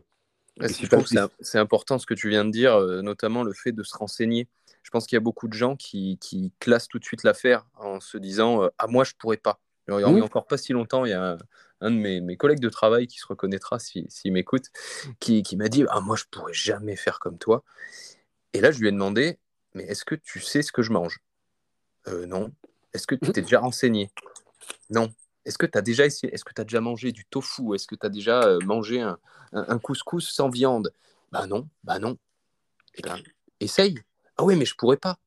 C'est 1.40 1.58
important 1.58 2.00
ce 2.00 2.06
que 2.06 2.14
tu 2.14 2.30
viens 2.30 2.46
de 2.46 2.52
dire, 2.52 2.76
euh, 2.76 3.02
notamment 3.02 3.44
le 3.44 3.54
fait 3.54 3.72
de 3.72 3.84
se 3.84 3.96
renseigner? 3.98 4.48
Je 4.84 4.90
pense 4.92 5.08
qu'il 5.08 5.16
y 5.16 5.18
a 5.18 5.22
beaucoup 5.22 5.48
de 5.48 5.54
gens 5.54 5.76
qui, 5.76 6.20
classent 6.60 6.88
tout 6.88 7.00
de 7.00 7.06
suite 7.06 7.24
l'affaire 7.24 7.66
en 7.76 8.00
se 8.00 8.18
disant 8.18 8.64
euh, 8.64 8.70
Ah, 8.78 8.88
moi, 8.88 9.04
je 9.04 9.14
pourrais 9.18 9.38
pas. 9.38 9.60
il 9.88 9.96
n'y 9.96 10.04
a 10.04 10.08
encore 10.08 10.46
pas 10.46 10.58
si 10.58 10.74
longtemps, 10.74 11.06
il 11.06 11.10
y 11.10 11.14
a 11.14 11.38
un, 11.82 11.92
de 11.92 11.96
mes, 11.96 12.38
collègues 12.38 12.60
de 12.60 12.70
travail 12.70 13.08
qui 13.08 13.18
se 13.18 13.26
reconnaîtra 13.26 13.80
s'il 13.80 14.32
m'écoute, 14.32 14.66
qui, 15.20 15.44
m'a 15.58 15.70
dit 15.70 15.86
Ah, 15.90 16.02
moi, 16.02 16.16
je 16.16 16.26
pourrais 16.30 16.54
jamais 16.54 16.96
faire 16.96 17.20
comme 17.20 17.38
toi. 17.38 17.64
Et 18.54 18.62
là, 18.62 18.72
je 18.72 18.80
lui 18.80 18.88
ai 18.88 18.92
demandé 18.92 19.40
Mais 19.74 19.84
est-ce 19.86 20.06
que 20.06 20.16
tu 20.16 20.40
sais 20.40 20.62
ce 20.62 20.72
que 20.72 20.84
je 20.84 20.92
mange? 20.92 21.20
Euh, 22.08 22.26
Non. 22.26 22.52
Est-ce 22.94 23.08
que 23.08 23.16
tu 23.16 23.32
t'es 23.32 23.42
déjà 23.42 23.60
renseigné? 23.60 24.12
Non. 24.92 25.12
Est-ce 25.46 25.58
que 25.58 25.66
tu 25.66 25.78
as 25.78 25.82
déjà 25.82 26.06
essayé, 26.06 26.34
est-ce 26.34 26.46
que 26.46 26.54
tu 26.54 26.62
as 26.62 26.64
déjà 26.64 26.82
mangé 26.82 27.12
du 27.12 27.26
tofu? 27.26 27.76
Est-ce 27.76 27.88
que 27.88 27.96
tu 27.96 28.06
as 28.06 28.10
déjà 28.10 28.44
euh, 28.44 28.60
mangé 28.66 29.02
un, 29.02 29.80
couscous 29.80 30.30
sans 30.30 30.50
viande? 30.50 30.94
Bah 31.32 31.48
non, 31.48 31.68
bah 31.84 32.00
non. 32.00 32.18
Eh 32.96 33.02
ben, 33.02 33.18
essaye. 33.60 34.00
Ah 34.38 34.44
oui, 34.44 34.56
mais 34.56 34.66
je 34.66 34.76
pourrais 34.76 34.98
pas. 34.98 35.18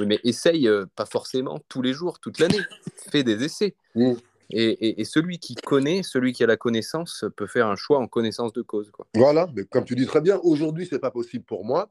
mais 0.00 0.20
essaye 0.24 0.68
euh, 0.68 0.86
pas 0.94 1.06
forcément 1.06 1.58
tous 1.68 1.82
les 1.82 1.92
jours, 1.92 2.20
toute 2.20 2.38
l'année. 2.38 2.60
Fais 3.10 3.24
des 3.24 3.42
essais. 3.44 3.74
Mm. 3.94 4.14
Et, 4.50 5.04
celui 5.04 5.38
qui 5.38 5.54
connaît, 5.54 6.02
celui 6.02 6.32
qui 6.32 6.44
a 6.44 6.46
la 6.46 6.56
connaissance, 6.56 7.24
peut 7.36 7.46
faire 7.46 7.66
un 7.66 7.76
choix 7.76 7.98
en 7.98 8.06
connaissance 8.06 8.52
de 8.52 8.62
cause. 8.62 8.90
Quoi. 8.90 9.06
Voilà, 9.14 9.48
mais 9.54 9.64
comme 9.64 9.84
tu 9.84 9.96
dis 9.96 10.06
très 10.06 10.20
bien, 10.20 10.38
aujourd'hui, 10.42 10.86
c'est 10.88 10.98
pas 10.98 11.10
possible 11.10 11.44
pour 11.44 11.64
moi. 11.64 11.90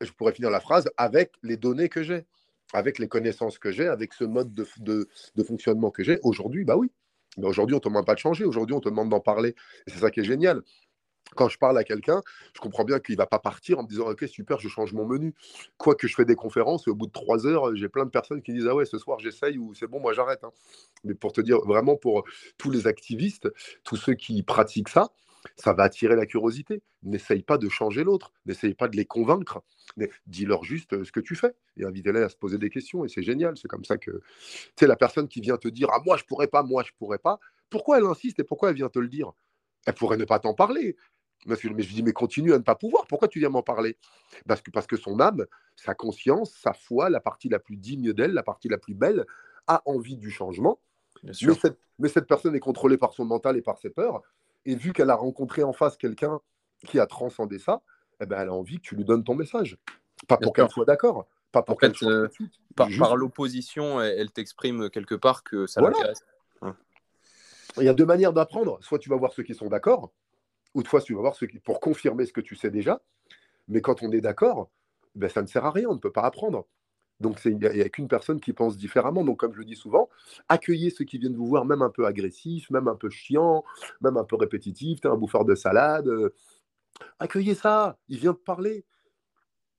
Je 0.00 0.10
pourrais 0.12 0.32
finir 0.32 0.50
la 0.50 0.60
phrase 0.60 0.88
avec 0.96 1.32
les 1.42 1.56
données 1.56 1.88
que 1.88 2.02
j'ai 2.02 2.24
avec 2.72 2.98
les 2.98 3.08
connaissances 3.08 3.58
que 3.58 3.70
j'ai, 3.70 3.86
avec 3.86 4.12
ce 4.12 4.24
mode 4.24 4.52
de, 4.52 5.08
fonctionnement 5.44 5.90
que 5.90 6.02
j'ai, 6.02 6.18
aujourd'hui, 6.22 6.64
bah 6.64 6.76
oui. 6.76 6.90
Mais 7.38 7.46
aujourd'hui, 7.46 7.74
on 7.74 7.78
ne 7.78 7.82
te 7.82 7.88
demande 7.88 8.06
pas 8.06 8.14
de 8.14 8.18
changer, 8.18 8.44
aujourd'hui, 8.44 8.74
on 8.74 8.80
te 8.80 8.88
demande 8.88 9.10
d'en 9.10 9.20
parler. 9.20 9.54
C'est 9.86 9.98
ça 9.98 10.10
qui 10.10 10.20
est 10.20 10.24
génial. 10.24 10.62
Quand 11.34 11.48
je 11.48 11.58
parle 11.58 11.76
à 11.76 11.84
quelqu'un, 11.84 12.22
je 12.54 12.60
comprends 12.60 12.84
bien 12.84 13.00
qu'il 13.00 13.14
ne 13.14 13.18
va 13.18 13.26
pas 13.26 13.40
partir 13.40 13.78
en 13.78 13.82
me 13.82 13.88
disant 13.88 14.08
Ok, 14.08 14.24
super, 14.28 14.58
je 14.60 14.68
change 14.68 14.92
mon 14.92 15.04
menu. 15.04 15.34
Quoique 15.76 16.06
je 16.06 16.14
fais 16.14 16.24
des 16.24 16.36
conférences 16.36 16.86
et 16.86 16.90
au 16.90 16.94
bout 16.94 17.06
de 17.06 17.12
trois 17.12 17.46
heures, 17.46 17.74
j'ai 17.74 17.88
plein 17.88 18.04
de 18.04 18.10
personnes 18.10 18.42
qui 18.42 18.52
disent 18.52 18.68
Ah 18.68 18.74
ouais, 18.74 18.86
ce 18.86 18.96
soir, 18.96 19.18
j'essaye 19.18 19.58
ou 19.58 19.74
c'est 19.74 19.88
bon, 19.88 20.00
moi 20.00 20.12
j'arrête. 20.12 20.44
Hein. 20.44 20.52
Mais 21.04 21.14
pour 21.14 21.32
te 21.32 21.40
dire, 21.40 21.58
vraiment, 21.62 21.96
pour 21.96 22.24
tous 22.58 22.70
les 22.70 22.86
activistes, 22.86 23.48
tous 23.82 23.96
ceux 23.96 24.14
qui 24.14 24.42
pratiquent 24.44 24.88
ça, 24.88 25.08
ça 25.56 25.72
va 25.72 25.84
attirer 25.84 26.16
la 26.16 26.26
curiosité. 26.26 26.82
N'essaye 27.02 27.42
pas 27.42 27.58
de 27.58 27.68
changer 27.68 28.04
l'autre, 28.04 28.32
n'essaye 28.46 28.74
pas 28.74 28.88
de 28.88 28.96
les 28.96 29.04
convaincre, 29.04 29.62
dis-leur 30.26 30.64
juste 30.64 30.92
euh, 30.94 31.04
ce 31.04 31.12
que 31.12 31.20
tu 31.20 31.34
fais 31.34 31.54
et 31.76 31.84
invite-les 31.84 32.22
à 32.22 32.28
se 32.28 32.36
poser 32.36 32.58
des 32.58 32.70
questions. 32.70 33.04
Et 33.04 33.08
c'est 33.08 33.22
génial, 33.22 33.56
c'est 33.56 33.68
comme 33.68 33.84
ça 33.84 33.96
que, 33.96 34.10
tu 34.10 34.72
sais, 34.78 34.86
la 34.86 34.96
personne 34.96 35.28
qui 35.28 35.40
vient 35.40 35.56
te 35.56 35.68
dire 35.68 35.88
Ah, 35.92 36.00
moi 36.04 36.16
je 36.16 36.24
pourrais 36.24 36.48
pas, 36.48 36.62
moi 36.62 36.82
je 36.84 36.92
pourrais 36.98 37.18
pas, 37.18 37.38
pourquoi 37.70 37.98
elle 37.98 38.06
insiste 38.06 38.38
et 38.40 38.44
pourquoi 38.44 38.70
elle 38.70 38.76
vient 38.76 38.88
te 38.88 38.98
le 38.98 39.08
dire? 39.08 39.32
Elle 39.86 39.94
pourrait 39.94 40.16
ne 40.16 40.24
pas 40.24 40.38
t'en 40.38 40.54
parler. 40.54 40.96
Mais 41.44 41.54
je 41.56 41.68
dis, 41.68 42.02
mais 42.02 42.12
continue 42.12 42.52
à 42.52 42.58
ne 42.58 42.62
pas 42.62 42.74
pouvoir. 42.74 43.06
Pourquoi 43.06 43.28
tu 43.28 43.38
viens 43.38 43.50
m'en 43.50 43.62
parler? 43.62 43.96
Parce 44.48 44.62
que, 44.62 44.70
parce 44.70 44.86
que 44.86 44.96
son 44.96 45.20
âme, 45.20 45.46
sa 45.76 45.94
conscience, 45.94 46.52
sa 46.52 46.72
foi, 46.72 47.08
la 47.08 47.20
partie 47.20 47.48
la 47.48 47.60
plus 47.60 47.76
digne 47.76 48.12
d'elle, 48.12 48.32
la 48.32 48.42
partie 48.42 48.68
la 48.68 48.78
plus 48.78 48.94
belle, 48.94 49.24
a 49.68 49.82
envie 49.84 50.16
du 50.16 50.30
changement. 50.30 50.80
Mais 51.22 51.32
cette, 51.32 51.78
mais 51.98 52.08
cette 52.08 52.26
personne 52.26 52.54
est 52.56 52.60
contrôlée 52.60 52.98
par 52.98 53.12
son 53.12 53.24
mental 53.24 53.56
et 53.56 53.62
par 53.62 53.78
ses 53.78 53.90
peurs. 53.90 54.22
Et 54.66 54.74
vu 54.74 54.92
qu'elle 54.92 55.10
a 55.10 55.14
rencontré 55.14 55.62
en 55.62 55.72
face 55.72 55.96
quelqu'un 55.96 56.40
qui 56.84 57.00
a 57.00 57.06
transcendé 57.06 57.58
ça, 57.58 57.82
eh 58.20 58.26
ben, 58.26 58.40
elle 58.40 58.48
a 58.48 58.52
envie 58.52 58.76
que 58.76 58.82
tu 58.82 58.96
lui 58.96 59.04
donnes 59.04 59.24
ton 59.24 59.34
message. 59.34 59.78
Pas 60.28 60.36
pour 60.36 60.52
qu'elle 60.52 60.68
soit 60.68 60.84
d'accord. 60.84 61.26
Pas 61.52 61.62
pour 61.62 61.78
qu'elle 61.78 61.94
soit 61.94 62.10
euh, 62.10 62.28
par, 62.74 63.16
l'opposition, 63.16 64.00
elle, 64.00 64.30
t'exprime 64.30 64.90
quelque 64.90 65.14
part 65.14 65.44
que 65.44 65.66
ça 65.66 65.80
l'intéresse. 65.80 66.24
Il 67.78 67.84
y 67.84 67.88
a 67.88 67.94
deux 67.94 68.06
manières 68.06 68.32
d'apprendre. 68.32 68.78
Soit 68.82 68.98
tu 68.98 69.08
vas 69.08 69.16
voir 69.16 69.32
ceux 69.32 69.42
qui 69.42 69.54
sont 69.54 69.68
d'accord, 69.68 70.12
ou 70.74 70.82
fois 70.84 71.00
tu 71.00 71.14
vas 71.14 71.20
voir 71.20 71.36
ceux 71.36 71.46
qui, 71.46 71.58
pour 71.58 71.80
confirmer 71.80 72.26
ce 72.26 72.32
que 72.32 72.40
tu 72.40 72.56
sais 72.56 72.70
déjà. 72.70 73.00
Mais 73.68 73.80
quand 73.80 74.02
on 74.02 74.10
est 74.12 74.20
d'accord, 74.20 74.70
ben, 75.14 75.28
ça 75.28 75.42
ne 75.42 75.46
sert 75.46 75.64
à 75.64 75.70
rien, 75.70 75.88
on 75.88 75.94
ne 75.94 76.00
peut 76.00 76.12
pas 76.12 76.22
apprendre. 76.22 76.66
Donc, 77.20 77.40
il 77.44 77.56
n'y 77.56 77.66
a, 77.66 77.88
qu'une 77.88 78.08
personne 78.08 78.40
qui 78.40 78.52
pense 78.52 78.76
différemment. 78.76 79.24
Donc, 79.24 79.38
comme 79.38 79.52
je 79.52 79.58
le 79.58 79.64
dis 79.64 79.76
souvent, 79.76 80.08
accueillez 80.48 80.90
ceux 80.90 81.04
qui 81.04 81.18
viennent 81.18 81.36
vous 81.36 81.46
voir, 81.46 81.64
même 81.64 81.82
un 81.82 81.90
peu 81.90 82.06
agressifs, 82.06 82.70
même 82.70 82.88
un 82.88 82.94
peu 82.94 83.08
chiants, 83.08 83.64
même 84.00 84.16
un 84.16 84.24
peu 84.24 84.36
répétitifs. 84.36 85.04
Un 85.04 85.16
bouffeur 85.16 85.44
de 85.44 85.54
salade. 85.54 86.08
Euh, 86.08 86.34
accueillez 87.18 87.54
ça. 87.54 87.96
Il 88.08 88.18
vient 88.18 88.32
de 88.32 88.36
parler. 88.36 88.84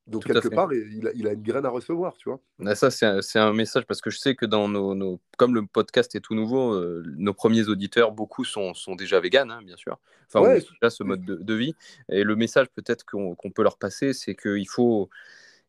Donc, 0.08 0.24
quelque 0.24 0.48
part, 0.48 0.72
il 0.74 1.06
a, 1.28 1.34
une 1.34 1.44
graine 1.44 1.66
à 1.66 1.70
recevoir, 1.70 2.16
tu 2.16 2.30
vois. 2.30 2.40
Ça, 2.76 2.90
c'est 2.90 3.40
un, 3.40 3.54
message 3.54 3.86
parce 3.86 4.00
que 4.00 4.10
je 4.10 4.18
sais 4.18 4.36
que 4.36 4.46
dans 4.46 4.70
nos. 4.70 5.20
comme 5.38 5.54
le 5.54 5.66
podcast 5.66 6.16
est 6.16 6.22
tout 6.22 6.34
nouveau, 6.34 6.74
euh, 6.74 7.04
nos 7.18 7.34
premiers 7.34 7.68
auditeurs, 7.68 8.14
beaucoup 8.14 8.46
sont, 8.46 8.74
déjà 8.98 9.20
véganes, 9.20 9.52
hein, 9.52 9.62
bien 9.62 9.76
sûr. 9.76 10.00
Enfin, 10.28 10.48
ouais, 10.48 10.62
déjà 10.62 10.90
ce 10.90 11.04
mode 11.04 11.26
de, 11.26 11.54
vie. 11.54 11.76
Et 12.10 12.24
le 12.24 12.36
message, 12.38 12.68
peut-être, 12.70 13.06
qu'on 13.06 13.52
peut 13.54 13.64
leur 13.64 13.78
passer, 13.78 14.14
c'est 14.14 14.34
qu'il 14.34 14.68
faut 14.70 15.10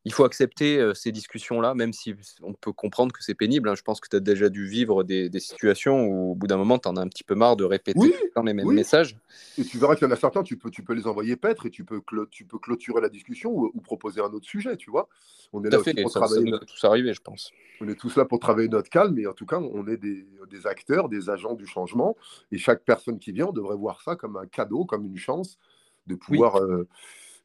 il 0.04 0.12
faut 0.12 0.24
accepter 0.24 0.78
euh, 0.78 0.94
ces 0.94 1.12
discussions-là, 1.12 1.74
même 1.74 1.92
si 1.92 2.14
on 2.42 2.54
peut 2.54 2.72
comprendre 2.72 3.12
que 3.12 3.22
c'est 3.22 3.34
pénible. 3.34 3.68
Hein. 3.68 3.74
Je 3.74 3.82
pense 3.82 4.00
que 4.00 4.08
tu 4.08 4.16
as 4.16 4.20
déjà 4.20 4.48
dû 4.48 4.66
vivre 4.66 5.02
des, 5.02 5.30
situations 5.38 6.06
où, 6.06 6.32
au 6.32 6.34
bout 6.34 6.46
d'un 6.46 6.56
moment, 6.56 6.78
tu 6.78 6.88
en 6.88 6.96
as 6.96 7.00
un 7.00 7.08
petit 7.08 7.24
peu 7.24 7.34
marre 7.34 7.56
de 7.56 7.64
répéter 7.64 8.14
les 8.44 8.54
mêmes 8.54 8.72
messages. 8.72 9.16
Et 9.58 9.64
tu 9.64 9.78
verras 9.78 9.96
qu'il 9.96 10.06
y 10.06 10.10
en 10.10 10.12
a 10.12 10.16
certains, 10.16 10.42
tu 10.42 10.56
peux, 10.56 10.70
tu 10.70 10.82
peux 10.82 10.94
les 10.94 11.06
envoyer 11.06 11.36
paître 11.36 11.66
et 11.66 11.70
tu 11.70 11.84
peux, 11.84 12.00
tu 12.30 12.44
peux 12.44 12.58
clôturer 12.58 13.00
la 13.00 13.08
discussion 13.08 13.50
ou, 13.52 13.80
proposer 13.80 14.20
un 14.20 14.32
autre 14.32 14.46
sujet, 14.46 14.76
tu 14.76 14.90
vois. 14.90 15.08
On 15.52 15.64
est 15.64 15.70
là 15.70 15.78
aussi 15.78 15.94
pour 15.94 16.10
travailler. 16.10 16.50
Ça 16.52 16.58
tous 16.58 16.84
arriver, 16.84 17.12
je 17.12 17.20
pense. 17.20 17.50
On 17.80 17.88
est 17.88 17.94
tous 17.94 18.16
là 18.16 18.24
pour 18.24 18.38
travailler 18.38 18.68
notre 18.68 18.90
calme, 18.90 19.14
mais 19.14 19.26
en 19.26 19.32
tout 19.32 19.46
cas, 19.46 19.58
on 19.58 19.86
est 19.86 19.96
des, 19.96 20.26
acteurs, 20.64 21.08
des 21.08 21.30
agents 21.30 21.54
du 21.54 21.66
changement. 21.66 22.16
Et 22.52 22.58
chaque 22.58 22.84
personne 22.84 23.18
qui 23.18 23.32
vient, 23.32 23.50
devrait 23.52 23.76
voir 23.76 24.02
ça 24.02 24.16
comme 24.16 24.36
un 24.36 24.46
cadeau, 24.46 24.84
comme 24.84 25.04
une 25.04 25.16
chance 25.16 25.58
de 26.06 26.14
pouvoir. 26.14 26.56
Euh, 26.56 26.86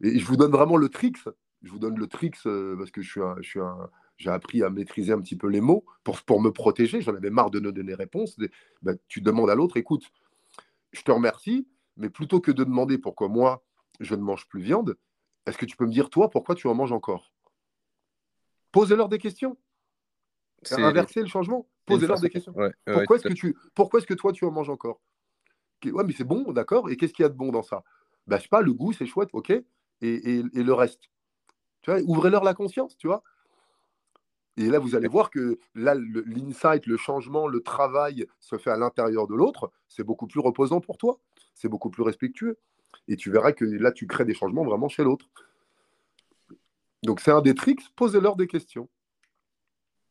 et 0.02 0.20
je 0.20 0.26
vous 0.26 0.38
donne 0.38 0.52
vraiment 0.52 0.78
le 0.78 0.90
trick 0.90 1.18
je 1.64 1.72
vous 1.72 1.80
donne 1.80 1.98
le 1.98 2.08
trick 2.08 2.36
euh, 2.46 2.76
parce 2.78 2.92
que 2.92 3.02
je 3.02 3.10
suis 3.10 3.22
je 3.42 3.60
j'ai 4.18 4.30
appris 4.30 4.62
à 4.62 4.70
maîtriser 4.70 5.12
un 5.12 5.20
petit 5.20 5.36
peu 5.36 5.48
les 5.48 5.60
mots 5.60 5.86
pour, 6.04 6.22
pour 6.22 6.40
me 6.40 6.52
protéger. 6.52 7.02
J'en 7.02 7.16
avais 7.16 7.32
marre 7.32 7.50
de 7.50 7.60
ne 7.60 7.72
donner 7.72 7.96
réponse. 7.96 8.38
Ben, 8.82 8.98
tu 9.08 9.22
demandes 9.22 9.50
à 9.50 9.56
l'autre, 9.56 9.76
écoute, 9.78 10.12
je 10.92 11.02
te 11.02 11.12
remercie, 11.12 11.68
mais 11.98 12.10
plutôt 12.10 12.40
que 12.40 12.52
de 12.52 12.64
demander 12.64 13.00
pourquoi 13.00 13.28
moi, 13.28 13.64
je 14.00 14.14
ne 14.14 14.22
mange 14.22 14.48
plus 14.48 14.62
viande, 14.62 14.98
est-ce 15.46 15.58
que 15.58 15.66
tu 15.66 15.76
peux 15.76 15.86
me 15.86 15.92
dire, 15.92 16.10
toi, 16.10 16.30
pourquoi 16.30 16.54
tu 16.54 16.68
en 16.68 16.76
manges 16.76 16.92
encore? 16.92 17.34
Posez-leur 18.72 19.10
des 19.10 19.18
questions. 19.18 19.58
Inverser 20.72 21.22
le 21.22 21.28
changement. 21.28 21.68
Posez-leur 21.86 22.20
des 22.20 22.30
questions. 22.30 22.54
pourquoi, 22.86 23.18
est-ce 23.18 23.28
que 23.28 23.34
tu, 23.34 23.58
pourquoi 23.74 24.00
est-ce 24.00 24.08
que 24.08 24.14
toi, 24.14 24.32
tu 24.32 24.46
en 24.46 24.52
manges 24.52 24.70
encore? 24.70 25.02
Ouais, 25.86 26.04
mais 26.06 26.14
c'est 26.14 26.24
bon, 26.24 26.52
d'accord. 26.54 26.90
Et 26.90 26.98
qu'est-ce 26.98 27.14
qu'il 27.14 27.24
y 27.24 27.26
a 27.26 27.30
de 27.30 27.36
bon 27.36 27.52
dans 27.52 27.64
ça? 27.64 27.84
Ben, 28.28 28.38
Je 28.38 28.44
sais 28.44 28.48
pas, 28.48 28.62
le 28.62 28.74
goût, 28.74 28.94
c'est 28.94 29.08
chouette, 29.08 29.30
ok. 29.34 29.50
et, 29.50 29.64
et 30.02 30.64
le 30.64 30.74
reste? 30.74 31.10
Ouvrez-leur 32.06 32.44
la 32.44 32.54
conscience, 32.54 32.98
tu 32.98 33.08
vois. 33.08 33.24
Et 34.58 34.68
là, 34.68 34.80
vous 34.80 34.96
allez 34.96 35.08
voir 35.08 35.30
que 35.30 35.60
là, 35.74 35.96
l'insight, 35.96 36.86
le 36.86 36.98
changement, 36.98 37.48
le 37.48 37.62
travail 37.62 38.28
se 38.40 38.58
fait 38.58 38.70
à 38.70 38.78
l'intérieur 38.78 39.28
de 39.28 39.34
l'autre. 39.34 39.72
C'est 39.88 40.04
beaucoup 40.04 40.28
plus 40.28 40.40
reposant 40.40 40.80
pour 40.80 40.98
toi. 40.98 41.20
C'est 41.56 41.70
beaucoup 41.70 41.90
plus 41.90 42.04
respectueux. 42.04 42.58
et 43.08 43.16
tu 43.16 43.32
verras 43.32 43.52
que 43.52 43.66
là, 43.66 43.92
tu 43.92 44.08
crées 44.08 44.26
des 44.26 44.36
changements 44.36 44.64
vraiment 44.64 44.88
chez 44.88 45.04
l'autre. 45.04 45.28
Donc, 47.04 47.20
c'est 47.20 47.32
un 47.32 47.42
des 47.42 47.56
tricks, 47.56 47.82
posez-leur 47.96 48.36
des 48.36 48.48
questions. 48.48 48.88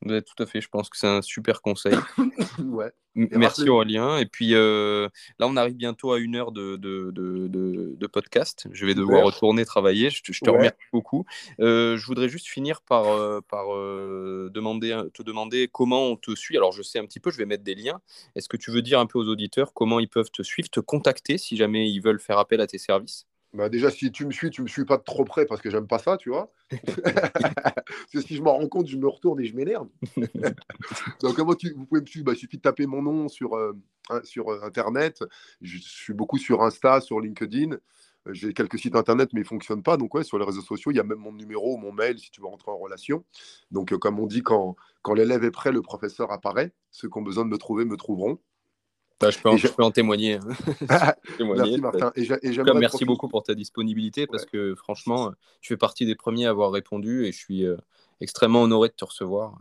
Tout 0.02 0.42
à 0.42 0.46
fait, 0.46 0.60
je 0.60 0.68
pense 0.68 0.88
que 0.88 0.96
c'est 0.96 1.06
un 1.06 1.22
super 1.22 1.62
conseil. 1.62 1.94
ouais. 2.64 2.92
Merci 3.14 3.68
Aurélien. 3.68 4.16
Et 4.18 4.26
puis 4.26 4.54
euh, 4.54 5.08
là, 5.38 5.46
on 5.46 5.56
arrive 5.56 5.74
bientôt 5.74 6.12
à 6.12 6.18
une 6.18 6.34
heure 6.34 6.52
de, 6.52 6.76
de, 6.76 7.10
de, 7.12 8.06
podcast. 8.06 8.66
Je 8.72 8.86
vais 8.86 8.94
devoir 8.94 9.24
retourner 9.24 9.64
travailler. 9.64 10.10
Je 10.10 10.22
te, 10.22 10.50
remercie 10.50 10.76
beaucoup. 10.92 11.24
Euh, 11.60 11.96
je 11.96 12.06
voudrais 12.06 12.28
juste 12.28 12.46
finir 12.46 12.82
par, 12.82 13.08
euh, 13.08 13.40
par 13.48 13.66
demander, 13.68 14.98
te 15.14 15.22
demander 15.22 15.68
comment 15.70 16.08
on 16.08 16.16
te 16.16 16.34
suit. 16.34 16.56
Alors, 16.56 16.72
je 16.72 16.82
sais 16.82 16.98
un 16.98 17.06
petit 17.06 17.20
peu, 17.20 17.30
je 17.30 17.38
vais 17.38 17.46
mettre 17.46 17.64
des 17.64 17.74
liens. 17.74 18.00
Est-ce 18.34 18.48
que 18.48 18.56
tu 18.56 18.70
veux 18.70 18.82
dire 18.82 18.98
un 19.00 19.06
peu 19.06 19.18
aux 19.18 19.28
auditeurs 19.28 19.72
comment 19.72 20.00
ils 20.00 20.08
peuvent 20.08 20.30
te 20.30 20.42
suivre, 20.42 20.68
te 20.70 20.80
contacter 20.80 21.38
si 21.38 21.56
jamais 21.56 21.90
ils 21.90 22.00
veulent 22.00 22.20
faire 22.20 22.38
appel 22.38 22.60
à 22.60 22.66
tes 22.66 22.78
services? 22.78 23.26
Bah 23.54 23.68
déjà, 23.68 23.90
si 23.90 24.10
tu 24.10 24.24
me 24.24 24.30
suis, 24.30 24.50
tu 24.50 24.62
me 24.62 24.66
suis 24.66 24.86
pas 24.86 24.96
de 24.96 25.02
trop 25.02 25.24
près 25.24 25.44
parce 25.44 25.60
que 25.60 25.70
j'aime 25.70 25.86
pas 25.86 25.98
ça, 25.98 26.16
tu 26.16 26.30
vois. 26.30 26.50
parce 26.70 28.10
que 28.10 28.20
si 28.22 28.34
je 28.34 28.42
m'en 28.42 28.56
rends 28.56 28.68
compte, 28.68 28.86
je 28.86 28.96
me 28.96 29.06
retourne 29.06 29.40
et 29.40 29.44
je 29.44 29.54
m'énerve. 29.54 29.88
Donc, 31.20 31.36
comment 31.36 31.54
tu, 31.54 31.74
vous 31.74 31.84
pouvez 31.84 32.00
me 32.00 32.06
suivre? 32.06 32.24
Bah, 32.24 32.32
Il 32.32 32.38
suffit 32.38 32.56
de 32.56 32.62
taper 32.62 32.86
mon 32.86 33.02
nom 33.02 33.28
sur, 33.28 33.54
euh, 33.54 33.74
sur 34.24 34.48
euh, 34.48 34.62
Internet. 34.62 35.22
Je 35.60 35.76
suis 35.78 36.14
beaucoup 36.14 36.38
sur 36.38 36.62
Insta, 36.62 37.02
sur 37.02 37.20
LinkedIn. 37.20 37.72
Euh, 37.72 38.32
j'ai 38.32 38.54
quelques 38.54 38.78
sites 38.78 38.96
Internet, 38.96 39.28
mais 39.34 39.40
ils 39.40 39.44
ne 39.44 39.48
fonctionnent 39.48 39.82
pas. 39.82 39.98
Donc, 39.98 40.14
ouais, 40.14 40.24
sur 40.24 40.38
les 40.38 40.46
réseaux 40.46 40.62
sociaux, 40.62 40.90
il 40.90 40.96
y 40.96 41.00
a 41.00 41.04
même 41.04 41.18
mon 41.18 41.32
numéro, 41.32 41.76
mon 41.76 41.92
mail, 41.92 42.18
si 42.18 42.30
tu 42.30 42.40
veux 42.40 42.46
rentrer 42.46 42.70
en 42.70 42.78
relation. 42.78 43.22
Donc, 43.70 43.94
comme 43.98 44.18
on 44.18 44.26
dit, 44.26 44.42
quand, 44.42 44.76
quand 45.02 45.12
l'élève 45.12 45.44
est 45.44 45.50
prêt, 45.50 45.72
le 45.72 45.82
professeur 45.82 46.32
apparaît. 46.32 46.72
Ceux 46.90 47.10
qui 47.10 47.18
ont 47.18 47.22
besoin 47.22 47.44
de 47.44 47.50
me 47.50 47.58
trouver 47.58 47.84
me 47.84 47.98
trouveront. 47.98 48.38
Bah, 49.22 49.30
je, 49.30 49.68
peux 49.68 49.84
en, 49.84 49.90
témoigner. 49.92 50.40
merci 51.38 51.80
Martin. 51.80 52.12
Et 52.16 52.26
merci 52.74 53.04
beaucoup 53.04 53.28
pour 53.28 53.44
ta 53.44 53.54
disponibilité 53.54 54.26
parce 54.26 54.44
que 54.44 54.74
franchement, 54.74 55.32
tu 55.60 55.68
fais 55.68 55.76
partie 55.76 56.06
des 56.06 56.16
premiers 56.16 56.46
à 56.46 56.50
avoir 56.50 56.72
répondu 56.72 57.24
et 57.24 57.30
je 57.30 57.38
suis 57.38 57.64
euh, 57.64 57.76
extrêmement 58.20 58.62
honoré 58.62 58.88
de 58.88 58.94
te 58.94 59.04
recevoir. 59.04 59.56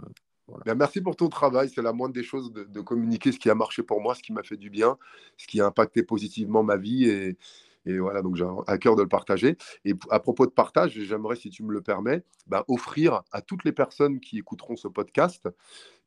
Euh, 0.50 0.58
ben, 0.66 0.74
merci 0.74 1.00
pour 1.00 1.16
ton 1.16 1.30
travail. 1.30 1.70
C'est 1.74 1.84
la 1.84 1.94
moindre 1.94 2.16
des 2.16 2.24
choses 2.24 2.52
de, 2.52 2.82
communiquer 2.82 3.32
ce 3.32 3.38
qui 3.38 3.52
a 3.52 3.56
marché 3.56 3.84
pour 3.84 4.02
moi, 4.02 4.16
ce 4.16 4.24
qui 4.24 4.34
m'a 4.34 4.42
fait 4.42 4.58
du 4.58 4.72
bien, 4.72 4.98
ce 5.38 5.46
qui 5.46 5.62
a 5.62 5.68
impacté 5.68 6.02
positivement 6.02 6.64
ma 6.64 6.78
vie. 6.78 7.06
Et, 7.06 7.38
et 7.86 8.00
voilà, 8.00 8.24
donc 8.24 8.36
j'ai 8.36 8.46
à 8.66 8.78
cœur 8.80 8.96
de 8.96 9.04
le 9.04 9.08
partager. 9.08 9.58
Et 9.86 9.94
à 10.10 10.20
propos 10.20 10.48
de 10.48 10.52
partage, 10.52 10.94
j'aimerais, 10.94 11.36
si 11.36 11.52
tu 11.52 11.64
me 11.64 11.72
le 11.72 11.82
permets, 11.82 12.24
ben, 12.48 12.64
offrir 12.68 13.22
à 13.32 13.42
toutes 13.42 13.64
les 13.64 13.72
personnes 13.72 14.20
qui 14.20 14.40
écouteront 14.40 14.76
ce 14.76 14.88
podcast 14.88 15.48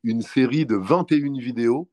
une 0.03 0.21
série 0.21 0.65
de 0.65 0.75
21 0.75 1.39
vidéos 1.39 1.89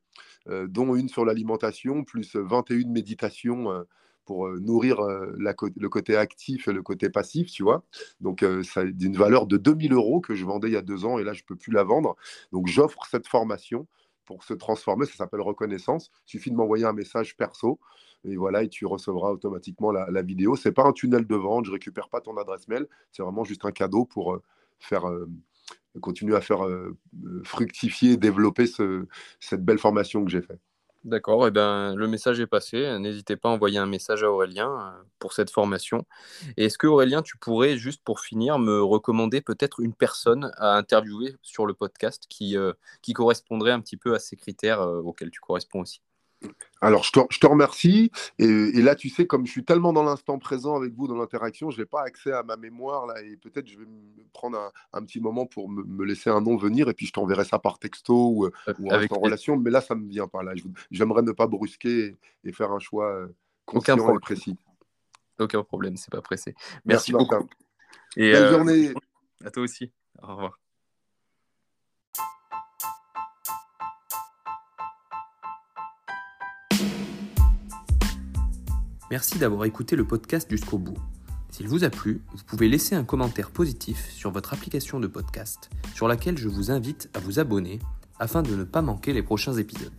dont 0.47 0.95
une 0.95 1.09
sur 1.09 1.24
l'alimentation, 1.24 2.05
plus 2.05 2.36
21 2.36 2.88
méditations 2.88 3.70
euh, 3.70 3.82
pour 4.24 4.47
euh, 4.47 4.61
nourrir 4.61 5.01
le 5.03 5.88
côté 5.88 6.16
actif 6.16 6.68
et 6.68 6.72
le 6.72 6.82
côté 6.82 7.11
passif, 7.11 7.51
tu 7.51 7.62
vois. 7.62 7.84
Donc, 8.20 8.45
ça 8.62 8.84
d'une 8.84 9.16
valeur 9.16 9.47
de 9.47 9.57
2000 9.57 9.93
euros 9.93 10.20
que 10.20 10.34
je 10.34 10.45
vendais 10.45 10.68
il 10.68 10.74
y 10.74 10.76
a 10.76 10.82
deux 10.82 11.05
ans 11.05 11.18
et 11.18 11.24
là, 11.24 11.32
je 11.32 11.43
ne 11.43 11.47
peux 11.47 11.57
plus 11.57 11.72
la 11.72 11.82
vendre. 11.82 12.16
Donc, 12.53 12.68
j'offre 12.68 13.05
cette 13.11 13.26
formation 13.26 13.86
pour 14.24 14.45
se 14.45 14.55
transformer. 14.55 15.07
Ça 15.07 15.14
s'appelle 15.14 15.40
reconnaissance. 15.40 16.12
Il 16.26 16.30
suffit 16.30 16.51
de 16.51 16.57
m'envoyer 16.57 16.84
un 16.84 16.93
message 16.93 17.36
perso 17.36 17.80
et 18.24 18.36
voilà, 18.36 18.62
et 18.62 18.68
tu 18.68 18.86
recevras 18.86 19.32
automatiquement 19.32 19.90
la, 19.90 20.22
vidéo. 20.22 20.55
C'est 20.55 20.70
pas 20.70 20.84
un 20.84 20.93
tunnel 20.93 21.26
de 21.26 21.34
vente, 21.34 21.64
je 21.64 21.72
récupère 21.72 22.09
pas 22.09 22.20
ton 22.20 22.36
adresse 22.36 22.68
mail. 22.68 22.86
C'est 23.11 23.24
vraiment 23.24 23.43
juste 23.43 23.64
un 23.64 23.72
cadeau 23.72 24.05
pour 24.05 24.38
faire 24.78 25.05
continuer 26.01 26.36
à 26.36 26.40
faire 26.40 26.64
euh, 26.64 26.97
fructifier, 27.45 28.16
développer 28.16 28.66
cette 29.40 29.64
belle 29.64 29.78
formation 29.78 30.24
que 30.24 30.30
j'ai 30.30 30.43
faite. 30.43 30.61
D'accord, 31.05 31.49
eh 31.49 31.51
ben, 31.51 31.97
le 31.97 32.07
message 32.07 32.38
est 32.38 32.47
passé. 32.47 32.97
N'hésitez 33.01 33.36
pas 33.36 33.49
à 33.49 33.53
envoyer 33.53 33.78
un 33.78 33.86
message 33.86 34.22
à 34.22 34.30
Aurélien 34.30 34.70
euh, 34.70 35.03
pour 35.18 35.32
cette 35.32 35.51
formation. 35.51 36.07
Est-ce 36.57 36.78
que 36.78 36.86
Aurélien, 36.86 37.22
tu 37.22 37.36
pourrais, 37.36 37.76
juste 37.76 38.03
pour 38.05 38.20
finir, 38.20 38.61
me 38.61 38.80
recommander 38.80 39.40
peut-être 39.40 39.80
une 39.80 39.95
personne 39.95 40.53
à 40.59 40.76
interviewer 40.76 41.34
sur 41.43 41.66
le 41.66 41.74
podcast 41.74 42.26
qui, 42.28 42.57
euh, 42.57 42.72
qui 43.03 43.14
correspondrait 43.14 43.72
un 43.72 43.80
petit 43.80 43.97
peu 43.97 44.14
à 44.14 44.20
ces 44.20 44.36
critères 44.36 44.80
auxquels 44.80 45.30
tu 45.30 45.40
corresponds 45.40 45.80
aussi? 45.80 46.03
Alors, 46.82 47.05
je 47.05 47.12
te, 47.12 47.47
remercie. 47.47 48.11
Et, 48.40 48.82
là, 48.82 48.97
tu 48.97 49.09
sais, 49.09 49.24
comme 49.24 49.47
je 49.47 49.53
suis 49.53 49.64
tellement 49.64 49.93
dans 49.93 50.03
l'instant 50.03 50.38
présent 50.38 50.74
avec 50.76 50.93
vous 50.95 51.07
dans 51.07 51.14
l'interaction, 51.14 51.70
je 51.70 51.78
n'ai 51.78 51.86
pas 51.86 52.03
accès 52.03 52.32
à 52.32 52.43
ma 52.43 52.57
mémoire. 52.57 53.07
Là, 53.07 53.22
et 53.22 53.36
peut-être 53.36 53.68
je 53.68 53.78
vais 53.78 53.84
me 53.84 54.24
prendre 54.32 54.72
un, 54.93 55.05
petit 55.05 55.20
moment 55.20 55.47
pour 55.47 55.68
me, 55.68 56.05
laisser 56.05 56.28
un 56.28 56.40
nom 56.40 56.57
venir. 56.57 56.88
Et 56.88 56.95
puis, 56.95 57.07
je 57.07 57.12
t'enverrai 57.12 57.45
ça 57.45 57.61
par 57.61 57.78
texto 57.78 58.14
ou, 58.34 58.51
avec 58.90 59.12
en 59.12 59.20
relation. 59.20 59.57
Mais 59.57 59.70
là, 59.70 59.80
ça 59.80 59.95
ne 59.95 60.01
me 60.01 60.09
vient 60.09 60.26
pas. 60.26 60.43
là. 60.43 60.55
J'aimerais 60.90 61.22
ne 61.22 61.32
pas 61.32 61.47
brusquer 61.47 62.16
et, 62.43 62.53
faire 62.53 62.72
un 62.72 62.80
choix 62.80 63.12
euh, 63.12 63.28
conscient 63.64 63.97
et 63.97 64.18
précis. 64.18 64.57
Aucun 65.38 65.62
problème, 65.62 65.97
c'est 65.97 66.11
pas 66.11 66.20
pressé. 66.20 66.55
Merci, 66.84 67.12
beaucoup. 67.12 67.49
Et 68.16 68.32
Belle 68.32 68.43
euh, 68.43 68.51
journée. 68.51 68.95
À 69.45 69.51
toi 69.51 69.62
aussi. 69.62 69.93
Au 70.20 70.26
revoir. 70.26 70.59
Merci 79.13 79.39
d'avoir 79.39 79.67
écouté 79.67 79.95
le 79.95 80.07
podcast 80.07 80.49
jusqu'au 80.49 80.79
bout. 80.79 80.97
S'il 81.51 81.69
vous 81.69 81.85
a 81.85 81.91
plu, 81.91 82.23
vous 82.35 82.45
pouvez 82.47 82.67
laisser 82.67 82.95
un 82.95 83.05
commentaire 83.05 83.51
positif 83.51 84.11
sur 84.11 84.31
votre 84.31 84.55
application 84.55 85.01
de 85.01 85.07
podcast, 85.07 85.69
sur 85.95 86.09
laquelle 86.09 86.39
je 86.39 86.49
vous 86.49 86.71
invite 86.71 87.11
à 87.13 87.19
vous 87.19 87.39
abonner 87.39 87.79
afin 88.19 88.41
de 88.41 88.57
ne 88.57 88.65
pas 88.65 88.81
manquer 88.81 89.13
les 89.13 89.23
prochains 89.23 89.53
épisodes. 89.53 89.93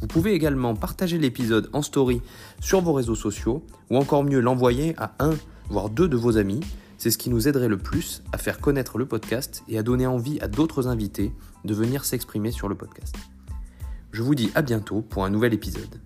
Vous 0.00 0.06
pouvez 0.06 0.32
également 0.32 0.74
partager 0.74 1.18
l'épisode 1.18 1.68
en 1.74 1.82
story 1.82 2.22
sur 2.58 2.80
vos 2.80 2.94
réseaux 2.94 3.14
sociaux 3.14 3.62
ou 3.90 3.98
encore 3.98 4.24
mieux 4.24 4.40
l'envoyer 4.40 4.94
à 4.96 5.14
un 5.18 5.34
voire 5.68 5.90
deux 5.90 6.08
de 6.08 6.16
vos 6.16 6.38
amis. 6.38 6.60
C'est 6.96 7.10
ce 7.10 7.18
qui 7.18 7.28
nous 7.28 7.48
aiderait 7.48 7.68
le 7.68 7.76
plus 7.76 8.22
à 8.32 8.38
faire 8.38 8.60
connaître 8.60 8.96
le 8.96 9.04
podcast 9.04 9.62
et 9.68 9.76
à 9.76 9.82
donner 9.82 10.06
envie 10.06 10.40
à 10.40 10.48
d'autres 10.48 10.88
invités 10.88 11.34
de 11.66 11.74
venir 11.74 12.06
s'exprimer 12.06 12.50
sur 12.50 12.70
le 12.70 12.76
podcast. 12.76 13.14
Je 14.10 14.22
vous 14.22 14.34
dis 14.34 14.50
à 14.54 14.62
bientôt 14.62 15.02
pour 15.02 15.26
un 15.26 15.28
nouvel 15.28 15.52
épisode. 15.52 16.00